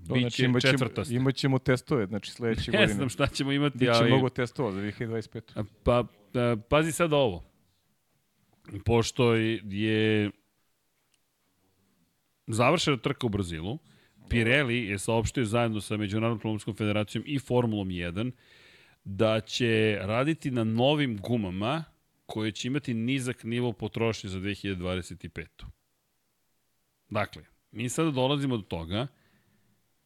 [0.09, 1.03] To Biće znači, imat ćemo, četvrta.
[1.11, 2.95] imat ćemo testove, znači sledeće Ne godine.
[2.95, 4.11] znam šta ćemo imati, Biće ali...
[4.11, 5.65] mnogo testova za 2025.
[5.83, 6.05] Pa,
[6.69, 7.54] pazi sad ovo.
[8.85, 10.31] Pošto je
[12.47, 13.79] završena trka u Brazilu,
[14.29, 18.31] Pirelli je saopštio zajedno sa Međunarodnom automobilskom federacijom i Formulom 1
[19.05, 21.85] da će raditi na novim gumama
[22.27, 25.47] koje će imati nizak nivo potrošnje za 2025.
[27.11, 29.07] Dakle, mi sada dolazimo do toga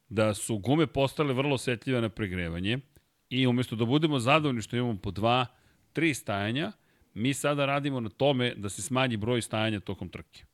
[0.09, 2.79] da su gume postale vrlo osetljive na pregrevanje
[3.31, 5.47] i umjesto da budemo zadovoljni što imamo po dva,
[5.93, 6.73] tri stajanja,
[7.15, 10.45] mi sada radimo na tome da se smanji broj stajanja tokom trke.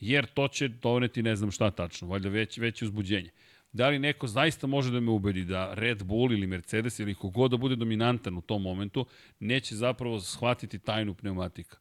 [0.00, 3.30] Jer to će doneti ne znam šta tačno, valjda već, veće uzbuđenje.
[3.72, 7.50] Da li neko zaista može da me ubedi da Red Bull ili Mercedes ili kogod
[7.50, 9.06] da bude dominantan u tom momentu,
[9.40, 11.76] neće zapravo shvatiti tajnu pneumatika.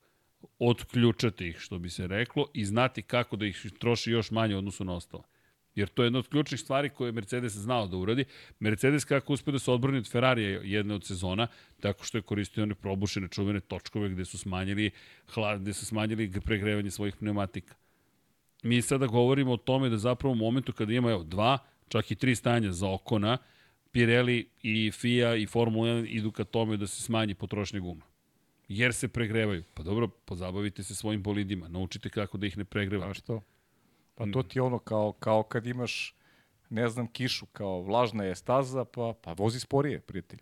[0.59, 4.83] Otključati ih, što bi se reklo, i znati kako da ih troši još manje odnosu
[4.83, 5.23] na ostalo.
[5.77, 8.25] Jer to je jedna od ključnih stvari koje je Mercedes znao da uradi.
[8.59, 11.47] Mercedes kako uspio da se odbrani od Ferrarija jedne od sezona,
[11.79, 14.91] tako što je koristio one probušene čuvene točkove gde su smanjili,
[15.33, 17.75] hlad, gde su smanjili pregrevanje svojih pneumatika.
[18.63, 22.15] Mi sada govorimo o tome da zapravo u momentu kada ima evo, dva, čak i
[22.15, 23.37] tri stanja za Okona,
[23.91, 28.05] Pirelli i FIA i Formula 1 idu ka tome da se smanji potrošnje guma.
[28.67, 29.63] Jer se pregrevaju.
[29.73, 33.09] Pa dobro, pozabavite se svojim bolidima, naučite kako da ih ne pregreva.
[33.09, 33.41] A što?
[34.17, 36.15] Pa to ti je ono kao, kao kad imaš,
[36.69, 40.39] ne znam, kišu, kao vlažna je staza, pa, pa vozi sporije, prijatelj.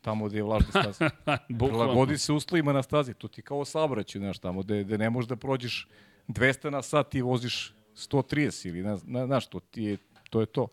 [0.00, 1.10] Tamo gde je vlažna staza.
[1.58, 3.14] Prilagodi se uslovima na stazi.
[3.14, 5.88] To ti kao saobraćaj, znaš, tamo gde, gde ne možeš da prođeš
[6.28, 9.96] 200 na sat, ti voziš 130 ili, ne, zna- znaš, to, ti je,
[10.30, 10.66] to je to.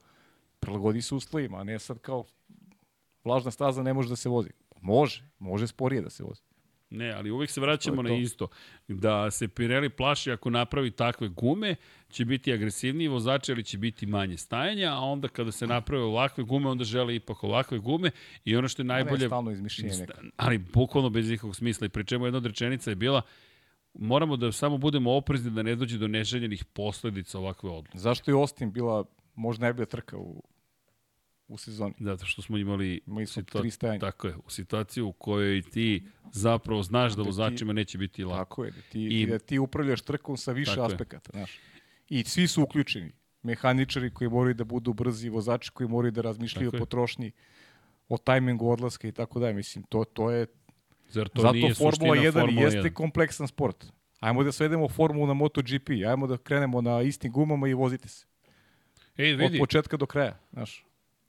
[0.60, 2.26] Prilagodi se uslovima, a ne sad kao
[3.24, 4.50] vlažna staza ne može da se vozi.
[4.82, 6.42] Može, može sporije da se vozi.
[6.90, 8.22] Ne, ali uvek se vraćamo na je to.
[8.22, 8.48] isto.
[8.88, 11.76] Da se Pirelli plaši ako napravi takve gume,
[12.10, 16.44] će biti agresivniji vozači, ali će biti manje stajanja, a onda kada se naprave ovakve
[16.44, 18.12] gume, onda žele ipak ovakve gume
[18.46, 19.20] i ono što je Najbolje...
[19.20, 20.06] Ne, stalno izmišljenje
[20.38, 21.86] ali bukvalno bez ikakvog smisla.
[21.86, 23.22] I pri čemu jedna od rečenica je bila
[23.94, 27.98] moramo da samo budemo oprezni da ne dođe do neželjenih posledica ovakve odluke.
[27.98, 29.06] Zašto je Austin bila
[29.36, 30.44] možda najbolja trka u
[31.48, 31.94] u sezoni.
[32.00, 34.00] Zato što smo imali Imali smo situa- tri stajanja.
[34.00, 38.24] Tako je, u situaciju u kojoj ti zapravo znaš da Da ti- vozačima neće biti
[38.24, 38.38] lako.
[38.40, 40.86] Tako je, da ti, I- da ti upravljaš trkom sa više je.
[40.86, 41.60] aspekata, znaš.
[42.10, 43.12] I svi su uključeni.
[43.44, 46.80] Mehaničari koji moraju da budu brzi, vozači koji moraju da razmišljaju Tako o je.
[46.80, 47.32] potrošnji,
[48.10, 49.54] o tajmingu odlaska i tako dalje.
[49.54, 50.46] Mislim, to, to je...
[51.10, 52.94] Zar to zato nije Formula suština 1 Formula jeste 1?
[52.94, 53.86] kompleksan sport.
[54.20, 58.26] Ajmo da svedemo formulu na MotoGP, ajmo da krenemo na istim gumama i vozite se.
[59.18, 60.86] Ej, Od vidi, početka do kraja, znaš.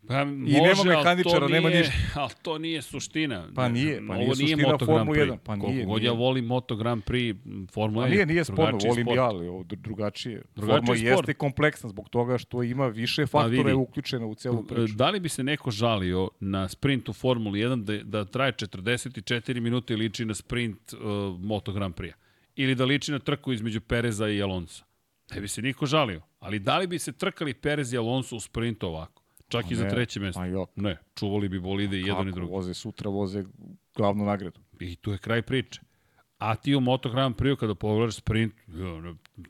[0.08, 1.94] Pa, nema može, ali mehaničara, to nema nije, ništa.
[2.20, 3.48] Ali to nije suština.
[3.54, 5.32] Pa nije, pa Ovo nije suština Prix.
[5.32, 6.06] 1, pa Koliko nije, god nije.
[6.08, 7.36] ja volim Moto Grand Prix,
[7.72, 9.16] Formula Pa 1 nije, je nije sporno, volim sport.
[9.16, 10.42] ja, ali drugačije.
[10.56, 11.18] Drugačiji Formula sport.
[11.28, 13.72] jeste kompleksna zbog toga što ima više faktora vidi.
[13.72, 14.94] uključena u celu priču.
[14.94, 19.60] Da li bi se neko žalio na sprint u Formuli 1 da, da traje 44
[19.60, 21.00] minute i liči na sprint uh,
[21.40, 22.12] Moto Grand Prix?
[22.56, 24.84] Ili da liči na trku između Pereza i Alonso?
[25.34, 26.20] Ne bi se niko žalio.
[26.38, 29.17] Ali da li bi se trkali Perez i Alonso u sprintu ovako?
[29.48, 30.40] Čak Pa i za treće mesto.
[30.40, 30.70] pa jok.
[30.76, 32.52] Ne, čuvali bi bolide i jedan i drugi.
[32.52, 33.44] voze sutra, voze
[33.94, 34.60] glavnu nagradu.
[34.80, 35.80] I tu je kraj priče.
[36.38, 38.54] A ti u Moto Grand Prix kada pogledaš sprint,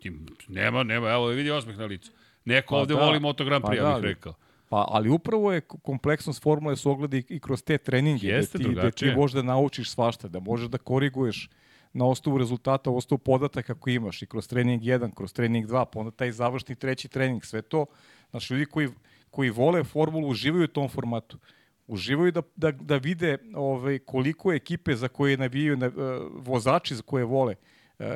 [0.00, 0.12] ti,
[0.48, 2.12] nema, nema, evo vidi osmeh na licu.
[2.44, 4.34] Neko Pa ovde da, voli Moto Grand pa Prix, ja da, bih rekao.
[4.68, 8.74] Pa, ali upravo je kompleksnost formule se ogleda i, kroz te treninge, Jeste da ti,
[8.74, 11.48] da ti možeš da naučiš svašta, da možeš da koriguješ
[11.92, 15.98] na osnovu rezultata, osnovu podataka koji imaš i kroz trening 1, kroz trening 2, pa
[15.98, 17.86] onda taj završni treći trening, sve to,
[18.30, 18.88] znači ljudi koji,
[19.30, 21.38] koji vole formulu uživaju u tom formatu.
[21.86, 25.92] Uživaju da, da, da vide ovaj, koliko ekipe za koje navijaju, na, uh,
[26.34, 27.54] vozači za koje vole,
[27.98, 28.06] uh,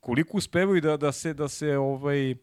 [0.00, 2.36] koliko uspevaju da, da se, da se ovaj, uh,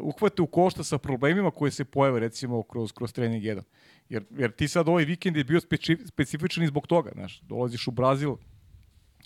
[0.00, 3.62] uhvate u košta sa problemima koje se pojave recimo kroz, kroz trening 1.
[4.08, 7.10] Jer, jer ti sad ovaj vikend je bio speci, specifičan i zbog toga.
[7.14, 8.36] Znaš, dolaziš u Brazil,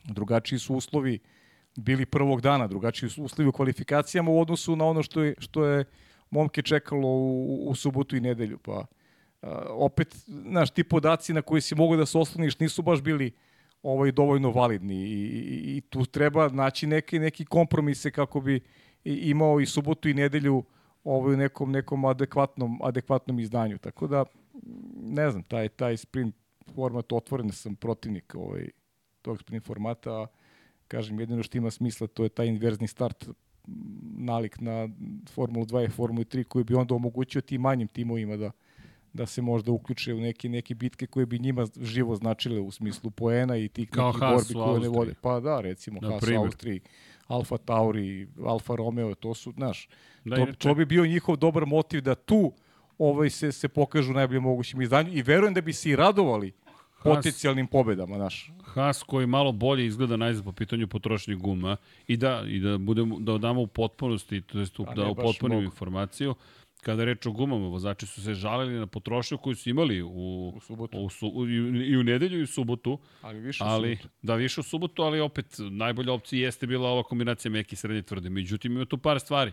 [0.05, 1.19] drugačiji su uslovi
[1.77, 5.65] bili prvog dana, drugačiji su uslovi u kvalifikacijama u odnosu na ono što je, što
[5.65, 5.85] je
[6.31, 8.59] momke čekalo u, u subotu i nedelju.
[8.59, 8.87] Pa,
[9.43, 13.33] a, opet, znaš, ti podaci na koji si mogu da se osloniš nisu baš bili
[13.83, 18.61] ovaj dovoljno validni i, i, i tu treba naći neke, neki kompromise kako bi
[19.05, 20.65] imao i subotu i nedelju
[21.05, 23.79] ovaj, u nekom, nekom adekvatnom, adekvatnom izdanju.
[23.79, 24.25] Tako da,
[25.03, 26.35] ne znam, taj, taj sprint
[26.75, 28.69] format otvoren sam protivnik ovaj,
[29.23, 30.27] tog sprint formata,
[30.89, 33.29] kažem, jedino što ima smisla to je taj inverzni start
[34.17, 34.89] nalik na
[35.31, 38.51] Formulu 2 i Formulu 3 koji bi onda omogućio tim manjim timovima da
[39.13, 43.11] da se možda uključe u neke neke bitke koje bi njima živo značile u smislu
[43.11, 45.15] poena i tih Kao nekih borbi koje ne vode.
[45.21, 46.45] Pa da, recimo Haas u.
[46.45, 46.81] Austriji,
[47.27, 49.89] Alfa Tauri, Alfa Romeo, to su, znaš,
[50.25, 52.53] Da, to, to bi bio njihov dobar motiv da tu
[52.99, 56.53] ovaj se se pokažu u najboljem mogućem izdanju i verujem da bi se i radovali
[57.03, 58.53] potencijalnim pobedama, znaš.
[58.65, 61.77] Haas koji malo bolje izgleda najzad po pitanju potrošnje guma
[62.07, 65.23] i da i da budemo da damo u potpunosti to jest da ne u baš
[65.25, 65.73] potpunimo mnogo.
[65.75, 66.35] informaciju
[66.83, 70.61] kada reč o gumama vozači su se žalili na potrošnju koju su imali u U
[70.61, 70.99] subotu.
[70.99, 74.15] u, su, u, i u nedelju i u subotu Ali više u ali subotu.
[74.23, 78.03] da više u subotu ali opet najbolja opcija jeste bila ova kombinacija meke i srednje
[78.03, 79.53] tvrde međutim ima tu par stvari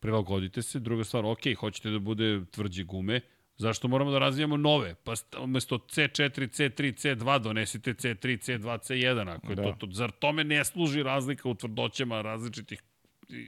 [0.00, 3.20] prilagodite se druga stvar ok hoćete da bude tvrđe gume
[3.62, 4.94] Zašto moramo da razvijamo nove?
[4.96, 9.28] Pa st- umesto C4, C3, C2 donesite C3, C2, C1.
[9.30, 9.62] Ako je Da.
[9.64, 12.82] to, to, zar tome ne služi razlika u tvrdoćama različitih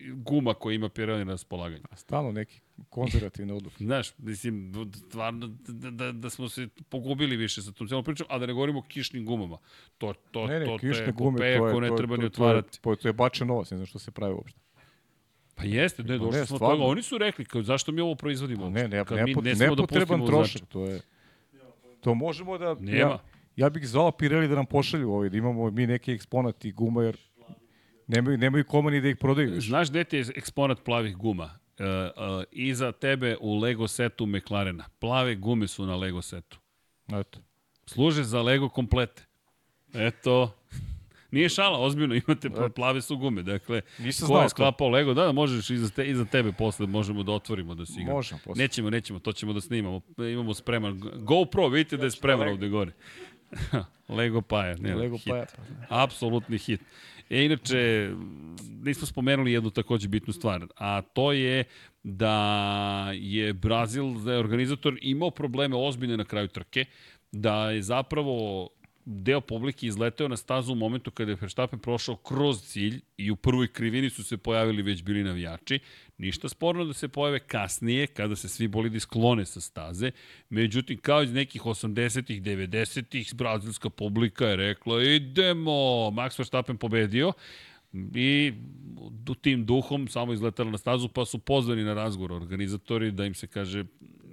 [0.08, 1.82] guma koje ima Pirelli na raspolaganju?
[1.90, 3.84] A Stalno neki konzervativne odluke.
[3.84, 8.38] Znaš, mislim, stvarno da, da, da smo se pogubili više sa tom celom pričom, a
[8.38, 9.58] da ne govorimo o kišnim gumama.
[9.98, 12.16] To, to, Ne, ne, to, kišne to gume, epopeja to je, ne to, je- treba
[12.16, 12.80] to, ni to, to, je, otvarati.
[12.80, 14.60] to, to je bačen novac, ne znam što se pravi uopšte.
[15.54, 16.76] Pa jeste, ne, došli ne, smo stvarno.
[16.76, 16.90] toga.
[16.90, 18.70] Oni su rekli, kao, zašto mi ovo proizvodimo?
[18.70, 21.00] Ne, ne, Kad ne, mi ne, ne da nepotreban pustimo trošak, to je...
[22.00, 22.74] To možemo da...
[22.74, 22.98] Nema.
[22.98, 23.18] Ja,
[23.56, 27.02] ja bih zvao Pirelli da nam pošalju ovaj, da imamo mi neki eksponat i guma,
[27.02, 27.16] jer
[28.06, 29.60] nemaju, nemaju koma ni da ih prodaju.
[29.60, 31.44] Znaš gde ti je eksponat plavih guma?
[31.44, 34.84] Uh, uh, iza tebe u Lego setu McLarena.
[34.98, 36.58] Plave gume su na Lego setu.
[37.12, 37.40] Eto.
[37.86, 39.22] Služe za Lego komplete.
[39.94, 40.54] Eto,
[41.34, 43.42] Nije šala, ozbiljno, imate pla- plave su gume.
[43.42, 47.22] Dakle, Nisam ko je sklapao Lego, da, da, možeš iza, te, iza tebe posle, možemo
[47.22, 48.16] da otvorimo da se igramo.
[48.16, 48.62] Možemo posle.
[48.62, 50.00] Nećemo, nećemo, to ćemo da snimamo.
[50.32, 51.00] Imamo spreman.
[51.16, 52.92] GoPro, vidite da je spreman ovde gore.
[54.08, 54.76] Lego Paja.
[54.76, 55.28] Ne, Lego hit.
[55.28, 55.46] Paja,
[55.88, 56.80] Apsolutni hit.
[57.30, 58.10] E, inače,
[58.82, 61.64] nismo spomenuli jednu takođe bitnu stvar, a to je
[62.02, 66.84] da je Brazil, da je organizator imao probleme ozbiljne na kraju trke,
[67.32, 68.68] da je zapravo
[69.04, 73.36] deo publike izleteo na stazu u momentu kada je Verstappen prošao kroz cilj i u
[73.36, 75.78] prvoj krivini su se pojavili već bili navijači.
[76.18, 80.10] Ništa sporno da se pojave kasnije, kada se svi bolidi sklone sa staze.
[80.48, 85.72] Međutim, kao iz nekih 80-ih, 90-ih, brazilska publika je rekla idemo,
[86.10, 87.32] Max Verstappen pobedio
[88.14, 88.52] i
[89.40, 93.46] tim duhom samo izletala na stazu, pa su pozvani na razgovor organizatori da im se
[93.46, 93.84] kaže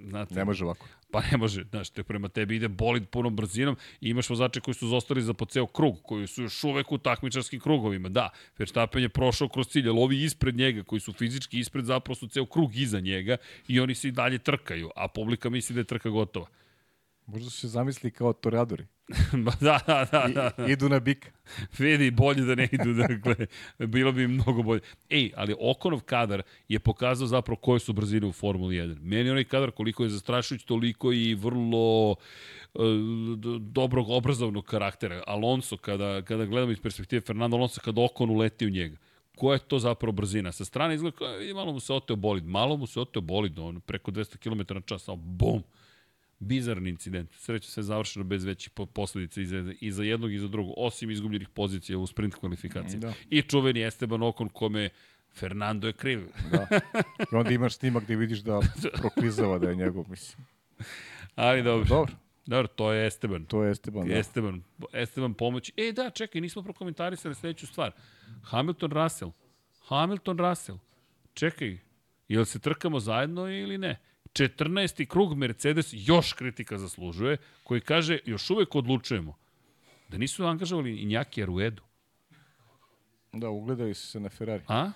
[0.09, 0.87] Znate, Ne može ovako.
[1.11, 4.75] Pa ne može, znaš, te prema tebi ide bolid punom brzinom i imaš vozače koji
[4.75, 8.09] su zostali za po ceo krug, koji su još uvek u takmičarskim krugovima.
[8.09, 12.15] Da, Verstappen je prošao kroz cilj, ali ovi ispred njega, koji su fizički ispred, zapravo
[12.15, 15.79] su ceo krug iza njega i oni se i dalje trkaju, a publika misli da
[15.79, 16.47] je trka gotova.
[17.25, 18.85] Možda su se zamisli kao toreadori.
[19.61, 20.51] Da, da, da, da.
[20.57, 20.67] da.
[20.67, 21.29] I, idu na bika.
[21.77, 23.35] Vidi, bolje da ne idu, dakle,
[23.79, 24.81] bilo bi mnogo bolje.
[25.09, 28.97] Ej, ali Okonov kadar je pokazao zapravo koje su brzine u Formuli 1.
[29.01, 32.81] Meni onaj kadar koliko je zastrašujući, toliko i vrlo uh,
[33.59, 35.23] dobrog obrazovnog karaktera.
[35.27, 38.97] Alonso, kada, kada gledamo iz perspektive Fernando Alonso, kada Okon uleti u njega
[39.41, 40.51] koja je to zapravo brzina.
[40.51, 43.79] Sa strane izgleda vidi, malo mu se oteo bolid, malo mu se oteo bolid, on
[43.81, 45.63] preko 200 km na čas, samo bum,
[46.41, 47.33] bizarni incident.
[47.33, 51.11] Sreće se završeno bez većih posledica i za, i za jednog i za drugog, osim
[51.11, 52.99] izgubljenih pozicija u sprint kvalifikaciji.
[52.99, 53.13] Da.
[53.29, 54.89] I čuveni Esteban Okon kome
[55.33, 56.27] Fernando je kriv.
[56.51, 56.67] da.
[57.31, 58.59] I onda imaš snimak gde vidiš da
[58.93, 60.45] proklizava da je njegov, mislim.
[61.35, 61.85] Ali dobro.
[61.85, 62.13] Dobro.
[62.45, 63.45] Dobro, to je Esteban.
[63.45, 64.17] To je Esteban, da.
[64.17, 64.63] Esteban,
[64.93, 65.71] Esteban pomoć.
[65.77, 67.91] E, da, čekaj, nismo prokomentarisali sledeću stvar.
[68.43, 69.31] Hamilton Russell.
[69.87, 70.77] Hamilton Russell.
[71.33, 71.77] Čekaj,
[72.27, 73.99] jel se trkamo zajedno ili ne?
[74.33, 75.05] 14.
[75.05, 79.37] krug Mercedes još kritika zaslužuje, koji kaže, još uvek odlučujemo.
[80.07, 81.83] Da nisu angažovali Injaki Aruedu.
[83.33, 84.63] Da, ugledali su se na Ferrari.
[84.67, 84.91] A?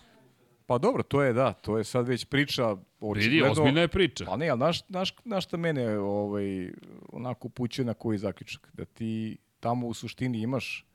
[0.66, 2.76] Pa dobro, to je da, to je sad već priča
[3.16, 4.26] Vidi, ozbiljna je priča.
[4.26, 6.72] Pa ne, ali naš, naš, naš šta mene ovaj,
[7.10, 8.70] onako pućuje na koji zaključak?
[8.74, 10.86] Da ti tamo u suštini imaš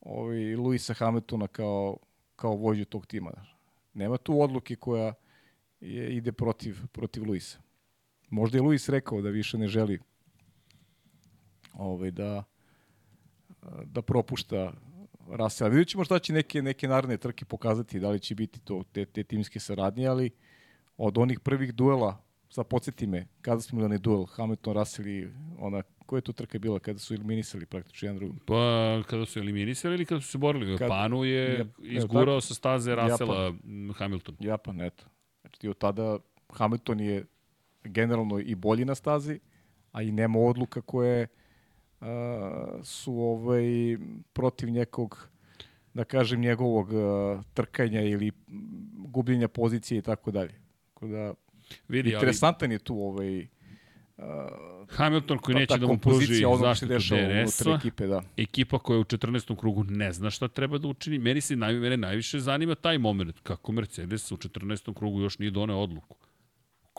[0.00, 1.96] ovaj, Luisa Hamiltona kao,
[2.36, 3.30] kao vođu tog tima.
[3.94, 5.14] Nema tu odluke koja
[5.80, 7.58] je, ide protiv, protiv Luisa.
[8.30, 9.98] Možda je Luis rekao da više ne želi
[11.74, 12.44] ovaj, da,
[13.84, 14.72] da propušta
[15.30, 15.70] Rasela.
[15.70, 19.04] Vidjet ćemo šta će neke, neke naredne trke pokazati, da li će biti to te,
[19.04, 20.30] te timske saradnje, ali
[20.96, 25.28] od onih prvih duela, sad podsjeti me, kada smo imali duel, Hamilton, Russell i
[25.58, 28.38] ona, koja je to trka bila kada su eliminisali praktično jedan drugom?
[28.46, 30.78] Pa, kada su eliminisali ili kada su se borili?
[30.78, 33.92] Kad, Japanu je Jap, izgurao sa staze Russella Japan.
[33.96, 34.36] Hamilton.
[34.40, 35.04] Japan, eto.
[35.40, 37.24] Znači, od tada Hamilton je
[37.84, 39.40] generalno i bolji na stazi,
[39.92, 41.26] a i nema odluka koje
[42.00, 42.06] uh,
[42.82, 43.64] su ovaj,
[44.32, 45.28] protiv nekog
[45.94, 48.32] da kažem njegovog uh, trkanja ili
[48.94, 50.54] gubljenja pozicije i tako dalje.
[50.94, 51.34] Tako da
[51.88, 52.74] Vidi, interesantan ali...
[52.74, 53.46] je tu ovaj
[54.20, 54.26] Uh,
[54.88, 58.22] Hamilton koji neće da mu pruži zaštitu DRS-a, ekipe, da.
[58.36, 59.56] ekipa koja u 14.
[59.56, 61.18] krugu ne zna šta treba da učini.
[61.18, 64.94] Meni se naj, mene najviše zanima taj moment, kako Mercedes u 14.
[64.94, 66.16] krugu još nije doneo odluku.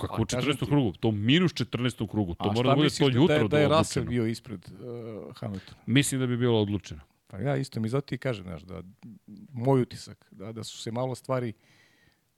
[0.07, 0.65] Kako u 14.
[0.65, 0.91] krugu?
[0.91, 2.09] To minus 14.
[2.09, 2.35] krugu.
[2.35, 5.77] To mora da bude to jutro da, da je Russell bio ispred uh, Hamiltona?
[5.85, 7.01] Mislim da bi bilo odlučeno.
[7.27, 8.83] Pa ja isto mi zato ti kažem, znaš, da
[9.53, 11.53] moj utisak, da, da su se malo stvari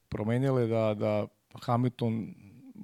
[0.10, 1.28] promenjale, da, da
[1.62, 2.36] Hamilton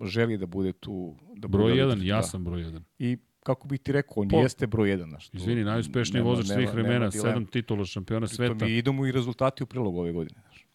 [0.03, 1.16] želi da bude tu.
[1.35, 2.24] Da broj 1, ja da.
[2.24, 2.82] sam broj 1.
[2.99, 5.09] I kako bih ti rekao, on po, jeste broj 1.
[5.09, 8.66] Znaš, Izvini, najuspešniji vozač svih vremena, sedam titula šampiona sveta.
[8.66, 10.41] Mi idemo i rezultati u prilogu ove godine.
[10.41, 10.69] Znaš.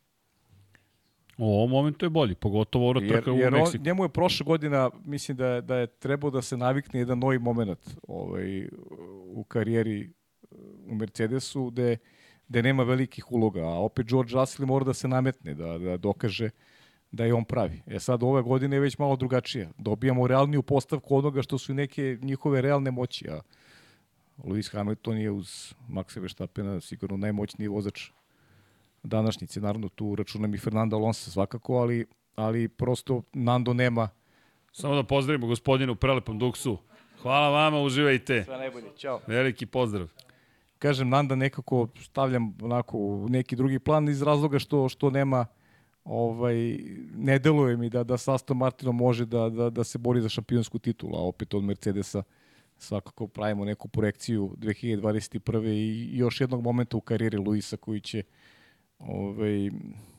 [1.38, 3.80] U ovom momentu je bolji, pogotovo ova trka u jer Meksiku.
[3.80, 7.18] On, njemu je prošla godina, mislim da je, da je trebao da se navikne jedan
[7.18, 8.68] novi moment ovaj,
[9.24, 10.10] u karijeri
[10.86, 11.96] u Mercedesu, gde,
[12.48, 16.50] gde nema velikih uloga, a opet George Russell mora da se nametne, da, da dokaže
[17.10, 17.82] da je on pravi.
[17.86, 19.70] E sad, ove godine je već malo drugačija.
[19.78, 23.40] Dobijamo realniju postavku onoga što su neke njihove realne moći, a
[24.38, 28.10] Lewis Hamilton je uz Maxa Verstappena sigurno najmoćniji vozač
[29.04, 29.60] današnjice.
[29.60, 34.08] Naravno, tu računam i Fernando Alonso svakako, ali, ali prosto Nando nema...
[34.72, 36.78] Samo da pozdravimo gospodinu u prelepom duksu.
[37.22, 38.44] Hvala vama, uživajte.
[38.44, 39.20] Sve najbolje, čao.
[39.26, 40.08] Veliki pozdrav.
[40.78, 45.46] Kažem, Nanda nekako stavljam onako u neki drugi plan iz razloga što, što nema
[46.04, 46.78] ovaj,
[47.14, 50.28] ne deluje mi da, da sa Aston Martinom može da, da, da se bori za
[50.28, 52.22] šampionsku titulu, a opet od Mercedesa
[52.78, 55.68] svakako pravimo neku projekciju 2021.
[55.68, 58.22] i još jednog momenta u karijeri Luisa koji će
[59.06, 59.70] ovaj,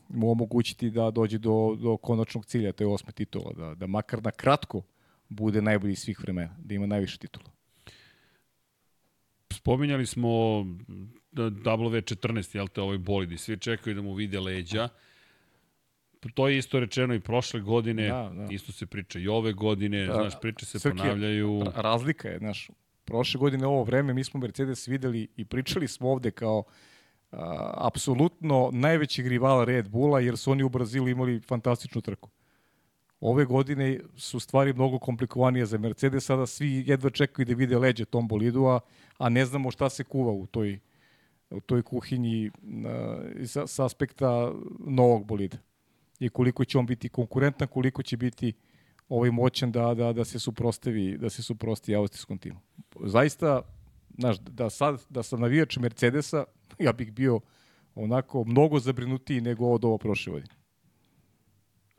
[0.10, 4.24] mu omogućiti da dođe do, do konačnog cilja, to je osme titula, da, da makar
[4.24, 4.82] na kratko
[5.30, 7.50] bude najbolji svih vremena, da ima najviše titula.
[9.54, 10.30] Spominjali smo
[11.32, 14.90] W14, jel te, ovoj bolidi, svi čekaju da mu vide leđa.
[16.34, 18.48] To je isto rečeno i prošle godine, da, da.
[18.50, 21.64] isto se priča i ove godine, da, znaš, priče se Srki, ponavljaju.
[21.76, 22.70] Razlika je, znaš,
[23.06, 26.64] prošle godine ovo vreme mi smo Mercedes videli i pričali smo ovde kao
[27.74, 32.30] apsolutno najvećeg rivala Red Bulla, jer su oni u Brazilu imali fantastičnu trku.
[33.20, 38.06] Ove godine su stvari mnogo komplikovanije za Mercedes, sada svi jedva čekaju da vide leđe
[38.06, 38.80] tom bolidu, a,
[39.18, 40.80] a ne znamo šta se kuva u toj,
[41.50, 42.52] u toj kuhinji
[42.86, 45.58] a, sa, sa aspekta novog bolida.
[46.20, 48.54] I koliko će on biti konkurentan, koliko će biti
[49.10, 52.60] ovaj moćan da, da, da se suprostavi da se suprostavi austrijskom timu.
[53.04, 53.62] Zaista,
[54.18, 56.44] znaš, da, sad, da sam navijač Mercedesa,
[56.86, 57.40] ja bih bio
[57.96, 60.54] onako mnogo zabrinutiji nego od ovo prošle godine.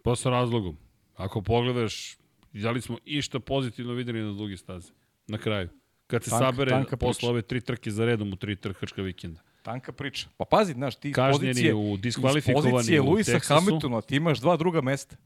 [0.03, 0.77] Pa sa razlogom.
[1.15, 2.17] Ako pogledaš,
[2.53, 4.93] da li smo išta pozitivno videli na dugi staze?
[5.27, 5.69] Na kraju.
[6.07, 7.31] Kad se Tank- sabere tanka posle priča.
[7.31, 9.41] ove tri trke za redom u tri trkačka vikenda.
[9.63, 10.29] Tanka priča.
[10.37, 12.17] Pa pazi, znaš, ti Kažnjeni pozicije, u iz
[12.55, 13.39] pozicije Luisa.
[13.39, 15.17] Hamiltona ti imaš dva druga mesta.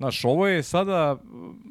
[0.00, 1.20] Znaš, ovo je sada uh,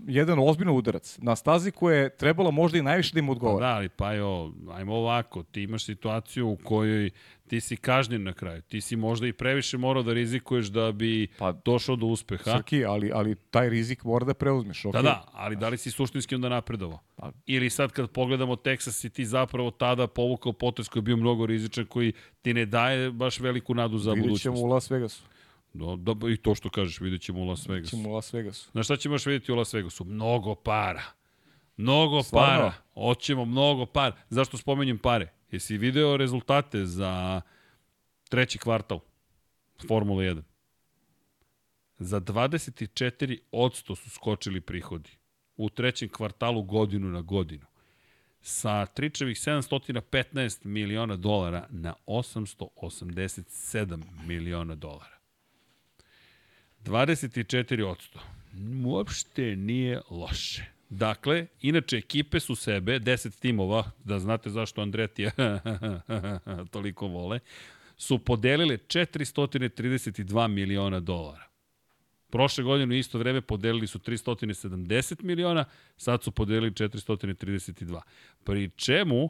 [0.07, 1.17] jedan ozbiljno udarac.
[1.17, 3.67] Na stazi koja je trebala možda i najviše da im Pa odgovara.
[3.67, 4.29] da, ali pa jo,
[4.69, 7.09] ajmo ovako, ti imaš situaciju u kojoj
[7.47, 8.61] ti si kažnjen na kraju.
[8.61, 12.43] Ti si možda i previše morao da rizikuješ da bi Pa, došao do uspeha.
[12.47, 14.83] Srki, ali, ali taj rizik mora da preuzmeš.
[14.83, 15.03] Da, Okay.
[15.03, 16.99] da, ali da li si suštinski onda napredovao?
[17.15, 21.17] Pa- Ili sad kad pogledamo Texas si ti zapravo tada povukao potez koji je bio
[21.17, 24.43] mnogo rizičan, koji ti ne daje baš veliku nadu za Vidjet budućnost.
[24.55, 25.23] ćemo u Las Vegasu.
[25.73, 27.89] Do, da, I to što kažeš, vidjet ćemo u Las Vidjet Vegasu.
[27.89, 28.71] ćemo u Las Vegasu.
[28.71, 30.05] Znaš šta ćemo još vidjeti u Las Vegasu?
[30.05, 31.03] Mnogo para.
[31.77, 32.57] Mnogo Stvarno?
[32.57, 32.73] para.
[32.93, 34.15] Hoćemo mnogo para.
[34.29, 35.33] Zašto spomenjem pare?
[35.51, 37.41] Jesi video rezultate za
[38.29, 38.99] treći kvartal
[39.87, 40.41] Formula 1?
[41.99, 45.09] Za 24% su skočili prihodi.
[45.57, 47.65] U trećem kvartalu godinu na godinu.
[48.41, 55.18] Sa tričevih 715 miliona dolara na 887 miliona dolara.
[56.85, 57.95] 24%.
[58.85, 60.65] Uopšte nije loše.
[60.89, 65.31] Dakle, inače ekipe su sebe, 10 timova, da znate zašto Andretija
[66.71, 67.39] toliko vole,
[67.97, 71.49] su podelile 432 miliona dolara.
[72.29, 75.65] Prošle godine u isto vreme podelili su 370 miliona,
[75.97, 78.01] sad su podelili 432.
[78.43, 79.29] Pri čemu,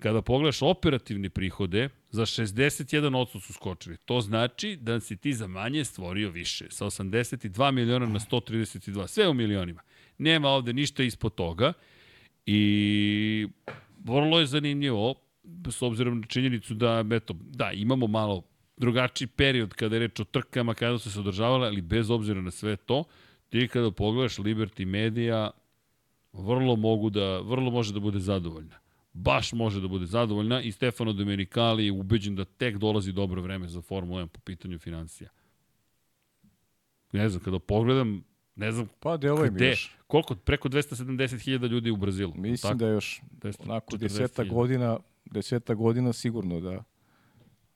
[0.00, 3.96] kada pogledaš operativne prihode, za 61% su skočili.
[3.96, 6.66] To znači da si ti za manje stvorio više.
[6.70, 9.06] Sa 82 miliona na 132.
[9.06, 9.82] Sve u milionima.
[10.18, 11.72] Nema ovde ništa ispod toga.
[12.46, 13.48] I
[14.04, 15.14] vrlo je zanimljivo,
[15.70, 18.42] s obzirom na činjenicu da, eto, da, imamo malo
[18.76, 22.50] drugačiji period kada je reč o trkama, kada su se održavale, ali bez obzira na
[22.50, 23.04] sve to,
[23.48, 25.50] ti kada pogledaš Liberty Media,
[26.32, 28.79] vrlo mogu da, vrlo može da bude zadovoljna.
[29.12, 33.68] Baš može da bude zadovoljna i Stefano Domenicali je ubeđen da tek dolazi dobro vreme
[33.68, 35.30] za Formulu 1 po pitanju financija.
[37.12, 38.24] Ne znam, kada pogledam,
[38.54, 39.96] ne znam Pa deluje mi gde, još.
[40.06, 42.34] koliko, preko 270.000 ljudi u Brazilu.
[42.36, 43.20] Mislim da je još
[43.58, 44.00] onako 240.000.
[44.00, 46.84] deseta godina, deseta godina sigurno da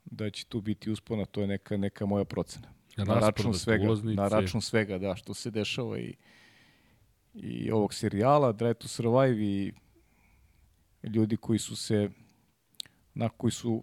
[0.05, 2.69] da će tu biti uspona, to je neka neka moja procena.
[2.97, 4.17] Na račun Rasprodat svega, ulaznice.
[4.17, 6.15] na račun svega, da, što se dešava i
[7.35, 9.73] i ovog serijala Drive to Survive i
[11.15, 12.11] ljudi koji su se
[13.15, 13.83] na koji su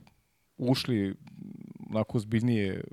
[0.58, 1.16] ušli
[1.90, 2.84] onako zbiljnije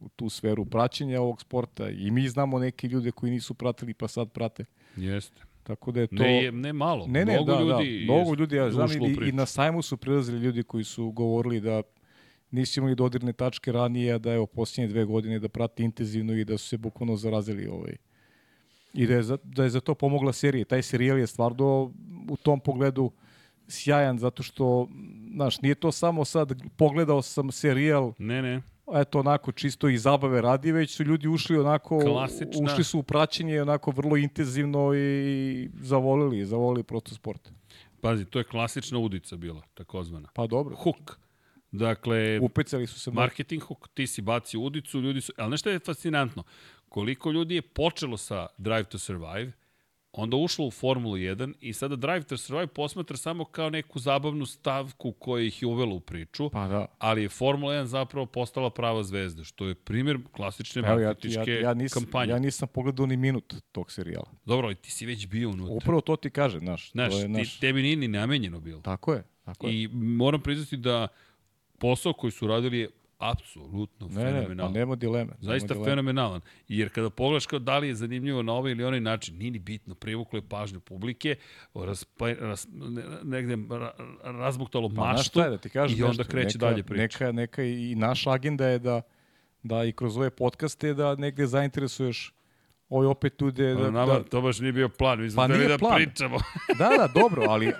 [0.00, 4.08] u tu sferu praćenja ovog sporta i mi znamo neke ljude koji nisu pratili pa
[4.08, 4.64] sad prate.
[4.96, 5.42] Jeste.
[5.62, 6.22] Tako da je to...
[6.22, 7.06] Ne, ne malo.
[7.06, 9.96] Ne, ne, mnogo da, ljudi da, mnogo ljudi, ja znam i, i na sajmu su
[9.96, 11.82] prilazili ljudi koji su govorili da
[12.50, 16.44] nisu imali dodirne tačke ranije, da je u posljednje dve godine da prati intenzivno i
[16.44, 17.96] da su se bukvalno zarazili ovaj.
[18.94, 20.64] I da je, za, da je za to pomogla serija.
[20.64, 21.92] Taj serijal je stvarno
[22.30, 23.10] u tom pogledu
[23.68, 24.88] sjajan zato što,
[25.34, 28.62] znaš, nije to samo sad pogledao sam serijal Ne, ne.
[28.94, 32.64] eto onako čisto i zabave radi, već su ljudi ušli onako, Klasična.
[32.64, 37.52] ušli su u praćenje onako vrlo intenzivno i zavolili, zavolili prosto sport.
[38.00, 40.28] Pazi, to je klasična udica bila, takozvana.
[40.34, 41.18] Pa dobro, Hook.
[41.72, 45.32] Dakle, upecali su se marketing hook, ti si bacio udicu, ljudi su...
[45.38, 46.42] Ali nešto je fascinantno?
[46.88, 49.52] Koliko ljudi je počelo sa Drive to Survive,
[50.16, 54.46] onda ušlo u Formulu 1 i sada Drive to Survive posmatra samo kao neku zabavnu
[54.46, 56.86] stavku koja ih je uvela u priču, Pa da.
[56.98, 61.06] ali je Formula 1 zapravo postala prava zvezda, što je primjer klasične Evo, ja, ja,
[61.08, 62.32] marketičke ja, nisam, kampanje.
[62.32, 64.30] ja nisam pogledao ni minut tog serijala.
[64.44, 65.74] Dobro, ali ti si već bio unutra.
[65.74, 66.90] Upravo to ti kaže, znaš.
[66.90, 68.80] Znaš, to je, ti, znaš tebi nije ni namenjeno bilo.
[68.80, 69.82] Tako je, tako je.
[69.82, 71.08] I moram priznati da
[71.78, 72.88] posao koji su radili je
[73.18, 74.72] apsolutno Ne, ne, pa fenomenalan.
[74.72, 75.24] nema dileme.
[75.24, 75.90] nema Zaista dileme.
[75.90, 76.40] fenomenalan.
[76.68, 79.58] Jer kada pogledaš kao da li je zanimljivo na ovaj ili onaj način, nije ni
[79.58, 81.36] bitno, privuklo je pažnju publike,
[81.76, 86.24] raspa, ras, ne- negde ra, razbuktalo Pa, maštu je, da ti kažem i onda nešto,
[86.24, 87.02] kreće neka, dalje priča.
[87.02, 89.02] Neka, neka i naša agenda je da,
[89.62, 92.32] da i kroz ove podcaste da negde zainteresuješ
[92.88, 93.66] ove opet ljude.
[93.66, 95.96] Da, Da, nama da, to baš nije bio plan, mi smo Pa da plan.
[95.96, 96.38] pričamo.
[96.78, 97.72] Da, da, dobro, ali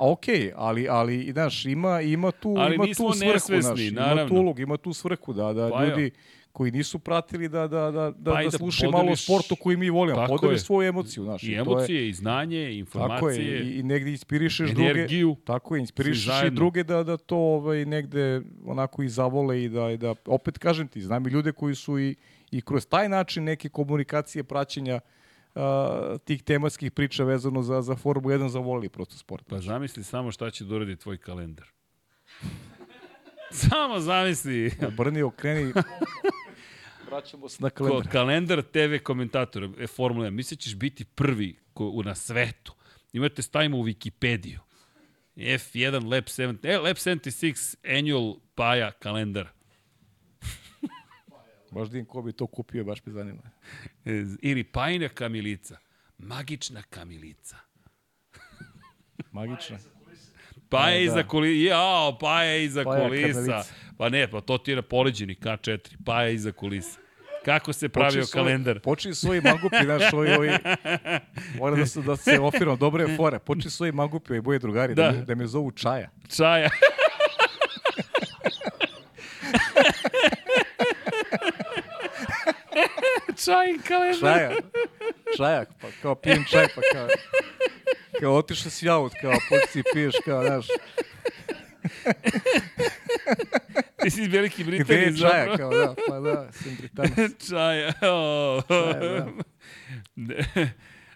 [0.00, 0.24] ok,
[0.56, 4.28] ali ali znaš, ima ima tu Ali ima tu svrhu, nesvesni, znaš, ima naravno.
[4.28, 5.88] tu ulog, ima tu svrhu da da Pa jo.
[5.88, 6.10] ljudi
[6.52, 9.76] koji nisu pratili da da da da, Pa da, da malo o podeliš- sportu koji
[9.76, 13.60] mi volimo, podeli svoju emociju, znaš, I je- emocije, i znanje, i Tako je, informacije,
[13.64, 15.26] i, i negde inspirišeš energiju.
[15.28, 15.44] druge.
[15.44, 19.90] Tako je, inspirišeš i druge da, da to ovaj, negde onako i zavole i da,
[19.90, 22.14] i da, opet kažem ti, znam i ljude koji su i,
[22.50, 25.00] i kroz taj način neke komunikacije praćenja
[25.54, 29.44] a, tih tematskih priča vezano za, za Formulu 1 zavolili prosto sport.
[29.48, 31.66] Pa zamisli samo šta će da uradi tvoj kalendar.
[33.68, 34.72] samo zamisli.
[34.86, 35.72] Obrni, okreni.
[37.10, 38.12] Vraćamo se na Ko, kalendar.
[38.12, 40.30] kalendar TV komentatora e, Formula 1.
[40.30, 42.74] Misli ćeš biti prvi ko, u, na svetu.
[43.12, 44.58] Imate stavimo u Wikipediju.
[45.36, 49.48] F1 Lab 7, e, Lab 76 Annual Paja kalendar.
[51.70, 53.42] Baš din ko bi to kupio, baš me zanima.
[54.04, 54.10] E,
[54.42, 55.76] Ili Pajna kamilica.
[56.18, 57.56] Magična kamilica.
[59.32, 59.78] Magično.
[60.68, 61.28] Pa je E, iza da.
[61.28, 61.68] kulisa.
[61.68, 63.64] Jao, pa je iza Paja kulisa.
[63.98, 65.78] Pa ne, pa to ti je na poleđeni K4.
[66.04, 66.98] Pa je iza kulisa.
[67.44, 68.80] Kako se pravio svoj- kalendar?
[68.80, 70.50] Počni svoji mangupi, znaš, ovi, ovi,
[71.54, 73.38] mora da se, da se ofiramo, dobre je fore.
[73.38, 75.20] Počni svoji mangupi, ovi boje drugari, da, Da.
[75.20, 76.10] da me zovu Čaja.
[76.28, 76.70] Čaja.
[83.48, 84.20] Čajin kalendar.
[84.20, 84.50] Čaja.
[85.36, 87.08] Čaja, pa kao pijem čaj, pa kao,
[88.20, 90.66] kao otišao si aut, kao počci piješ, kao, znaš,
[94.02, 95.56] Ti si iz Velike gde je čaja, zapravo.
[95.56, 97.48] kao, da, pa da, sam Britanac.
[97.48, 97.92] Čaja.
[98.02, 98.64] Oh.
[98.68, 99.26] Čaja,
[100.16, 100.36] Ne.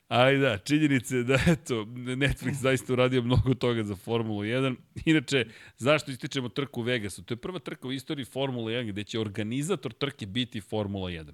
[0.09, 4.77] Ali da, činjenice je da eto, Netflix zaista uradio mnogo toga za Formulu 1.
[5.05, 5.47] Inače,
[5.77, 7.23] zašto ističemo trku u Vegasu?
[7.23, 11.33] To je prva trka u istoriji Formule 1 gde će organizator trke biti Formula 1.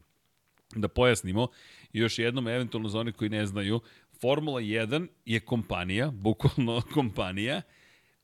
[0.74, 1.48] Da pojasnimo,
[1.92, 3.80] i još jednom, eventualno za one koji ne znaju,
[4.20, 7.62] Formula 1 je kompanija, bukvalno kompanija,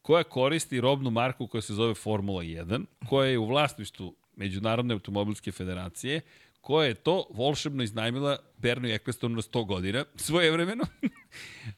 [0.02, 5.52] koja koristi robnu marku koja se zove Formula 1, koja je u vlasništvu Međunarodne automobilske
[5.52, 6.20] federacije,
[6.60, 10.84] koja je to volšebno iznajmila Bernie Ecclestonu na 100 godina, svoje vremeno.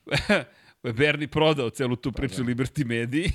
[0.98, 3.30] Bernie prodao celu tu priču Liberty Mediji.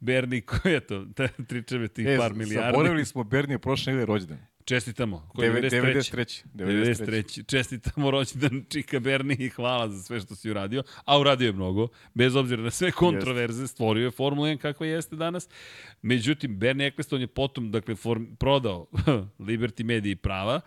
[0.00, 1.04] Bernie, koji je to?
[1.04, 2.70] Da, Tričeve tih E, par milijardi.
[2.72, 4.38] zaboravili smo Bernije prošle nedelje rođendan.
[4.66, 5.28] Čestitamo.
[5.34, 5.62] Ko je 93.
[5.62, 6.44] 93.
[6.54, 7.04] 93.
[7.04, 7.46] 93.
[7.46, 10.82] Čestitamo rođendan Čika Berni i hvala za sve što si uradio.
[11.04, 15.16] A uradio je mnogo, bez obzira na sve kontroverze, stvorio je Formula 1 kakva jeste
[15.16, 15.48] danas.
[16.02, 18.86] Međutim, Bernie Eccleston je potom dakle, form, prodao
[19.48, 20.60] Liberty Media i prava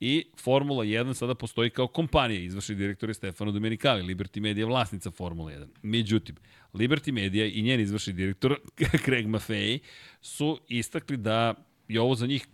[0.00, 2.40] i Formula 1 sada postoji kao kompanija.
[2.40, 4.14] Izvršni direktor je Stefano Domenicali.
[4.14, 5.66] Liberty Media je vlasnica Formula 1.
[5.82, 6.36] Međutim,
[6.74, 8.58] Liberty Media i njen izvršni direktor
[9.04, 9.78] Craig Maffei
[10.20, 11.54] su istakli da
[11.88, 12.46] je ovo za njih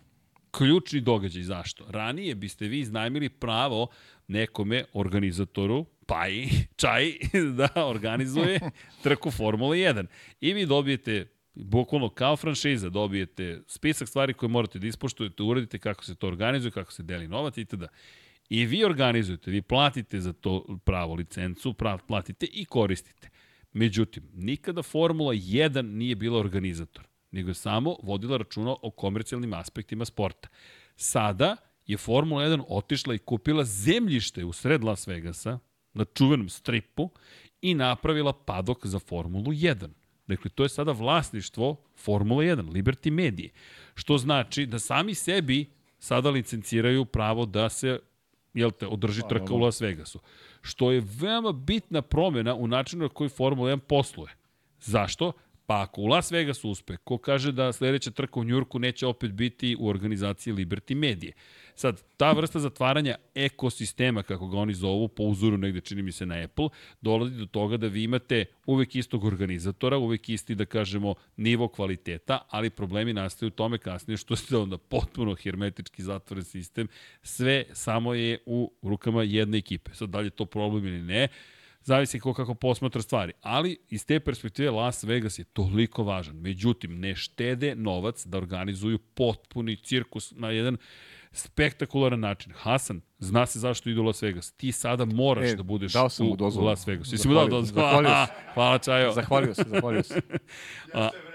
[0.57, 1.43] ključni događaj.
[1.43, 1.85] Zašto?
[1.89, 3.87] Ranije biste vi iznajmili pravo
[4.29, 7.13] nekome, organizatoru, pa i čaj,
[7.59, 8.61] da organizuje
[9.03, 10.07] trku Formula 1.
[10.41, 16.05] I vi dobijete bukvalno kao franšiza dobijete spisak stvari koje morate da ispoštujete, uradite kako
[16.05, 17.85] se to organizuje, kako se deli novac itd.
[18.49, 21.75] I vi organizujete, vi platite za to pravo licencu,
[22.07, 23.29] platite i koristite.
[23.73, 30.05] Međutim, nikada Formula 1 nije bila organizator, nego je samo vodila računa o komercijalnim aspektima
[30.05, 30.49] sporta.
[30.97, 35.59] Sada je Formula 1 otišla i kupila zemljište u sred Las Vegasa,
[35.95, 37.11] na čuvenom stripu,
[37.63, 39.89] i napravila padok za Formulu 1.
[40.27, 43.51] Dakle, to je sada vlasništvo Formula 1, Liberty Medije.
[43.95, 47.99] Što znači da sami sebi sada licenciraju pravo da se
[48.55, 50.21] jel te, održi trka u Las Vegasu.
[50.63, 54.35] Što je veoma bitna promjena u načinu na koji Formula 1 posluje.
[54.81, 55.33] Zašto?
[55.67, 59.33] Pa ako u Las Vegasu uspe, ko kaže da sledeća trka u Njurku neće opet
[59.33, 61.33] biti u organizaciji Liberty Medije.
[61.75, 66.27] Sad, ta vrsta zatvaranja ekosistema, kako ga oni zovu, po uzoru negde čini mi se
[66.27, 66.69] na Apple,
[67.01, 72.39] dolazi do toga da vi imate uvek istog organizatora, uvek isti, da kažemo, nivo kvaliteta,
[72.51, 76.89] ali problemi nastaju u tome kasnije što ste onda potpuno hermetički zatvoren sistem,
[77.23, 79.95] sve samo je u rukama jedne ekipe.
[79.95, 81.29] Sad, da li je to problem ili ne,
[81.85, 83.33] zavisi ko kako posmatra stvari.
[83.41, 86.37] Ali iz te perspektive Las Vegas je toliko važan.
[86.37, 90.77] Međutim, ne štede novac da organizuju potpuni cirkus na jedan
[91.33, 92.53] spektakularan način.
[92.57, 94.53] Hasan, zna se zašto ide u Las Vegas.
[94.53, 96.65] Ti sada moraš E, da budeš dao sam u, u.
[96.65, 97.13] Las Vegas.
[97.13, 97.87] Jesi mu dao dozvolu?
[97.87, 99.13] zahvalio Aha, Hvala Čajo.
[99.13, 100.21] Zahvalio se, zahvalio se.
[100.93, 101.11] da,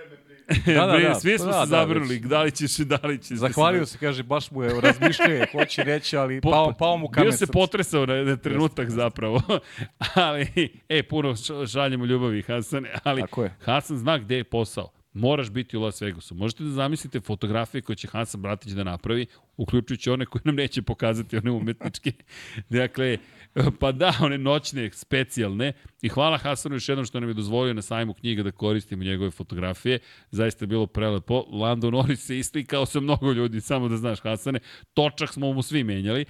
[0.66, 1.16] da, da, da.
[1.16, 2.24] Svi smo Da, se da, zabrinuli, već.
[2.24, 3.38] da li ćeš i da li ćeš.
[3.38, 7.30] Zahvalio se, kaže, baš mu je razmišljao, hoće reći, ali Po- pao, pao mu kamen.
[7.30, 9.42] Bio se potresao na, na trenutak zapravo.
[10.16, 10.48] ali,
[10.90, 11.34] e, puno
[11.72, 13.56] šaljemo ljubavi, Hasane, ali Tako je.
[13.62, 14.92] Hasan zna gde je posao.
[15.14, 16.36] Moraš biti u Las Vegasu.
[16.36, 19.26] Možete da zamislite fotografije koje će Hasan Bratić da napravi,
[19.58, 22.12] uključujući one koje nam neće pokazati, one umetničke.
[22.70, 23.18] dakle,
[23.80, 25.74] pa da, one noćne, specijalne.
[26.02, 29.32] I hvala Hasanu još jednom što nam je dozvolio na sajmu knjiga da koristimo njegove
[29.32, 30.00] fotografije.
[30.32, 31.46] Zaista je bilo prelepo.
[31.52, 34.60] Lando Norris se islikao sa mnogo ljudi, samo da znaš Hasane.
[34.94, 36.26] Točak smo mu svi menjali,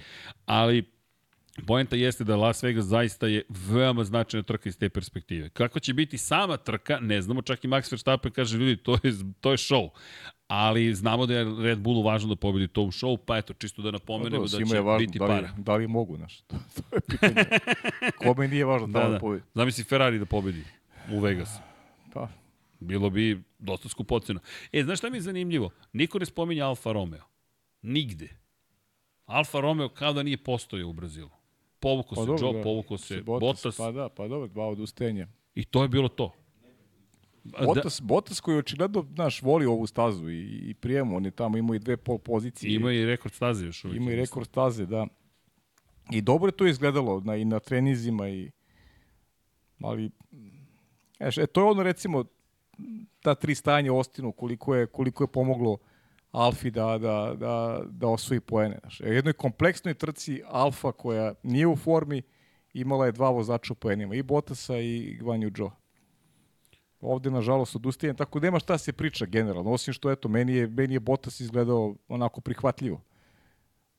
[0.46, 0.97] ali
[1.66, 5.48] Poenta jeste da Las Vegas zaista je veoma značajna trka iz te perspektive.
[5.48, 9.12] Kako će biti sama trka, ne znamo, čak i Max Verstappen kaže, ljudi, to je,
[9.40, 9.88] to je show.
[10.48, 13.82] Ali znamo da je Red Bullu važno da pobedi to u show, pa eto, čisto
[13.82, 15.54] da napomenemo Pa da će je važno, biti da li, para.
[15.56, 17.44] Da li mogu, znaš, to, to je pitanje.
[18.24, 19.18] Kome nije važno da, Da, da, da.
[19.18, 19.44] pobedi.
[19.54, 20.64] Zamisli Ferrari da pobedi
[21.12, 21.58] u Vegasu.
[22.14, 22.28] Pa,
[22.80, 24.40] Bilo bi dosta skupoceno.
[24.72, 25.70] E, znaš šta mi je zanimljivo?
[25.92, 27.24] Niko ne spominja Alfa Romeo.
[27.82, 28.28] Nigde.
[29.26, 31.30] Alfa Romeo kao da nije postojao u Brazilu.
[31.80, 32.62] Povukao pa se dobro, Joe, da.
[32.62, 35.28] povukao se Bottas, Bottas Pa da, pa dobro, dva odustajanja.
[35.54, 36.32] i to je bilo to.
[37.54, 41.56] A Bottas, Bottas koji očigledno, znaš, voli ovu stazu i, i prijemu, on je tamo
[41.56, 42.74] imao i dve pol pozicije.
[42.74, 44.02] Ima i rekord staze još uvijek.
[44.02, 45.06] Ima i rekord staze, da.
[46.10, 48.50] I dobro je to izgledalo na, i na trenizima i
[49.80, 50.10] ali
[51.18, 52.24] Eš, e, to je ono recimo
[53.20, 55.78] ta tri stajanja Ostinu koliko je, koliko je pomoglo
[56.32, 58.78] Alfi da, da, da, da osvoji poene.
[58.80, 59.00] Znaš.
[59.00, 62.22] E, jednoj kompleksnoj trci Alfa koja nije u formi
[62.74, 65.70] imala je dva vozača u poenima, i Bottasa i Gvanju Joe.
[67.00, 70.66] Ovde, nažalost, odustajem, tako da nema šta se priča generalno, osim što, eto, meni je,
[70.66, 73.00] meni je Bottas izgledao onako prihvatljivo.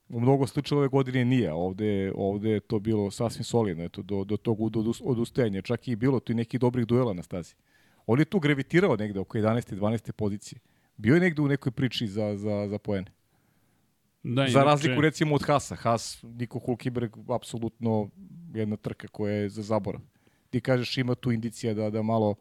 [0.09, 4.23] U mnogo slučajeva ove godine nije, ovde, ovde je to bilo sasvim solidno, eto, do,
[4.23, 4.57] do tog
[5.03, 5.61] odustajanja.
[5.61, 7.55] Čak i bilo tu i nekih dobrih duela na stazi.
[8.05, 9.75] On je tu gravitirao negde oko 11.
[9.75, 10.11] 12.
[10.11, 10.59] pozicije.
[10.99, 13.11] Bio je negde u nekoj priči za, za, za poene.
[14.23, 15.75] Da, Za razliku recimo od Hasa.
[15.75, 18.09] Has, Niko Hulkenberg, apsolutno
[18.53, 20.01] jedna trka koja je za zaborav.
[20.49, 22.35] Ti kažeš ima tu indicija da, da malo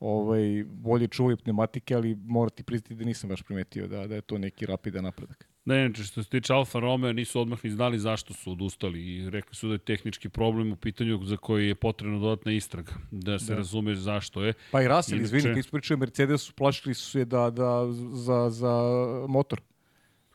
[0.00, 4.20] ovaj, bolje čuvaju pneumatike, ali mora ti priznati da nisam baš primetio da, da je
[4.20, 5.49] to neki rapidan napredak.
[5.64, 9.30] Ne, ne, što se tiče Alfa Romeo, nisu odmah ni znali zašto su odustali i
[9.30, 13.38] rekli su da je tehnički problem u pitanju za koji je potrebna dodatna istraga, da
[13.38, 13.56] se da.
[13.56, 14.52] razumeš zašto je.
[14.70, 18.82] Pa i Russell, Inače- izvini, ti ispričaju Mercedesu, plašili su je da, da, za, za
[19.28, 19.60] motor.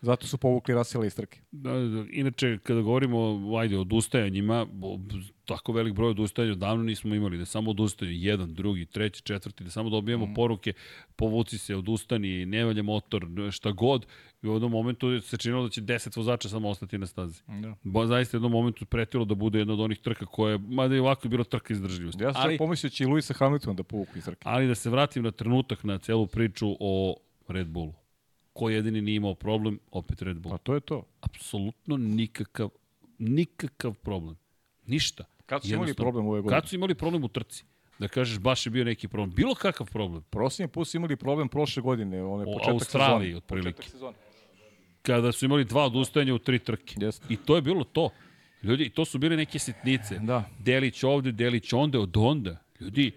[0.02, 1.40] Zato su povukli Russella iz trke.
[1.52, 4.68] Da, da, inače, kada govorimo ajde, o odustajanjima,
[5.46, 9.70] tako velik broj odustajanja odavno nismo imali, da samo odustaju jedan, drugi, treći, četvrti, da
[9.70, 10.34] samo dobijemo mm.
[10.34, 10.74] poruke,
[11.16, 14.06] povuci se, odustani, ne valja motor, šta god,
[14.46, 17.42] i u jednom momentu se činilo da će 10 vozača samo ostati na stazi.
[17.48, 17.76] Da.
[17.84, 21.02] Bo, zaista u jednom momentu pretilo da bude jedna od onih trka koja, mada je
[21.02, 22.24] ovako bilo trka izdržljivosti.
[22.24, 24.42] Ja sam ali, pomislio da će i Luisa Hamiltona da povuku iz trke.
[24.44, 27.16] ali da se vratim na trenutak na celu priču o
[27.48, 27.94] Red Bullu.
[28.54, 31.04] Ko jedini nije imao problem, opet Red Bull Pa to je to.
[31.22, 32.70] apsolutno nikakav,
[33.20, 34.36] nikakav problem.
[34.86, 35.24] Ništa.
[35.46, 36.62] Kad su imali problem ove godine?
[36.62, 37.64] Kad su imali problem u trci?
[38.00, 39.36] Da kažeš baš je bio neki problem.
[39.36, 40.24] Bilo kakav problem.
[40.30, 43.38] Prosim put su imali problem prošle godine, onaj početak Australiji, sezone.
[43.38, 43.76] otprilike.
[43.76, 44.18] Početak sezone.
[45.06, 46.96] Kada su imali dva odustajanja u tri trke.
[46.98, 47.26] Jeste.
[47.30, 48.10] I to je bilo to.
[48.64, 50.20] Ljudi, to su bile neke sitnice.
[50.20, 50.50] Da.
[50.60, 52.58] Delić ovde, Delić onda, od onda.
[52.80, 53.12] Ljudi,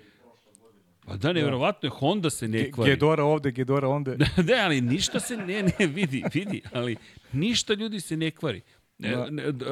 [1.00, 2.90] pa da, nevjerovatno je, Honda se ne kvari.
[2.90, 4.16] Gedora ovde, Gedora onde.
[4.38, 6.96] ne, ali ništa se ne, ne, vidi, vidi, ali
[7.32, 8.60] ništa ljudi se ne kvari.
[8.98, 9.30] Ne, Da.
[9.30, 9.64] ne, d-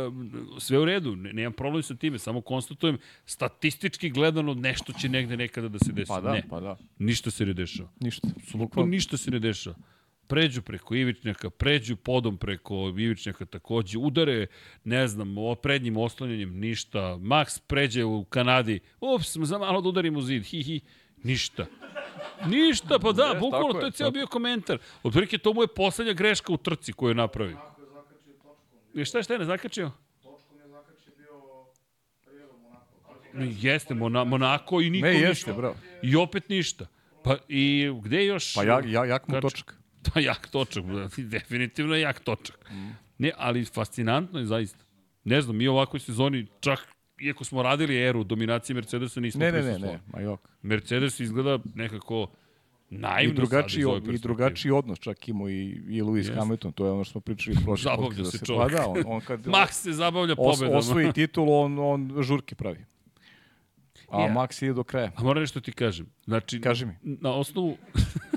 [0.58, 5.36] sve u redu, ne, nemam problem sa time, samo konstatujem, statistički gledano nešto će negde
[5.36, 6.08] nekada da se desi.
[6.08, 6.76] Pa da, ne, pa da.
[6.98, 7.88] ništa se ne dešava.
[8.00, 8.28] Ništa.
[8.36, 9.76] Apsolutno ništa se ne dešava.
[10.28, 14.46] Pređu preko Ivičnjaka, pređu podom preko Ivičnjaka takođe, udare,
[14.84, 16.98] ne znam, o prednjim oslanjanjem, ništa.
[17.00, 20.80] Max pređe u Kanadi, ups, za malo da udarim u zid, hi, hi,
[21.22, 21.66] ništa.
[22.46, 24.14] Ništa, pa da, bukvalno, to je je, ceo tako.
[24.14, 24.78] bio komentar.
[25.02, 27.58] Otprilike, to mu je poslednja greška u trci koju je napravio.
[28.94, 29.90] I šta je, šta je ne zakačio?
[33.34, 35.28] Jeste, Mona, Monako i niko Ne, ništa.
[35.28, 35.74] jeste, bravo.
[36.02, 36.86] I opet ništa.
[37.24, 38.55] Pa i gde je još?
[38.55, 39.62] Pa ja, ja, jak mu Kač-
[40.07, 40.15] točak.
[40.15, 42.70] Pa jak točak, da, definitivno je jak točak.
[43.18, 44.85] Ne, ali fascinantno je zaista.
[45.25, 49.52] Ne znam, mi u ovakvoj sezoni čak iako smo radili eru dominacije Mercedesa nismo Ne,
[49.52, 50.49] ne, ne, ne, ma jok.
[50.62, 52.26] Mercedes izgleda nekako
[52.91, 56.35] I naivno drugačiji, sad i drugačiji odnos čak imao i, i Lewis Jeste.
[56.35, 58.73] Hamilton, to je ono što smo pričali prošle Zabavlja se da čovek.
[58.73, 60.78] Pa da, on, on kad Max se zabavlja os, pobedama.
[60.78, 62.85] osvoji titul, on, on žurke pravi.
[64.09, 64.28] A Ja.
[64.35, 65.12] Max ide do kraja.
[65.17, 66.07] A moram nešto ti kažem.
[66.25, 66.94] Znači, Kaži mi.
[67.02, 67.76] na osnovu...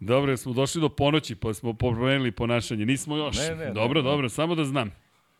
[0.00, 2.86] dobro, smo došli do ponoći, pa smo promenili ponašanje.
[2.86, 3.36] Nismo još.
[3.36, 4.08] Ne, ne, ne, dobro, ne.
[4.08, 4.90] dobro, samo da znam.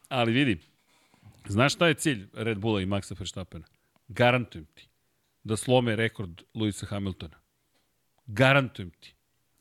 [0.09, 0.59] Ali vidi,
[1.47, 3.65] znaš šta je cilj Red Bulla i Maxa Verstappena?
[4.09, 4.89] Garantujem ti
[5.45, 7.37] da slome rekord Luisa Hamiltona.
[8.27, 9.15] Garantujem ti.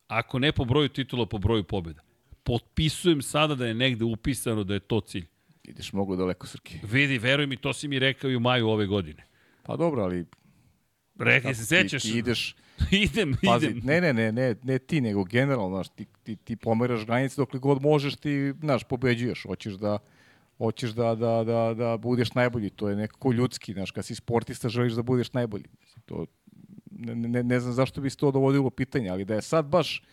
[0.08, 2.02] Ako ne po broju titula, po broju pobjeda.
[2.44, 5.26] Potpisujem sada da je negde upisano da je to cilj.
[5.64, 6.80] Ideš mnogo daleko, Srki.
[6.84, 9.24] Vidi, veruj mi, to si mi rekao i u maju ove godine.
[9.64, 10.26] Pa dobro, ali
[11.20, 12.02] Rekli se, sećaš?
[12.02, 12.56] ti, ti ideš,
[13.06, 13.82] idem, pazi, idem.
[13.84, 17.60] ne, ne, ne, ne, ne ti, nego generalno, znaš, ti, ti, ti pomeraš granice dokle
[17.60, 19.98] god možeš, ti, znaš, pobeđuješ, hoćeš da,
[20.58, 24.70] hoćeš da, da, da, da budeš najbolji, to je nekako ljudski, znaš, kad si sportista
[24.70, 25.66] želiš da budeš najbolji.
[25.82, 26.26] Mislim, To,
[26.92, 30.04] ne, ne, ne znam zašto bi se to dovodilo pitanje, ali da je sad baš,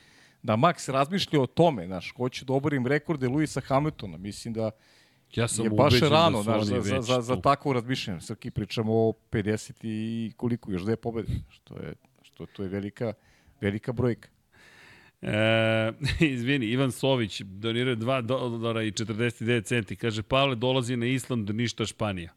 [0.42, 4.70] da Max razmišlja o tome, znaš, hoću da oborim rekorde Luisa Hamiltona, mislim da
[5.34, 8.20] Ja sam je baš ubeđen rano, da znaš, za, za, za, za takvo razmišljanje.
[8.20, 11.94] Srki, pričamo o 50 i koliko, još dve pobede, što je,
[12.38, 13.12] što to je velika,
[13.60, 14.28] velika brojka.
[15.22, 15.92] E,
[16.34, 19.96] izvini, Ivan Sović donirao 2 dolara i 49 centi.
[19.96, 22.32] Kaže, Pavle dolazi na Island, ništa Španija.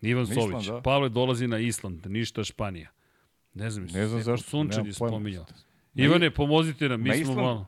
[0.00, 0.82] Ivan Na Sović, Island, da.
[0.82, 2.88] Pavle dolazi na Island, ništa Španija.
[3.54, 5.10] Ne znam, Ne znam zašto, Sunčan nemam je pojma.
[5.12, 5.46] spominjao.
[5.94, 7.42] Ivane, pomozite nam, mi na smo Islandu?
[7.42, 7.66] malo...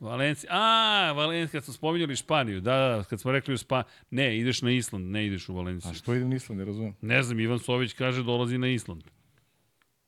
[0.00, 0.50] Valencija.
[0.52, 2.60] A, Valencija, kad smo spominjali Španiju.
[2.60, 3.82] Da, da, kad smo rekli u Spa...
[4.10, 5.90] Ne, ideš na Island, ne ideš u Valenciju.
[5.90, 6.94] A što ide na Island, ne razumem.
[7.00, 9.02] Ne znam, Ivan Sović kaže dolazi na Island.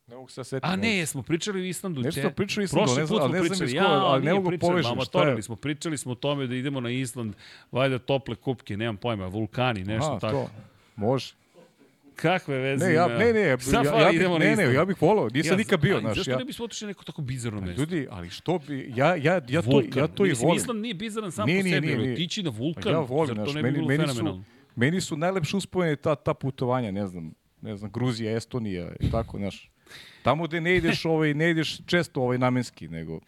[0.07, 0.73] Ne mogu se setiti.
[0.73, 2.01] A ne, jesmo pričali o Islandu.
[2.01, 3.97] Nešto smo pričali o Islandu, Prošli ne znam- ali smo ne znam iz ja, koje,
[3.97, 4.93] ali ne mogu povežem, šta je?
[4.93, 7.35] amatorili smo, pričali smo o tome da idemo na Island,
[7.73, 10.33] valjda tople kupke, nemam pojma, vulkani, nešto Aha, tako.
[10.33, 10.51] to.
[10.97, 11.35] Može.
[12.23, 13.19] Kakve veze Ne, ja, ima?
[13.19, 13.57] ne, ne, ja,
[14.01, 16.39] ja, idemo na ne, ne, ja bih volao, nisam Ja, nikad bio, znaš, Zašto ja.
[16.39, 17.81] ne bismo otišli neko tako bizarno mesto?
[17.81, 19.99] Ljudi, ali što bi, ja, ja, ja, to, Vulkan.
[19.99, 20.61] ja to i Mislim, volim.
[20.63, 22.13] Island nije bizaran sam Nije, po sebi, nije, nije.
[22.13, 24.45] otići na Pa vulkan, ja volim, zar to ne bi bilo meni, fenomenalno?
[24.45, 27.33] su, meni su najlepše uspomene ta, ta putovanja, ne znam,
[27.63, 29.71] ne znam, Gruzija, Estonija i tako, znaš.
[30.23, 33.21] Tamo gde ne ideš, ovaj, ne ideš često ovaj namenski, nego...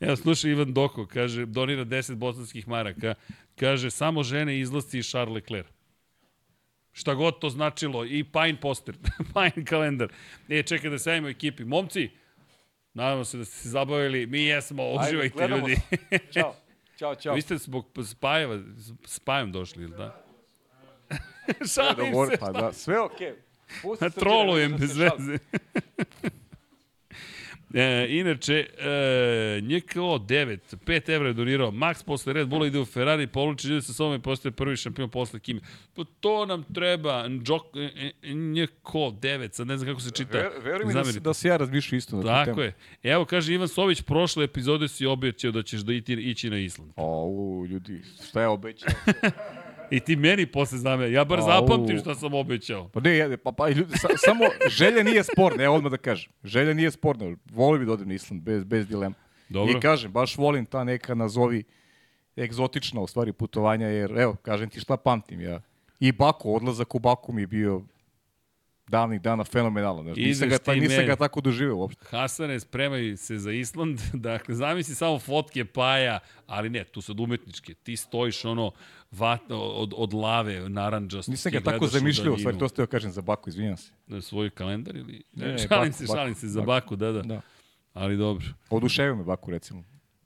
[0.00, 3.14] Evo, slušaj, Ivan Doko, kaže, donira 10 bosanskih maraka,
[3.56, 5.77] kaže, samo žene izlasci i Charles Leclerc.
[6.98, 8.94] Šta god to značilo, i Pine poster,
[9.34, 10.12] Pine kalendar.
[10.48, 11.64] E, čekaj da se javimo ekipi.
[11.64, 12.10] Momci,
[12.94, 15.80] nadamo se da ste se zabavili, mi jesmo, uživajte gledamo ljudi.
[16.34, 16.54] Ćao.
[16.98, 17.34] Ćao, čao.
[17.34, 18.58] Vi ste zbog spajeva,
[19.04, 20.24] spajom došli, ili da?
[21.74, 23.34] Šalim se, pa da, sve okej.
[23.82, 25.38] Pusti Srđana, trolujem da bez veze.
[27.74, 31.70] E, inače, e, NJKO 9, 5 evra je donirao.
[31.70, 35.10] Max posle Red Bulla ide u Ferrari, povlači ide sa sobom i postaje prvi šampion
[35.10, 35.60] posle Kimi.
[35.94, 37.28] Pa to nam treba.
[37.28, 37.90] Njok, e,
[38.22, 40.38] e, NJKO 9, sad ne znam kako se čita.
[40.38, 42.60] Ver, veruj mi da, se- da se ja razmišljam isto na Tako temu.
[42.62, 42.72] je.
[43.04, 46.92] Evo, kaže Ivan Sović, prošle epizode si obećao da ćeš da iti, ići na Island.
[46.96, 48.88] O, u, ljudi, šta je obećao?
[49.90, 51.12] I ti meni posle zame.
[51.12, 52.88] Ja bar zapamtim šta sam obećao.
[52.88, 56.32] Pa ne, ja, pa, pa ljudi, sa, samo želja nije sporna, evo odmah da kažem.
[56.44, 59.14] Želja nije sporna, volim bi da odem na Island, bez, bez dilema.
[59.48, 59.78] Dobro.
[59.78, 61.64] I kažem, baš volim ta neka nazovi
[62.36, 65.60] egzotična u stvari putovanja, jer evo, kažem ti šta pamtim ja.
[66.00, 67.82] I Baku, odlazak u Baku mi je bio
[68.88, 70.04] davnih dana fenomenalan.
[70.04, 72.04] Znaš, nisam, ga, ta, nisam ga tako doživeo uopšte.
[72.10, 74.00] Hasane, spremaj se za Island.
[74.28, 77.74] Dakle, zamisli samo fotke Paja, ali ne, tu sad umetničke.
[77.74, 78.72] Ti stojiš ono
[79.10, 81.30] vat, od, od lave naranđasto.
[81.30, 83.76] Nisam ga tako gledaš u zamišljao, u stvari to ste joj kažem za Baku, izvinjam
[83.76, 83.92] se.
[84.06, 85.22] Na svoj kalendar ili...
[85.32, 86.66] Ne, Ne, ne, šalim Baku, se, Baku, šalim se za Baku.
[86.66, 87.22] Baku, da, da.
[87.22, 87.40] Da.
[87.92, 89.84] Ali dobro, Oduševio me Baku, recimo.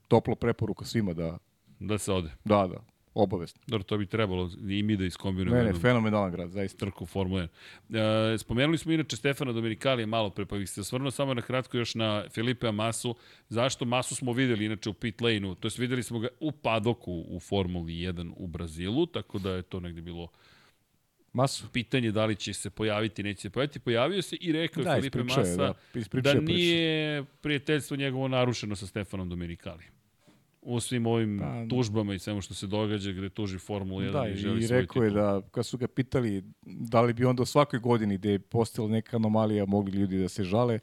[0.09, 1.39] Toplo preporuka svima da,
[1.81, 2.31] da se ode.
[2.45, 3.61] da, da, obavezno.
[3.67, 5.65] Dobro, to bi trebalo i mi da iskombinujemo.
[5.65, 6.79] Ne, ne, fenomenalan grad, zaista.
[6.79, 7.49] trku Formule
[7.89, 8.35] 1.
[8.35, 11.77] E, spomenuli smo inače Stefana Dominikalija malo pre, pa bih se osvrnuo samo na kratko
[11.77, 13.17] još na Filipe Masu.
[13.49, 17.25] Zašto Masu smo videli inače u pit lane-u, to jest videli smo ga u padoku
[17.29, 20.29] u Formuli 1 u Brazilu, tako da je to negde bilo
[21.33, 21.69] Masu.
[21.73, 23.79] pitanje da li će se pojaviti, neće se pojaviti.
[23.79, 25.75] Pojavio se i rekao je Da, Filipe je, Masa
[26.13, 30.02] da, da je nije prijateljstvo njegovo narušeno sa Stefanom Dominikalijem.
[30.63, 31.69] U svim ovim Pa, da.
[31.69, 34.81] tužbama i svemu što se događa gde tuži Formulu 1 Da, i želi i svoj
[34.81, 38.31] rekao je da, kad su ga pitali da li bi onda u svakoj godini gde
[38.31, 40.79] je postala neka anomalija mogli ljudi da se žale,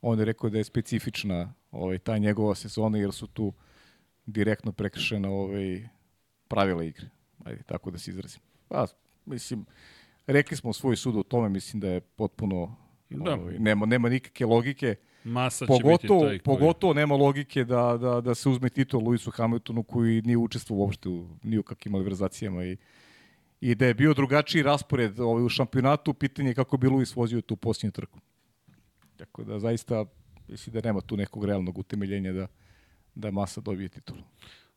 [0.00, 3.52] on je rekao da je specifična ovaj, ta njegova sezona jer su tu
[4.26, 5.88] direktno prekršena ovaj,
[6.48, 7.06] pravila igre.
[7.44, 8.40] Ajde, tako da se izrazim.
[8.68, 8.86] Pa,
[9.26, 9.64] mislim,
[10.26, 12.76] rekli smo svoj sud o tome, mislim da je potpuno
[13.10, 13.34] Da.
[13.34, 14.96] ovaj, nema, nema nikakve logike.
[15.24, 16.38] Masa će Pogotovo, biti taj koji...
[16.38, 21.08] pogotovo nema logike da, da, da se uzme titul Luisu Hamiltonu koji nije učestvovao uopšte
[21.08, 22.76] u ni u kakvim malverzacijama i,
[23.60, 27.40] i da je bio drugačiji raspored ovaj, u šampionatu, pitanje je kako bi Luis vozio
[27.40, 28.18] tu posljednju trku.
[29.16, 30.04] Tako da zaista
[30.48, 32.46] mislim da nema tu nekog realnog utemeljenja da,
[33.14, 34.16] da Masa dobije titul.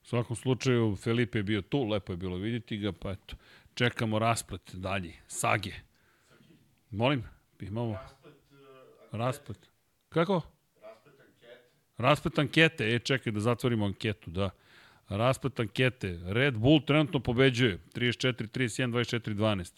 [0.04, 3.36] U svakom slučaju, Felipe je bio tu, lepo je bilo vidjeti ga, pa eto,
[3.74, 5.74] čekamo rasplet dalje, sage.
[6.92, 7.24] Molim,
[7.60, 7.98] imamo
[9.12, 9.75] rasplet.
[10.16, 10.42] Kako?
[11.98, 14.50] Rasplet ankete, e čekaj da zatvorimo anketu, da.
[15.10, 19.74] Rasplet ankete, Red Bull trenutno pobeđuje, 34, 31, 24, 12.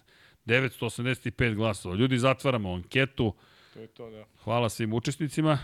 [0.45, 1.95] 985 glasova.
[1.95, 3.33] Ljudi, zatvaramo anketu.
[3.74, 4.25] To je to, da.
[4.43, 5.59] Hvala svim učesnicima.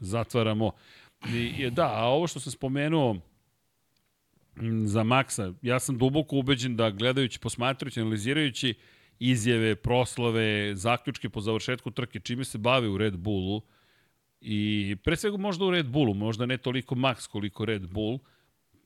[0.00, 0.72] Zatvaramo.
[1.34, 3.16] I, da, a ovo što sam spomenuo
[4.84, 8.74] za Maksa, ja sam duboko ubeđen da gledajući, posmatrajući, analizirajući
[9.18, 13.62] izjave, proslave, zaključke po završetku trke, čime se bave u Red Bullu,
[14.40, 18.18] i pre svega možda u Red Bullu, možda ne toliko Max koliko Red Bull,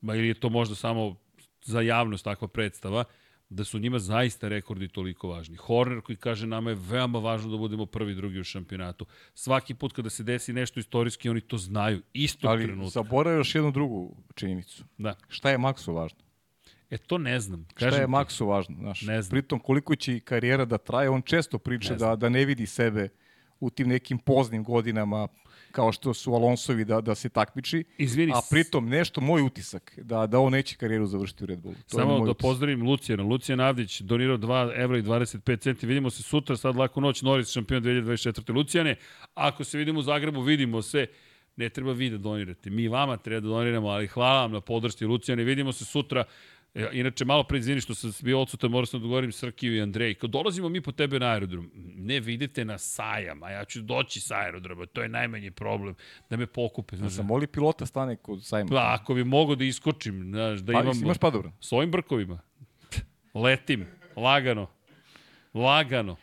[0.01, 1.15] ma ili je to možda samo
[1.61, 3.03] za javnost takva predstava,
[3.49, 5.57] da su njima zaista rekordi toliko važni.
[5.57, 9.05] Horner koji kaže nama je veoma važno da budemo prvi, drugi u šampionatu.
[9.33, 12.01] Svaki put kada se desi nešto istorijski, oni to znaju.
[12.13, 12.89] Isto Ali trenutka.
[12.89, 14.83] zaboravio još jednu drugu činjenicu.
[14.97, 15.15] Da.
[15.27, 16.19] Šta je Maxu važno?
[16.89, 17.65] E, to ne znam.
[17.73, 18.11] Kažem Šta je ti.
[18.11, 18.75] Maxu važno?
[18.79, 19.29] Znaš, Ne znam.
[19.31, 23.09] Pritom koliko će karijera da traje, on često priča Ne da, da ne vidi sebe
[23.59, 25.27] u tim nekim poznim godinama
[25.71, 27.83] kao što su Alonsovi da, da se takmiči.
[27.97, 31.75] Izvini, A pritom nešto, moj utisak, da, da on neće karijeru završiti u Red Bullu.
[31.75, 32.37] To Samo da utisak.
[32.37, 33.23] pozdravim Lucijana.
[33.23, 35.87] Lucijan Avdić donirao 2 evra i 25 centi.
[35.87, 38.55] Vidimo se sutra, sad laku noć, Norris šampion 2024.
[38.55, 38.95] Lucijane,
[39.33, 41.07] ako se vidimo u Zagrebu, vidimo se.
[41.55, 42.69] Ne treba vi da donirate.
[42.69, 45.43] Mi vama treba da doniramo, ali hvala vam na podršci Lucijane.
[45.43, 46.23] Vidimo se sutra.
[46.73, 49.81] E, Inače, malo pre izvini što sam bio odsutan, morao sam da govorim Srkiju i
[49.81, 50.13] Andrej.
[50.13, 54.21] Kad dolazimo mi po tebe na aerodrom, ne vidite na sajam, a ja ću doći
[54.21, 55.95] sa aerodroma, to je najmanji problem,
[56.29, 56.97] da me pokupe.
[56.97, 58.69] Znaš, Sam moli pilota stane kod sajma.
[58.69, 60.97] Pa, ako bi mogo da iskočim, znaš, da Pa, imam...
[61.03, 61.53] imaš padobran?
[61.59, 62.39] S ovim brkovima.
[63.33, 64.67] Letim, lagano.
[65.53, 66.15] Lagano.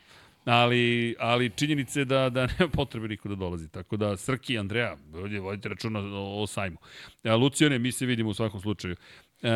[0.44, 3.68] Ali, ali činjenice da, da nema potrebe niko da dolazi.
[3.68, 6.76] Tako da, Srki i Andreja, ovdje vodite računa o, o sajmu.
[7.24, 8.96] E, Lucione, mi se vidimo u svakom slučaju.
[9.42, 9.48] E,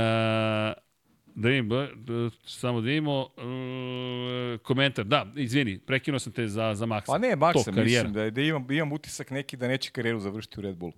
[1.34, 1.50] da
[1.97, 5.05] da, samo da vidimo e, komentar.
[5.05, 7.07] Da, izvini, prekinuo sam te za, za Maxa.
[7.07, 8.09] Pa ne, To, Maxa, karijera.
[8.09, 10.92] mislim da, da imam, imam utisak neki da neće karijeru završiti u Red Bullu.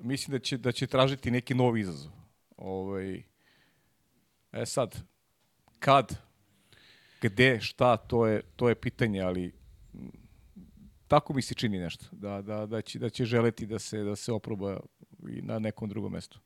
[0.00, 2.12] Mislim da će, da će tražiti neki novi izazov.
[2.56, 3.22] Ovaj,
[4.52, 5.02] e sad,
[5.78, 6.18] kad,
[7.20, 9.52] gde, šta, to je, to je pitanje, ali
[11.08, 14.16] tako mi se čini nešto, da, da, da, će, da će želeti da se, da
[14.16, 14.80] se oproba
[15.28, 16.38] i na nekom drugom mestu.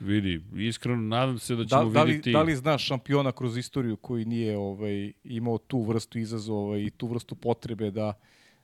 [0.00, 2.32] Vidi, iskreno nadam se da Da, ćemo da, li, vidjeti...
[2.32, 7.06] da li znaš šampiona kroz istoriju koji nije ovaj, imao tu vrstu izazova i tu
[7.06, 8.12] vrstu potrebe da,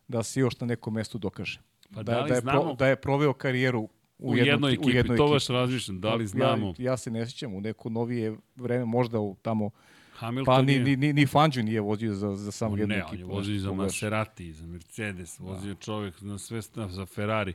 [0.08, 1.60] da se još na nekom mestu dokaže?
[1.94, 4.72] Pa da, da li da, je znamo- pro, da je proveo karijeru u, u jednoj
[4.72, 5.34] ekipi, u jednoj to ekipi.
[5.34, 6.74] baš razmišljam, da li znamo.
[6.78, 9.70] Ja, ja se ne sjećam, u neko novije vreme, možda u tamo,
[10.14, 13.12] Hamilton pa ni, ni, ni, ni Fangio nije vozio za, za samo jednu ne, ekipu.
[13.12, 13.72] on je znaš, vozio za.
[13.72, 17.54] Maserati, za Mercedes, vozio čovjek na sve za Ferrari.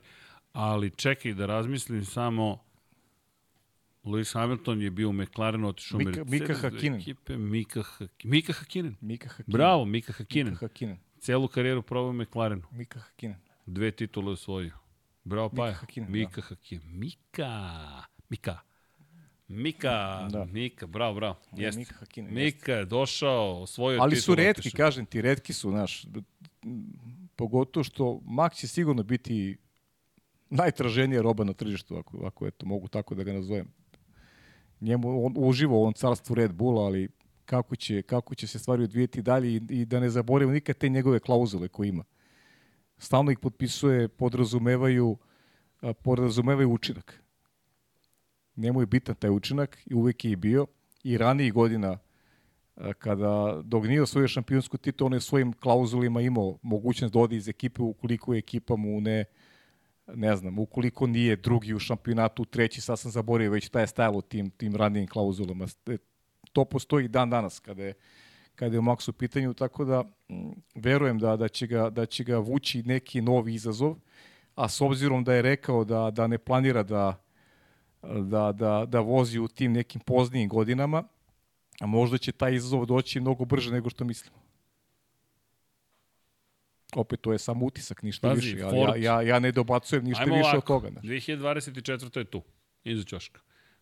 [0.59, 2.59] Ali čekaj da razmislim samo
[4.03, 6.31] Lewis Hamilton je bio u McLarenu, otišao u Mika- Mercedes.
[6.31, 6.99] Mika do Hakkinen.
[6.99, 8.95] Ekipe, Mika, Hak- Mika Hakkinen.
[9.01, 9.51] Mika Hakkinen.
[9.51, 10.53] Bravo, Mika Hakkinen.
[10.53, 10.97] Mika Hakkinen.
[11.19, 12.61] Celu karijeru probao u McLarenu.
[12.71, 13.37] Mika Hakkinen.
[13.65, 14.71] Dve titule osvojio.
[15.23, 15.73] Bravo, Paja.
[15.73, 16.83] Hakkinen, Mika Hakkinen.
[16.89, 17.51] Mika.
[18.29, 18.59] Mika.
[19.49, 20.45] Mika, Da.
[20.45, 21.39] Mika, bravo, bravo.
[21.51, 21.79] Da, Jeste.
[21.79, 24.71] Mika Hakkinen, Mika je došao, osvojio Ali su otišao.
[24.77, 26.05] kažem ti, redki su, znaš.
[27.35, 29.57] Pogotovo što Max će sigurno biti
[30.49, 33.67] najtraženija roba na tržištu, ako, ako eto, mogu tako da ga nazovem.
[34.81, 37.09] Njemu, on uživa u ovom carstvu Red Bulla, ali
[37.45, 40.89] kako će, kako će se stvari odvijeti dalje i, i da ne zaboravimo nikad te
[40.89, 42.03] njegove klauzule koje ima.
[42.97, 45.17] Stalno ih potpisuje, podrazumevaju,
[46.03, 47.23] podrazumevaju učinak.
[48.55, 50.67] Njemu je bitan taj učinak i uvek je i bio.
[51.03, 51.97] I ranijih godina
[52.99, 57.47] kada dok nije osvojio šampionsku titulu, on je svojim klauzulima imao mogućnost da ode iz
[57.47, 59.25] ekipe ukoliko je ekipa mu ne
[60.15, 64.21] ne znam, ukoliko nije drugi u šampionatu, treći, sad sam zaboravio već šta je stajalo
[64.21, 65.65] tim, tim ranijim klauzulama.
[65.85, 65.97] E,
[66.53, 67.93] To postoji dan danas kada je,
[68.55, 72.23] kada je Max u pitanju, tako da mm, verujem da, da, će ga, da će
[72.23, 73.95] ga vući neki novi izazov,
[74.55, 77.23] a s obzirom da je rekao da, da ne planira da,
[78.03, 81.03] da, da, da vozi u tim nekim poznijim godinama,
[81.79, 84.46] a možda će taj izazov doći mnogo brže nego što mislimo.
[86.95, 88.57] Opet, to je samo utisak, ništa Pazi, više.
[88.57, 90.89] Ja, ja, ja ne dobacujem ništa Ajmo više ovako, od toga.
[90.89, 91.01] Ne.
[91.01, 92.17] 2024.
[92.17, 92.41] je tu,
[92.83, 93.41] iza ćoška.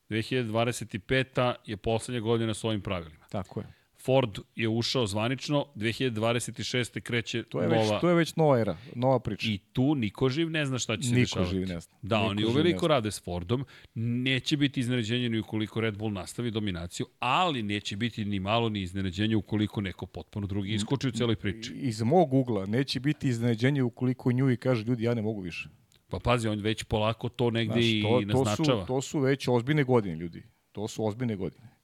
[0.10, 1.54] 2025.
[1.66, 3.26] je poslednja godina s ovim pravilima.
[3.30, 3.85] Tako je.
[4.06, 7.00] Ford je ušao zvanično, 2026.
[7.02, 7.82] kreće To je, nova...
[7.82, 9.48] već, to je već nova era, nova priča.
[9.50, 11.52] I tu niko živ ne zna šta će se Niko dešavati.
[11.52, 11.94] živ ne zna.
[12.02, 16.52] Da, Niko oni uveliko rade s Fordom, neće biti iznenađenje ni ukoliko Red Bull nastavi
[16.52, 21.36] dominaciju, ali neće biti ni malo ni iznenađenje ukoliko neko potpuno drugi iskoči u celoj
[21.36, 21.74] priči.
[21.74, 25.70] Iz mog ugla neće biti iznenađenje ukoliko nju i kaže ljudi ja ne mogu više.
[26.10, 28.82] Pa pazi, on već polako to negde Znaš, i to, to, naznačava.
[28.82, 30.44] su, to su već ozbiljne godine ljudi.
[30.72, 31.75] To su ozbiljne godine.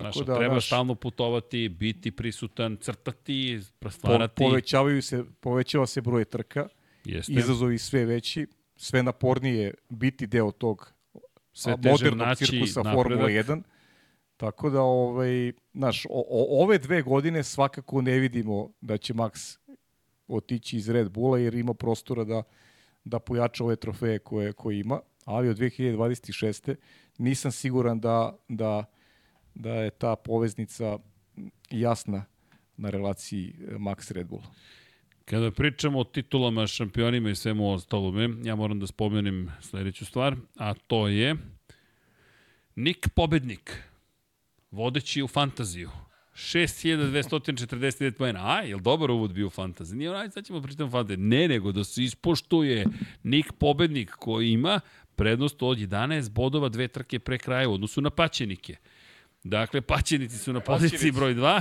[0.00, 4.34] Znaš, da, treba znaš, stalno putovati, biti prisutan, crtati, po, stvarati.
[4.42, 6.68] povećavaju se, povećava se broj trka,
[7.04, 7.32] Jeste.
[7.32, 8.46] izazovi sve veći,
[8.76, 10.92] sve napornije biti deo tog
[11.52, 13.04] Sve modernog naći cirkusa napredak.
[13.04, 13.62] Formula 1.
[14.36, 19.58] Tako da, ovaj, znaš, o, o, ove dve godine svakako ne vidimo da će Max
[20.28, 22.42] otići iz Red Bulla jer ima prostora da,
[23.04, 26.74] da pojača ove trofeje koje, koje ima, ali od 2026.
[27.18, 28.84] nisam siguran da, da,
[29.54, 30.98] da je ta poveznica
[31.70, 32.24] jasna
[32.76, 34.42] na relaciji eh, Max Red Bull.
[35.24, 40.74] Kada pričamo o titulama, šampionima i svemu ostalome, ja moram da spomenem sledeću stvar, a
[40.74, 41.36] to je
[42.76, 43.82] Nik Pobednik.
[44.70, 45.90] vodeći u fantaziju.
[46.34, 48.40] 6249 pojena.
[48.42, 49.94] A, je li dobar uvod bio u fantasy?
[49.94, 51.16] Nije onaj, sad ćemo pričati o fantasy.
[51.16, 52.86] Ne, nego da se ispoštuje
[53.22, 54.80] Nik pobednik koji ima
[55.16, 58.76] prednost od 11 bodova dve trke pre kraja u odnosu na paćenike.
[59.44, 61.60] Dakle, paćenici su na poziciji broj 2,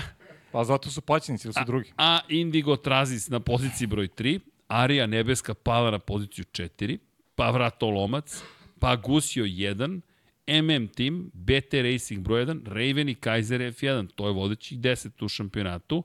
[0.52, 1.92] Pa zato su paćenici, ili su drugi.
[1.98, 6.98] a Indigo Trazis na poziciji broj 3, Arija Nebeska pala na poziciju 4,
[7.36, 8.44] pa Vratolomac,
[8.80, 10.02] pa Gusio 1,
[10.48, 15.28] MM Team, BT Racing broj 1, Raven i Kaiser F1, to je vodeći 10 u
[15.28, 16.04] šampionatu.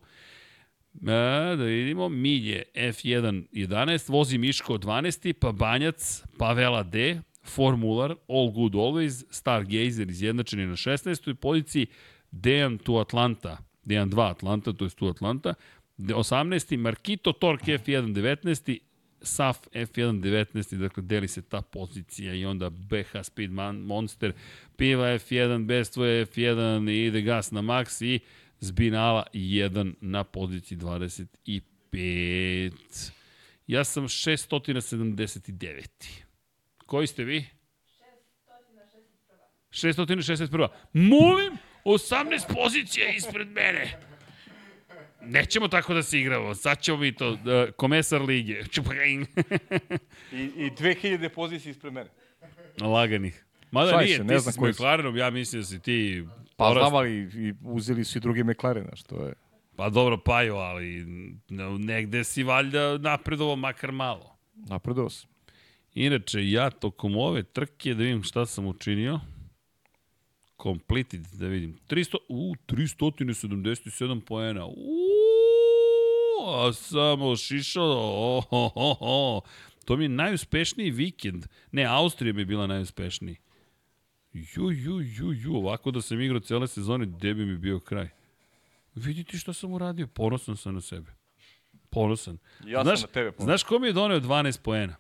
[1.02, 8.52] E, da vidimo, Milje F1 11, vozi Miško 12, pa Banjac, Pavela D, Formular, All
[8.52, 11.34] Good Always, Stargazer izjednačeni na 16.
[11.34, 11.86] poziciji,
[12.30, 15.54] Dejan tu Atlanta, Dejan 2 Atlanta, to je tu Atlanta,
[15.98, 16.76] 18.
[16.76, 18.78] Markito Tork F1 19.
[19.22, 20.76] SAF F1 19.
[20.76, 24.32] Dakle, deli se ta pozicija i onda BH Speed Man, Monster,
[24.76, 28.20] Piva F1, Bestvo F1 i ide gas na max i
[28.60, 33.10] Zbinala 1 na poziciji 25.
[33.66, 36.23] Ja sam 679.
[36.94, 37.44] Koji ste vi?
[39.70, 40.68] 661.
[40.92, 43.98] Molim, 18 pozicija ispred mene.
[45.22, 46.54] Nećemo tako da se igramo.
[46.54, 47.38] Sad ćemo mi to, uh,
[47.76, 48.52] komesar lige.
[50.32, 52.10] I, I 2000 pozicije ispred mene.
[52.80, 53.44] Laganih.
[53.70, 54.76] Mada Šaj nije, se, ti ne si znam s.
[54.76, 56.24] McLarenom, ja mislim da si ti
[56.56, 59.34] Pa porast- znam, ali i uzeli su i drugi McLarena, što je...
[59.76, 61.06] Pa dobro, Pajo, ali
[61.78, 64.36] negde si valjda napredovo makar malo.
[64.54, 65.33] Napredao sam.
[65.94, 69.20] Inače, ja tokom ove trke, da vidim šta sam učinio,
[70.62, 74.74] completed, da vidim, 300, u, 377 poena, u,
[76.46, 79.42] a samo šišao, oh, oh, oh, oh.
[79.84, 83.36] to mi je najuspešniji vikend, ne, Austrija je bila najuspešniji.
[84.32, 88.08] Ju, ju, ju, ju, ovako da sam igrao cele sezone, gde bi mi bio kraj?
[88.94, 91.12] Vidite šta sam uradio, ponosan sam na sebe.
[91.90, 92.38] Ponosan.
[92.66, 93.44] Ja sam znaš, na tebe ponosan.
[93.44, 94.96] Znaš ko mi je doneo 12 poena?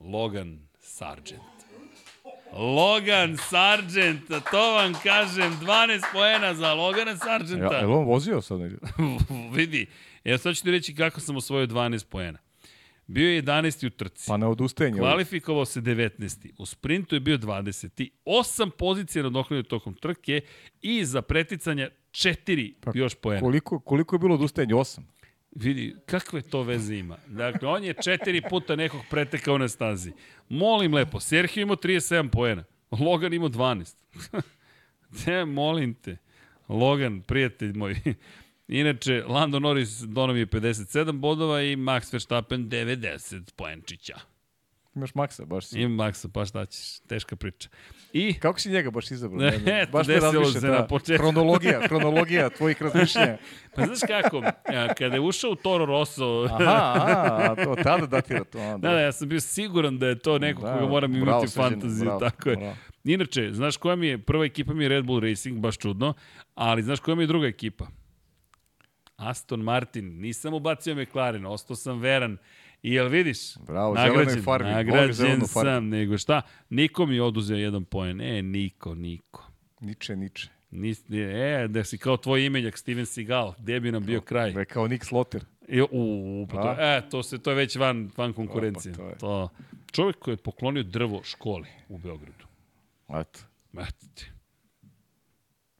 [0.00, 1.42] Logan Sargent.
[2.52, 7.74] Logan Sargent, to vam kažem, 12 poena za Logana Sargenta.
[7.74, 8.78] Ja, je on vozio sad negdje?
[9.56, 9.86] Vidi,
[10.24, 12.38] ja sad ću ti reći kako sam osvojio 12 poena.
[13.06, 13.86] Bio je 11.
[13.86, 14.24] u trci.
[14.26, 14.98] Pa ne odustajanje.
[14.98, 16.50] Kvalifikovao se 19.
[16.58, 18.08] U sprintu je bio 20.
[18.24, 20.40] Osam pozicija nadoknadio tokom trke
[20.82, 23.40] i za preticanja četiri Pa još poena.
[23.40, 24.74] Koliko, koliko je bilo odustajanje?
[24.74, 25.08] Osam.
[25.60, 27.16] Vidi, kakve to veze ima?
[27.26, 30.12] Dakle, on je četiri puta nekog pretekao na stazi.
[30.48, 33.94] Molim lepo, Sergio imao 37 poena, Logan imao 12.
[35.24, 36.16] Te, molim te.
[36.68, 37.96] Logan, prijatelj moj.
[38.68, 44.18] Inače, Lando Norris je 57 bodova i Max Verstappen 90 poenčića.
[44.98, 45.80] Imaš maksa, baš si.
[45.80, 47.68] Ima Maxa, pa šta ćeš, teška priča.
[48.12, 49.40] I Kako si njega baš izabrao?
[49.50, 51.22] Ne, Ne, baš me razmišlja ta na početku.
[51.22, 53.38] Hronologija, hronologija tvojih razmišljanja.
[53.74, 54.42] Pa znaš kako,
[54.98, 58.58] kada je ušao u Toro Rosso, Aha, a, to tada datira to.
[58.58, 61.24] A, da, da, ja sam bio siguran da je to neko Da, koga moram bravo,
[61.26, 62.56] imati u Srđan, fantaziji, bravo, tako je.
[62.56, 62.76] bravo.
[63.04, 66.14] Inače, znaš koja mi je, prva ekipa mi je Red Bull Racing, baš čudno,
[66.54, 67.86] ali znaš koja mi je druga ekipa?
[69.16, 72.36] Aston Martin, nisam ubacio McLaren, ostao sam veran.
[72.82, 73.56] I jel vidiš?
[73.66, 75.46] Bravo, zelenoj farbi, Nagrađen farbu.
[75.46, 76.42] sam, nego šta?
[76.70, 78.20] Niko mi je oduzeo jedan poen.
[78.20, 79.50] E, niko, niko.
[79.80, 80.48] Niče, niče.
[80.70, 84.52] Nis, e, da si kao tvoj imenjak Steven Seagal, gde bi nam bio kraj?
[84.52, 85.44] Da je kao Nick Slaughter.
[85.68, 88.94] I, u, pa to, e, to, se, to je već van, van konkurencije.
[88.94, 89.18] to je.
[89.18, 89.48] to
[89.92, 92.44] čovjek koji je poklonio drvo školi u Beogradu.
[93.08, 93.40] Eto.
[93.78, 94.30] Eto ti.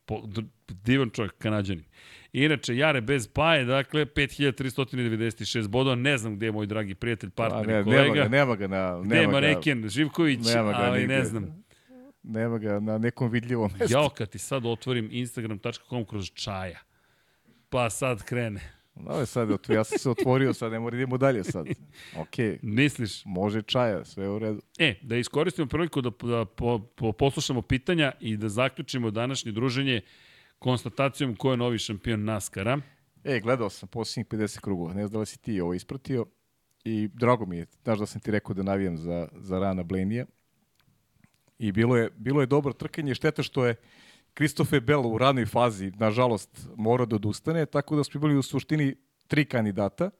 [0.05, 0.23] Po,
[0.85, 1.85] divan čovjek, kanadjanin.
[2.32, 7.32] Inače, Jare bez paje, dakle, 5396 bodova, ne znam gde je moj dragi prijatelj, A
[7.32, 8.02] partner ne, i kolega.
[8.02, 9.00] nema ga, nema ga na...
[9.00, 11.15] Gde je Nema ga, Mareken, Živković, nema ga ali nigde.
[11.15, 11.65] ne znam.
[12.23, 13.94] nema ga na nekom vidljivom mestu.
[13.94, 16.78] Jao, kad ti sad otvorim instagram.com kroz čaja,
[17.68, 18.60] pa sad krene.
[18.97, 21.66] Da, sad, otvo- ja sam se otvorio, sad ne mora idemo dalje sad.
[22.16, 23.23] Okej, Misliš?
[23.24, 24.60] može čaja, sve je u redu.
[24.78, 30.00] E, da iskoristimo priliku da, da po, po, poslušamo pitanja i da zaključimo današnje druženje
[30.58, 32.78] konstatacijom ko je novi šampion NASCAR-a.
[33.24, 36.26] E, gledao sam posljednjih 50 krugova, ne znam da li si ti ovo ispratio
[36.84, 40.26] i drago mi je, znaš da sam ti rekao da navijam za, za Rana Blenija
[41.58, 43.74] i bilo je, bilo je dobro trkanje, šteta što je
[44.34, 48.96] Kristofe Bell u ranoj fazi, nažalost, morao da odustane, tako da smo imali u suštini
[49.26, 50.10] tri kandidata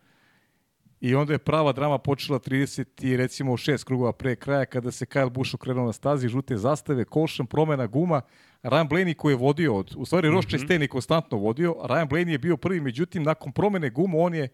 [1.01, 5.07] i onda je prava drama počela 30 i recimo 6 krugova pre kraja kada se
[5.07, 8.21] Kyle Busch okrenuo na stazi, žute zastave, kolšan, promena guma,
[8.63, 12.31] Ryan Blaney koji je vodio, od, u stvari Ross Chastain je konstantno vodio, Ryan Blaney
[12.31, 14.49] je bio prvi, međutim nakon promene guma on je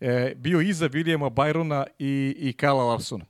[0.00, 3.24] e, bio iza Williama Byrona i, i Kyle Larsona.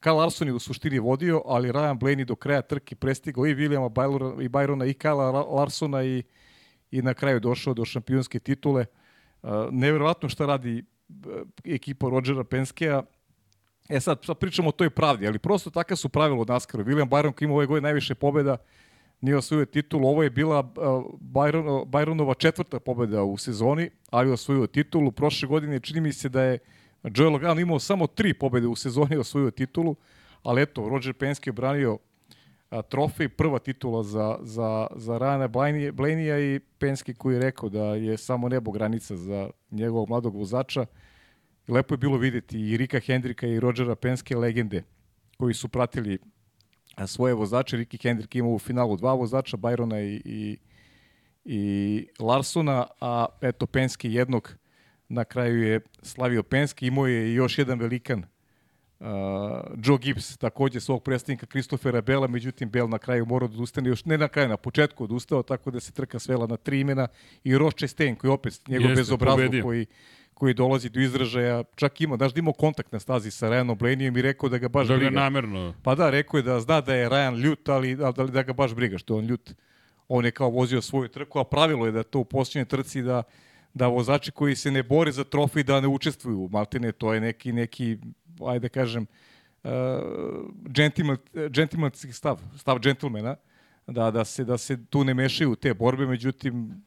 [0.00, 3.90] Kyle Larson je u suštini vodio, ali Ryan Blaney do kraja trke prestigao i Williama
[3.90, 6.22] Byrona i, Byrona, i Kyle Larsona i,
[6.90, 8.84] i na kraju došao do šampionske titule.
[9.42, 11.14] Uh, neverovatno šta radi uh,
[11.64, 13.02] ekipa Rodgera Penskea.
[13.88, 16.84] E sad, sad pričamo o toj pravdi, ali prosto taka su pravila od NASCAR-u.
[16.84, 18.56] William Byron koji ima ove godine najviše pobjeda,
[19.20, 20.08] nije osvojio titulu.
[20.08, 20.62] Ovo je bila
[21.20, 25.12] Byron, Byronova četvrta pobjeda u sezoni, ali osvojio titulu.
[25.12, 26.58] Prošle godine čini mi se da je
[27.02, 29.96] Joel Logan imao samo tri pobjede u sezoni i osvojio titulu,
[30.42, 31.98] ali eto, Roger Penske je branio
[32.88, 35.48] trofej, prva titula za, za, za Rana
[35.92, 40.86] Blanija i Penske koji je rekao da je samo nebo granica za njegovog mladog vozača.
[41.68, 44.82] Lepo je bilo videti i Rika Hendrika i Rodgera Penske legende
[45.38, 46.18] koji su pratili
[47.06, 47.76] svoje vozače.
[47.76, 50.58] Ricky Hendrik imao u finalu dva vozača, Byrona i, i,
[51.44, 54.54] i Larsona, a eto Penske jednog
[55.08, 58.24] na kraju je slavio Penske, imao je još jedan velikan
[59.00, 59.06] uh,
[59.84, 64.04] Joe Gibbs, takođe svog predstavnika Kristofera Bela, međutim Bell na kraju morao da odustane, još
[64.04, 67.08] ne na kraju, na početku odustao, tako da se trka svela na tri imena
[67.44, 69.86] i Ross Chastain, koji opet njegov bezobrazlog koji
[70.38, 74.18] koji dolazi do izražaja, čak ima, daš da imao kontakt na stazi sa Ryanom Blaneyom
[74.18, 75.10] i rekao da ga baš da briga.
[75.10, 75.74] Da ga namerno.
[75.82, 78.74] Pa da, rekao je da zna da je Ryan ljut, ali da, da ga baš
[78.74, 79.54] briga, što on ljut.
[80.08, 83.22] On je kao vozio svoju trku, a pravilo je da to u posljednjoj trci da
[83.74, 86.48] da vozači koji se ne bore za trofej da ne učestvuju.
[86.52, 87.98] Maltene, to je neki, neki
[88.46, 89.06] ajde da kažem,
[89.64, 89.70] uh,
[90.68, 91.16] gentleman,
[91.50, 93.36] gentlemanski stav, stav džentlmena,
[93.86, 96.82] da, da, se, da se tu ne mešaju te borbe, međutim,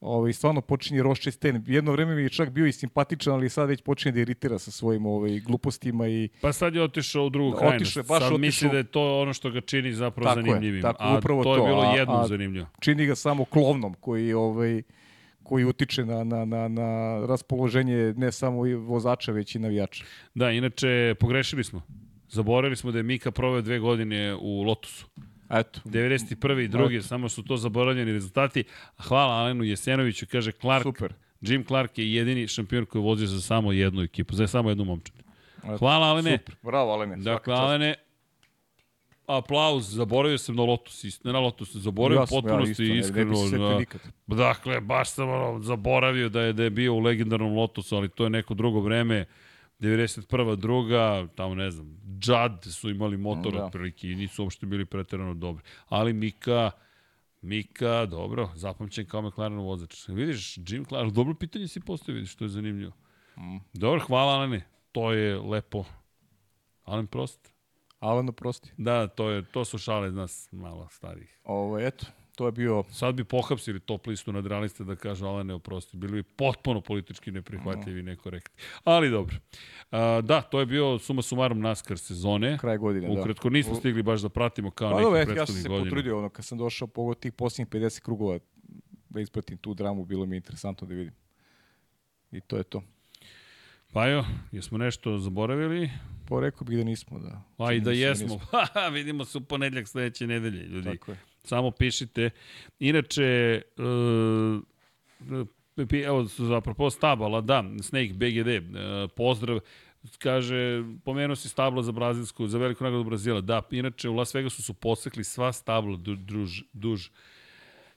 [0.00, 1.64] ovaj, stvarno počinje rošče sten.
[1.66, 4.70] Jedno vreme mi je čak bio i simpatičan, ali sad već počinje da iritira sa
[4.70, 6.08] svojim ovaj, glupostima.
[6.08, 6.28] I...
[6.40, 7.82] Pa sad je otišao u drugu krajnost.
[7.82, 8.38] Otišao, baš sad otišao...
[8.38, 10.76] misli da je to ono što ga čini zapravo tako zanimljivim.
[10.76, 12.66] Je, tako, a to, to je bilo jedno a, zanimljivo.
[12.80, 14.82] Čini ga samo klovnom koji ovaj,
[15.42, 20.04] koji utiče na, na, na, na raspoloženje ne samo vozača, već i navijača.
[20.34, 21.82] Da, inače, pogrešili smo.
[22.28, 25.06] Zaboravili smo da je Mika proveo dve godine u Lotusu.
[25.50, 25.80] Eto.
[25.84, 26.64] 91.
[26.64, 27.06] i drugi, Eto.
[27.06, 28.64] samo su to zaboravljeni rezultati.
[28.98, 30.82] Hvala Alenu Jesenoviću, kaže Clark.
[30.82, 31.12] Super.
[31.40, 35.20] Jim Clark je jedini šampion koji vozi za samo jednu ekipu, za samo jednu momčanu.
[35.78, 36.38] Hvala Alene.
[36.38, 37.16] Super, bravo Alene.
[37.16, 37.94] Dakle, Alene,
[39.26, 43.34] aplauz, zaboravio sam na Lotus, ne na Lotus, zaboravio Jasno, potpunosti ja, iskreno.
[43.52, 43.86] Ne, ne
[44.26, 48.08] da, dakle, baš sam ono, zaboravio da je, da je bio u legendarnom Lotusu, ali
[48.08, 49.24] to je neko drugo vreme.
[49.80, 50.56] 91.
[50.56, 53.64] druga, tamo ne znam, Džad su imali motor da.
[53.64, 55.64] otprilike i nisu uopšte bili preterano dobri.
[55.88, 56.70] Ali Mika,
[57.42, 60.08] Mika, dobro, zapamćen kao McLaren vozač.
[60.08, 62.92] Vidiš, Jim Clark, dobro pitanje si postavio, vidiš, to je zanimljivo.
[63.36, 63.56] Mm.
[63.72, 65.84] Dobro, hvala Alene, to je lepo.
[66.84, 67.52] Alen Prost.
[68.00, 68.72] Alan oprosti.
[68.76, 71.38] Da, to, je, to su šale nas malo starih.
[71.44, 72.06] Ovo, eto,
[72.40, 72.84] to je bio...
[72.90, 75.96] Sad bi pohapsili top listu nadrealiste da kažu Alan ne oprosti.
[75.96, 78.64] Bili bi potpuno politički neprihvatljivi, nekorektni.
[78.84, 79.36] Ali dobro.
[79.90, 82.58] A, da, to je bio suma sumarom NASCAR sezone.
[82.58, 83.20] Kraj godine, Ukratko, da.
[83.20, 85.42] Ukratko nismo stigli baš da pratimo kao pa, neki prethodnih godina.
[85.42, 85.90] Ja sam se godina.
[85.90, 88.38] potrudio, ono, kad sam došao po tih posljednjih 50 krugova
[89.08, 91.14] da ispratim tu dramu, bilo mi interesantno da vidim.
[92.32, 92.82] I to je to.
[93.92, 95.90] Pa jo, jesmo nešto zaboravili?
[96.28, 97.42] Pa rekao bih da nismo, da.
[97.56, 98.40] Pa i da jesmo.
[98.94, 100.90] Vidimo se u ponedljak sledeće nedelje, ljudi.
[100.90, 101.29] Tako je.
[101.44, 102.30] Samo pišite.
[102.78, 104.60] Inače, uh,
[106.04, 109.60] evo, zapravo stabala, da, Snake BGD, uh, pozdrav,
[110.18, 113.40] kaže, pomenuo si stabla za brazilsku, za veliku nagradu Brazila.
[113.40, 117.08] Da, inače u Las Vegasu su posekli sva stabla duž, duž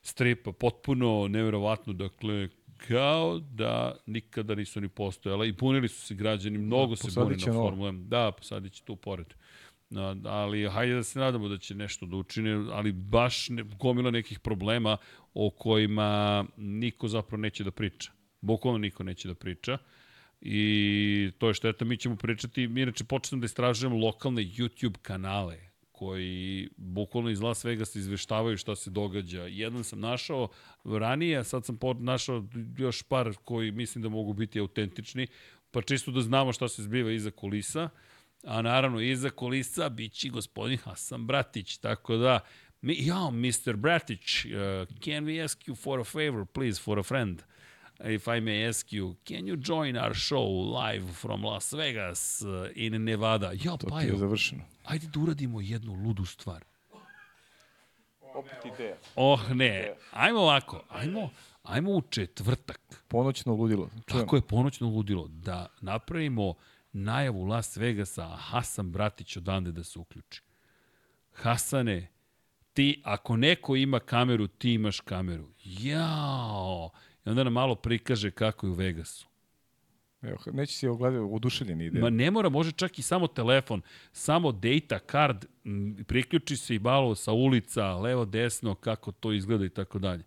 [0.02, 2.50] stripa, potpuno nevjerovatno, dakle,
[2.88, 7.36] kao da nikada nisu ni postojala i punili su se građani, mnogo da, se buni
[7.36, 8.08] na Formula 1.
[8.08, 9.28] Da, posadić tu pored.
[9.28, 9.34] No,
[10.26, 14.40] ali hajde da se nadamo da će nešto da učine, ali baš ne, gomila nekih
[14.40, 14.98] problema
[15.34, 18.12] o kojima niko zapravo neće da priča.
[18.42, 19.78] Bukvalno niko neće da priča.
[20.42, 25.74] I to je šteta, mi ćemo pričati, mi inače počnem da istražujemo lokalne YouTube kanale
[25.92, 29.42] koji bukvalno iz Las Vegas izveštavaju šta se događa.
[29.42, 30.48] Jedan sam našao
[30.84, 32.44] ranije, a sad sam našao
[32.78, 35.28] još par koji mislim da mogu biti autentični,
[35.72, 37.90] pa čisto da znamo šta se zbiva iza kulisa.
[38.44, 42.40] A naravno, iza kulisa bići gospodin Hasan Bratić, tako da,
[42.82, 43.76] mi, ja, Mr.
[43.76, 44.52] Bratić, uh,
[45.04, 47.42] can we ask you for a favor, please, for a friend?
[48.00, 52.70] if I may ask you, can you join our show live from Las Vegas uh,
[52.76, 53.52] in Nevada?
[53.54, 54.64] Ja, to pa je završeno.
[54.84, 56.64] Ajde da uradimo jednu ludu stvar.
[58.36, 58.96] Opet ideja.
[59.16, 59.94] Oh, ne.
[60.12, 60.84] Ajmo ovako.
[60.90, 61.30] Ajmo,
[61.64, 63.04] ajmo u četvrtak.
[63.08, 63.90] Ponoćno ludilo.
[63.90, 64.24] Čujem.
[64.26, 65.28] Tako je, ponoćno ludilo.
[65.28, 66.54] Da napravimo
[66.94, 70.42] najavu Las Vegasa, a Hasan Bratić odande da se uključi.
[71.34, 72.08] Hasane,
[72.74, 75.50] ti, ako neko ima kameru, ti imaš kameru.
[75.64, 76.90] Jao!
[77.26, 79.28] I onda nam malo prikaže kako je u Vegasu.
[80.22, 82.00] Evo, neće si ogledati, oduševljen ide.
[82.00, 83.82] Ma ne mora, može čak i samo telefon,
[84.12, 85.46] samo data card,
[86.08, 90.24] priključi se i malo sa ulica, levo, desno, kako to izgleda i tako dalje.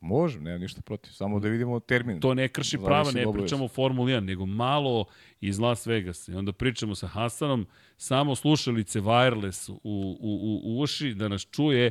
[0.00, 2.20] Može, nema ništa protiv, samo da vidimo termin.
[2.20, 5.04] To ne krši prava, ne pričamo o Formuli 1, nego malo
[5.40, 6.32] iz Las Vegasa.
[6.32, 11.46] I onda pričamo sa Hasanom, samo slušalice wireless u, u, u, u uši da nas
[11.50, 11.90] čuje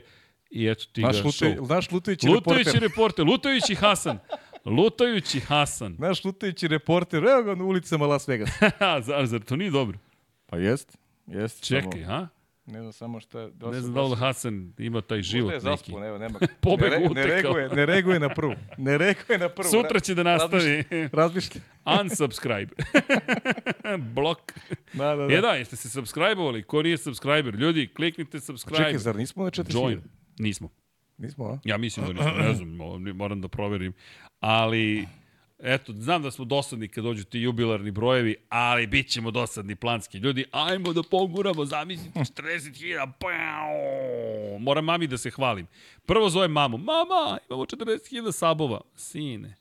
[0.49, 1.69] i eto ti naš ga lute, show.
[1.69, 2.81] Naš lutajući, lutajući reporter.
[2.81, 3.25] reporter.
[3.25, 4.19] Lutajući Hasan.
[4.65, 5.95] Lutajući Hasan.
[6.07, 8.49] Naš lutajući reporter, evo ga na ulicama Las Vegas.
[9.07, 9.97] zar, zar to nije dobro?
[10.45, 10.97] Pa jest,
[11.27, 11.63] jest.
[11.63, 12.27] Čekaj, samo, ha?
[12.71, 13.47] Ne znam samo šta...
[13.47, 15.91] Da Ne znam da li Hasan ima taj život Možda je neki.
[15.91, 16.39] zaspo, evo, nema.
[16.59, 18.53] Pobeg ne, re, ne, reaguje, ne reaguje na prvu.
[18.77, 19.69] Ne reaguje na prvu.
[19.69, 20.83] Sutra će da nastavi.
[21.11, 21.61] Razmišlja.
[22.01, 22.75] Unsubscribe.
[24.15, 24.53] Blok.
[24.93, 25.33] Da, da, da.
[25.33, 26.63] E da, jeste se subscribe-ovali?
[26.63, 27.55] Ko nije subscriber?
[27.55, 28.77] Ljudi, kliknite subscribe.
[28.77, 29.73] Čekaj, zar nismo na 4000?
[29.73, 30.01] Join.
[30.39, 30.69] Nismo.
[31.17, 31.59] Nismo, a?
[31.63, 32.69] Ja mislim da nismo, ne znam,
[33.15, 33.93] moram da proverim.
[34.39, 35.07] Ali,
[35.59, 40.17] eto, znam da smo dosadni kad dođu ti jubilarni brojevi, ali bit ćemo dosadni planski
[40.17, 40.45] ljudi.
[40.51, 44.59] Ajmo da poguramo, zamislite, 40.000, pao!
[44.59, 45.67] Moram mami da se hvalim.
[46.05, 48.81] Prvo zovem mamu, mama, imamo 40.000 sabova.
[48.95, 49.55] Sine.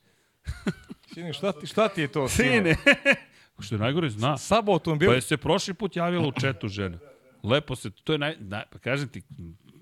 [1.14, 2.28] Sine, šta ti, šta ti je to?
[2.28, 2.76] Sine.
[3.60, 4.38] Što je najgore, zna.
[4.38, 5.08] Sabo automobil?
[5.08, 6.98] Pa je se prošli put javila u četu žena.
[7.42, 9.22] Lepo se, to je naj, naj, pa kažem ti,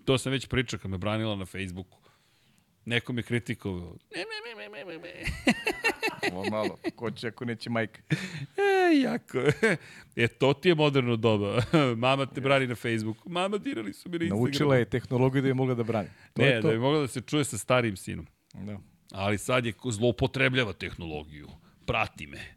[0.05, 1.99] to sam već pričao kad me branila na Facebooku.
[2.87, 3.97] Neko me kritikovao.
[4.15, 5.13] Ne, ne, ne, ne, ne, ne.
[6.33, 8.01] Ovo malo, ko će ako neće majka.
[8.57, 9.39] E, jako.
[10.17, 11.63] E, to ti je moderno doba.
[11.97, 13.29] Mama te brani na Facebooku.
[13.31, 14.47] Mama dirali su mi na Instagramu.
[14.47, 16.09] Naučila je tehnologiju da je mogla da brani.
[16.33, 16.67] To ne, je to.
[16.67, 18.27] da je mogla da se čuje sa starijim sinom.
[18.55, 18.79] Da.
[19.13, 21.49] Ali sad je zloupotrebljava tehnologiju.
[21.87, 22.55] Prati me.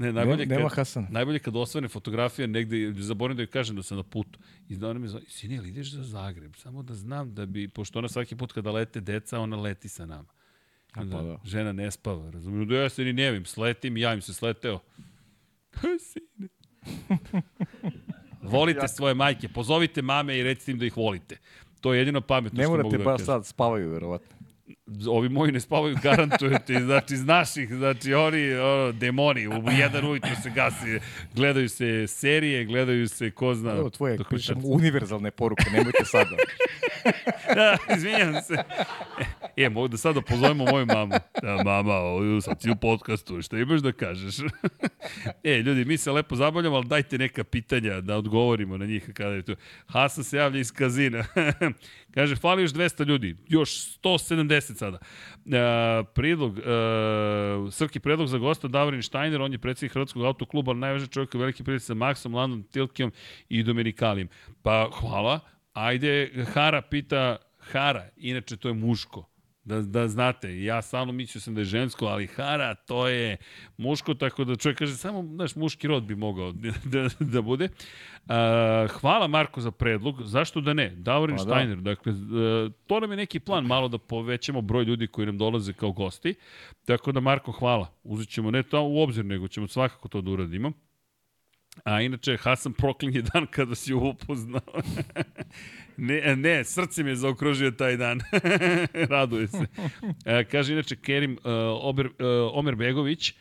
[0.00, 1.08] Ne, najbolje nema kad, Hasana.
[1.10, 4.38] Najbolje kad osvane fotografija negde, zaboravim da joj kažem da sam na putu.
[4.68, 6.54] I da ona mi zove, sine, ili ideš za Zagreb?
[6.56, 10.06] Samo da znam da bi, pošto ona svaki put kada lete deca, ona leti sa
[10.06, 10.28] nama.
[10.96, 11.38] Onda, pa da.
[11.44, 12.68] Žena ne spava, razumijem.
[12.68, 14.78] Da ja se ni nevim, sletim, ja im se sleteo.
[16.10, 16.48] Sine.
[18.42, 21.36] Volite svoje majke, pozovite mame i recite im da ih volite.
[21.80, 24.36] To je jedino pametno Ne što mogu morate da baš kažem sad spavaju, verovatno.
[25.08, 30.04] Ovi moji ne spavaju, garantujem ti, znači, iz naših, znači, oni, ono, demoni, u jedan
[30.06, 30.98] ujutro se gasi,
[31.34, 33.70] gledaju se serije, gledaju se, ko zna...
[33.70, 36.36] Evo tvoje, večer- univerzalne poruke, nemojte sada.
[37.56, 38.56] da, izvinjam se.
[39.56, 41.14] E, mogu da sada pozovemo moju mamu.
[41.42, 41.92] Da, mama,
[42.40, 44.34] sad si u podcastu, šta imaš da kažeš?
[45.44, 49.10] e, ljudi, mi se lepo zabavljamo, ali dajte neka pitanja da odgovorimo na njih.
[49.14, 49.56] Kada je tu.
[49.86, 51.24] Hasan se javlja iz kazina.
[52.14, 54.98] Kaže, fali još 200 ljudi, još 170 sada.
[54.98, 56.62] E, prilog, e,
[57.70, 61.40] Srki predlog za gosta Davorin Štajner, on je predsjednik Hrvatskog autokluba, ali najvažniji čovjek je
[61.40, 63.12] veliki prijatelj sa Maxom, Landon Tilkijom
[63.48, 64.28] i Dominikalijem.
[64.62, 65.40] Pa, hvala.
[65.72, 69.29] Ajde, Hara pita, Hara, inače to je muško.
[69.70, 73.36] Da, da znate, ja stalno mislio sam da je žensko, ali Hara to je
[73.76, 76.52] muško, tako da čovjek kaže samo, znaš, muški rod bi mogao
[76.92, 77.64] da, da bude.
[77.64, 78.30] Uh,
[78.90, 80.90] hvala Marko za predlog, zašto da ne?
[80.90, 81.50] Davorin Pa da.
[81.50, 85.38] Steiner, dakle, uh, to nam je neki plan malo da povećamo broj ljudi koji nam
[85.38, 86.34] dolaze kao gosti,
[86.86, 90.30] tako da Marko hvala, uzet ćemo ne to u obzir, nego ćemo svakako to da
[90.30, 90.72] uradimo.
[91.84, 94.60] A inače, Hasan proklinje dan kada si upoznao.
[96.00, 98.20] ne, ne, srce mi je zaokružio taj dan.
[99.10, 99.66] Raduje se.
[100.24, 101.38] E, kaže inače Kerim uh,
[101.82, 102.12] Ober, uh,
[102.52, 103.34] Omer Begović,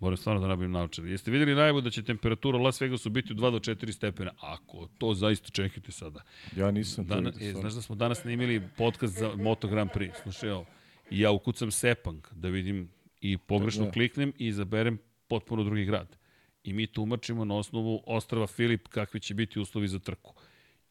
[0.00, 1.06] moram stvarno da nabavim naučar.
[1.06, 4.30] Jeste videli najavu da će temperatura u Las Vegasu biti u 2 do 4 stepena?
[4.40, 6.22] Ako to zaista čekajte sada.
[6.56, 9.90] Ja nisam to Dana, vidio, e, znaš da smo danas snimili podcast za Moto Grand
[9.90, 10.22] Prix.
[10.22, 10.66] Slušaj ovo.
[11.10, 12.88] I ja ukucam Sepang da vidim
[13.20, 13.90] i pogrešno Da.
[13.90, 16.16] kliknem i izaberem potpuno drugi grad.
[16.64, 20.34] I mi tumačimo na osnovu ostrava Filip kakvi će biti uslovi za trku.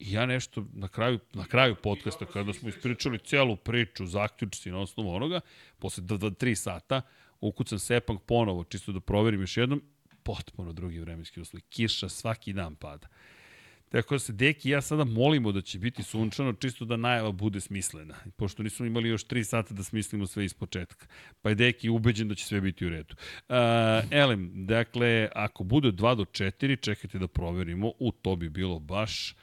[0.01, 4.79] I ja nešto na kraju, na kraju podcasta, kada smo ispričali celu priču, zaključci na
[4.79, 5.39] osnovu onoga,
[5.79, 7.01] posle 2-3 sata,
[7.41, 9.81] ukucam Sepang ponovo, čisto da proverim još jednom,
[10.23, 11.61] potpuno drugi vremenski uslovi.
[11.69, 13.07] Kiša svaki dan pada.
[13.91, 17.61] Tako da se Deki ja sada molimo da će biti sunčano, čisto da najava bude
[17.61, 18.15] smislena.
[18.37, 21.05] Pošto nismo imali još 3 sata da smislimo sve iz početka.
[21.41, 23.15] Pa je Deki ubeđen da će sve biti u redu.
[23.49, 23.55] Uh,
[24.11, 27.91] Elem, dakle, ako bude 2 do 4, čekajte da proverimo.
[27.99, 29.35] U, to bi bilo baš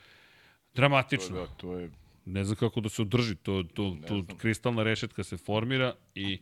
[0.74, 1.36] dramatično.
[1.36, 1.90] Da, to je...
[2.24, 6.38] Ne znam kako da se održi, to, to, to kristalna rešetka se formira i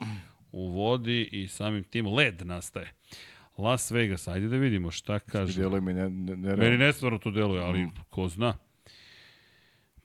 [0.53, 2.93] uvodi i samim tim led nastaje.
[3.59, 5.53] Las Vegas, ajde da vidimo šta kaže.
[5.53, 8.59] Djeluje mi ne, ne, ne, Meni nestvarno to deluje, ali ko zna.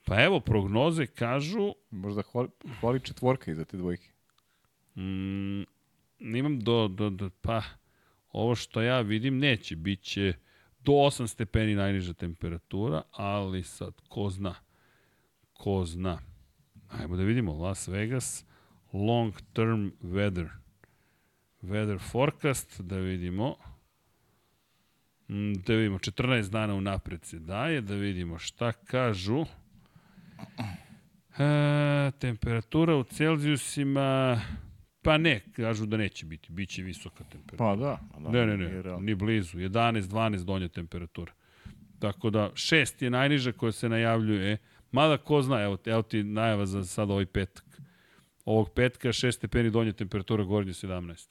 [0.04, 2.48] Pa evo, prognoze kažu, Možda hvali,
[2.80, 4.08] hvali četvorka iza te dvojke.
[4.96, 5.62] mm,
[6.20, 7.62] imam do, do, do, pa,
[8.32, 10.32] ovo što ja vidim neće, bit će
[10.84, 14.54] do 8 stepeni najniža temperatura, ali sad, ko zna,
[15.52, 16.18] ko zna.
[16.88, 18.44] Ajmo da vidimo, Las Vegas,
[18.92, 20.48] long term weather.
[21.62, 23.56] Weather forecast, da vidimo.
[25.28, 29.46] Mm, Da vidimo, 14 dana unapred se daje, da vidimo šta kažu.
[31.38, 34.40] E, temperatura u Celzijusima,
[35.02, 37.56] pa ne, kažu da neće biti, bit će visoka temperatura.
[37.58, 37.98] Pa da.
[38.12, 39.58] pa da Ne, ne, ne, ni blizu.
[39.58, 41.32] 11, 12 donja temperatura.
[41.98, 44.58] Tako da, šest je najniža koja se najavljuje.
[44.92, 47.64] Mada ko zna, evo, evo ti najava za sad ovaj petak.
[48.44, 51.28] Ovog petka 6 stepeni donja temperatura, gornje 17.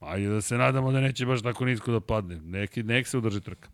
[0.00, 2.40] Ajde da se nadamo da neće baš tako nisko da padne.
[2.40, 3.68] Neki, nek se udrži trka.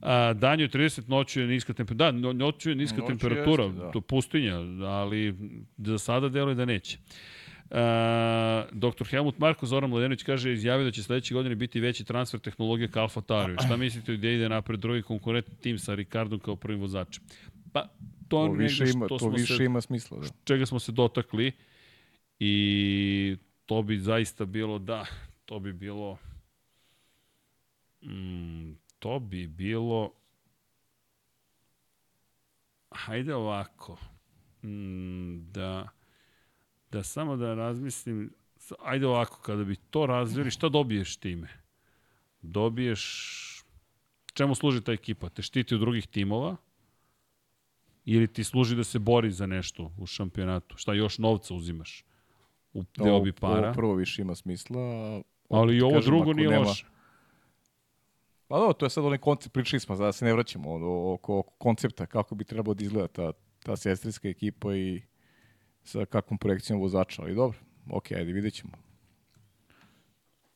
[0.00, 2.12] A, danju je 30, noću je niska temperatura.
[2.12, 3.90] Da, no- noću je niska Noću temperatura, jeste, da.
[3.90, 5.34] to pustinja, ali
[5.78, 6.98] za sada deluje da neće.
[7.70, 7.76] Uh,
[8.72, 9.04] dr.
[9.10, 13.00] Helmut Marko Zoran Mladenović kaže izjavio da će sledeće godine biti veći transfer tehnologije ka
[13.00, 13.56] Alfa Tauri.
[13.66, 17.24] Šta mislite da ide napred drugi konkurentni tim sa Ricardom kao prvim vozačem?
[17.72, 17.88] Pa, to,
[18.28, 20.26] To više ima, to smo više se, ima smisla, da.
[20.44, 21.52] čega smo se dotakli
[22.38, 23.36] i
[23.66, 25.06] to bi zaista bilo, da,
[25.44, 26.18] to bi bilo
[28.02, 30.12] mm, to bi bilo
[32.90, 33.96] hajde ovako
[34.62, 35.88] mm, da
[36.90, 38.30] da samo da razmislim
[38.78, 41.48] ajde ovako, kada bi to razvili, šta dobiješ time?
[42.42, 43.02] Dobiješ
[44.34, 45.28] čemu služi ta ekipa?
[45.28, 46.56] Te štiti od drugih timova?
[48.04, 50.76] Ili ti služi da se bori za nešto u šampionatu?
[50.76, 52.04] Šta još novca uzimaš?
[52.72, 53.66] U deo bi para.
[53.66, 54.80] Ovo prvo više ima smisla.
[55.50, 56.86] ali i ovo drugo nije nema- loše.
[58.48, 60.74] Pa da, to je sad onaj koncept, pričali smo, da se ne vraćamo
[61.12, 65.02] oko, oko koncepta, kako bi trebalo da izgleda ta, ta sestrinska ekipa i
[65.84, 67.58] sa kakvom projekcijom vozača, ali dobro,
[67.90, 68.72] ok, ajde, vidjet ćemo.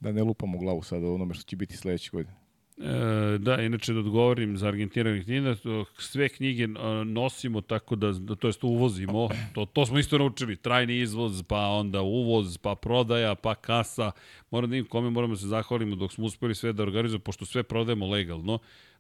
[0.01, 2.42] Da ne lupamo glavu sad o onome što će biti sledeće godine.
[2.85, 5.55] E, da, inače da odgovorim za Argentinanih knjiga,
[5.99, 6.67] sve knjige
[7.05, 11.67] nosimo tako da, da to jest uvozimo, to, to smo isto naučili, trajni izvoz, pa
[11.67, 14.11] onda uvoz, pa prodaja, pa kasa,
[14.51, 17.47] moram da im kome moramo da se zahvalimo dok smo uspeli sve da organizujemo, pošto
[17.47, 18.59] sve prodajemo legalno.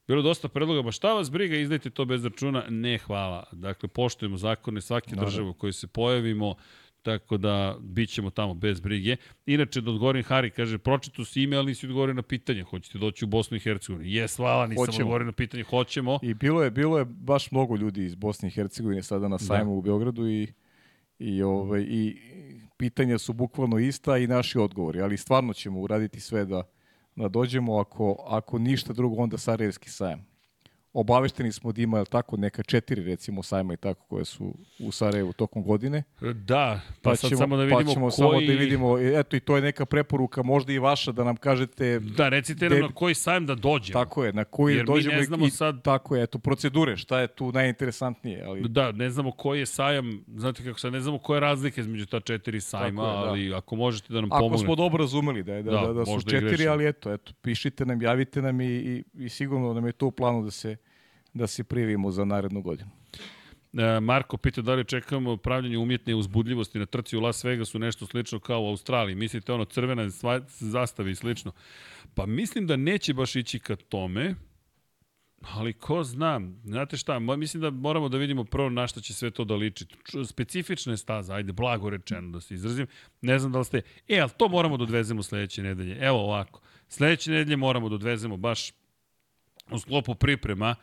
[0.08, 3.44] Bilo dosta predloga, ba šta vas briga, izdajte to bez računa, ne hvala.
[3.52, 6.54] Dakle, poštujemo zakone svake države u kojoj se pojavimo,
[7.02, 9.16] tako da bit ćemo tamo bez brige.
[9.46, 13.24] Inače, da odgovorim, Hari kaže, pročito si ime, ali nisi odgovorio na pitanje, hoćete doći
[13.24, 14.10] u Bosnu i Hercegovinu.
[14.10, 15.04] Jes, hvala, nisam Hoćemo.
[15.04, 16.18] odgovorio na pitanje, hoćemo.
[16.22, 19.78] I bilo je, bilo je baš mnogo ljudi iz Bosne i Hercegovine sada na sajmu
[19.78, 20.52] u Beogradu i,
[21.18, 22.16] i, ovaj, i
[22.76, 26.62] pitanja su bukvalno ista i naši odgovori, ali stvarno ćemo uraditi sve da,
[27.16, 30.31] da dođemo, ako, ako ništa drugo, onda Sarajevski sajam.
[30.94, 34.92] Obavešteni smo da ima jel tako, neka četiri recimo sajma i tako koje su u
[34.92, 36.02] Sarajevu tokom godine.
[36.34, 38.12] Da, pa, sad samo da vidimo pa ćemo koji...
[38.12, 41.98] samo da vidimo, eto i to je neka preporuka, možda i vaša, da nam kažete
[42.00, 43.92] Da, recite nam Gde- na koji sajam da dođemo.
[43.94, 46.38] tako je, na koji Jer mi dođemo ne i- znamo i sad- tako je, eto
[46.38, 50.92] procedure, šta je tu najinteresantnije, ali Da, ne znamo koji je sajam, znate kako sad,
[50.92, 53.28] ne znamo koja je razlika između ta četiri sajma, Tako je, da.
[53.28, 54.64] ali ako možete da nam Ako pomognete.
[54.64, 57.86] smo dobro razumeli da, je, da, Da, da, da, su četiri, ali eto, eto, pišite
[57.86, 60.76] nam, javite nam i, i, i sigurno nam je to u planu da se,
[61.34, 62.90] da se prijavimo za narednu godinu.
[63.72, 68.06] E, Marko pita da li čekamo pravljanje umjetne uzbudljivosti na trci u Las Vegasu, nešto
[68.06, 69.16] slično kao u Australiji.
[69.16, 70.08] Mislite ono crvena
[70.48, 71.52] zastava i slično?
[72.14, 74.34] Pa mislim da neće baš ići ka tome,
[75.40, 76.40] ali ko zna.
[76.64, 79.86] Znate šta, mislim da moramo da vidimo prvo na šta će sve to da liči.
[80.24, 82.86] Specifična je staza, ajde, blago rečeno da se izrazim.
[83.20, 83.82] Ne znam da li ste...
[84.08, 85.98] E, ali to moramo da odvezemo sledeće nedelje.
[86.00, 86.60] Evo ovako.
[86.88, 88.72] Sledeće nedelje moramo da odvezemo baš
[89.70, 90.74] u sklopu priprema,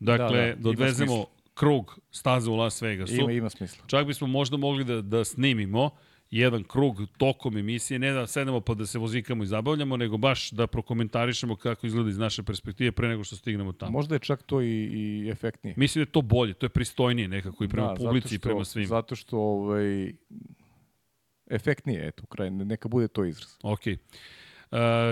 [0.00, 1.26] dakle, Da, da, ima odvezemo smisla.
[1.54, 3.14] krug staze u Las Vegasu.
[3.14, 3.84] Ima, ima smisla.
[3.86, 5.90] Čak bismo možda mogli da, da snimimo
[6.30, 10.50] jedan krug tokom emisije, ne da sedemo pa da se vozikamo i zabavljamo, nego baš
[10.50, 13.92] da prokomentarišemo kako izgleda iz naše perspektive pre nego što stignemo tamo.
[13.92, 15.74] Možda je čak to i, i efektnije.
[15.76, 18.42] Mislim da je to bolje, to je pristojnije nekako i prema Da, publici i što-
[18.42, 18.86] prema svima.
[18.86, 20.12] Zato što ovaj,
[21.46, 23.50] efektnije, eto, u kraju, neka bude to izraz.
[23.62, 23.80] Ok.
[23.86, 23.92] Uh,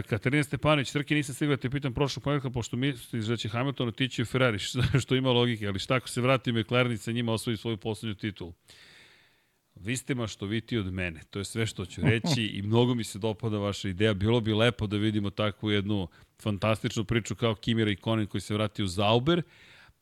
[0.07, 3.89] Katarina Stepanić, Trke nisam stigla da te pitam prošlog ponedjeljka, pošto misliš da će Hamilton
[3.89, 7.13] otići u Ferrari, što, što ima logike, ali šta ako se vrati McLaren i sa
[7.13, 8.53] njima osvoji svoju poslednju titulu?
[9.75, 13.19] Vi ste maštoviti od mene, to je sve što ću reći i mnogo mi se
[13.19, 14.15] dopada vaša ideja.
[14.15, 16.09] Bilo bi lepo da vidimo takvu jednu
[16.43, 19.43] fantastičnu priču kao Kimira i Konen koji se vrati u Zauber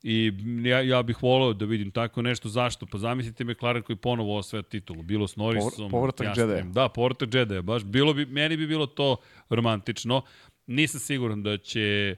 [0.08, 0.32] i
[0.64, 2.48] ja, ja bih volao da vidim tako nešto.
[2.48, 2.86] Zašto?
[2.86, 5.02] Pa zamislite McLaren koji ponovo osvaja titulu.
[5.02, 5.70] Bilo s Norrisom.
[5.70, 6.36] Povr- povratak.
[6.36, 6.62] Jedija.
[6.62, 7.62] Da, povratak Jedija.
[7.62, 9.16] Baš bilo bi, meni bi bilo to
[9.48, 10.22] romantično.
[10.66, 12.16] Nisam siguran da će,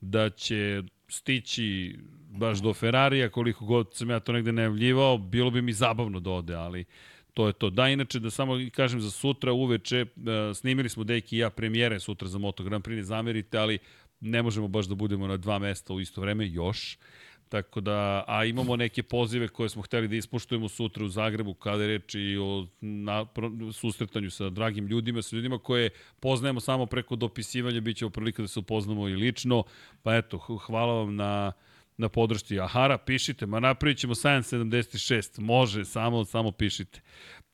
[0.00, 1.98] da će stići
[2.30, 6.30] baš do Ferrarija, koliko god sam ja to negde najavljivao, bilo bi mi zabavno da
[6.30, 6.84] ode, ali
[7.34, 7.70] to je to.
[7.70, 12.00] Da, inače, da samo kažem za sutra uveče, uh, snimili smo Deki i ja premijere
[12.00, 13.78] sutra za Moto Grand Prix, ne zamerite, ali
[14.20, 16.98] ne možemo baš da budemo na dva mesta u isto vreme još.
[17.50, 21.82] Tako da, a imamo neke pozive koje smo hteli da ispoštujemo sutra u Zagrebu kada
[21.82, 23.26] je reč i o na,
[23.72, 28.48] susretanju sa dragim ljudima, sa ljudima koje poznajemo samo preko dopisivanja, bit će prilika da
[28.48, 29.64] se upoznamo i lično.
[30.02, 31.52] Pa eto, hvala vam na,
[31.96, 32.60] na podršci.
[32.60, 37.00] Ahara, pišite, ma napravit ćemo 776, može, samo, samo pišite.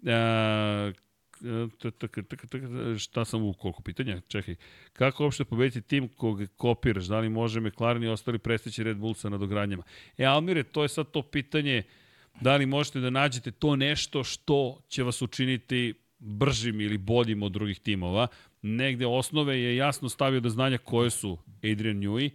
[0.06, 1.05] E,
[2.98, 4.20] šta sam u koliko pitanja?
[4.28, 4.54] Čekaj.
[4.92, 7.04] Kako uopšte pobediti tim kog kopiraš?
[7.04, 9.82] Da li može McLaren i ostali prestići Red Bull sa nadogradnjama?
[10.18, 11.82] E, Almire, to je sad to pitanje
[12.40, 17.52] da li možete da nađete to nešto što će vas učiniti bržim ili boljim od
[17.52, 18.26] drugih timova.
[18.62, 22.30] Negde osnove je jasno stavio da znanja koje su Adrian Newey,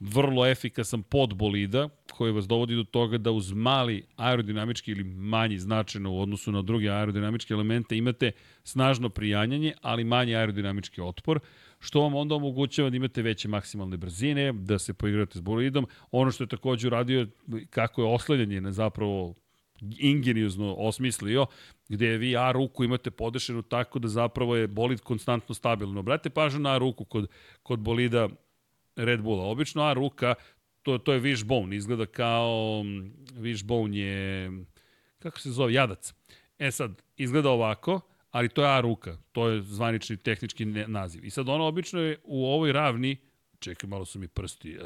[0.00, 5.58] vrlo efikasan pod bolida koji vas dovodi do toga da uz mali aerodinamički ili manji
[5.58, 8.32] značajno u odnosu na druge aerodinamičke elemente imate
[8.64, 11.40] snažno prijanjanje, ali manji aerodinamički otpor,
[11.80, 15.86] što vam onda omogućava da imate veće maksimalne brzine, da se poigrate s bolidom.
[16.10, 17.26] Ono što je takođe uradio,
[17.70, 19.34] kako je osledanje na zapravo
[19.98, 21.46] ingeniozno osmislio,
[21.88, 26.02] gde vi A ruku imate podešenu tako da zapravo je bolid konstantno stabilno.
[26.02, 27.28] Brate pažnju na A ruku kod,
[27.62, 28.28] kod bolida
[28.96, 29.44] Red Bulla.
[29.44, 30.34] Obično A ruka,
[30.82, 32.82] to, to je wishbone, izgleda kao,
[33.32, 34.50] wishbone je,
[35.18, 36.14] kako se zove, jadac.
[36.58, 38.00] E sad, izgleda ovako,
[38.30, 41.24] ali to je A ruka, to je zvanični tehnički naziv.
[41.24, 43.16] I sad ono obično je u ovoj ravni,
[43.58, 44.82] čekaj, malo su mi prsti, uh,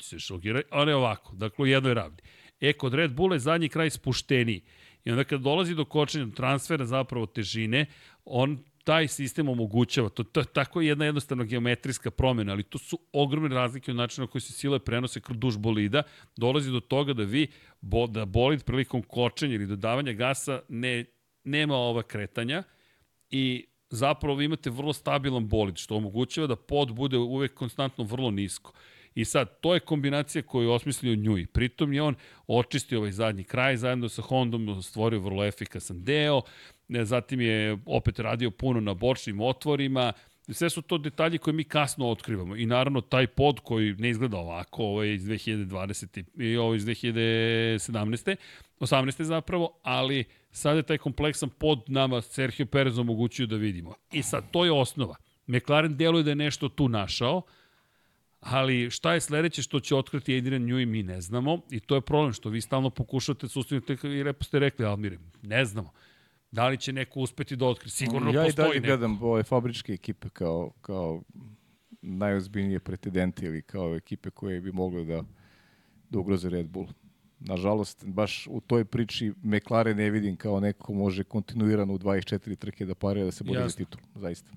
[0.00, 2.18] se šokiraju, ali je ovako, dakle u jednoj ravni.
[2.60, 4.62] E, kod Red Bulla je zadnji kraj spušteniji.
[5.04, 7.86] I onda kad dolazi do kočenja transfera zapravo težine,
[8.24, 12.98] on taj sistem omogućava, to, to je tako jedna jednostavna geometrijska promjena, ali to su
[13.12, 16.02] ogromne razlike u načinu na koji se sile prenose kroz duž bolida,
[16.36, 17.48] dolazi do toga da vi,
[17.80, 21.04] bo, da bolid prilikom kočenja ili dodavanja gasa ne,
[21.44, 22.62] nema ova kretanja
[23.30, 28.30] i zapravo vi imate vrlo stabilan bolid, što omogućava da pod bude uvek konstantno vrlo
[28.30, 28.72] nisko.
[29.14, 31.46] I sad, to je kombinacija koju je osmislio Njui.
[31.46, 32.14] Pritom je on
[32.46, 36.42] očistio ovaj zadnji kraj, zajedno sa Hondom stvorio vrlo efikasan deo,
[36.88, 40.12] zatim je opet radio puno na bočnim otvorima,
[40.48, 42.56] sve su to detalji koje mi kasno otkrivamo.
[42.56, 46.24] I naravno taj pod koji ne izgleda ovako, ovo je iz 2020.
[46.36, 48.36] i ovo je iz 2017.
[48.80, 49.22] 18.
[49.22, 53.94] zapravo, ali sad je taj kompleksan pod nama Sergio Perez omogućio da vidimo.
[54.12, 55.16] I sad, to je osnova.
[55.46, 57.42] McLaren deluje da je nešto tu našao,
[58.40, 62.00] ali šta je sledeće što će otkriti Adrian Newey mi ne znamo i to je
[62.00, 65.92] problem što vi stalno pokušate sustaviti i lepo ste rekli Almire, ne znamo.
[66.50, 67.90] Da li će neko uspeti da otkri?
[67.90, 68.72] Sigurno ja postoji neko.
[68.72, 71.22] Ja i dalje gledam ove fabričke ekipe kao, kao
[72.02, 75.22] najozbiljnije pretendente ili kao ekipe koje bi mogle da,
[76.10, 76.86] da ugroze Red Bull
[77.40, 82.86] nažalost, baš u toj priči McLaren ne vidim kao neko može kontinuirano u 24 trke
[82.86, 84.50] da parira da se bori za titul, zaista.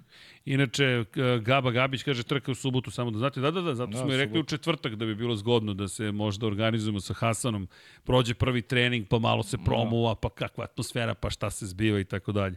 [0.45, 1.06] Inače,
[1.41, 4.14] Gaba Gabić kaže trka u subotu, samo da znate, da, da, da, zato da, smo
[4.14, 7.67] i rekli u četvrtak da bi bilo zgodno da se možda organizujemo sa Hasanom,
[8.03, 12.03] prođe prvi trening, pa malo se promuva, pa kakva atmosfera, pa šta se zbiva i
[12.03, 12.56] tako dalje.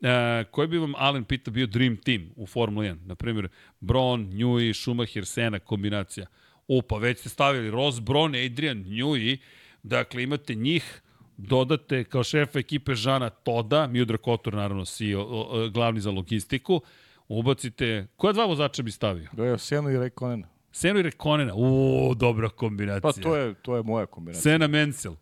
[0.00, 3.06] E, koji bi vam, Alen pita, bio dream team u Formula 1?
[3.06, 3.48] Naprimjer,
[3.80, 6.26] Braun, Newey, Schumacher, Sena, kombinacija.
[6.68, 9.38] O, pa već ste stavili Ross Brown, Adrian Newey,
[9.84, 11.02] Dakle, imate njih,
[11.36, 16.80] dodate kao šefa ekipe Žana Toda, Miodrag Kotor, naravno, CEO, glavni za logistiku,
[17.28, 19.28] ubacite, koja dva vozača bi stavio?
[19.32, 20.48] Da je Senu i Rekonena.
[20.72, 23.00] Senu i Rekonena, uuu, dobra kombinacija.
[23.00, 24.42] Pa to je, to je moja kombinacija.
[24.42, 25.14] Sena Mensel.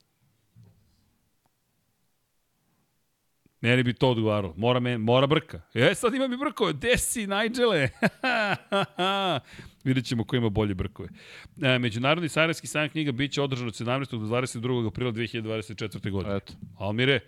[3.61, 4.55] Meni bi to odgovaralo.
[4.57, 5.61] Mora, me, mora brka.
[5.75, 6.73] E, sad ima mi brkove.
[6.73, 7.89] Gde si, Nigele?
[9.85, 11.09] Vidjet ćemo ko ima bolje brkove.
[11.63, 14.11] E, Međunarodni sajranski sajam knjiga biće održan od 17.
[14.11, 14.87] do 22.
[14.87, 16.11] aprila 2024.
[16.11, 16.37] godine.
[16.37, 16.53] Eto.
[16.79, 17.21] Almire,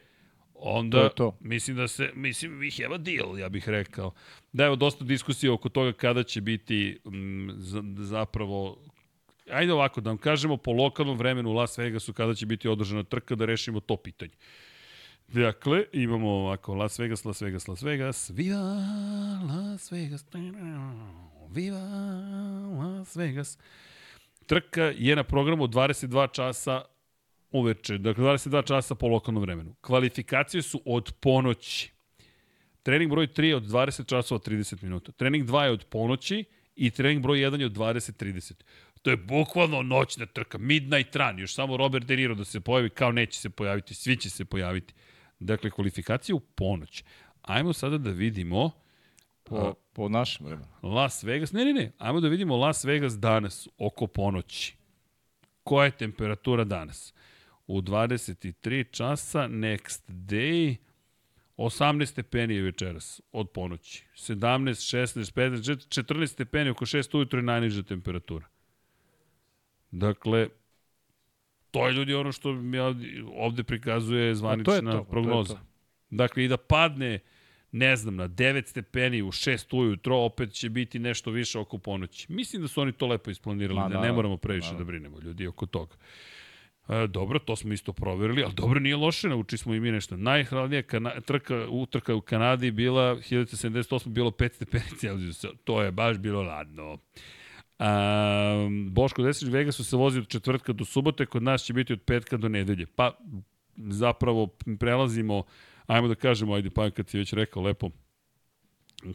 [0.55, 1.37] onda to to.
[1.41, 4.13] mislim da se, mislim, we have a deal, ja bih rekao.
[4.53, 7.51] Da, evo, dosta diskusije oko toga kada će biti m,
[7.99, 8.79] zapravo
[9.51, 13.03] Ajde ovako, da vam kažemo po lokalnom vremenu u Las Vegasu kada će biti održana
[13.03, 14.33] trka da rešimo to pitanje.
[15.29, 18.31] Dakle, imamo ovako Las Vegas, Las Vegas, Las Vegas.
[18.31, 18.59] Viva
[19.49, 20.25] Las Vegas.
[21.55, 21.79] Viva
[22.79, 23.59] Las Vegas.
[24.47, 26.83] Trka je na programu 22 časa
[27.51, 29.75] uveče, dakle 22 časa po lokalnom vremenu.
[29.81, 31.93] Kvalifikacije su od ponoći.
[32.83, 35.13] Trening broj 3 je od 20 časova 30 minuta.
[35.13, 36.45] Trening 2 je od ponoći
[36.77, 38.53] i trening broj 1 je od 20.30.
[39.03, 42.91] To je bukvalno noćna trka, midnight run, još samo Robert De Niro da se pojavi,
[42.91, 44.95] kao neće se pojaviti, svi će se pojaviti.
[45.39, 47.05] Dakle, kvalifikacija u ponoć.
[47.43, 48.84] Ajmo sada da vidimo...
[49.45, 50.69] Po, po našem vremenu.
[50.83, 54.77] Las Vegas, ne, ne, ne, ajmo da vidimo Las Vegas danas, oko ponoći.
[55.63, 57.15] Koja je temperatura danas?
[57.67, 60.77] U 23 časa, next day,
[61.57, 64.05] 18 stepeni je večeras od ponoći.
[64.17, 64.37] 17,
[64.97, 68.47] 16, 15, 14 stepeni, oko 6 ujutro je najniža temperatura.
[69.91, 70.49] Dakle,
[71.75, 72.79] To je ljudi ono što mi
[73.37, 75.55] ovde prikazuje zvanična to to, prognoza.
[75.55, 75.67] to to.
[76.11, 77.19] Dakle, i da padne,
[77.75, 82.33] ne znam, na 9 stepeni u 6 ujutro, opet će biti nešto više oko ponoći.
[82.33, 84.79] Mislim da su oni to lepo isplanirali, Ma, da ne moramo previše da.
[84.79, 85.97] da brinemo ljudi oko toga.
[86.89, 90.17] E, dobro, to smo isto proverili, ali dobro nije loše, nauči smo i mi nešto.
[90.17, 95.49] Najhladnija kana, trka, utrka u Kanadi bila 1978, bilo 5 stepeni Celsijusa.
[95.65, 96.99] To je baš bilo ladno.
[97.79, 102.03] A, Boško Desić Vegasu se vozi od četvrtka do subote, kod nas će biti od
[102.03, 102.87] petka do nedelje.
[102.87, 103.19] Pa
[103.77, 104.47] zapravo
[104.79, 105.43] prelazimo,
[105.87, 107.91] ajmo da kažemo, ajde pa kad si već rekao lepo,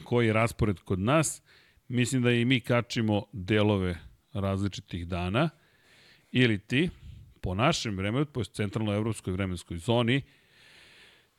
[0.04, 1.42] koji je raspored kod nas,
[1.88, 3.98] mislim da i mi kačimo delove
[4.34, 5.50] različitih dana,
[6.32, 6.90] ili ti,
[7.42, 10.22] po našem vremenu, po centralno-evropskoj vremenskoj zoni,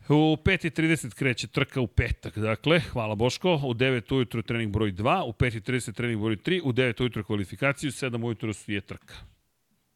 [0.09, 5.23] U 5.30 kreće trka u petak, dakle, hvala Boško, u 9 ujutro trening broj 2,
[5.28, 9.15] u 5.30 trening broj 3, u 9 ujutro kvalifikaciju, 7 ujutro su je trka.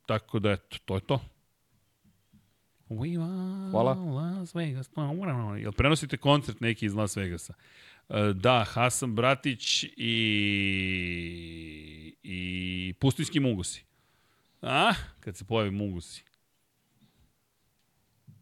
[0.07, 1.21] Tako da, eto, to je to.
[2.89, 3.95] We are Hvala.
[3.95, 4.91] Las Vegas.
[5.61, 7.55] Jel prenosite koncert neki iz Las Vegasa?
[8.09, 10.15] E, Da, Hasan Bratić i,
[12.23, 13.85] i Pustinski Mungusi.
[14.63, 16.25] A, kad se pojavi Mungusi.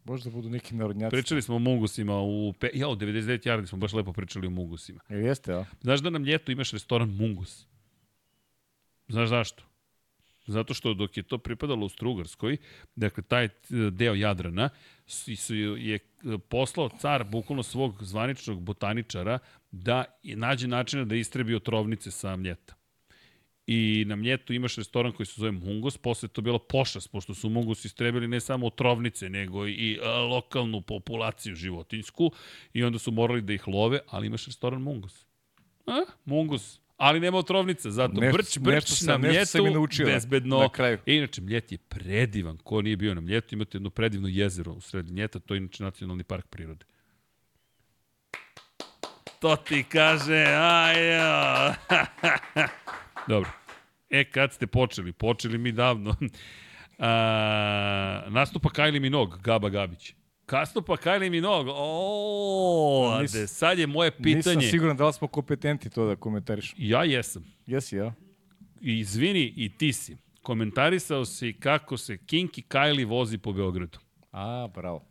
[0.05, 1.11] Možda budu neki narodnjaci.
[1.11, 2.53] Pričali smo o Mungusima u...
[2.59, 2.69] Pe...
[2.73, 4.99] Ja, u 99 jardi smo baš lepo pričali o Mungusima.
[5.09, 5.65] E, jeste, a?
[5.81, 7.67] Znaš da nam ljeto imaš restoran Mungus?
[9.07, 9.63] Znaš zašto?
[10.45, 12.57] Zato što dok je to pripadalo u Strugarskoj,
[12.95, 13.51] dakle taj e,
[13.91, 14.69] deo Jadrana,
[15.07, 15.99] su, je
[16.49, 19.39] poslao car bukvalno svog zvaničnog botaničara
[19.71, 22.75] da nađe načina da istrebi otrovnice sa mljeta.
[23.67, 27.49] I na Mljetu imaš restoran koji se zove Mungos, posle to bila pošast, pošto su
[27.49, 32.31] Mungos istrebili ne samo otrovnice, nego i a, lokalnu populaciju životinsku
[32.73, 35.25] i onda su morali da ih love, ali imaš restoran Mungos.
[35.87, 36.01] A?
[36.25, 36.82] Mungos.
[37.03, 40.07] Ali nema otrovnica, zato Nešto- brč, brč nešto sam- na nešto sam i Mljetu, naučio
[40.07, 40.57] na- bezbedno.
[40.57, 40.97] na kraju.
[41.05, 42.57] E, inače, Mljet je predivan.
[42.57, 45.83] Ko nije bio na Mljetu, imate jedno predivno jezero u sred Mljeta, to je inače
[45.83, 46.85] nacionalni park prirode.
[49.39, 51.73] To ti kaže, ajo.
[53.27, 53.49] Dobro.
[54.09, 55.11] E, kad ste počeli?
[55.13, 56.15] Počeli mi davno.
[56.99, 57.09] A,
[58.29, 60.13] nastupa Kylie Minogue, Gaba Gabić.
[60.47, 61.71] Nastupa Kylie Minogue.
[61.75, 64.67] O, ade, sad je moje Nisam pitanje.
[64.67, 66.73] siguran da li smo kompetenti to da komentariš.
[66.77, 67.43] Ja jesam.
[67.65, 68.13] Jesi, ja?
[68.81, 70.17] I izvini, i ti si.
[70.41, 73.99] Komentarisao si kako se Kinky Kylie vozi po Beogradu.
[74.31, 75.03] A, bravo.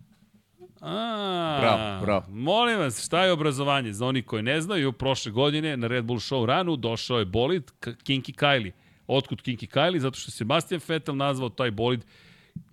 [0.80, 2.24] A, Bravo, bravo.
[2.28, 3.92] Molim vas, šta je obrazovanje?
[3.92, 7.70] Za oni koji ne znaju, prošle godine na Red Bull Show ranu došao je bolid
[7.70, 8.70] K- Kinky Kylie.
[9.06, 9.98] Otkud Kinky Kylie?
[9.98, 12.04] Zato što Sebastian Vettel nazvao taj bolid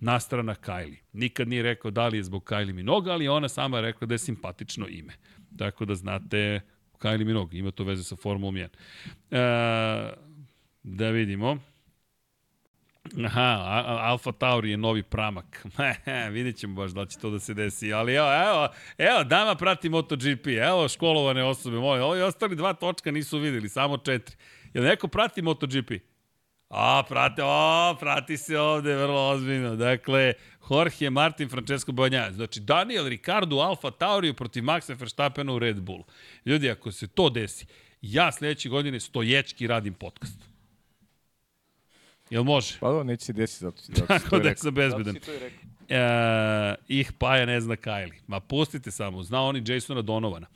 [0.00, 0.98] nastrana Kylie.
[1.12, 4.14] Nikad nije rekao da li je zbog Kylie Minogue, ali ona sama je rekla da
[4.14, 5.12] je simpatično ime.
[5.58, 6.60] Tako da znate
[6.98, 8.68] Kylie Minogue, ima to veze sa Formulom 1.
[9.30, 10.14] E,
[10.82, 11.58] da vidimo.
[13.24, 15.66] Aha, Alfa Tauri je novi pramak.
[16.32, 17.92] Vidjet ćemo baš da će to da se desi.
[17.92, 18.68] Ali evo, evo,
[18.98, 20.46] evo dama prati MotoGP.
[20.46, 22.02] Evo školovane osobe moje.
[22.02, 24.36] Ovi ostali dva točka nisu videli, samo četiri.
[24.74, 25.90] Jel neko prati MotoGP?
[26.70, 29.76] A, prate, o, prati se ovde vrlo ozbiljno.
[29.76, 30.32] Dakle,
[30.70, 32.32] Jorge Martin, Francesco Bagnaia.
[32.32, 36.04] Znači, Daniel Ricardo, Alfa Tauri protiv Maxa Verstappena u Red Bullu.
[36.44, 37.66] Ljudi, ako se to desi,
[38.02, 40.38] ja sledeće godine stoječki radim podcast.
[42.30, 42.74] Jel može?
[42.80, 45.16] Pa da, neće se desiti zato, zato si to Tako da sam bezbedan.
[45.90, 48.20] E, ih Paja ne zna Kylie.
[48.26, 50.46] Ma pustite samo, zna oni Jasona Donovana.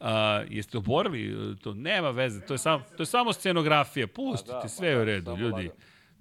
[0.00, 1.56] A, jeste oborili?
[1.62, 4.06] To nema veze, to je, sam, to je samo scenografija.
[4.06, 5.70] Pustite, da, sve je u redu, samo ljudi.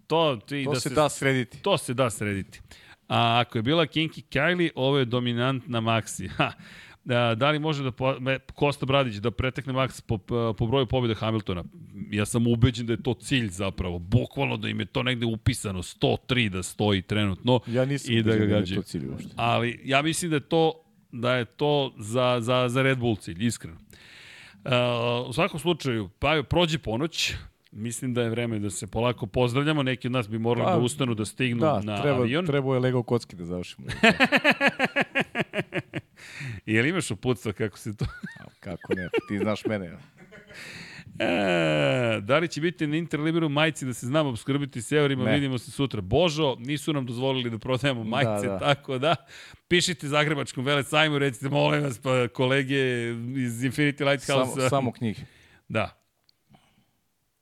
[0.08, 1.62] To, ti, To da se da srediti.
[1.62, 2.62] To se da srediti.
[3.08, 6.30] A ako je bila Kinky Kylie, ovo je dominantna Maxi.
[6.38, 6.52] Ha.
[7.08, 10.18] Da, da li može da po, me, Kosta Bradić da pretekne Max po,
[10.54, 11.64] po broju pobjede Hamiltona?
[12.12, 14.00] Ja sam ubeđen da je to cilj zapravo.
[14.00, 18.36] Bukvalno da im je to negde upisano 103 da stoji trenutno Ja nisam i da
[18.36, 18.82] ga je gađaju.
[18.82, 19.30] to cilj uopšte.
[19.36, 23.46] Ali ja mislim da je to da je to za, za, za Red Bull cilj,
[23.46, 23.78] iskreno.
[24.66, 24.72] Uh,
[25.30, 27.34] u svakom slučaju, pa prođe ponoć,
[27.72, 30.78] mislim da je vreme da se polako pozdravljamo, neki od nas bi morali Pa, da
[30.78, 32.46] ustanu, da stignu Da, na treba, avion.
[32.46, 33.88] trebao je Lego kocki da završimo.
[36.68, 38.06] Jel imaš uputstva kako se to...
[38.60, 39.98] Kako ne, ti znaš mene.
[41.20, 45.34] E, da li će biti na Interliberu majici da se znamo obskrbiti s eurima, Ne.
[45.34, 46.02] vidimo se sutra.
[46.02, 48.60] Božo, nisu nam dozvolili da prodajemo majice, da.
[48.60, 49.16] tako da
[49.68, 54.52] pišite Zagrebačkom vele sajmu, recite, molim vas, pa kolege iz Infinity Lighthouse.
[54.52, 55.22] Samo, samo knjige.
[55.68, 56.04] Da.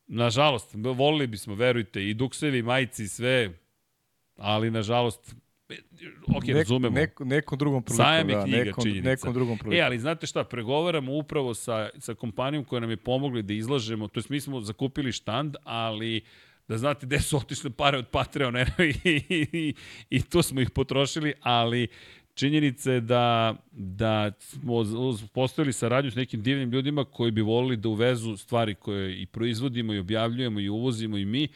[0.07, 3.49] Nažalost, volili bismo, verujte, i duksevi, majici, i sve,
[4.37, 5.35] ali nažalost,
[6.27, 6.95] ok, Nek, razumemo.
[6.95, 8.05] nek, nekom drugom prilikom.
[8.05, 9.09] Sajam je da, knjiga, nekom, činjenica.
[9.09, 9.85] Nekom drugom E, prilikom.
[9.85, 14.19] ali znate šta, pregovaramo upravo sa, sa kompanijom koja nam je pomogli da izlažemo, to
[14.19, 16.21] jest mi smo zakupili štand, ali
[16.67, 19.73] da znate gde su otišle pare od Patreona i, i, i,
[20.09, 21.87] i tu smo ih potrošili, ali
[22.33, 24.73] činjenica je da, da smo
[25.33, 29.93] postavili saradnju s nekim divnim ljudima koji bi volili da uvezu stvari koje i proizvodimo
[29.93, 31.47] i objavljujemo i uvozimo i mi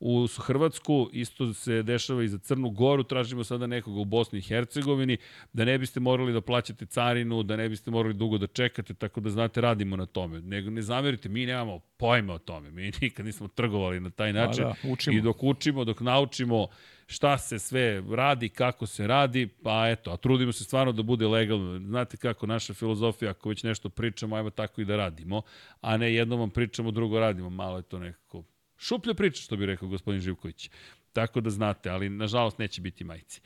[0.00, 4.42] u Hrvatsku, isto se dešava i za Crnu Goru, tražimo sada nekoga u Bosni i
[4.42, 5.16] Hercegovini,
[5.52, 9.20] da ne biste morali da plaćate carinu, da ne biste morali dugo da čekate, tako
[9.20, 10.40] da znate, radimo na tome.
[10.40, 14.64] Ne, ne zamerite, mi nemamo pojma o tome, mi nikad nismo trgovali na taj način.
[14.64, 15.16] da, učimo.
[15.16, 16.66] I dok učimo, dok naučimo
[17.06, 21.26] šta se sve radi, kako se radi, pa eto, a trudimo se stvarno da bude
[21.26, 21.78] legalno.
[21.78, 25.42] Znate kako naša filozofija, ako već nešto pričamo, ajmo tako i da radimo,
[25.80, 27.50] a ne jednom vam pričamo, drugo radimo.
[27.50, 28.42] Malo je to nekako
[28.78, 30.70] Šuplja priča, što bi rekao gospodin Živković.
[31.12, 33.40] Tako da znate, ali nažalost neće biti majci.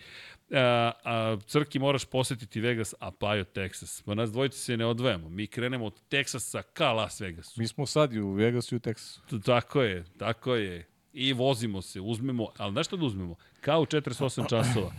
[0.50, 4.04] A, a, Crki moraš posetiti Vegas, a Pajo Texas.
[4.04, 5.28] Pa nas dvojice se ne odvajamo.
[5.28, 7.60] Mi krenemo od Teksasa ka Las Vegasu.
[7.60, 9.40] Mi smo sad i u Vegasu i u Teksasu.
[9.44, 10.86] Tako je, tako je.
[11.12, 13.36] I vozimo se, uzmemo, ali znaš šta da uzmemo?
[13.60, 14.92] Kao u 48 časova.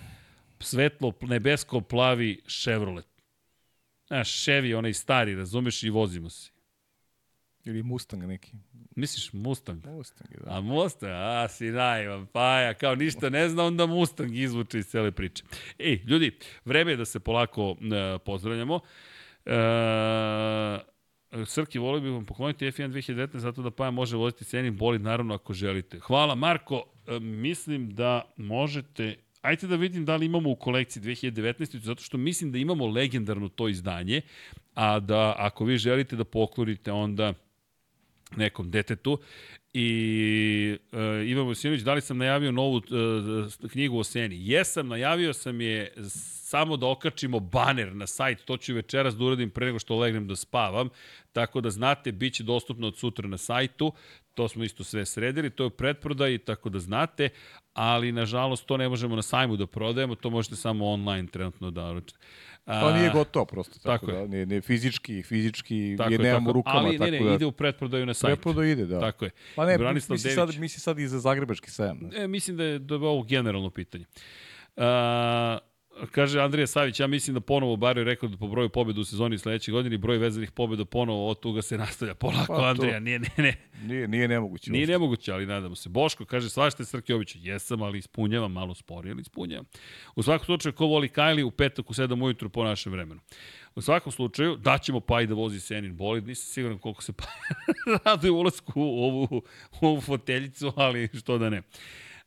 [0.59, 3.07] Svetlo, nebesko, plavi Chevrolet.
[4.07, 6.51] Znaš, Chevy, onaj stari, razumeš, i vozimo se.
[7.65, 8.51] Ili Mustang neki.
[8.95, 9.85] Misliš Mustang?
[9.85, 10.57] Mustang, da.
[10.57, 15.11] A Mustang, a si naivan, paja, kao ništa ne zna, onda Mustang izvuče iz cele
[15.11, 15.43] priče.
[15.79, 17.77] Ej, ljudi, vreme je da se polako uh,
[18.25, 18.75] pozdravljamo.
[18.75, 18.81] Uh,
[21.45, 25.33] Srki, volio bih vam pokloniti F1 2019 zato da Paja može voziti cenim bolid, naravno
[25.33, 25.99] ako želite.
[25.99, 26.83] Hvala Marko, uh,
[27.21, 31.77] mislim da možete Ajde da vidim da li imamo u kolekciji 2019.
[31.77, 34.21] zato što mislim da imamo legendarno to izdanje,
[34.73, 37.33] a da ako vi želite da poklonite onda
[38.35, 39.19] nekom detetu.
[39.73, 44.49] I uh, Ivan Vosinović, da li sam najavio novu uh, knjigu o Seni?
[44.49, 45.93] Jesam, najavio sam je
[46.51, 50.27] samo da okačimo baner na sajt, to ću večeras da uradim pre nego što legnem
[50.27, 50.89] da spavam,
[51.31, 53.93] tako da znate, bit će dostupno od sutra na sajtu,
[54.33, 57.29] to smo isto sve sredili, to je pretprodaji, tako da znate,
[57.73, 61.91] ali nažalost to ne možemo na sajmu da prodajemo, to možete samo online trenutno da
[61.91, 62.19] uručite.
[62.65, 66.53] Pa nije gotovo prosto, tako, tako da, ne, ne fizički, fizički, tako je nemamo tako,
[66.53, 66.79] rukama.
[66.79, 68.33] Ali ne, ne, da, ide u pretprodaju na sajt.
[68.33, 68.99] Pretprodaju ide, da.
[68.99, 69.31] Tako je.
[69.55, 71.97] Pa ne, Branislav misli, sad, misli sad i za Zagrebački sajam.
[72.01, 72.23] Ne?
[72.23, 74.05] E, mislim da je, da je ovo generalno pitanje.
[74.75, 74.83] Uh,
[76.11, 79.37] Kaže Andrija Savić, ja mislim da ponovo Barrio rekao da po broju pobjeda u sezoni
[79.37, 82.13] sledeće godine i broj vezanih pobjeda ponovo od toga se nastavlja.
[82.13, 83.57] Polako, pa, Andrija, nije, ne, ne.
[83.83, 84.71] Nije, nije nemoguće.
[84.71, 85.89] Nije nemoguće, ali nadamo se.
[85.89, 89.65] Boško kaže, svašte Srkjović, jesam, ali ispunjavam, malo sporije, ali ispunjavam.
[90.15, 93.21] U svakom slučaju, ko voli Kajli u petak u 7 ujutru po našem vremenu.
[93.75, 97.25] U svakom slučaju, daćemo pa i da vozi Senin bolid, nisam siguran koliko se pa
[98.05, 99.41] raduje ulazku u ovu,
[99.81, 101.61] u ovu foteljicu, ali što da ne.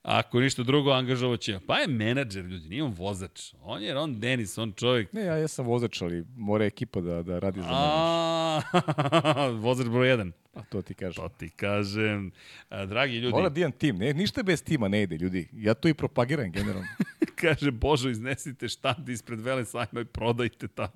[0.05, 1.58] Ako ništa drugo, angažovat će.
[1.66, 3.52] Pa je menadžer, ljudi, nije on vozač.
[3.62, 5.12] On je on Denis, on čovjek.
[5.12, 9.58] Ne, ja jesam vozač, ali mora ekipa da, da radi za mene.
[9.66, 10.33] vozač broj 1.
[10.55, 11.23] A to ti kažem.
[11.23, 12.33] To ti kažem.
[12.68, 13.33] A, dragi ljudi.
[13.33, 13.97] Mora dijan tim.
[13.97, 15.49] Ne, ništa bez tima ne ide, ljudi.
[15.52, 16.86] Ja to i propagiram generalno.
[17.41, 20.92] Kaže, Božo, iznesite štand ispred Vele sajma i prodajte tamo.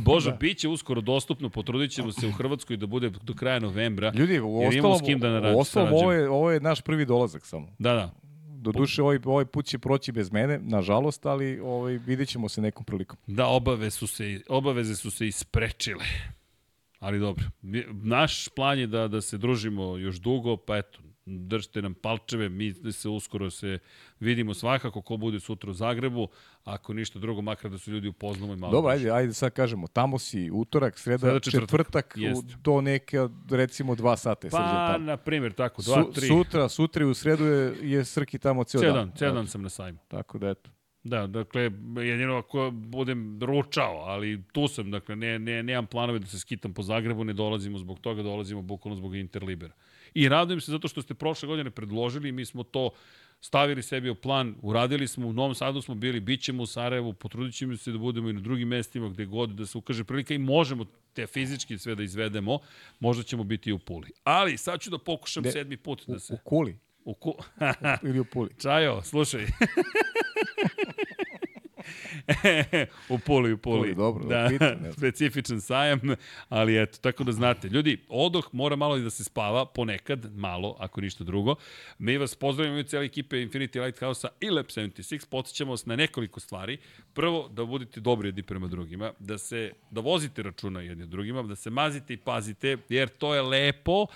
[0.00, 0.36] Božo, da.
[0.36, 4.12] bit će uskoro dostupno, potrudit ćemo se u Hrvatskoj da bude do kraja novembra.
[4.14, 7.68] Ljudi, u ostalom, da ostalom ovo, je, ovo je naš prvi dolazak samo.
[7.78, 8.29] Da, da.
[8.60, 12.60] Do duše, ovaj, ovaj put će proći bez mene, nažalost, ali ovaj, vidjet ćemo se
[12.60, 13.18] nekom prilikom.
[13.26, 16.04] Da, obave su se, obaveze su se isprečile.
[16.98, 17.44] Ali dobro,
[18.02, 20.98] naš plan je da, da se družimo još dugo, pa eto,
[21.38, 23.78] držite nam palčeve, mi se uskoro se
[24.20, 26.28] vidimo svakako ko bude sutra u Zagrebu,
[26.64, 28.72] ako ništa drugo, makar da su ljudi upoznamo i malo.
[28.72, 33.18] Dobro, ajde, ajde sad kažemo, tamo si utorak, sreda, sreda četvrtak, četvrtak u, do neke,
[33.50, 36.28] recimo dva sata je Pa, na primjer, tako, dva, Su, tri.
[36.28, 38.94] Sutra, sutra i u sredu je, je Srki tamo cijel dan.
[38.94, 39.12] dan.
[39.16, 39.98] Cijel dan sam na sajmu.
[40.08, 40.70] Tako da, eto.
[41.02, 41.62] Da, dakle,
[41.96, 46.74] jedino ako budem ručao, ali tu sam, dakle, ne, ne, nemam planove da se skitam
[46.74, 49.74] po Zagrebu, ne dolazimo zbog toga, dolazimo bukvalno zbog Interlibera.
[50.14, 52.90] I radujem se zato što ste prošle godine predložili i mi smo to
[53.40, 57.12] stavili sebi u plan, uradili smo, u Novom Sadu smo bili, bit ćemo u Sarajevu,
[57.12, 60.34] potrudit ćemo se da budemo i na drugim mestima gde god da se ukaže prilika
[60.34, 62.58] i možemo te fizički sve da izvedemo,
[63.00, 64.10] možda ćemo biti i u Puli.
[64.24, 66.32] Ali sad ću da pokušam De, sedmi put da se...
[66.32, 66.78] U, u Kuli?
[67.04, 67.34] U ku...
[68.08, 68.50] Ili u Puli?
[68.62, 69.46] Čajo, slušaj.
[73.14, 73.80] u Puli, u Puli.
[73.80, 76.00] Puli dobro, da, pitan, specifičan sajam,
[76.48, 77.68] ali eto, tako da znate.
[77.68, 81.54] Ljudi, odoh mora malo i da se spava, ponekad, malo, ako ništa drugo.
[81.98, 86.40] Mi vas pozdravimo i cijeli ekipe Infinity Lighthouse-a i Lab 76, podsjećamo vas na nekoliko
[86.40, 86.78] stvari.
[87.12, 91.56] Prvo, da budete dobri jedni prema drugima, da se, da vozite računa jedni drugima, da
[91.56, 94.06] se mazite i pazite, jer to je lepo,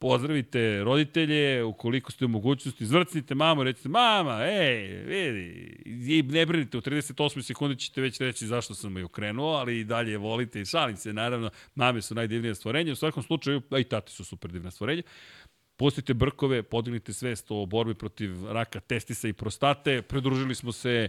[0.00, 6.78] pozdravite roditelje, ukoliko ste u mogućnosti, zvrcnite mamu, recite, mama, ej, vidi, i ne brinite,
[6.78, 7.42] u 38.
[7.42, 11.12] sekundi ćete već reći zašto sam je okrenuo, ali i dalje volite i šalim se,
[11.12, 15.02] naravno, mame su najdivnije stvorenje, u svakom slučaju, a i tati su super divna stvorenja.
[15.76, 20.02] Pustite brkove, podignite svest o borbi protiv raka testisa i prostate.
[20.02, 21.08] Pridružili smo se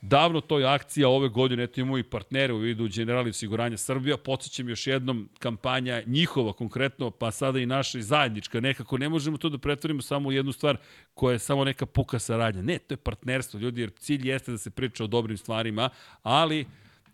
[0.00, 4.68] davno toj akcija ove godine, eto imamo i partnere u vidu Generali osiguranja Srbija, podsjećam
[4.68, 9.48] još jednom kampanja njihova konkretno, pa sada i naša i zajednička, nekako ne možemo to
[9.48, 10.76] da pretvorimo samo u jednu stvar
[11.14, 12.62] koja je samo neka puka saradnja.
[12.62, 15.90] Ne, to je partnerstvo, ljudi, jer cilj jeste da se priča o dobrim stvarima,
[16.22, 16.66] ali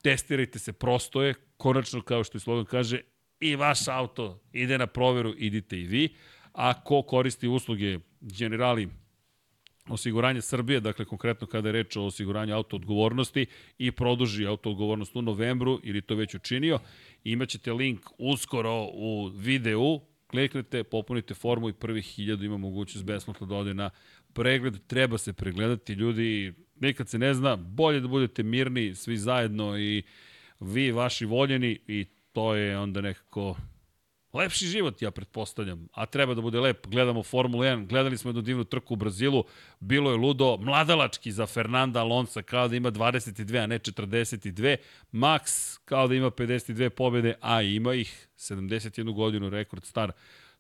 [0.02, 3.01] testirajte se, prosto je, konačno, kao što i slogan kaže,
[3.41, 6.15] i vaš auto ide na proveru, idite i vi.
[6.52, 8.89] A ko koristi usluge Generali
[9.89, 13.47] osiguranje Srbije, dakle konkretno kada je reč o osiguranju auto odgovornosti
[13.78, 16.78] i produži auto odgovornost u novembru ili to već učinio,
[17.25, 23.55] imaćete link uskoro u videu, kliknete, popunite formu i prvih hiljadu ima mogućnost besplatno da
[23.55, 23.91] ode na
[24.33, 24.86] pregled.
[24.86, 30.02] Treba se pregledati, ljudi, nikad se ne zna, bolje da budete mirni svi zajedno i
[30.61, 33.57] vi, vaši voljeni i to je onda nekako
[34.33, 36.86] lepši život, ja pretpostavljam, a treba da bude lep.
[36.86, 39.44] Gledamo Formulu 1, gledali smo jednu divnu trku u Brazilu,
[39.81, 44.77] bilo je ludo, mladalački za Fernanda Alonso kao da ima 22, a ne 42.
[45.12, 50.12] Max kao da ima 52 pobjede, a ima ih 71 godinu, rekord star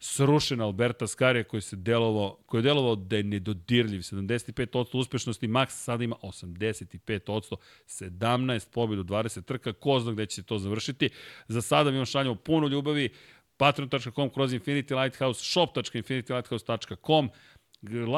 [0.04, 5.68] srušen Alberta Skarija koji se delovao, koji je delovao da je nedodirljiv, 75% uspešnosti, Max
[5.68, 11.10] sada ima 85%, 17 pobjeda 20 trka, ko zna gde će se to završiti.
[11.48, 13.08] Za sada mi vam šaljamo puno ljubavi,
[13.56, 17.30] patreon.com kroz Infinity Lighthouse, shop.infinitylighthouse.com,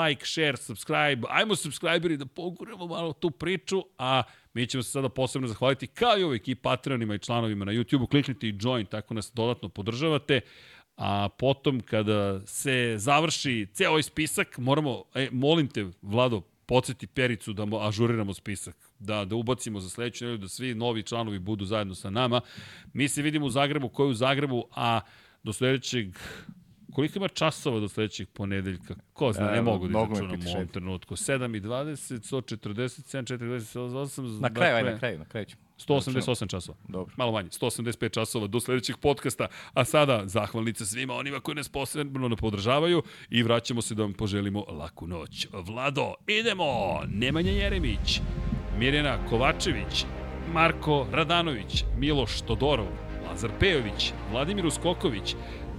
[0.05, 4.23] like, share, subscribe, ajmo subscriberi da poguremo malo tu priču, a
[4.55, 8.07] mi ćemo se sada posebno zahvaliti kao i uvijek i patronima i članovima na YouTube-u,
[8.07, 10.41] kliknite i join, tako nas dodatno podržavate,
[10.97, 17.53] a potom kada se završi ceo ovaj spisak, moramo, e, molim te, Vlado, podsjeti Pericu
[17.53, 21.65] da mo, ažuriramo spisak, da, da ubacimo za sledeću nedelju, da svi novi članovi budu
[21.65, 22.41] zajedno sa nama.
[22.93, 25.01] Mi se vidimo u Zagrebu, koji u Zagrebu, a
[25.45, 26.17] do sledećeg
[26.95, 28.95] Koliko ima časova do sledećeg ponedeljka?
[29.13, 31.17] Ko zna, ne mogu da izračunam u ovom trenutku.
[31.17, 34.41] 7 i 20, 147, 48.
[34.41, 35.63] Na kraju, dakle, aj, na kraju, na kraju ćemo.
[35.79, 36.79] 188 časova.
[36.89, 37.15] Dobro.
[37.17, 39.47] Malo manje, 185 časova do sledećeg podcasta.
[39.73, 44.13] A sada, zahvalnica svima onima koji nas posebno ne podržavaju i vraćamo se da vam
[44.13, 45.47] poželimo laku noć.
[45.53, 47.01] Vlado, idemo!
[47.09, 48.21] Nemanja Jeremić,
[48.79, 50.05] Mirjana Kovačević,
[50.53, 53.04] Marko Radanović, Miloš Todorov,
[53.35, 55.35] Lazar Pejović, Vladimir Uskoković,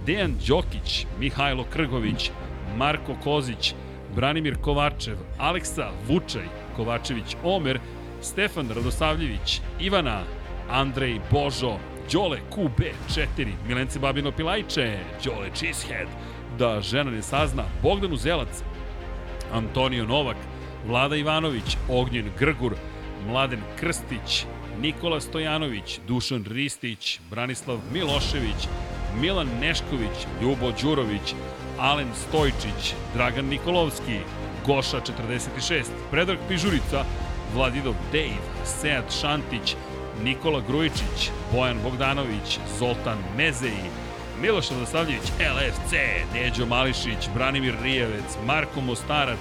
[0.06, 2.30] Dejan Đokić, Mihajlo Krgović,
[2.76, 3.74] Marko Kozić,
[4.14, 6.44] Branimir Kovačev, Aleksa Vučaj,
[6.76, 7.80] Kovačević Omer,
[8.22, 10.22] Stefan Radosavljević, Ivana,
[10.70, 11.78] Andrej Božo,
[12.12, 16.08] Đole QB4, Milence Babino Pilajče, Đole Cheesehead,
[16.58, 18.62] da žena ne sazna, Bogdan Uzelac,
[19.52, 20.36] Antonio Novak,
[20.86, 22.74] Vlada Ivanović, Ognjen Grgur,
[23.28, 24.44] Mladen Krstić,
[24.80, 28.68] Nikola Stojanović, Dušan Ristić, Branislav Milošević,
[29.20, 31.34] Milan Nešković, Ljubo Đurović,
[31.78, 34.18] Alen Stojčić, Dragan Nikolovski,
[34.66, 37.04] Goša 46, Predrag Pižurica,
[37.54, 39.76] Vladidov Dave, Sead Šantić,
[40.24, 43.90] Nikola Grujičić, Bojan Bogdanović, Zoltan Mezeji,
[44.42, 45.92] Miloš Radosavljević, LFC,
[46.34, 49.38] Neđo Mališić, Branimir Rijevec, Marko Mostarac,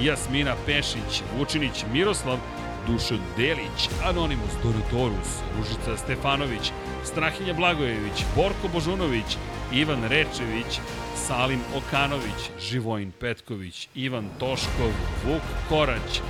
[0.00, 2.38] Jasmina Pešić, Vučinić Miroslav,
[2.86, 6.72] Dušan Delić, Anonimus Dorotorus, Ružica Stefanović,
[7.04, 9.36] Strahinja Blagojević, Borko Božunović,
[9.72, 10.80] Ivan Rečević,
[11.26, 14.92] Salim Okanović, Živojin Petković, Ivan Toškov,
[15.24, 16.20] Vuk Korać,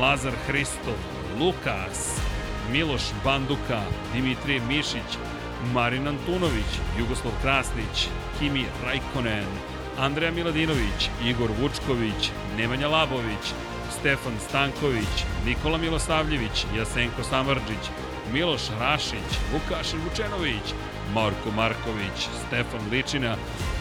[0.00, 0.98] Lazar Hristov,
[1.40, 2.20] Lukas,
[2.72, 3.80] Miloš Banduka,
[4.12, 5.18] Dimitrije Mišić,
[5.74, 8.08] Marin Antunović, Jugoslav Krasnić,
[8.38, 9.46] Kimi Rajkonen,
[9.98, 13.54] Andreja Miladinović, Igor Vučković, Nemanja Labović,
[13.98, 15.14] Stefan Stanković,
[15.46, 17.84] Nikola Milosavljević, Jasenko Samarđić,
[18.32, 20.74] Miloš Rašić, Vukašin Vučenović,
[21.14, 23.36] Marko Marković, Stefan Ličina,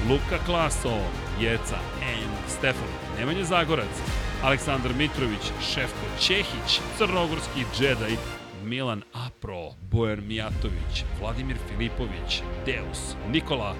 [0.10, 0.98] Luka Klaso,
[1.40, 3.96] Jeca N, Stefan Nemanja Zagorac,
[4.44, 8.18] Aleksandar Mitrović, Šefko Čehić, Crnogorski džedaj,
[8.64, 13.76] Milan Apro, Bojan Mijatović, Vladimir Filipović, Deus, Nikola,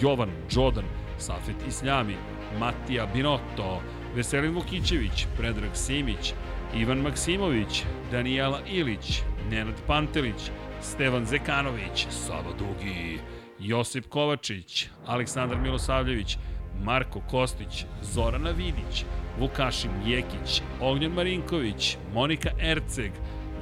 [0.00, 0.84] Jovan Đodan,
[1.18, 2.16] Safet Isljami,
[2.58, 3.82] Matija Binotto,
[4.14, 6.32] Veselin Vukićević, Predrag Simić,
[6.76, 10.50] Ivan Maksimović, Danijela Ilić, Nenad Pantelić,
[10.82, 13.18] Stevan Zekanović, Sava Dugi,
[13.58, 16.36] Josip Kovačić, Aleksandar Milosavljević,
[16.82, 19.04] Marko Kostić, Zorana Vidić,
[19.38, 23.12] Vukašin Jekić, Ognjen Marinković, Monika Erceg,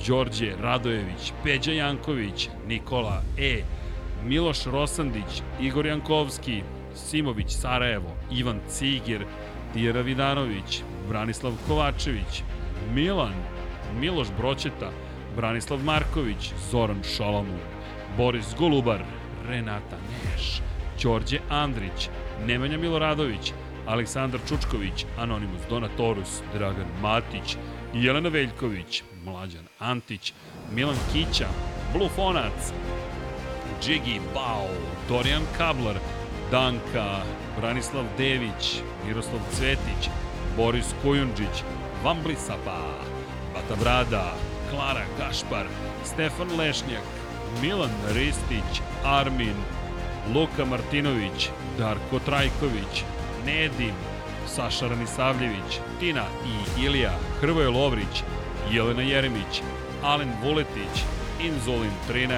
[0.07, 3.63] Đorđe Radojević, Peđa Janković, Nikola E,
[4.25, 6.63] Miloš Rosandić, Igor Jankovski,
[6.95, 9.25] Simović Sarajevo, Ivan Cigir,
[9.73, 12.43] Tijera Vidanović, Branislav Kovačević,
[12.95, 13.35] Milan,
[14.01, 14.91] Miloš Broćeta,
[15.37, 17.61] Branislav Marković, Zoran Šalamun,
[18.17, 19.05] Boris Golubar,
[19.49, 20.61] Renata Neš,
[21.03, 22.09] Đorđe Andrić,
[22.47, 23.53] Nemanja Miloradović,
[23.87, 27.57] Aleksandar Čučković, Anonimus Donatorus, Dragan Matić,
[27.95, 30.33] Jelena Veljković, Mlađan Antić,
[30.75, 31.49] Milan Kića,
[31.93, 32.73] Blufonac,
[33.83, 34.69] Džigi Bao,
[35.09, 35.97] Dorijan Kablar,
[36.51, 37.23] Danka,
[37.63, 40.11] Branislav Dević, Miroslav Cvetić,
[40.57, 41.63] Boris Kujundžić,
[42.05, 42.83] Vambli Sapa,
[43.55, 44.35] Bata Brada,
[44.71, 45.67] Klara Gašpar,
[46.05, 47.07] Stefan Lešnjak,
[47.61, 49.55] Milan Ristić, Armin,
[50.35, 53.05] Luka Martinović, Darko Trajković,
[53.47, 53.95] Nedim,
[54.47, 58.23] Saša Ranisavljević, Tina i Ilija, Hrvoje Lovrić,
[58.73, 59.63] Jelena Jeremić,
[60.03, 61.05] Alen Vuletić,
[61.41, 62.33] Inzolin 13,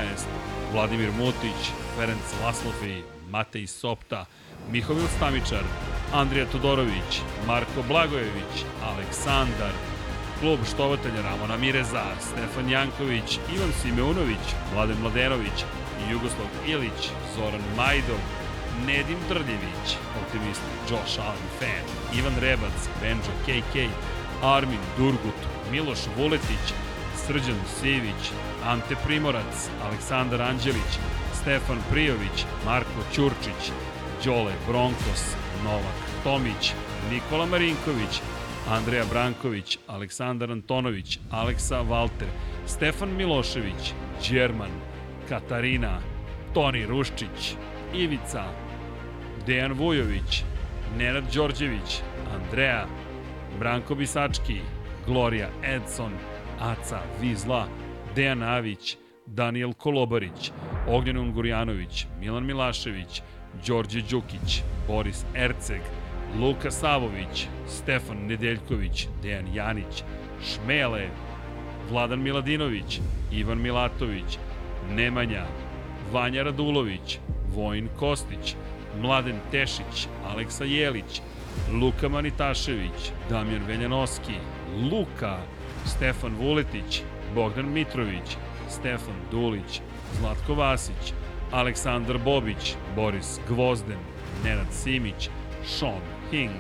[0.73, 4.27] Vladimir Mutić, Ferenc Laslofi, Matej Sopta,
[4.73, 5.63] Mihovil Stamičar,
[6.13, 9.73] Andrija Todorović, Marko Blagojević, Aleksandar,
[10.41, 14.45] klub štovatelja Ramona Mireza, Stefan Janković, Ivan Simeunović,
[14.75, 15.65] Mladen Mladenović,
[16.11, 18.21] Jugoslav Ilić, Zoran Majdov,
[18.87, 19.87] Nedim Drljević,
[20.23, 23.75] optimist Josh Allen Fan, Ivan Rebac, Benjo KK,
[24.43, 26.67] Armin Durgut, Miloš Vuletić,
[27.27, 28.33] Srđan Sivić,
[28.65, 30.93] Ante Primorac, Aleksandar Anđelić,
[31.41, 33.73] Stefan Prijović, Marko Ćurčić,
[34.25, 36.73] Đole Bronkos, Novak Tomić,
[37.11, 38.21] Nikola Marinković,
[38.69, 42.29] Andreja Branković, Aleksandar Antonović, Aleksa Valter,
[42.67, 43.93] Stefan Milošević,
[44.31, 44.71] Đerman,
[45.29, 46.01] Katarina,
[46.55, 47.55] Toni Ruščić,
[47.95, 48.45] Ivica,
[49.47, 50.45] Dejan Vujović,
[50.99, 52.01] Nenad Đorđević,
[52.35, 52.87] Andreja,
[53.59, 54.61] Branko Bisački,
[55.07, 56.13] Gloria Edson,
[56.61, 57.67] Aca Vizla,
[58.15, 58.97] Dejan Avić,
[59.27, 60.53] Daniel Kolobarić,
[60.89, 63.23] Ognjen Ungurjanović, Milan Milašević,
[63.67, 65.81] Đorđe Đukić, Boris Erceg,
[66.41, 70.03] Luka Savović, Stefan Nedeljković, Dejan Janić,
[70.45, 71.09] Šmele,
[71.91, 73.01] Vladan Miladinović,
[73.33, 74.39] Ivan Milatović,
[74.91, 75.47] Nemanja,
[76.13, 77.19] Vanja Radulović,
[77.55, 78.57] Vojin Kostić,
[79.01, 81.21] Mladen Tešić, Aleksa Jelić,
[81.73, 84.35] Luka Manitašević, Damjan Veljanoski,
[84.91, 85.39] Luka,
[85.87, 87.03] Stefan Vuletić,
[87.35, 88.37] Bogdan Mitrović,
[88.69, 89.81] Stefan Dulić,
[90.21, 91.13] Zlatko Vasić,
[91.53, 93.99] Aleksandar Bobić, Boris Gvozden,
[94.45, 95.29] Nenad Simić,
[95.67, 96.01] Sean
[96.31, 96.51] Hing,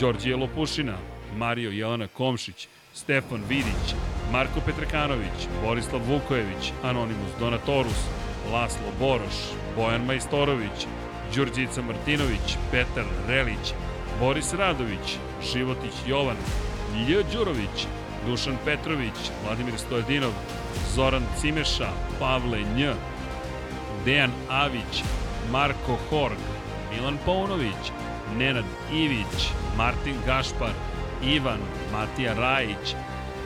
[0.00, 0.96] Đorđije Lopušina,
[1.36, 3.94] Mario Jelena Komšić, Stefan Vidić,
[4.32, 8.06] Marko Petrekanović, Borislav Vukojević, Anonimus Donatorus,
[8.52, 9.36] Laslo Boroš,
[9.76, 10.86] Bojan Majstorović,
[11.34, 13.74] Đurđica Martinović, Petar Relić,
[14.20, 15.18] Boris Radović,
[15.52, 16.36] Životić Jovan,
[16.94, 17.22] Lj.
[17.32, 17.86] Đurović,
[18.26, 20.32] Dušan Petrović, Vladimir Stojedinov,
[20.94, 22.84] Zoran Cimeša, Pavle Nj,
[24.04, 25.02] Dejan Avić,
[25.52, 26.38] Marko Horg,
[26.92, 27.92] Milan Paunović,
[28.36, 30.72] Nenad Ivić, Martin Gašpar,
[31.22, 31.58] Ivan,
[31.92, 32.94] Matija Rajić,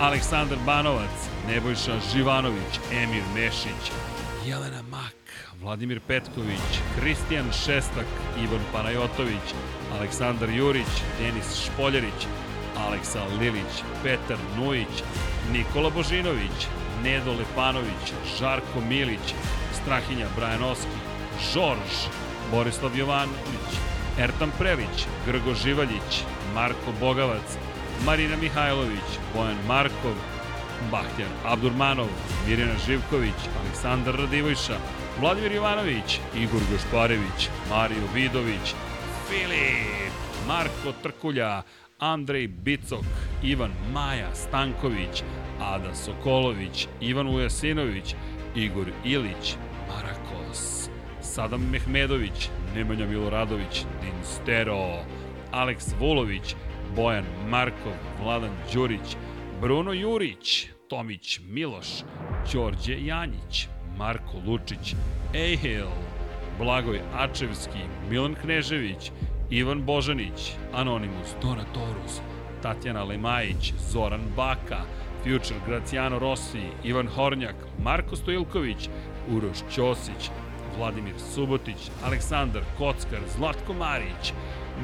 [0.00, 3.92] Aleksandar Banovac, Nebojša Živanović, Emir Mešić,
[4.46, 5.14] Jelena Mak,
[5.60, 8.06] Vladimir Petković, Kristijan Šestak,
[8.44, 9.54] Ivan Panajotović,
[9.98, 12.26] Aleksandar Jurić, Denis Špoljarić,
[12.78, 15.02] Aleksa Lilić, Petar Nujić,
[15.52, 16.66] Nikola Božinović,
[17.02, 19.34] Nedo Lepanović, Žarko Milić,
[19.84, 20.98] Strahinja Brajanoski,
[21.52, 22.08] Žorž,
[22.50, 23.72] Borislav Jovanović,
[24.18, 27.58] Ertan Prelić, Grgo Živaljić, Marko Bogavac,
[28.06, 30.16] Marina Mihajlović, Bojan Markov,
[30.90, 32.08] Bahtjar Abdurmanov,
[32.46, 34.78] Mirjana Živković, Aleksandar Radivojša,
[35.20, 38.74] Vladimir Jovanović, Igor Gošparević, Mario Vidović,
[39.28, 40.12] Filip,
[40.48, 41.62] Marko Trkulja,
[41.98, 43.04] Andrej Bicok,
[43.42, 45.22] Ivan Maja Stanković,
[45.60, 48.14] Ada Sokolović, Ivan Ujasinović,
[48.54, 49.56] Igor Ilić,
[51.34, 55.02] Sadam Mehmedović, Nemanja Miloradović, Dinstero,
[55.50, 56.54] Aleks Vulović,
[56.96, 59.16] Bojan Markov, Vladan Đurić,
[59.60, 61.86] Bruno Jurić, Tomić Miloš,
[62.52, 64.94] Đorđe Janjić, Marko Lučić,
[65.34, 65.86] Ejhil,
[66.58, 69.10] Blagoj Ačevski, Milan Knežević,
[69.50, 72.20] Ivan Božanić, Anonimus, Donatorus,
[72.62, 74.84] Tatjana Lemajić, Zoran Baka,
[75.24, 78.88] Future Graciano Rossi, Ivan Hornjak, Marko Stojilković,
[79.30, 80.30] Uroš Ćosić,
[80.78, 84.32] Vladimir Subotić, Aleksandar Kockar, Zlatko Marić,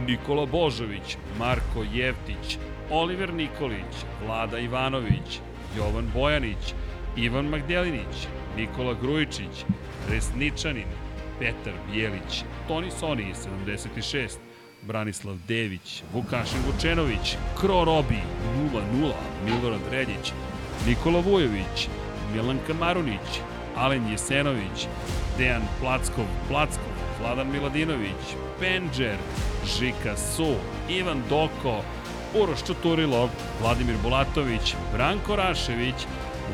[0.07, 2.59] Nikola Božović, Marko Jevtić,
[2.91, 5.41] Oliver Nikolić, Vlada Ivanović,
[5.77, 6.75] Jovan Bojanić,
[7.17, 9.65] Ivan Magdelinić, Nikola Grujičić,
[10.11, 10.89] Resničanin,
[11.39, 14.39] Petar Bijelić, Toni Soni 76,
[14.83, 18.19] Branislav Dević, Vukašin Vučenović, Kro Robi
[18.73, 19.13] 0-0,
[19.45, 20.33] Milorad Reljić,
[20.87, 21.89] Nikola Vujović,
[22.35, 23.41] Milanka Marunić,
[23.77, 24.87] Alen Jesenović,
[25.39, 29.17] Dejan Plackov, Plackov, Vladan Miladinović, Penđer,
[29.79, 30.55] Žika Su,
[30.89, 31.83] Ivan Doko,
[32.35, 33.29] Uroš Čuturilov,
[33.61, 36.07] Vladimir Bulatović, Branko Rašević,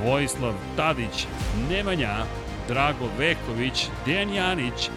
[0.04, 1.26] Vojislav Tadić,
[1.70, 2.24] Nemanja,
[2.68, 4.90] Drago Veković, Dejan Janić,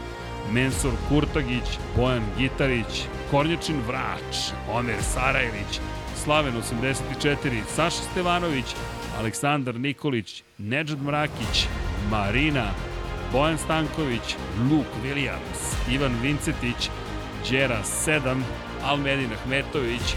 [0.52, 5.80] Mensur Kurtagić, Bojan Gitarić, Kornjačin Vrač, Omer Sarajlić,
[6.24, 8.66] Slaven 84, Saša Stevanović,
[9.20, 11.68] Aleksandar Nikolić, Nedžad Mrakić,
[12.12, 12.72] Marina,
[13.32, 14.36] Bojan Stanković,
[14.70, 16.90] Luke Williams, Ivan Vincetić,
[17.50, 18.42] Đera 7,
[18.84, 20.16] Almedin Ahmetović,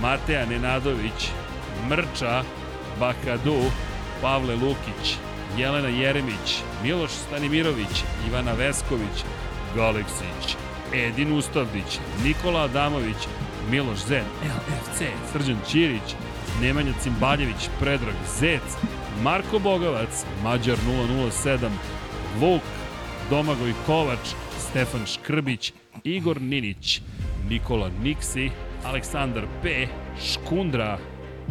[0.00, 1.30] Mateja Nenadović,
[1.88, 2.42] Mrča,
[3.00, 3.62] Bakadu,
[4.20, 5.16] Pavle Lukić,
[5.58, 9.24] Jelena Jeremić, Miloš Stanimirović, Ivana Vesković,
[9.76, 10.56] Galeksić,
[10.92, 13.28] Edin Ustavdić, Nikola Adamović,
[13.70, 16.14] Miloš Zen, LFC, Srđan Ćirić,
[16.60, 18.62] Nemanja Cimbaljević, Predrag Zec,
[19.22, 21.70] Marko Bogavac, Mađar 007,
[22.40, 22.62] Vuk,
[23.30, 25.72] Domagoj Kovač, Stefan Škrbić,
[26.04, 27.00] Igor Ninić,
[27.48, 28.50] Nikola Niksi,
[28.84, 29.86] Aleksandar P,
[30.20, 30.98] Škundra,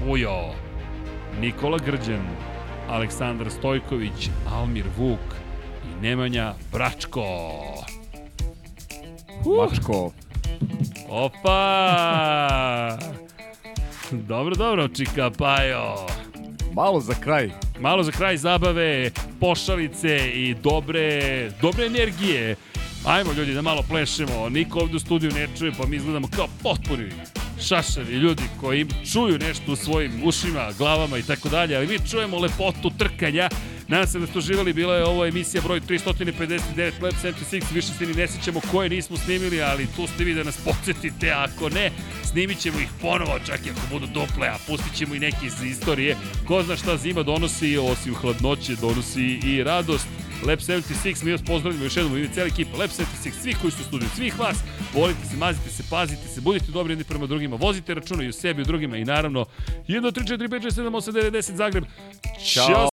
[0.07, 0.53] Ujo,
[1.39, 2.25] Nikola Grđan,
[2.89, 5.35] Aleksandar Stojković, Almir Vuk
[5.85, 7.25] i Nemanja Bračko.
[9.45, 10.11] Mačko.
[11.09, 12.97] Opa!
[14.11, 16.07] Dobro, dobro, Čika Pajo.
[16.73, 17.49] Malo za kraj.
[17.79, 22.55] Malo za kraj zabave, pošalice i dobre, dobre energije.
[23.05, 26.47] Ajmo ljudi da malo plešemo, niko ovde u studiju ne čuje pa mi izgledamo kao
[26.63, 27.09] potpuni
[27.61, 32.39] šašavi ljudi koji čuju nešto u svojim ušima, glavama i tako dalje, ali mi čujemo
[32.39, 33.49] lepotu trkanja.
[33.91, 38.05] Nadam se da ste uživali, bila je ovo emisija broj 359 Lab 76, više se
[38.05, 41.69] ni ne sjećamo koje nismo snimili, ali tu ste vi da nas podsjetite, a ako
[41.69, 41.91] ne,
[42.23, 45.63] snimit ćemo ih ponovo, čak i ako budu duple, a pustit ćemo i neke iz
[45.63, 46.17] istorije.
[46.47, 50.07] Ko zna šta zima donosi, osim hladnoće, donosi i radost.
[50.47, 53.71] Lab 76, mi vas pozdravljamo još jednom u ime cijela ekipa Lab 76, svi koji
[53.71, 54.57] su studiju, svih vas,
[54.93, 58.33] volite se, mazite se, pazite se, budite dobri jedni prema drugima, vozite računa i u
[58.33, 59.45] sebi i u drugima i naravno
[59.87, 61.83] 1, 2, 3, 4, 5, 6, 7, 8, 9, 10 Zagreb.
[62.53, 62.90] Ćao